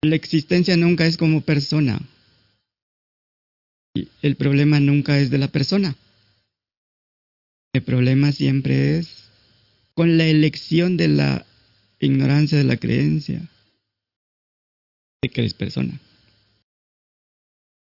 la 0.04 0.16
existencia 0.16 0.76
nunca 0.76 1.06
es 1.06 1.18
como 1.18 1.42
persona. 1.42 2.00
Y 3.96 4.08
el 4.24 4.36
problema 4.38 4.80
nunca 4.80 5.20
es 5.20 5.30
de 5.30 5.38
la 5.38 5.50
persona. 5.50 5.96
El 7.74 7.84
problema 7.84 8.32
siempre 8.32 8.98
es 8.98 9.30
con 9.94 10.18
la 10.18 10.26
elección 10.26 10.98
de 10.98 11.10
la 11.10 11.46
ignorancia 12.00 12.58
de 12.58 12.64
la 12.64 12.78
creencia 12.78 13.48
de 15.22 15.30
que 15.30 15.42
eres 15.42 15.54
persona. 15.54 15.94
El 15.94 16.00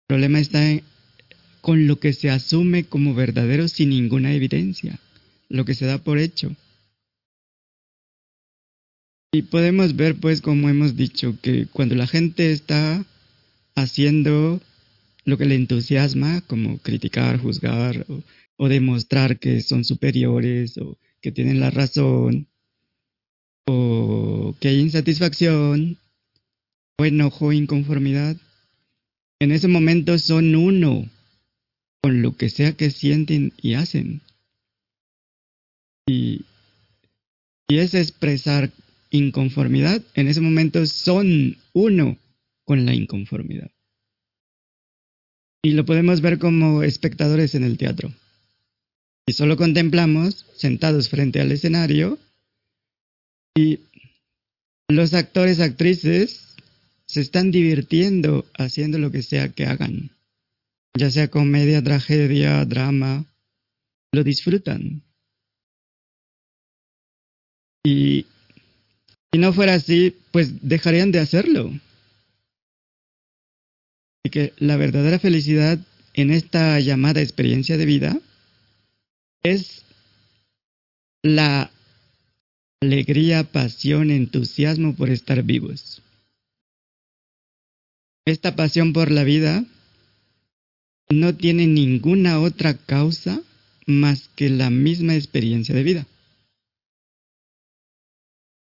problema 0.09 0.41
está 0.41 0.69
en- 0.69 0.83
con 1.63 1.87
lo 1.87 1.99
que 2.01 2.13
se 2.13 2.29
asume 2.29 2.85
como 2.85 3.15
verdadero 3.15 3.69
sin 3.69 3.91
ninguna 3.91 4.35
evidencia, 4.35 4.99
lo 5.49 5.65
que 5.65 5.75
se 5.75 5.87
da 5.87 5.99
por 5.99 6.19
hecho. 6.19 6.55
Y 9.33 9.43
podemos 9.43 9.97
ver, 9.97 10.17
pues, 10.17 10.43
como 10.43 10.69
hemos 10.69 10.97
dicho, 10.97 11.39
que 11.41 11.67
cuando 11.67 11.95
la 11.95 12.07
gente 12.07 12.53
está 12.53 13.07
haciendo 13.77 14.61
lo 15.25 15.39
que 15.39 15.47
le 15.47 15.55
entusiasma, 15.55 16.43
como 16.43 16.79
criticar, 16.79 17.39
juzgar 17.39 18.07
o, 18.09 18.69
demostrar 18.69 19.39
que 19.41 19.61
son 19.61 19.85
superiores 19.85 20.79
o 20.79 20.97
que 21.21 21.33
tienen 21.33 21.59
la 21.59 21.71
razón 21.71 22.47
o 23.67 24.55
que 24.61 24.69
hay 24.69 24.79
insatisfacción 24.79 25.99
o 26.99 27.05
enojo 27.05 27.53
inconformidad, 27.53 28.37
en 29.41 29.51
ese 29.51 29.67
momento 29.67 30.17
son 30.19 30.55
uno 30.55 31.09
con 32.03 32.21
lo 32.21 32.37
que 32.37 32.51
sea 32.51 32.73
que 32.73 32.91
sienten 32.91 33.53
y 33.57 33.75
hacen. 33.75 34.21
Y, 36.07 36.45
y 37.69 37.79
es 37.79 37.95
expresar 37.95 38.71
inconformidad, 39.11 40.03
en 40.15 40.29
ese 40.29 40.41
momento 40.41 40.85
son 40.87 41.57
uno 41.73 42.19
con 42.65 42.85
la 42.87 42.95
inconformidad. 42.95 43.71
Y 45.63 45.73
lo 45.73 45.85
podemos 45.85 46.21
ver 46.21 46.39
como 46.39 46.83
espectadores 46.83 47.55
en 47.55 47.63
el 47.63 47.79
teatro. 47.79 48.13
Y 49.27 49.35
solo 49.35 49.57
contemplamos 49.57 50.47
sentados 50.57 51.09
frente 51.09 51.41
al 51.41 51.53
escenario 51.53 52.19
y 53.55 53.79
los 54.89 55.15
actores, 55.15 55.61
actrices 55.61 56.57
se 57.07 57.21
están 57.21 57.51
divirtiendo 57.51 58.47
haciendo 58.59 58.99
lo 58.99 59.13
que 59.13 59.23
sea 59.23 59.51
que 59.51 59.67
hagan. 59.67 60.11
Ya 60.99 61.11
sea 61.11 61.29
comedia, 61.29 61.83
tragedia, 61.83 62.65
drama, 62.65 63.25
lo 64.13 64.23
disfrutan. 64.23 65.03
Y 67.85 68.27
si 69.33 69.39
no 69.39 69.53
fuera 69.53 69.75
así, 69.75 70.17
pues 70.31 70.69
dejarían 70.69 71.11
de 71.11 71.21
hacerlo. 71.21 71.73
Y 74.25 74.31
que 74.31 74.53
la 74.59 74.77
verdadera 74.77 75.19
felicidad 75.19 75.79
en 76.15 76.31
esta 76.31 76.79
llamada 76.79 77.23
experiencia 77.23 77.77
de 77.77 77.87
vida 77.87 78.21
es 79.43 79.85
la 81.23 81.71
alegría, 82.83 83.45
pasión, 83.45 84.11
entusiasmo 84.11 84.95
por 84.95 85.09
estar 85.11 85.43
vivos. 85.43 86.03
Esta 88.25 88.55
pasión 88.55 88.93
por 88.93 89.11
la 89.11 89.25
vida 89.25 89.65
no 91.13 91.35
tiene 91.35 91.67
ninguna 91.67 92.41
otra 92.41 92.75
causa 92.75 93.41
más 93.87 94.29
que 94.37 94.51
la 94.51 94.71
misma 94.71 95.15
experiencia 95.15 95.75
de 95.75 95.83
vida. 95.83 96.07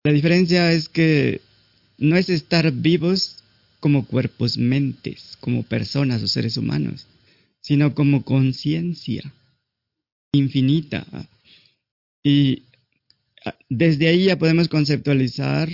La 0.03 0.11
diferencia 0.11 0.71
es 0.71 0.89
que 0.89 1.41
no 1.97 2.17
es 2.17 2.29
estar 2.29 2.71
vivos 2.71 3.43
como 3.79 4.05
cuerpos 4.05 4.57
mentes, 4.57 5.37
como 5.39 5.63
personas 5.63 6.23
o 6.23 6.27
seres 6.27 6.57
humanos, 6.57 7.07
sino 7.61 7.93
como 7.93 8.23
conciencia 8.23 9.33
infinita. 10.33 11.05
Y 12.23 12.63
desde 13.69 14.07
ahí 14.07 14.25
ya 14.25 14.37
podemos 14.37 14.67
conceptualizar 14.69 15.69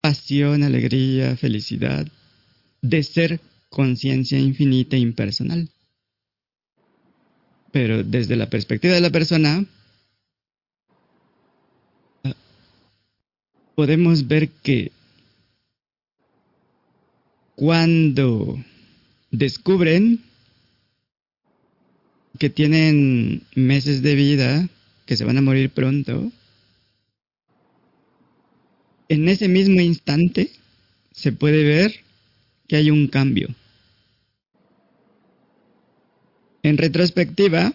pasión, 0.00 0.62
alegría, 0.62 1.36
felicidad, 1.36 2.06
de 2.82 3.02
ser 3.02 3.40
conciencia 3.68 4.38
infinita 4.38 4.96
e 4.96 5.00
impersonal. 5.00 5.68
Pero 7.72 8.02
desde 8.02 8.36
la 8.36 8.48
perspectiva 8.48 8.94
de 8.94 9.00
la 9.00 9.10
persona, 9.10 9.64
podemos 13.74 14.26
ver 14.26 14.48
que 14.48 14.90
cuando 17.54 18.62
descubren 19.30 20.22
que 22.38 22.50
tienen 22.50 23.42
meses 23.54 24.02
de 24.02 24.14
vida, 24.14 24.68
que 25.06 25.16
se 25.16 25.24
van 25.24 25.38
a 25.38 25.42
morir 25.42 25.70
pronto, 25.70 26.30
en 29.08 29.28
ese 29.28 29.48
mismo 29.48 29.80
instante 29.80 30.50
se 31.12 31.32
puede 31.32 31.64
ver 31.64 32.07
que 32.68 32.76
hay 32.76 32.90
un 32.90 33.08
cambio. 33.08 33.48
En 36.62 36.76
retrospectiva, 36.76 37.72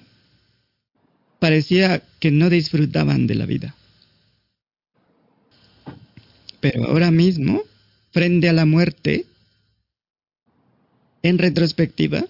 parecía 1.40 2.04
que 2.20 2.32
no 2.32 2.50
disfrutaban 2.50 3.28
de 3.28 3.36
la 3.36 3.46
vida. 3.46 3.76
Pero 6.62 6.86
ahora 6.86 7.12
mismo, 7.12 7.64
frente 8.12 8.48
a 8.48 8.54
la 8.54 8.66
muerte, 8.66 9.26
en 11.24 11.38
retrospectiva, 11.38 12.26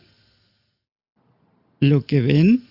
lo 1.80 2.06
que 2.06 2.22
ven 2.22 2.64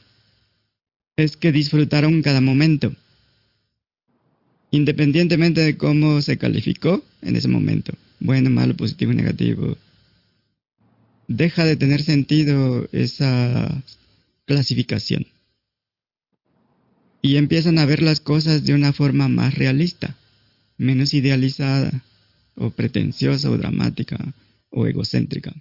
es 1.17 1.37
que 1.37 1.53
disfrutaron 1.53 2.23
cada 2.23 2.41
momento, 2.41 2.95
independientemente 4.71 5.61
de 5.61 5.77
cómo 5.77 6.23
se 6.23 6.39
calificó 6.39 7.05
en 7.21 7.37
ese 7.37 7.49
momento, 7.49 7.93
bueno, 8.23 8.51
malo, 8.51 8.77
positivo, 8.77 9.13
negativo. 9.13 9.77
Deja 11.27 11.65
de 11.65 11.77
tener 11.77 12.03
sentido 12.03 12.89
esa 12.93 13.83
clasificación. 14.47 15.27
Y 17.21 17.37
empiezan 17.37 17.79
a 17.79 17.87
ver 17.87 18.03
las 18.03 18.21
cosas 18.21 18.65
de 18.65 18.75
una 18.75 18.93
forma 18.93 19.29
más 19.29 19.55
realista, 19.55 20.17
menos 20.79 21.15
idealizada, 21.15 22.05
o 22.55 22.71
pretenciosa, 22.71 23.51
o 23.51 23.57
dramática, 23.57 24.19
o 24.71 24.87
egocéntrica. 24.87 25.53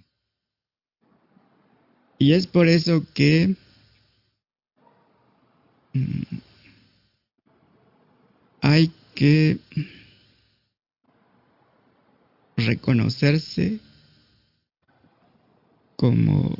Y 2.18 2.34
es 2.34 2.46
por 2.46 2.68
eso 2.68 3.04
que 3.14 3.56
mm, 5.94 6.22
hay 8.60 8.92
que 9.14 9.58
reconocerse 12.56 13.78
como 15.96 16.56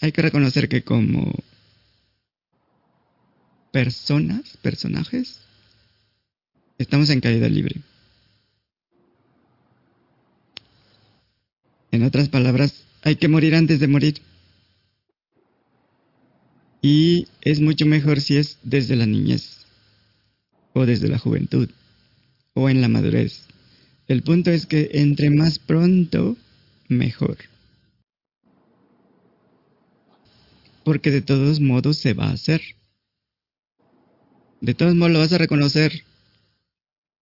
hay 0.00 0.10
que 0.12 0.22
reconocer 0.22 0.68
que 0.68 0.82
como 0.82 1.32
personas, 3.70 4.56
personajes, 4.58 5.38
estamos 6.76 7.08
en 7.10 7.20
caída 7.20 7.48
libre. 7.48 7.80
En 11.92 12.02
otras 12.02 12.28
palabras, 12.28 12.84
hay 13.02 13.16
que 13.16 13.28
morir 13.28 13.54
antes 13.54 13.78
de 13.78 13.86
morir. 13.86 14.20
Y 16.82 17.28
es 17.40 17.60
mucho 17.60 17.86
mejor 17.86 18.20
si 18.20 18.36
es 18.38 18.58
desde 18.64 18.96
la 18.96 19.06
niñez, 19.06 19.61
o 20.74 20.86
desde 20.86 21.08
la 21.08 21.18
juventud, 21.18 21.68
o 22.54 22.68
en 22.68 22.80
la 22.80 22.88
madurez. 22.88 23.46
El 24.08 24.22
punto 24.22 24.50
es 24.50 24.66
que 24.66 24.90
entre 24.94 25.30
más 25.30 25.58
pronto, 25.58 26.36
mejor. 26.88 27.38
Porque 30.84 31.10
de 31.10 31.22
todos 31.22 31.60
modos 31.60 31.98
se 31.98 32.12
va 32.14 32.26
a 32.26 32.32
hacer. 32.32 32.60
De 34.60 34.74
todos 34.74 34.94
modos 34.94 35.12
lo 35.12 35.18
vas 35.20 35.32
a 35.32 35.38
reconocer 35.38 36.04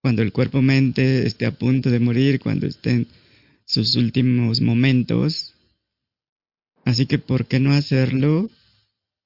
cuando 0.03 0.23
el 0.23 0.33
cuerpo-mente 0.33 1.27
esté 1.27 1.47
a 1.47 1.53
punto 1.53 1.91
de 1.91 2.01
morir, 2.01 2.41
cuando 2.41 2.67
estén 2.67 3.07
sus 3.67 3.97
últimos 3.97 4.61
momentos. 4.61 5.55
Así 6.85 7.07
que, 7.07 7.19
¿por 7.19 7.47
qué 7.47 7.61
no 7.61 7.73
hacerlo 7.73 8.51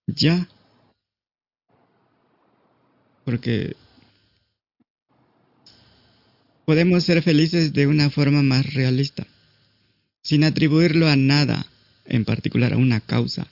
ya? 0.06 0.48
Porque 3.24 3.76
podemos 6.64 7.04
ser 7.04 7.22
felices 7.22 7.72
de 7.72 7.86
una 7.86 8.10
forma 8.10 8.42
más 8.42 8.72
realista, 8.74 9.26
sin 10.22 10.44
atribuirlo 10.44 11.08
a 11.08 11.16
nada, 11.16 11.66
en 12.06 12.24
particular 12.24 12.72
a 12.72 12.78
una 12.78 13.00
causa. 13.00 13.46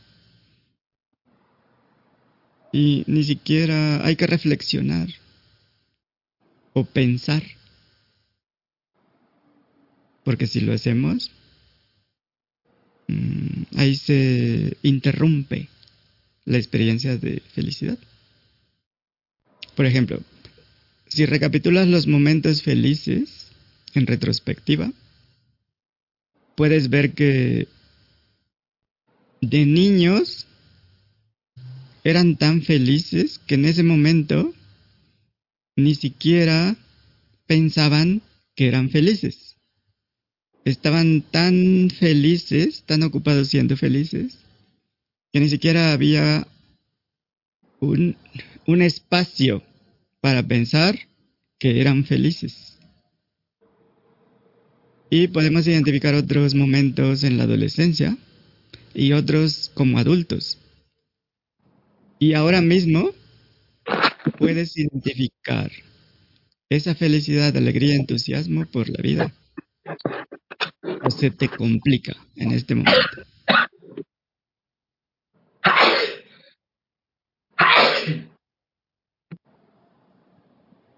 Y 2.73 3.05
ni 3.07 3.25
siquiera 3.25 4.05
hay 4.05 4.17
que 4.17 4.27
reflexionar 4.27 5.09
o 6.73 6.85
pensar 6.85 7.43
porque 10.25 10.47
si 10.47 10.61
lo 10.61 10.73
hacemos, 10.73 11.31
mm, 13.09 13.63
ahí 13.77 13.97
se 13.97 14.77
interrumpe 14.83 15.69
la 16.45 16.59
experiencia 16.59 17.17
de 17.17 17.41
felicidad. 17.55 17.99
Por 19.75 19.87
ejemplo, 19.87 20.21
si 21.13 21.27
recapitulas 21.27 21.87
los 21.89 22.07
momentos 22.07 22.63
felices 22.63 23.49
en 23.93 24.07
retrospectiva, 24.07 24.91
puedes 26.55 26.89
ver 26.89 27.13
que 27.13 27.69
de 29.43 29.67
niños 29.67 30.47
eran 32.03 32.37
tan 32.37 32.63
felices 32.63 33.39
que 33.47 33.57
en 33.57 33.67
ese 33.67 33.83
momento 33.83 34.55
ni 35.77 35.95
siquiera 35.97 36.77
pensaban 37.47 38.23
que 38.55 38.69
eran 38.69 38.89
felices. 38.89 39.57
Estaban 40.65 41.21
tan 41.21 41.91
felices, 41.91 42.85
tan 42.87 43.03
ocupados 43.03 43.49
siendo 43.49 43.77
felices, 43.77 44.39
que 45.31 45.41
ni 45.41 45.51
siquiera 45.51 45.93
había 45.93 46.47
un, 47.81 48.17
un 48.67 48.81
espacio 48.81 49.63
para 50.23 50.47
pensar 50.47 50.99
que 51.59 51.81
eran 51.81 52.05
felices. 52.05 52.79
Y 55.11 55.27
podemos 55.29 55.67
identificar 55.67 56.15
otros 56.15 56.55
momentos 56.55 57.25
en 57.25 57.37
la 57.37 57.43
adolescencia 57.43 58.17
y 58.95 59.13
otros 59.13 59.71
como 59.75 59.99
adultos. 59.99 60.59
Y 62.21 62.35
ahora 62.35 62.63
mismo 62.63 63.11
puedes 64.39 64.79
identificar 64.79 65.73
esa 66.71 66.95
felicidad, 66.95 67.55
alegría, 67.57 67.97
entusiasmo 67.97 68.65
por 68.67 68.89
la 68.89 69.03
vida. 69.03 69.35
O 71.05 71.11
se 71.11 71.33
te 71.33 71.49
complica 71.49 72.15
en 72.37 72.53
este 72.53 72.77
momento. 72.77 73.32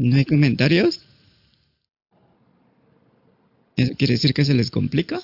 ¿No 0.05 0.17
hay 0.17 0.27
comentarios? 0.27 1.01
¿Eso 3.75 3.95
quiere 3.97 4.13
decir 4.13 4.35
que 4.35 4.45
se 4.45 4.53
les 4.53 4.71
complica? 4.71 5.23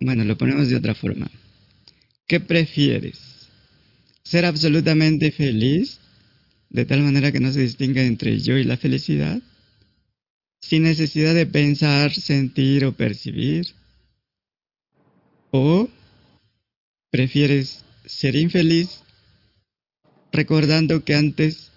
Bueno, 0.00 0.24
lo 0.24 0.36
ponemos 0.36 0.68
de 0.68 0.74
otra 0.74 0.96
forma. 0.96 1.30
¿Qué 2.26 2.40
prefieres? 2.40 3.46
¿Ser 4.24 4.46
absolutamente 4.46 5.30
feliz 5.30 6.00
de 6.70 6.84
tal 6.86 7.02
manera 7.02 7.30
que 7.30 7.38
no 7.38 7.52
se 7.52 7.60
distinga 7.60 8.02
entre 8.02 8.40
yo 8.40 8.58
y 8.58 8.64
la 8.64 8.76
felicidad? 8.76 9.40
Sin 10.60 10.82
necesidad 10.82 11.36
de 11.36 11.46
pensar, 11.46 12.12
sentir 12.12 12.84
o 12.84 12.96
percibir. 12.96 13.76
¿O 15.52 15.88
prefieres 17.10 17.84
ser 18.06 18.34
infeliz 18.34 19.02
recordando 20.32 21.04
que 21.04 21.14
antes 21.14 21.71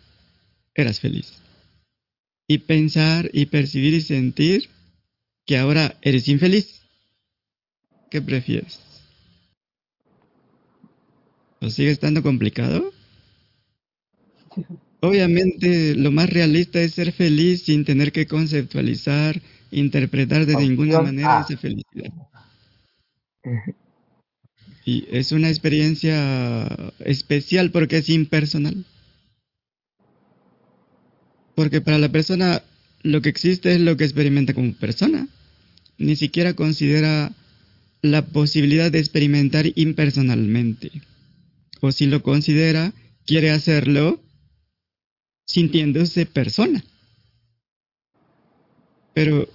eras 0.75 0.99
feliz? 0.99 1.33
Y 2.47 2.59
pensar 2.59 3.29
y 3.33 3.47
percibir 3.47 3.93
y 3.95 4.01
sentir 4.01 4.69
que 5.45 5.57
ahora 5.57 5.97
eres 6.01 6.27
infeliz. 6.27 6.81
¿Qué 8.11 8.21
prefieres? 8.21 8.79
¿O 11.61 11.69
sigue 11.69 11.89
estando 11.89 12.21
complicado? 12.21 12.93
Obviamente 15.01 15.95
lo 15.95 16.11
más 16.11 16.29
realista 16.29 16.81
es 16.81 16.93
ser 16.93 17.11
feliz 17.11 17.63
sin 17.63 17.85
tener 17.85 18.11
que 18.11 18.27
conceptualizar, 18.27 19.41
interpretar 19.71 20.45
de 20.45 20.55
ninguna 20.55 21.01
manera 21.01 21.45
esa 21.47 21.57
felicidad. 21.57 22.11
Y 24.87 25.07
es 25.09 25.31
una 25.31 25.49
experiencia 25.49 26.67
especial 26.99 27.71
porque 27.71 27.97
es 27.97 28.09
impersonal. 28.09 28.85
Porque 31.55 31.81
para 31.81 31.97
la 31.97 32.09
persona 32.09 32.61
lo 33.03 33.21
que 33.21 33.29
existe 33.29 33.73
es 33.73 33.79
lo 33.79 33.97
que 33.97 34.03
experimenta 34.03 34.53
como 34.53 34.73
persona. 34.73 35.27
Ni 35.97 36.15
siquiera 36.15 36.53
considera 36.53 37.33
la 38.01 38.25
posibilidad 38.25 38.91
de 38.91 38.99
experimentar 38.99 39.65
impersonalmente. 39.75 40.91
O 41.81 41.91
si 41.91 42.07
lo 42.07 42.21
considera, 42.23 42.93
quiere 43.25 43.51
hacerlo 43.51 44.21
sintiéndose 45.45 46.25
persona. 46.25 46.83
Pero 49.13 49.47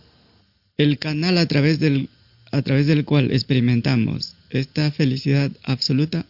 el 0.78 0.98
canal 0.98 1.36
a 1.36 1.46
través 1.46 1.78
del, 1.78 2.08
a 2.50 2.62
través 2.62 2.86
del 2.86 3.04
cual 3.04 3.30
experimentamos 3.32 4.34
esta 4.48 4.90
felicidad 4.90 5.50
absoluta 5.62 6.26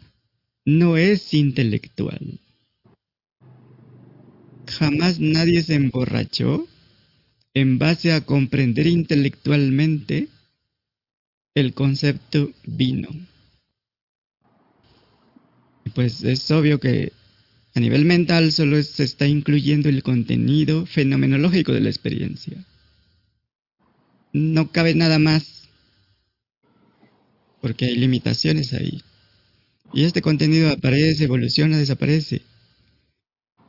no 0.65 0.97
es 0.97 1.33
intelectual. 1.33 2.41
Jamás 4.71 5.19
nadie 5.19 5.63
se 5.63 5.75
emborrachó 5.75 6.67
en 7.55 7.79
base 7.79 8.13
a 8.13 8.21
comprender 8.21 8.87
intelectualmente 8.87 10.29
el 11.55 11.75
concepto 11.75 12.53
vino. 12.65 13.09
Pues 15.95 16.23
es 16.23 16.51
obvio 16.51 16.79
que 16.79 17.13
a 17.75 17.81
nivel 17.81 18.05
mental 18.05 18.53
solo 18.53 18.81
se 18.83 19.05
está 19.05 19.27
incluyendo 19.27 19.89
el 19.89 20.03
contenido 20.03 20.87
fenomenológico 20.87 21.73
de 21.73 21.81
la 21.81 21.89
experiencia. 21.89 22.65
No 24.33 24.71
cabe 24.71 24.95
nada 24.95 25.19
más, 25.19 25.69
porque 27.61 27.87
hay 27.87 27.97
limitaciones 27.97 28.73
ahí. 28.73 29.03
Y 29.93 30.05
este 30.05 30.23
contenido 30.23 30.71
aparece, 30.71 31.25
evoluciona, 31.25 31.77
desaparece. 31.77 32.43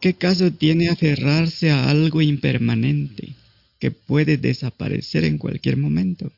¿Qué 0.01 0.15
caso 0.15 0.51
tiene 0.51 0.89
aferrarse 0.89 1.69
a 1.69 1.87
algo 1.87 2.23
impermanente 2.23 3.35
que 3.79 3.91
puede 3.91 4.37
desaparecer 4.37 5.23
en 5.25 5.37
cualquier 5.37 5.77
momento? 5.77 6.31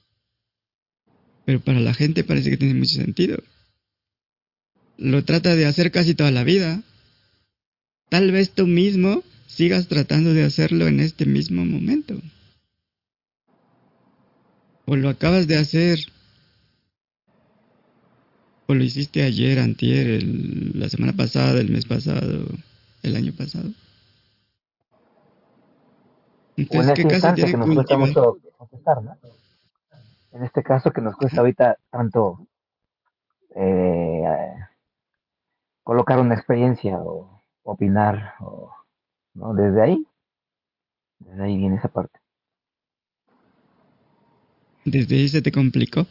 Pero 1.46 1.62
para 1.62 1.80
la 1.80 1.94
gente 1.94 2.26
parece 2.26 2.50
que 2.50 2.58
tiene 2.58 2.74
mucho 2.74 2.96
sentido. 2.96 3.42
Lo 4.98 5.24
trata 5.24 5.56
de 5.56 5.66
hacer 5.66 5.92
casi 5.92 6.14
toda 6.14 6.30
la 6.30 6.44
vida. 6.44 6.84
Tal 8.10 8.32
vez 8.32 8.52
tú 8.52 8.68
mismo 8.68 9.24
sigas 9.48 9.88
tratando 9.88 10.34
de 10.34 10.44
hacerlo 10.44 10.88
en 10.88 11.00
este 11.00 11.26
mismo 11.26 11.64
momento. 11.64 12.22
O 14.86 14.98
lo 14.98 15.08
acabas 15.08 15.48
de 15.48 15.56
hacer. 15.56 16.00
O 18.68 18.74
lo 18.74 18.84
hiciste 18.84 19.24
ayer, 19.24 19.60
antier, 19.60 20.22
la 20.22 20.90
semana 20.90 21.14
pasada, 21.14 21.62
el 21.62 21.70
mes 21.70 21.86
pasado, 21.86 22.46
el 23.04 23.16
año 23.16 23.34
pasado. 23.38 23.66
En 26.56 26.64
Entonces, 26.64 26.90
este 26.90 27.02
¿qué 27.02 27.08
caso 27.08 27.16
instante 27.16 27.44
tiene 27.44 27.52
que 27.52 27.58
nos 27.58 27.76
cuesta 27.76 27.98
mucho 27.98 28.38
contestar, 28.58 29.04
¿no? 29.04 29.18
En 30.32 30.44
este 30.44 30.64
caso 30.64 30.92
que 30.92 31.02
nos 31.02 31.16
cuesta 31.16 31.42
ahorita 31.42 31.78
tanto 31.92 32.48
eh, 33.56 34.24
colocar 35.84 36.20
una 36.20 36.36
experiencia 36.36 36.98
o 36.98 37.42
opinar, 37.64 38.36
o, 38.40 38.74
¿no? 39.34 39.54
Desde 39.54 39.82
ahí, 39.82 40.08
desde 41.20 41.44
ahí 41.44 41.58
viene 41.58 41.76
esa 41.78 41.88
parte. 41.90 42.20
Desde 44.86 45.16
ahí 45.16 45.28
se 45.30 45.42
te 45.42 45.52
complicó. 45.52 46.06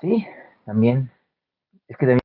Sí, 0.00 0.26
también. 0.64 1.10
Es 1.88 1.96
que 1.96 2.06
también 2.06 2.20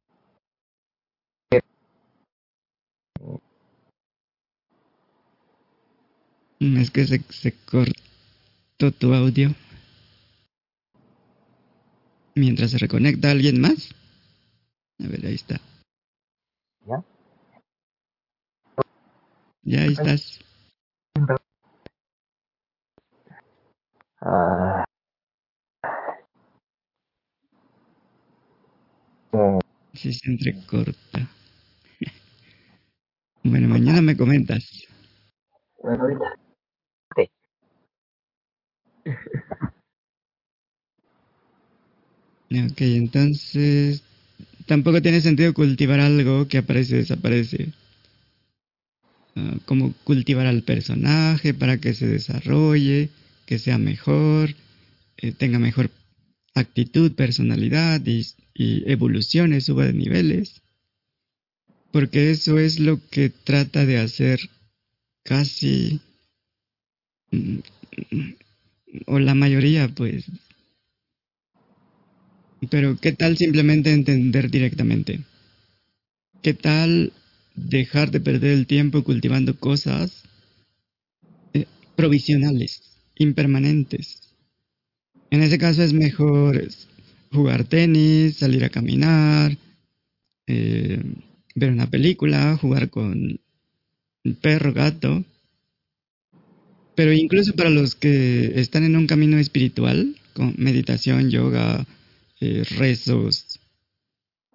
Es 6.63 6.91
que 6.91 7.05
se, 7.05 7.21
se 7.29 7.51
cortó 7.65 8.91
tu 8.97 9.13
audio. 9.13 9.53
Mientras 12.35 12.71
se 12.71 12.77
reconecta 12.77 13.31
alguien 13.31 13.59
más. 13.59 13.93
A 15.03 15.07
ver, 15.07 15.25
ahí 15.25 15.35
está. 15.35 15.59
¿Ya? 16.87 17.03
Ya 19.63 19.81
ahí 19.81 19.91
estás. 19.91 20.39
ah, 24.21 24.85
eh, 29.33 29.59
Sí, 29.93 30.13
se 30.13 30.31
entrecorta. 30.31 31.27
Bueno, 33.45 33.67
mañana 33.67 34.01
me 34.01 34.15
comentas. 34.15 34.87
bueno, 35.81 36.03
ahorita. 36.03 36.42
Ok, 42.51 42.81
entonces 42.81 44.03
tampoco 44.67 45.01
tiene 45.01 45.21
sentido 45.21 45.53
cultivar 45.53 45.99
algo 45.99 46.47
que 46.47 46.59
aparece 46.59 46.95
y 46.95 46.99
desaparece. 46.99 47.69
Ah, 49.35 49.57
como 49.65 49.93
cultivar 50.03 50.45
al 50.45 50.63
personaje 50.63 51.53
para 51.53 51.79
que 51.79 51.93
se 51.93 52.07
desarrolle, 52.07 53.09
que 53.45 53.57
sea 53.59 53.77
mejor, 53.77 54.55
eh, 55.17 55.31
tenga 55.31 55.59
mejor 55.59 55.89
actitud, 56.55 57.13
personalidad 57.13 58.01
y, 58.05 58.25
y 58.53 58.89
evolucione, 58.91 59.61
suba 59.61 59.85
de 59.85 59.93
niveles. 59.93 60.61
Porque 61.91 62.31
eso 62.31 62.59
es 62.59 62.79
lo 62.79 62.99
que 63.09 63.29
trata 63.29 63.85
de 63.85 63.97
hacer 63.99 64.39
casi... 65.23 66.01
o 69.05 69.19
la 69.19 69.35
mayoría, 69.35 69.87
pues, 69.87 70.25
pero 72.69 72.97
¿qué 72.97 73.11
tal 73.11 73.37
simplemente 73.37 73.91
entender 73.91 74.49
directamente? 74.49 75.19
¿Qué 76.41 76.53
tal 76.53 77.11
dejar 77.55 78.11
de 78.11 78.19
perder 78.19 78.51
el 78.51 78.67
tiempo 78.67 79.03
cultivando 79.03 79.57
cosas 79.57 80.23
eh, 81.53 81.65
provisionales, 81.95 82.81
impermanentes. 83.15 84.21
En 85.29 85.43
ese 85.43 85.57
caso 85.57 85.83
es 85.83 85.93
mejor 85.93 86.67
jugar 87.31 87.63
tenis, 87.63 88.37
salir 88.37 88.63
a 88.63 88.69
caminar, 88.69 89.57
eh, 90.47 91.01
ver 91.55 91.71
una 91.71 91.89
película, 91.89 92.57
jugar 92.57 92.89
con 92.89 93.39
el 94.23 94.35
perro, 94.35 94.73
gato. 94.73 95.23
Pero 96.95 97.11
incluso 97.11 97.55
para 97.55 97.69
los 97.69 97.95
que 97.95 98.59
están 98.59 98.83
en 98.83 98.95
un 98.95 99.07
camino 99.07 99.37
espiritual, 99.37 100.15
con 100.33 100.53
meditación, 100.57 101.29
yoga, 101.31 101.85
eh, 102.39 102.63
rezos, 102.77 103.59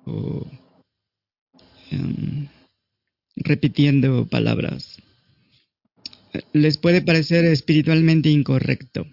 o 0.05 0.47
em, 1.91 2.49
repitiendo 3.37 4.27
palabras, 4.27 4.99
les 6.53 6.79
puede 6.79 7.03
parecer 7.03 7.45
espiritualmente 7.45 8.29
incorrecto. 8.29 9.07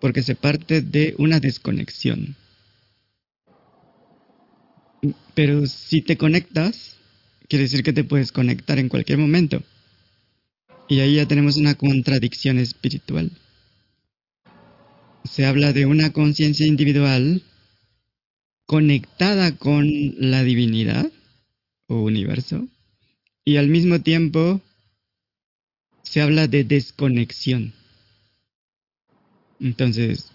Porque 0.00 0.22
se 0.22 0.34
parte 0.34 0.82
de 0.82 1.14
una 1.18 1.40
desconexión. 1.40 2.36
Pero 5.34 5.66
si 5.66 6.02
te 6.02 6.16
conectas, 6.16 6.93
quiere 7.48 7.64
decir 7.64 7.82
que 7.82 7.92
te 7.92 8.04
puedes 8.04 8.32
conectar 8.32 8.78
en 8.78 8.88
cualquier 8.88 9.18
momento. 9.18 9.62
Y 10.88 11.00
ahí 11.00 11.16
ya 11.16 11.26
tenemos 11.26 11.56
una 11.56 11.74
contradicción 11.74 12.58
espiritual. 12.58 13.30
Se 15.24 15.46
habla 15.46 15.72
de 15.72 15.86
una 15.86 16.12
conciencia 16.12 16.66
individual 16.66 17.42
conectada 18.66 19.56
con 19.56 19.86
la 20.18 20.42
divinidad 20.42 21.10
o 21.86 22.02
universo 22.02 22.66
y 23.44 23.56
al 23.56 23.68
mismo 23.68 24.00
tiempo 24.00 24.60
se 26.02 26.20
habla 26.20 26.46
de 26.48 26.64
desconexión. 26.64 27.72
Entonces, 29.60 30.30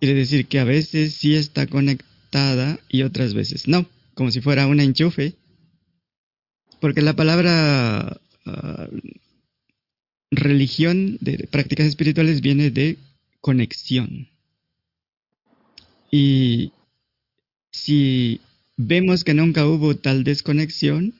quiere 0.00 0.14
decir 0.20 0.46
que 0.46 0.58
a 0.58 0.64
veces 0.64 1.14
sí 1.14 1.34
está 1.34 1.66
conectada 1.66 2.78
y 2.88 3.02
otras 3.02 3.34
veces 3.34 3.68
no, 3.68 3.86
como 4.14 4.30
si 4.30 4.40
fuera 4.40 4.66
una 4.66 4.82
enchufe. 4.82 5.34
Porque 6.84 7.00
la 7.00 7.16
palabra 7.16 8.20
uh, 8.44 9.00
religión 10.30 11.16
de 11.22 11.48
prácticas 11.50 11.86
espirituales 11.86 12.42
viene 12.42 12.70
de 12.70 12.98
conexión. 13.40 14.28
Y 16.10 16.72
si 17.70 18.42
vemos 18.76 19.24
que 19.24 19.32
nunca 19.32 19.66
hubo 19.66 19.96
tal 19.96 20.24
desconexión, 20.24 21.14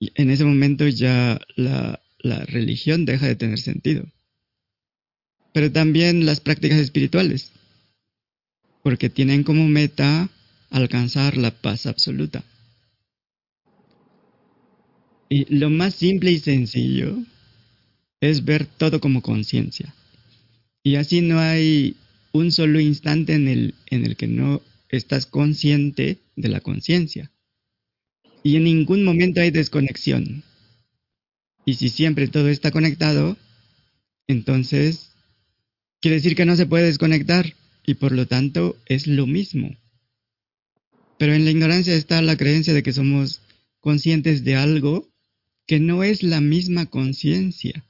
en 0.00 0.30
ese 0.30 0.46
momento 0.46 0.88
ya 0.88 1.38
la 1.54 2.00
religión 2.46 3.04
deja 3.04 3.26
de 3.26 3.36
tener 3.36 3.58
sentido. 3.58 4.06
Pero 5.52 5.70
también 5.70 6.24
las 6.24 6.40
prácticas 6.40 6.78
espirituales, 6.78 7.52
porque 8.82 9.10
tienen 9.10 9.42
como 9.42 9.68
meta 9.68 10.30
alcanzar 10.70 11.36
la 11.36 11.50
paz 11.50 11.84
absoluta. 11.84 12.42
Y 15.32 15.46
lo 15.46 15.70
más 15.70 15.94
simple 15.94 16.30
y 16.30 16.40
sencillo 16.40 17.16
es 18.20 18.44
ver 18.44 18.66
todo 18.66 19.00
como 19.00 19.22
conciencia. 19.22 19.94
Y 20.82 20.96
así 20.96 21.22
no 21.22 21.38
hay 21.38 21.96
un 22.32 22.52
solo 22.52 22.78
instante 22.80 23.32
en 23.32 23.48
el, 23.48 23.74
en 23.86 24.04
el 24.04 24.16
que 24.16 24.26
no 24.26 24.60
estás 24.90 25.24
consciente 25.24 26.18
de 26.36 26.48
la 26.50 26.60
conciencia. 26.60 27.32
Y 28.42 28.56
en 28.56 28.64
ningún 28.64 29.04
momento 29.04 29.40
hay 29.40 29.50
desconexión. 29.50 30.44
Y 31.64 31.76
si 31.76 31.88
siempre 31.88 32.28
todo 32.28 32.50
está 32.50 32.70
conectado, 32.70 33.38
entonces 34.26 35.12
quiere 36.02 36.16
decir 36.16 36.36
que 36.36 36.44
no 36.44 36.56
se 36.56 36.66
puede 36.66 36.84
desconectar 36.84 37.54
y 37.86 37.94
por 37.94 38.12
lo 38.12 38.26
tanto 38.26 38.76
es 38.84 39.06
lo 39.06 39.26
mismo. 39.26 39.74
Pero 41.18 41.32
en 41.32 41.46
la 41.46 41.52
ignorancia 41.52 41.94
está 41.94 42.20
la 42.20 42.36
creencia 42.36 42.74
de 42.74 42.82
que 42.82 42.92
somos 42.92 43.40
conscientes 43.80 44.44
de 44.44 44.56
algo 44.56 45.10
que 45.66 45.80
no 45.80 46.02
es 46.04 46.22
la 46.22 46.40
misma 46.40 46.86
conciencia. 46.86 47.84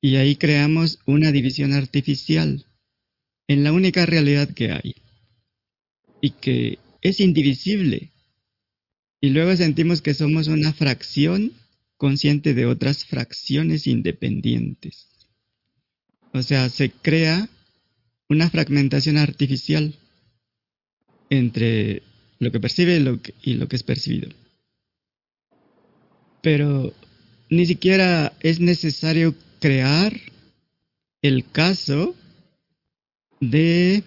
Y 0.00 0.16
ahí 0.16 0.36
creamos 0.36 0.98
una 1.06 1.30
división 1.32 1.72
artificial 1.72 2.66
en 3.48 3.64
la 3.64 3.72
única 3.72 4.06
realidad 4.06 4.48
que 4.50 4.72
hay. 4.72 4.96
Y 6.20 6.30
que 6.30 6.78
es 7.00 7.20
indivisible. 7.20 8.10
Y 9.20 9.30
luego 9.30 9.54
sentimos 9.56 10.02
que 10.02 10.14
somos 10.14 10.48
una 10.48 10.72
fracción 10.72 11.52
consciente 11.96 12.54
de 12.54 12.66
otras 12.66 13.04
fracciones 13.04 13.86
independientes. 13.86 15.06
O 16.32 16.42
sea, 16.42 16.68
se 16.68 16.90
crea 16.90 17.48
una 18.28 18.50
fragmentación 18.50 19.18
artificial 19.18 19.94
entre 21.30 22.02
lo 22.38 22.50
que 22.50 22.60
percibe 22.60 22.96
y 22.96 23.00
lo 23.00 23.22
que, 23.22 23.34
y 23.42 23.54
lo 23.54 23.68
que 23.68 23.76
es 23.76 23.82
percibido. 23.82 24.30
Pero 26.42 26.92
ni 27.48 27.64
siquiera 27.64 28.34
es 28.40 28.60
necesario 28.60 29.34
crear 29.60 30.12
el 31.22 31.48
caso 31.50 32.14
de 33.40 34.02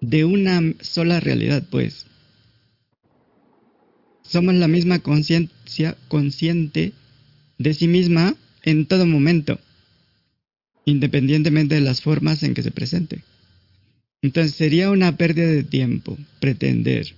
de 0.00 0.24
una 0.24 0.60
sola 0.80 1.20
realidad, 1.20 1.62
pues. 1.70 2.06
Somos 4.22 4.54
la 4.54 4.68
misma 4.68 5.00
conciencia 5.00 5.96
consciente 6.08 6.92
de 7.58 7.74
sí 7.74 7.86
misma 7.86 8.34
en 8.62 8.86
todo 8.86 9.04
momento, 9.04 9.58
independientemente 10.86 11.74
de 11.74 11.80
las 11.82 12.00
formas 12.00 12.42
en 12.42 12.54
que 12.54 12.62
se 12.62 12.70
presente. 12.70 13.22
Entonces 14.22 14.54
sería 14.54 14.90
una 14.90 15.16
pérdida 15.16 15.48
de 15.48 15.64
tiempo 15.64 16.16
pretender 16.40 17.14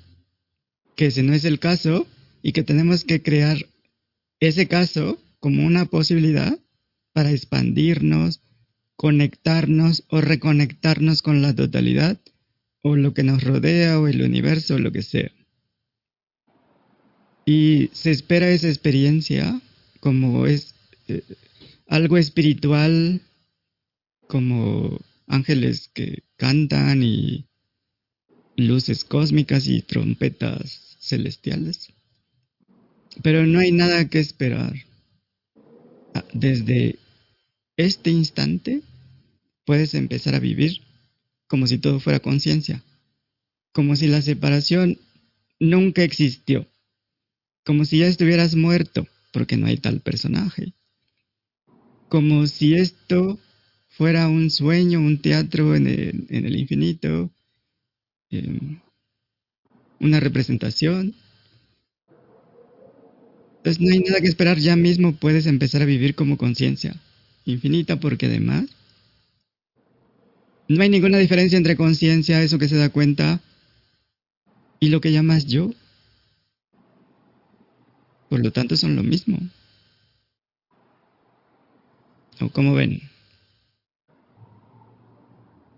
que 0.97 1.07
ese 1.07 1.23
no 1.23 1.35
es 1.35 1.45
el 1.45 1.59
caso 1.59 2.07
y 2.43 2.53
que 2.53 2.63
tenemos 2.63 3.05
que 3.05 3.23
crear 3.23 3.59
ese 4.41 4.67
caso 4.67 5.23
como 5.41 5.65
una 5.65 5.87
posibilidad 5.87 6.59
para 7.13 7.31
expandirnos, 7.31 8.41
conectarnos 8.97 10.05
o 10.09 10.21
reconectarnos 10.21 11.23
con 11.23 11.43
la 11.43 11.55
totalidad 11.55 12.21
o 12.83 12.97
lo 12.97 13.15
que 13.15 13.23
nos 13.23 13.43
rodea 13.43 14.01
o 14.01 14.09
el 14.09 14.23
universo 14.23 14.75
o 14.75 14.79
lo 14.79 14.93
que 14.93 15.03
sea. 15.03 15.31
Y 17.45 17.91
se 17.93 18.11
espera 18.11 18.51
esa 18.51 18.69
experiencia 18.69 19.61
como 20.01 20.47
es 20.47 20.75
eh, 21.09 21.23
algo 21.89 22.17
espiritual, 22.17 23.21
como 24.29 25.01
ángeles 25.27 25.91
que 25.93 26.23
cantan 26.37 27.03
y 27.03 27.47
luces 28.57 29.05
cósmicas 29.05 29.67
y 29.67 29.83
trompetas 29.83 30.97
celestiales. 31.01 31.93
Pero 33.23 33.47
no 33.47 33.61
hay 33.61 33.73
nada 33.73 34.09
que 34.09 34.19
esperar. 34.19 34.75
Ah, 36.15 36.25
desde 36.33 36.99
este 37.77 38.11
instante 38.11 38.83
puedes 39.65 39.95
empezar 39.95 40.35
a 40.35 40.41
vivir 40.41 40.83
como 41.47 41.67
si 41.67 41.79
todo 41.79 42.01
fuera 42.01 42.21
conciencia, 42.21 42.83
como 43.73 43.97
si 43.97 44.09
la 44.09 44.23
separación 44.23 44.99
nunca 45.61 46.03
existió, 46.03 46.67
como 47.65 47.85
si 47.85 47.99
ya 47.99 48.07
estuvieras 48.07 48.57
muerto 48.57 49.07
porque 49.33 49.57
no 49.57 49.67
hay 49.67 49.77
tal 49.77 50.01
personaje, 50.01 50.73
como 52.09 52.47
si 52.47 52.75
esto 52.75 53.39
fuera 53.89 54.29
un 54.29 54.51
sueño, 54.51 55.01
un 55.01 55.21
teatro 55.21 55.75
en 55.75 55.87
el, 55.87 56.57
infinito, 56.57 57.31
em, 58.31 58.79
una 60.01 60.21
representación. 60.21 61.15
Entonces 63.63 63.81
no 63.81 63.93
hay 63.93 64.01
nada 64.01 64.21
que 64.21 64.27
esperar, 64.27 64.59
ya 64.59 64.75
mismo 64.75 65.15
puedes 65.15 65.47
empezar 65.47 65.83
a 65.83 65.85
vivir 65.85 66.17
como 66.17 66.37
conciencia 66.37 66.97
infinita 67.45 68.01
porque 68.01 68.27
además 68.27 68.65
no 70.67 70.83
hay 70.83 70.89
ninguna 70.89 71.19
diferencia 71.19 71.57
entre 71.57 71.77
conciencia, 71.77 72.43
eso 72.43 72.59
que 72.59 72.69
se 72.69 72.77
da 72.77 72.89
cuenta, 72.89 73.41
y 74.81 74.89
lo 74.89 75.01
que 75.01 75.13
llamas 75.13 75.47
yo. 75.47 75.71
Por 78.29 78.43
lo 78.43 78.51
tanto, 78.51 78.77
son 78.77 78.97
lo 78.97 79.03
mismo. 79.03 79.39
¿O 82.41 82.49
cómo 82.49 82.75
ven? 82.75 83.01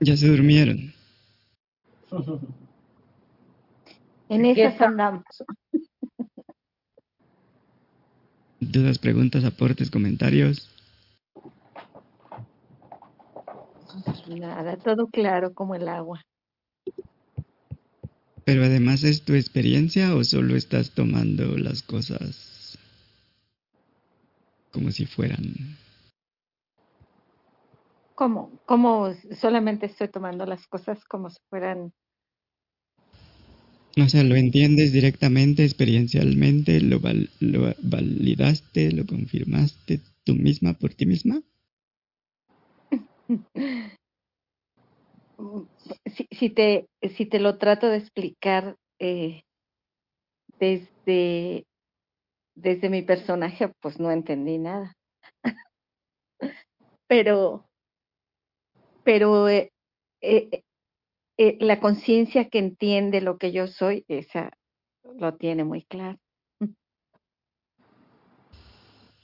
Ya 0.01 0.17
se 0.17 0.29
durmieron. 0.29 0.95
En 4.31 4.47
esas 4.47 4.81
andamos. 4.81 5.23
Dudas, 8.71 8.99
preguntas, 8.99 9.45
aportes, 9.45 9.91
comentarios. 9.91 10.71
Nada, 14.29 14.77
todo 14.77 15.07
claro 15.09 15.55
como 15.55 15.75
el 15.75 15.89
agua. 15.89 16.23
Pero 18.45 18.65
además 18.65 19.05
es 19.05 19.25
tu 19.25 19.35
experiencia 19.35 20.15
o 20.15 20.23
solo 20.25 20.57
estás 20.57 20.91
tomando 20.91 21.57
las 21.57 21.83
cosas 21.83 22.79
como 24.71 24.91
si 24.91 25.07
fueran. 25.07 25.55
¿Cómo? 28.15 28.51
¿Cómo 28.67 29.15
solamente 29.41 29.87
estoy 29.87 30.09
tomando 30.09 30.45
las 30.47 30.67
cosas 30.67 31.05
como 31.05 31.31
si 31.31 31.39
fueran... 31.49 31.93
O 33.97 34.09
sea, 34.09 34.23
lo 34.23 34.37
entiendes 34.37 34.93
directamente, 34.93 35.65
experiencialmente, 35.65 36.81
lo, 36.81 37.01
val- 37.01 37.31
lo 37.41 37.75
validaste, 37.83 38.93
lo 38.93 39.05
confirmaste 39.05 40.01
tú 40.25 40.35
misma 40.37 40.75
por 40.75 40.95
ti 40.95 41.07
misma. 41.07 41.43
Si, 46.31 46.51
te, 46.51 46.87
si 47.17 47.27
te 47.27 47.41
lo 47.41 47.59
trato 47.59 47.89
de 47.89 47.99
explicar 47.99 48.77
eh, 49.01 49.43
desde, 50.59 51.65
desde 52.57 52.91
mi 52.91 53.03
personaje, 53.03 53.73
pues 53.81 54.01
no 54.01 54.11
entendí 54.11 54.59
nada. 54.59 54.93
pero 57.09 57.65
pero 59.05 59.49
eh, 59.49 59.71
eh, 60.23 60.63
eh, 61.37 61.57
la 61.61 61.81
conciencia 61.81 62.49
que 62.49 62.59
entiende 62.59 63.21
lo 63.21 63.39
que 63.39 63.53
yo 63.53 63.67
soy, 63.67 64.05
esa 64.09 64.51
lo 65.19 65.35
tiene 65.35 65.65
muy 65.65 65.83
claro. 65.83 66.19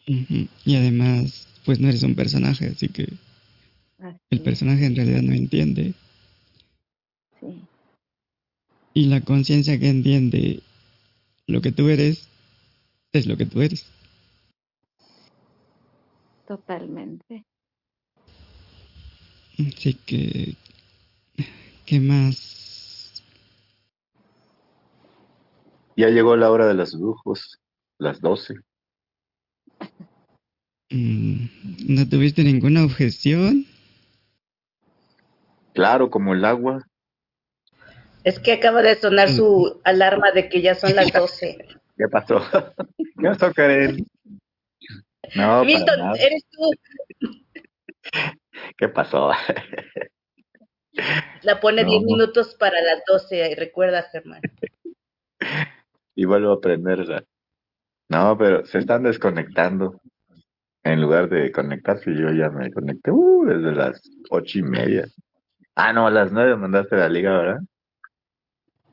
Ujú. 0.08 0.48
Y 0.64 0.76
además, 0.76 1.46
pues 1.64 1.78
no 1.78 1.88
eres 1.88 2.02
un 2.02 2.14
personaje, 2.14 2.66
así 2.66 2.88
que 2.88 3.06
Así 3.98 4.18
el 4.30 4.40
personaje 4.40 4.86
en 4.86 4.96
realidad 4.96 5.22
no 5.22 5.34
entiende. 5.34 5.94
sí. 7.40 7.62
Y 8.92 9.06
la 9.06 9.20
conciencia 9.20 9.78
que 9.78 9.88
entiende 9.88 10.60
lo 11.46 11.60
que 11.60 11.70
tú 11.70 11.88
eres, 11.88 12.28
es 13.12 13.26
lo 13.26 13.36
que 13.36 13.46
tú 13.46 13.62
eres. 13.62 13.86
Totalmente. 16.46 17.44
Así 19.58 19.94
que, 19.94 20.54
¿qué 21.90 21.98
más? 21.98 23.20
Ya 25.96 26.08
llegó 26.08 26.36
la 26.36 26.48
hora 26.52 26.68
de 26.68 26.74
los 26.74 26.96
brujos, 26.96 27.58
las 27.98 28.20
12. 28.20 28.54
Mm, 30.90 31.46
¿No 31.88 32.08
tuviste 32.08 32.44
ninguna 32.44 32.84
objeción? 32.84 33.66
Claro, 35.74 36.10
como 36.10 36.32
el 36.32 36.44
agua. 36.44 36.86
Es 38.22 38.38
que 38.38 38.52
acaba 38.52 38.82
de 38.82 38.94
sonar 38.94 39.28
su 39.28 39.80
alarma 39.82 40.30
de 40.30 40.48
que 40.48 40.62
ya 40.62 40.76
son 40.76 40.94
las 40.94 41.12
12. 41.12 41.58
¿Qué 41.98 42.06
pasó? 42.08 42.40
¿Qué 42.96 43.28
pasó, 43.28 43.52
Karen? 43.52 44.06
No, 45.34 45.42
para 45.44 45.64
Milton, 45.64 45.98
nada. 45.98 46.12
eres 46.20 46.44
tú. 46.52 46.70
¿Qué 48.76 48.88
pasó? 48.88 49.32
La 51.42 51.60
pone 51.60 51.84
No. 51.84 51.90
10 51.90 52.02
minutos 52.02 52.54
para 52.56 52.80
las 52.80 53.02
12. 53.06 53.54
Recuerda, 53.56 54.02
Germán. 54.10 54.40
y 56.14 56.24
vuelvo 56.24 56.52
a 56.52 56.60
prenderla. 56.60 57.24
No, 58.08 58.36
pero 58.36 58.66
se 58.66 58.78
están 58.78 59.04
desconectando. 59.04 60.00
En 60.82 61.02
lugar 61.02 61.28
de 61.28 61.52
conectarse, 61.52 62.10
yo 62.14 62.32
ya 62.32 62.48
me 62.48 62.72
conecté 62.72 63.10
uh, 63.10 63.44
desde 63.44 63.72
las 63.72 64.00
ocho 64.30 64.58
y 64.58 64.62
media. 64.62 65.06
Ah, 65.74 65.92
no, 65.92 66.06
a 66.06 66.10
las 66.10 66.32
nueve 66.32 66.56
mandaste 66.56 66.96
la 66.96 67.08
liga, 67.08 67.38
¿verdad? 67.38 67.60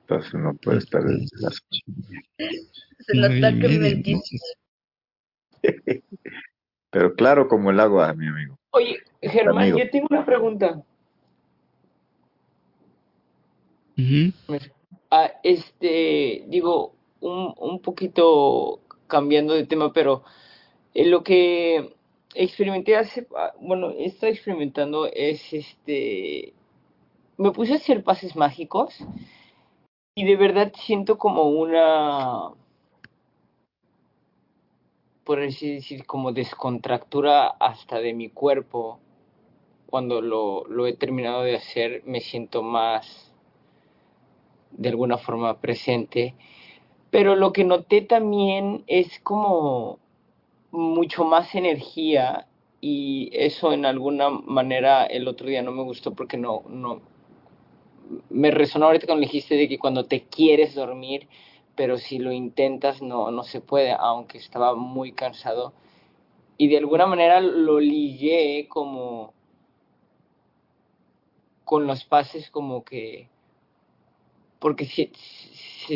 Entonces 0.01 0.34
no 0.34 0.53
puedo 0.56 0.77
estar 0.77 1.01
desde 1.03 1.26
las 1.40 1.56
ocho 1.56 1.82
y 1.85 1.92
media. 1.92 2.22
Se 3.00 3.16
nos 3.16 3.30
está. 5.64 6.01
Pero 6.92 7.14
claro 7.16 7.48
como 7.48 7.72
el 7.72 7.80
agua, 7.80 8.14
mi 8.14 8.27
amigo. 8.27 8.59
Oye, 8.72 9.00
Germán, 9.22 9.64
Amigo. 9.64 9.77
yo 9.80 9.90
tengo 9.90 10.08
una 10.09 10.26
pregunta. 10.26 10.84
Ah, 15.09 15.32
este, 15.43 16.43
digo, 16.48 16.93
un, 17.22 17.53
un 17.58 17.82
poquito 17.82 18.82
cambiando 19.08 19.53
de 19.53 19.66
tema, 19.66 19.92
pero 19.93 20.24
eh, 20.93 21.06
lo 21.06 21.24
que 21.24 21.95
experimenté 22.35 22.95
hace, 22.95 23.27
ah, 23.35 23.53
bueno, 23.59 23.92
estoy 23.92 24.32
experimentando 24.32 25.08
es 25.08 25.53
este, 25.53 26.53
me 27.38 27.51
puse 27.51 27.74
a 27.74 27.77
hacer 27.77 28.03
pases 28.03 28.35
mágicos 28.35 28.95
y 30.16 30.26
de 30.26 30.35
verdad 30.35 30.74
siento 30.76 31.17
como 31.17 31.43
una, 31.43 32.51
por 35.24 35.42
así 35.42 35.76
decir, 35.76 36.06
como 36.06 36.32
descontractura 36.32 37.48
hasta 37.48 38.00
de 38.00 38.14
mi 38.14 38.30
cuerpo. 38.30 39.00
Cuando 39.85 40.22
lo, 40.22 40.66
lo 40.66 40.85
he 40.85 40.93
terminado 40.93 41.43
de 41.43 41.56
hacer, 41.56 42.03
me 42.06 42.19
siento 42.19 42.61
más 42.61 43.26
de 44.71 44.89
alguna 44.89 45.17
forma 45.17 45.59
presente. 45.59 46.35
Pero 47.09 47.35
lo 47.35 47.53
que 47.53 47.63
noté 47.63 48.01
también 48.01 48.83
es 48.87 49.19
como 49.21 49.99
mucho 50.71 51.23
más 51.23 51.55
energía 51.55 52.47
y 52.81 53.29
eso 53.33 53.73
en 53.73 53.85
alguna 53.85 54.29
manera 54.29 55.05
el 55.05 55.27
otro 55.27 55.47
día 55.47 55.61
no 55.61 55.71
me 55.71 55.83
gustó 55.83 56.13
porque 56.13 56.37
no, 56.37 56.63
no, 56.69 57.01
me 58.29 58.51
resonó 58.51 58.87
ahorita 58.87 59.07
cuando 59.07 59.23
dijiste 59.25 59.55
de 59.55 59.67
que 59.67 59.79
cuando 59.79 60.05
te 60.05 60.23
quieres 60.23 60.75
dormir, 60.75 61.27
pero 61.75 61.97
si 61.97 62.19
lo 62.19 62.31
intentas 62.31 63.01
no, 63.01 63.31
no 63.31 63.43
se 63.43 63.61
puede, 63.61 63.91
aunque 63.91 64.37
estaba 64.37 64.75
muy 64.75 65.11
cansado. 65.11 65.73
Y 66.57 66.67
de 66.69 66.77
alguna 66.77 67.05
manera 67.05 67.39
lo 67.39 67.79
ligué 67.79 68.67
como 68.67 69.33
con 71.63 71.85
los 71.85 72.03
pases 72.05 72.49
como 72.49 72.83
que 72.83 73.29
porque 74.60 74.86
se, 74.86 75.11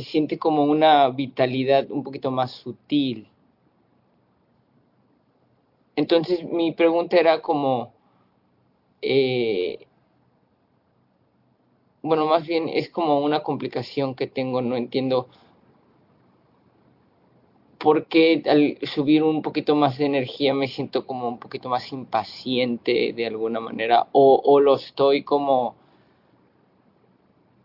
siente 0.02 0.38
como 0.38 0.64
una 0.64 1.10
vitalidad 1.10 1.90
un 1.92 2.04
poquito 2.04 2.32
más 2.32 2.52
sutil. 2.52 3.28
Entonces 5.96 6.44
mi 6.44 6.72
pregunta 6.72 7.18
era 7.18 7.42
como, 7.42 7.94
eh, 9.02 9.88
bueno, 12.02 12.26
más 12.26 12.48
bien 12.48 12.70
es 12.70 12.90
como 12.90 13.20
una 13.22 13.44
complicación 13.44 14.16
que 14.16 14.28
tengo, 14.28 14.62
no 14.62 14.76
entiendo 14.76 15.28
por 17.78 18.06
qué 18.06 18.44
al 18.46 18.78
subir 18.88 19.24
un 19.24 19.42
poquito 19.42 19.76
más 19.76 19.98
de 19.98 20.06
energía 20.06 20.54
me 20.54 20.68
siento 20.68 21.08
como 21.08 21.28
un 21.28 21.40
poquito 21.40 21.68
más 21.68 21.92
impaciente 21.92 23.12
de 23.14 23.26
alguna 23.26 23.60
manera, 23.60 24.08
o, 24.12 24.40
o 24.44 24.60
lo 24.60 24.76
estoy 24.76 25.24
como, 25.24 25.76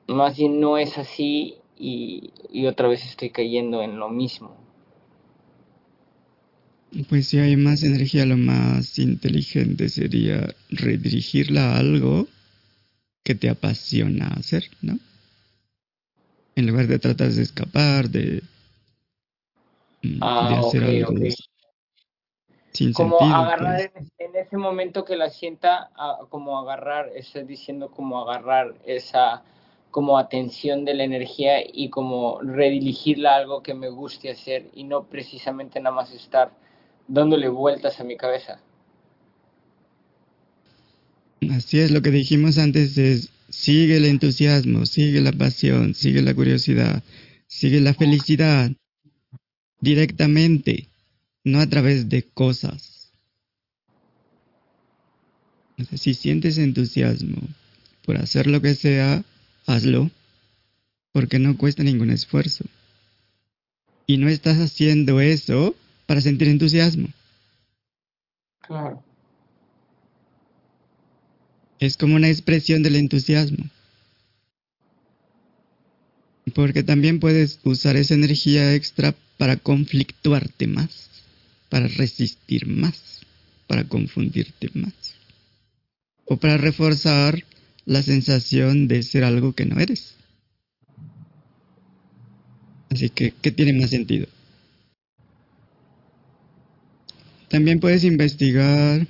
más 0.09 0.37
bien 0.37 0.61
no 0.61 0.79
es 0.79 0.99
así 0.99 1.59
y, 1.79 2.33
y 2.51 2.67
otra 2.67 2.89
vez 2.89 3.05
estoy 3.05 3.31
cayendo 3.31 3.83
en 3.83 3.99
lo 3.99 4.09
mismo. 4.09 4.57
Pues 7.09 7.29
si 7.29 7.39
hay 7.39 7.57
más 7.57 7.85
energía, 7.85 8.27
lo 8.27 8.37
más 8.37 8.99
inteligente 8.99 9.89
sería 9.89 10.53
redirigirla 10.71 11.75
a 11.75 11.79
algo 11.79 12.27
que 13.25 13.35
te 13.35 13.49
apasiona 13.51 14.29
hacer, 14.29 14.71
¿no? 14.83 14.99
En 16.57 16.67
lugar 16.67 16.89
de 16.89 16.99
tratar 16.99 17.31
de 17.31 17.43
escapar, 17.43 18.11
de, 18.11 18.43
mm, 20.03 20.47
de 20.47 20.55
Ah, 20.55 20.59
hacer 20.59 20.83
ok, 20.83 20.85
algo 20.85 21.15
ok. 21.15 21.21
sin 22.73 22.95
Como 22.95 23.21
sentido, 23.21 23.41
agarrar 23.41 23.81
pues. 23.81 23.91
en, 23.95 24.11
en 24.19 24.37
ese 24.37 24.57
momento 24.57 25.05
que 25.05 25.17
la 25.17 25.31
sienta, 25.31 25.91
a- 25.95 26.27
como 26.29 26.59
agarrar, 26.59 27.11
estás 27.15 27.47
diciendo 27.47 27.91
como 27.93 28.21
agarrar 28.23 28.75
esa 28.87 29.45
como 29.97 30.19
atención 30.19 30.85
de 30.85 30.93
la 30.93 31.05
energía 31.05 31.55
y 31.73 31.89
como 31.89 32.39
redirigirla 32.43 33.33
a 33.33 33.37
algo 33.39 33.63
que 33.63 33.73
me 33.73 33.89
guste 33.89 34.31
hacer 34.31 34.69
y 34.75 34.85
no 34.85 35.09
precisamente 35.09 35.81
nada 35.81 35.97
más 35.97 36.13
estar 36.13 36.53
dándole 37.09 37.49
vueltas 37.49 37.99
a 37.99 38.05
mi 38.05 38.15
cabeza. 38.15 38.61
Así 41.51 41.79
es, 41.79 41.93
lo 41.93 42.03
que 42.03 42.11
dijimos 42.11 42.59
antes 42.59 42.99
es, 42.99 43.31
sigue 43.49 43.97
el 43.97 44.05
entusiasmo, 44.05 44.85
sigue 44.85 45.23
la 45.23 45.33
pasión, 45.33 45.95
sigue 45.95 46.21
la 46.21 46.35
curiosidad, 46.35 47.03
sigue 47.47 47.81
la 47.81 47.95
felicidad 47.95 48.71
directamente, 49.81 50.89
no 51.43 51.59
a 51.59 51.67
través 51.69 52.11
de 52.11 52.23
cosas. 52.23 53.13
Si 55.95 56.13
sientes 56.13 56.59
entusiasmo 56.59 57.41
por 58.05 58.19
hacer 58.19 58.47
lo 58.47 58.61
que 58.61 58.75
sea, 58.75 59.25
hazlo, 59.67 60.11
porque 61.13 61.39
no 61.39 61.57
cuesta 61.57 61.83
ningún 61.83 62.11
esfuerzo. 62.11 62.65
Y 64.07 64.19
no 64.19 64.29
estás 64.29 64.59
haciendo 64.59 65.21
eso 65.21 65.75
para 66.07 66.21
sentir 66.21 66.49
entusiasmo. 66.49 67.09
Claro. 68.61 69.03
Es 71.79 71.97
como 71.97 72.15
una 72.15 72.29
expresión 72.29 72.83
del 72.83 72.97
entusiasmo. 72.97 73.69
Porque 76.55 76.83
también 76.83 77.21
puedes 77.21 77.59
usar 77.65 77.97
esa 77.97 78.15
energía 78.15 78.75
extra 78.75 79.15
para 79.37 79.57
conflictuarte 79.57 80.67
más, 80.67 81.11
para 81.69 81.89
resistir 81.89 82.67
más, 82.67 83.21
para 83.67 83.85
confundirte 83.85 84.71
más. 84.75 84.95
O 86.25 86.37
para 86.37 86.57
reforzar 86.57 87.45
la 87.87 88.03
sensación 88.03 88.89
de 88.89 89.03
ser 89.03 89.25
algo 89.25 89.55
que 89.55 89.65
no 89.65 89.81
eres. 89.81 90.15
Así 92.91 93.09
que, 93.09 93.33
¿qué 93.41 93.51
tiene 93.51 93.73
más 93.73 93.91
sentido? 93.91 94.27
También 97.49 97.81
puedes 97.81 98.05
investigar 98.05 99.07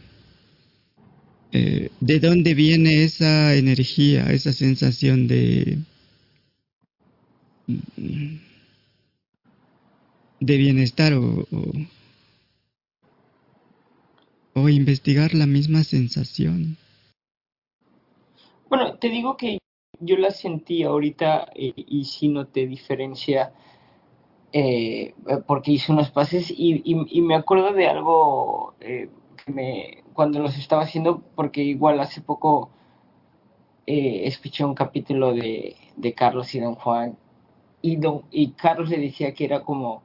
eh, 1.52 1.90
de 2.00 2.20
dónde 2.20 2.54
viene 2.54 3.04
esa 3.04 3.54
energía, 3.54 4.30
esa 4.30 4.52
sensación 4.52 5.26
de 5.26 5.78
de 10.40 10.56
bienestar 10.56 11.14
o, 11.14 11.46
o, 11.50 11.72
o 14.54 14.68
investigar 14.68 15.34
la 15.34 15.46
misma 15.46 15.82
sensación. 15.82 16.76
Bueno, 18.68 18.98
te 18.98 19.08
digo 19.08 19.36
que 19.36 19.58
yo 20.00 20.16
la 20.16 20.30
sentí 20.30 20.82
ahorita 20.82 21.50
eh, 21.54 21.72
y 21.76 22.04
sí 22.04 22.28
noté 22.28 22.66
diferencia 22.66 23.52
eh, 24.52 25.14
porque 25.46 25.72
hice 25.72 25.92
unos 25.92 26.10
pases 26.10 26.50
y, 26.50 26.82
y, 26.84 27.20
me 27.20 27.34
acuerdo 27.34 27.72
de 27.72 27.88
algo 27.88 28.74
eh, 28.80 29.10
que 29.44 29.52
me, 29.52 30.04
cuando 30.14 30.38
los 30.40 30.56
estaba 30.56 30.82
haciendo, 30.82 31.20
porque 31.34 31.62
igual 31.62 32.00
hace 32.00 32.22
poco 32.22 32.70
eh, 33.86 34.22
escuché 34.24 34.64
un 34.64 34.74
capítulo 34.74 35.34
de, 35.34 35.76
de 35.96 36.14
Carlos 36.14 36.54
y 36.54 36.60
Don 36.60 36.74
Juan 36.74 37.18
y, 37.82 37.96
don, 37.96 38.22
y 38.30 38.52
Carlos 38.52 38.88
le 38.88 38.98
decía 38.98 39.34
que 39.34 39.44
era 39.44 39.62
como 39.62 40.02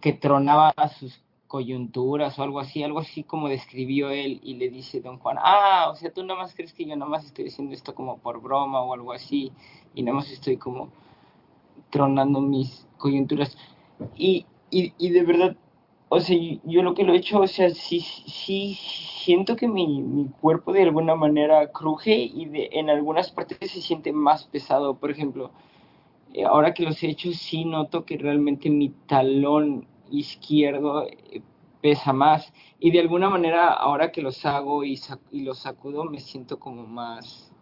que 0.00 0.12
tronaba 0.12 0.74
sus 0.98 1.23
coyunturas 1.54 2.36
o 2.36 2.42
algo 2.42 2.58
así, 2.58 2.82
algo 2.82 2.98
así 2.98 3.22
como 3.22 3.48
describió 3.48 4.10
él 4.10 4.40
y 4.42 4.54
le 4.54 4.70
dice 4.70 5.00
Don 5.00 5.20
Juan, 5.20 5.36
ah, 5.40 5.88
o 5.88 5.94
sea, 5.94 6.12
tú 6.12 6.24
nada 6.24 6.40
más 6.40 6.52
crees 6.52 6.72
que 6.72 6.84
yo 6.84 6.96
nada 6.96 7.08
más 7.08 7.24
estoy 7.24 7.44
diciendo 7.44 7.72
esto 7.72 7.94
como 7.94 8.18
por 8.18 8.42
broma 8.42 8.80
o 8.80 8.92
algo 8.92 9.12
así 9.12 9.52
y 9.94 10.02
nada 10.02 10.16
más 10.16 10.28
estoy 10.32 10.56
como 10.56 10.88
tronando 11.90 12.40
mis 12.40 12.88
coyunturas. 12.98 13.56
Y, 14.16 14.46
y, 14.68 14.94
y 14.98 15.10
de 15.10 15.22
verdad, 15.22 15.56
o 16.08 16.18
sea, 16.18 16.36
yo 16.64 16.82
lo 16.82 16.94
que 16.94 17.04
lo 17.04 17.12
he 17.12 17.18
hecho, 17.18 17.38
o 17.38 17.46
sea, 17.46 17.70
sí, 17.70 18.00
sí 18.00 18.76
siento 19.22 19.54
que 19.54 19.68
mi, 19.68 20.02
mi 20.02 20.24
cuerpo 20.40 20.72
de 20.72 20.82
alguna 20.82 21.14
manera 21.14 21.70
cruje 21.70 22.16
y 22.16 22.50
en 22.72 22.90
algunas 22.90 23.30
partes 23.30 23.70
se 23.70 23.80
siente 23.80 24.12
más 24.12 24.44
pesado. 24.46 24.96
Por 24.96 25.12
ejemplo, 25.12 25.52
eh, 26.32 26.42
ahora 26.42 26.74
que 26.74 26.82
los 26.82 27.00
he 27.04 27.10
hecho, 27.10 27.30
sí 27.30 27.64
noto 27.64 28.04
que 28.04 28.18
realmente 28.18 28.70
mi 28.70 28.88
talón 29.06 29.86
izquierdo 30.10 31.06
eh, 31.06 31.42
pesa 31.80 32.12
más. 32.12 32.52
Y 32.78 32.90
de 32.90 33.00
alguna 33.00 33.28
manera, 33.30 33.72
ahora 33.72 34.12
que 34.12 34.22
los 34.22 34.44
hago 34.46 34.84
y, 34.84 34.96
sac 34.96 35.20
los 35.32 35.58
sacudo, 35.58 36.04
me 36.04 36.20
siento 36.20 36.58
como 36.58 36.86
más 36.86 37.52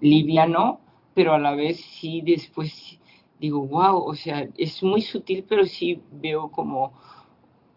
liviano, 0.00 0.80
pero 1.14 1.34
a 1.34 1.38
la 1.38 1.54
vez 1.54 1.80
sí 1.80 2.20
después 2.20 2.98
digo, 3.38 3.66
wow, 3.66 3.96
o 4.04 4.14
sea, 4.14 4.48
es 4.56 4.82
muy 4.82 5.02
sutil, 5.02 5.44
pero 5.48 5.66
sí 5.66 6.00
veo 6.12 6.50
como 6.50 6.92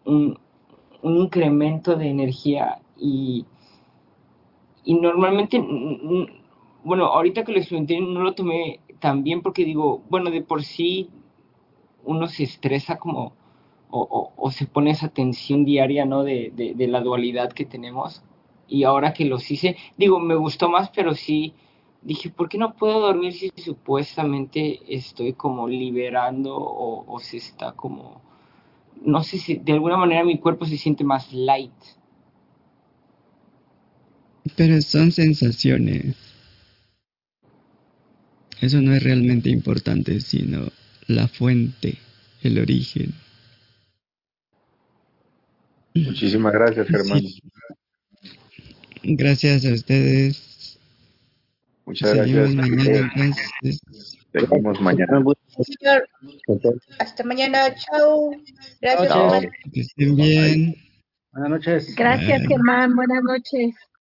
un, 0.04 0.38
un 1.02 1.16
incremento 1.16 1.94
de 1.96 2.08
energía 2.08 2.80
y, 2.96 3.44
y 4.84 4.94
normalmente, 4.94 5.62
bueno, 6.84 7.06
ahorita 7.06 7.44
que 7.44 7.52
lo 7.52 7.58
experimenté 7.58 8.00
no 8.00 8.22
lo 8.22 8.34
tomé 8.34 8.80
tan 8.98 9.22
bien 9.22 9.42
porque 9.42 9.64
digo, 9.64 10.02
bueno, 10.08 10.30
de 10.30 10.42
por 10.42 10.62
sí 10.64 11.10
uno 12.04 12.26
se 12.26 12.44
estresa 12.44 12.98
como 12.98 13.32
o, 13.90 14.50
se 14.50 14.66
pone 14.66 14.90
esa 14.90 15.08
tensión 15.08 15.64
diaria, 15.64 16.04
¿no? 16.04 16.22
De, 16.24 16.52
de, 16.54 16.74
de, 16.74 16.88
la 16.88 17.00
dualidad 17.00 17.52
que 17.52 17.64
tenemos. 17.64 18.22
Y 18.68 18.84
ahora 18.84 19.12
que 19.12 19.24
los 19.24 19.50
hice, 19.50 19.76
digo, 19.96 20.20
me 20.20 20.34
gustó 20.34 20.68
más, 20.68 20.90
pero 20.90 21.14
sí 21.14 21.54
dije, 22.02 22.30
¿por 22.30 22.48
qué 22.48 22.58
no 22.58 22.74
puedo 22.74 23.00
dormir 23.00 23.32
si 23.32 23.50
supuestamente 23.56 24.80
estoy 24.88 25.32
como 25.32 25.68
liberando 25.68 26.56
o, 26.56 27.04
o 27.12 27.18
se 27.18 27.38
está 27.38 27.72
como, 27.72 28.20
no 29.04 29.22
sé 29.22 29.38
si 29.38 29.56
de 29.56 29.72
alguna 29.72 29.96
manera 29.96 30.24
mi 30.24 30.38
cuerpo 30.38 30.66
se 30.66 30.76
siente 30.76 31.04
más 31.04 31.32
light? 31.32 31.72
Pero 34.56 34.80
son 34.80 35.12
sensaciones. 35.12 36.16
Eso 38.60 38.80
no 38.80 38.92
es 38.92 39.02
realmente 39.02 39.50
importante, 39.50 40.20
sino 40.20 40.68
la 41.06 41.28
fuente, 41.28 41.98
el 42.42 42.58
origen. 42.58 43.14
Muchísimas 46.06 46.52
gracias, 46.52 46.86
Germán. 46.88 47.20
Sí. 47.20 47.42
Gracias 49.02 49.64
a 49.64 49.72
ustedes. 49.72 50.78
Muchas 51.86 52.10
Seguimos 52.10 52.54
gracias. 52.54 52.70
mañana, 52.70 53.12
entonces. 53.14 53.80
Seguimos 54.32 54.80
mañana. 54.80 55.22
Señor, 55.60 56.08
hasta 56.98 57.24
mañana. 57.24 57.74
Chao. 57.74 58.30
Gracias, 58.80 59.08
Chao. 59.08 59.30
Germán. 59.30 59.50
Que 59.72 59.80
estén 59.80 60.16
bien. 60.16 60.76
Buenas 61.32 61.50
noches. 61.50 61.94
Gracias. 61.96 62.42
Germán. 62.46 62.94
Buenas 62.94 63.22
noches. 63.22 63.74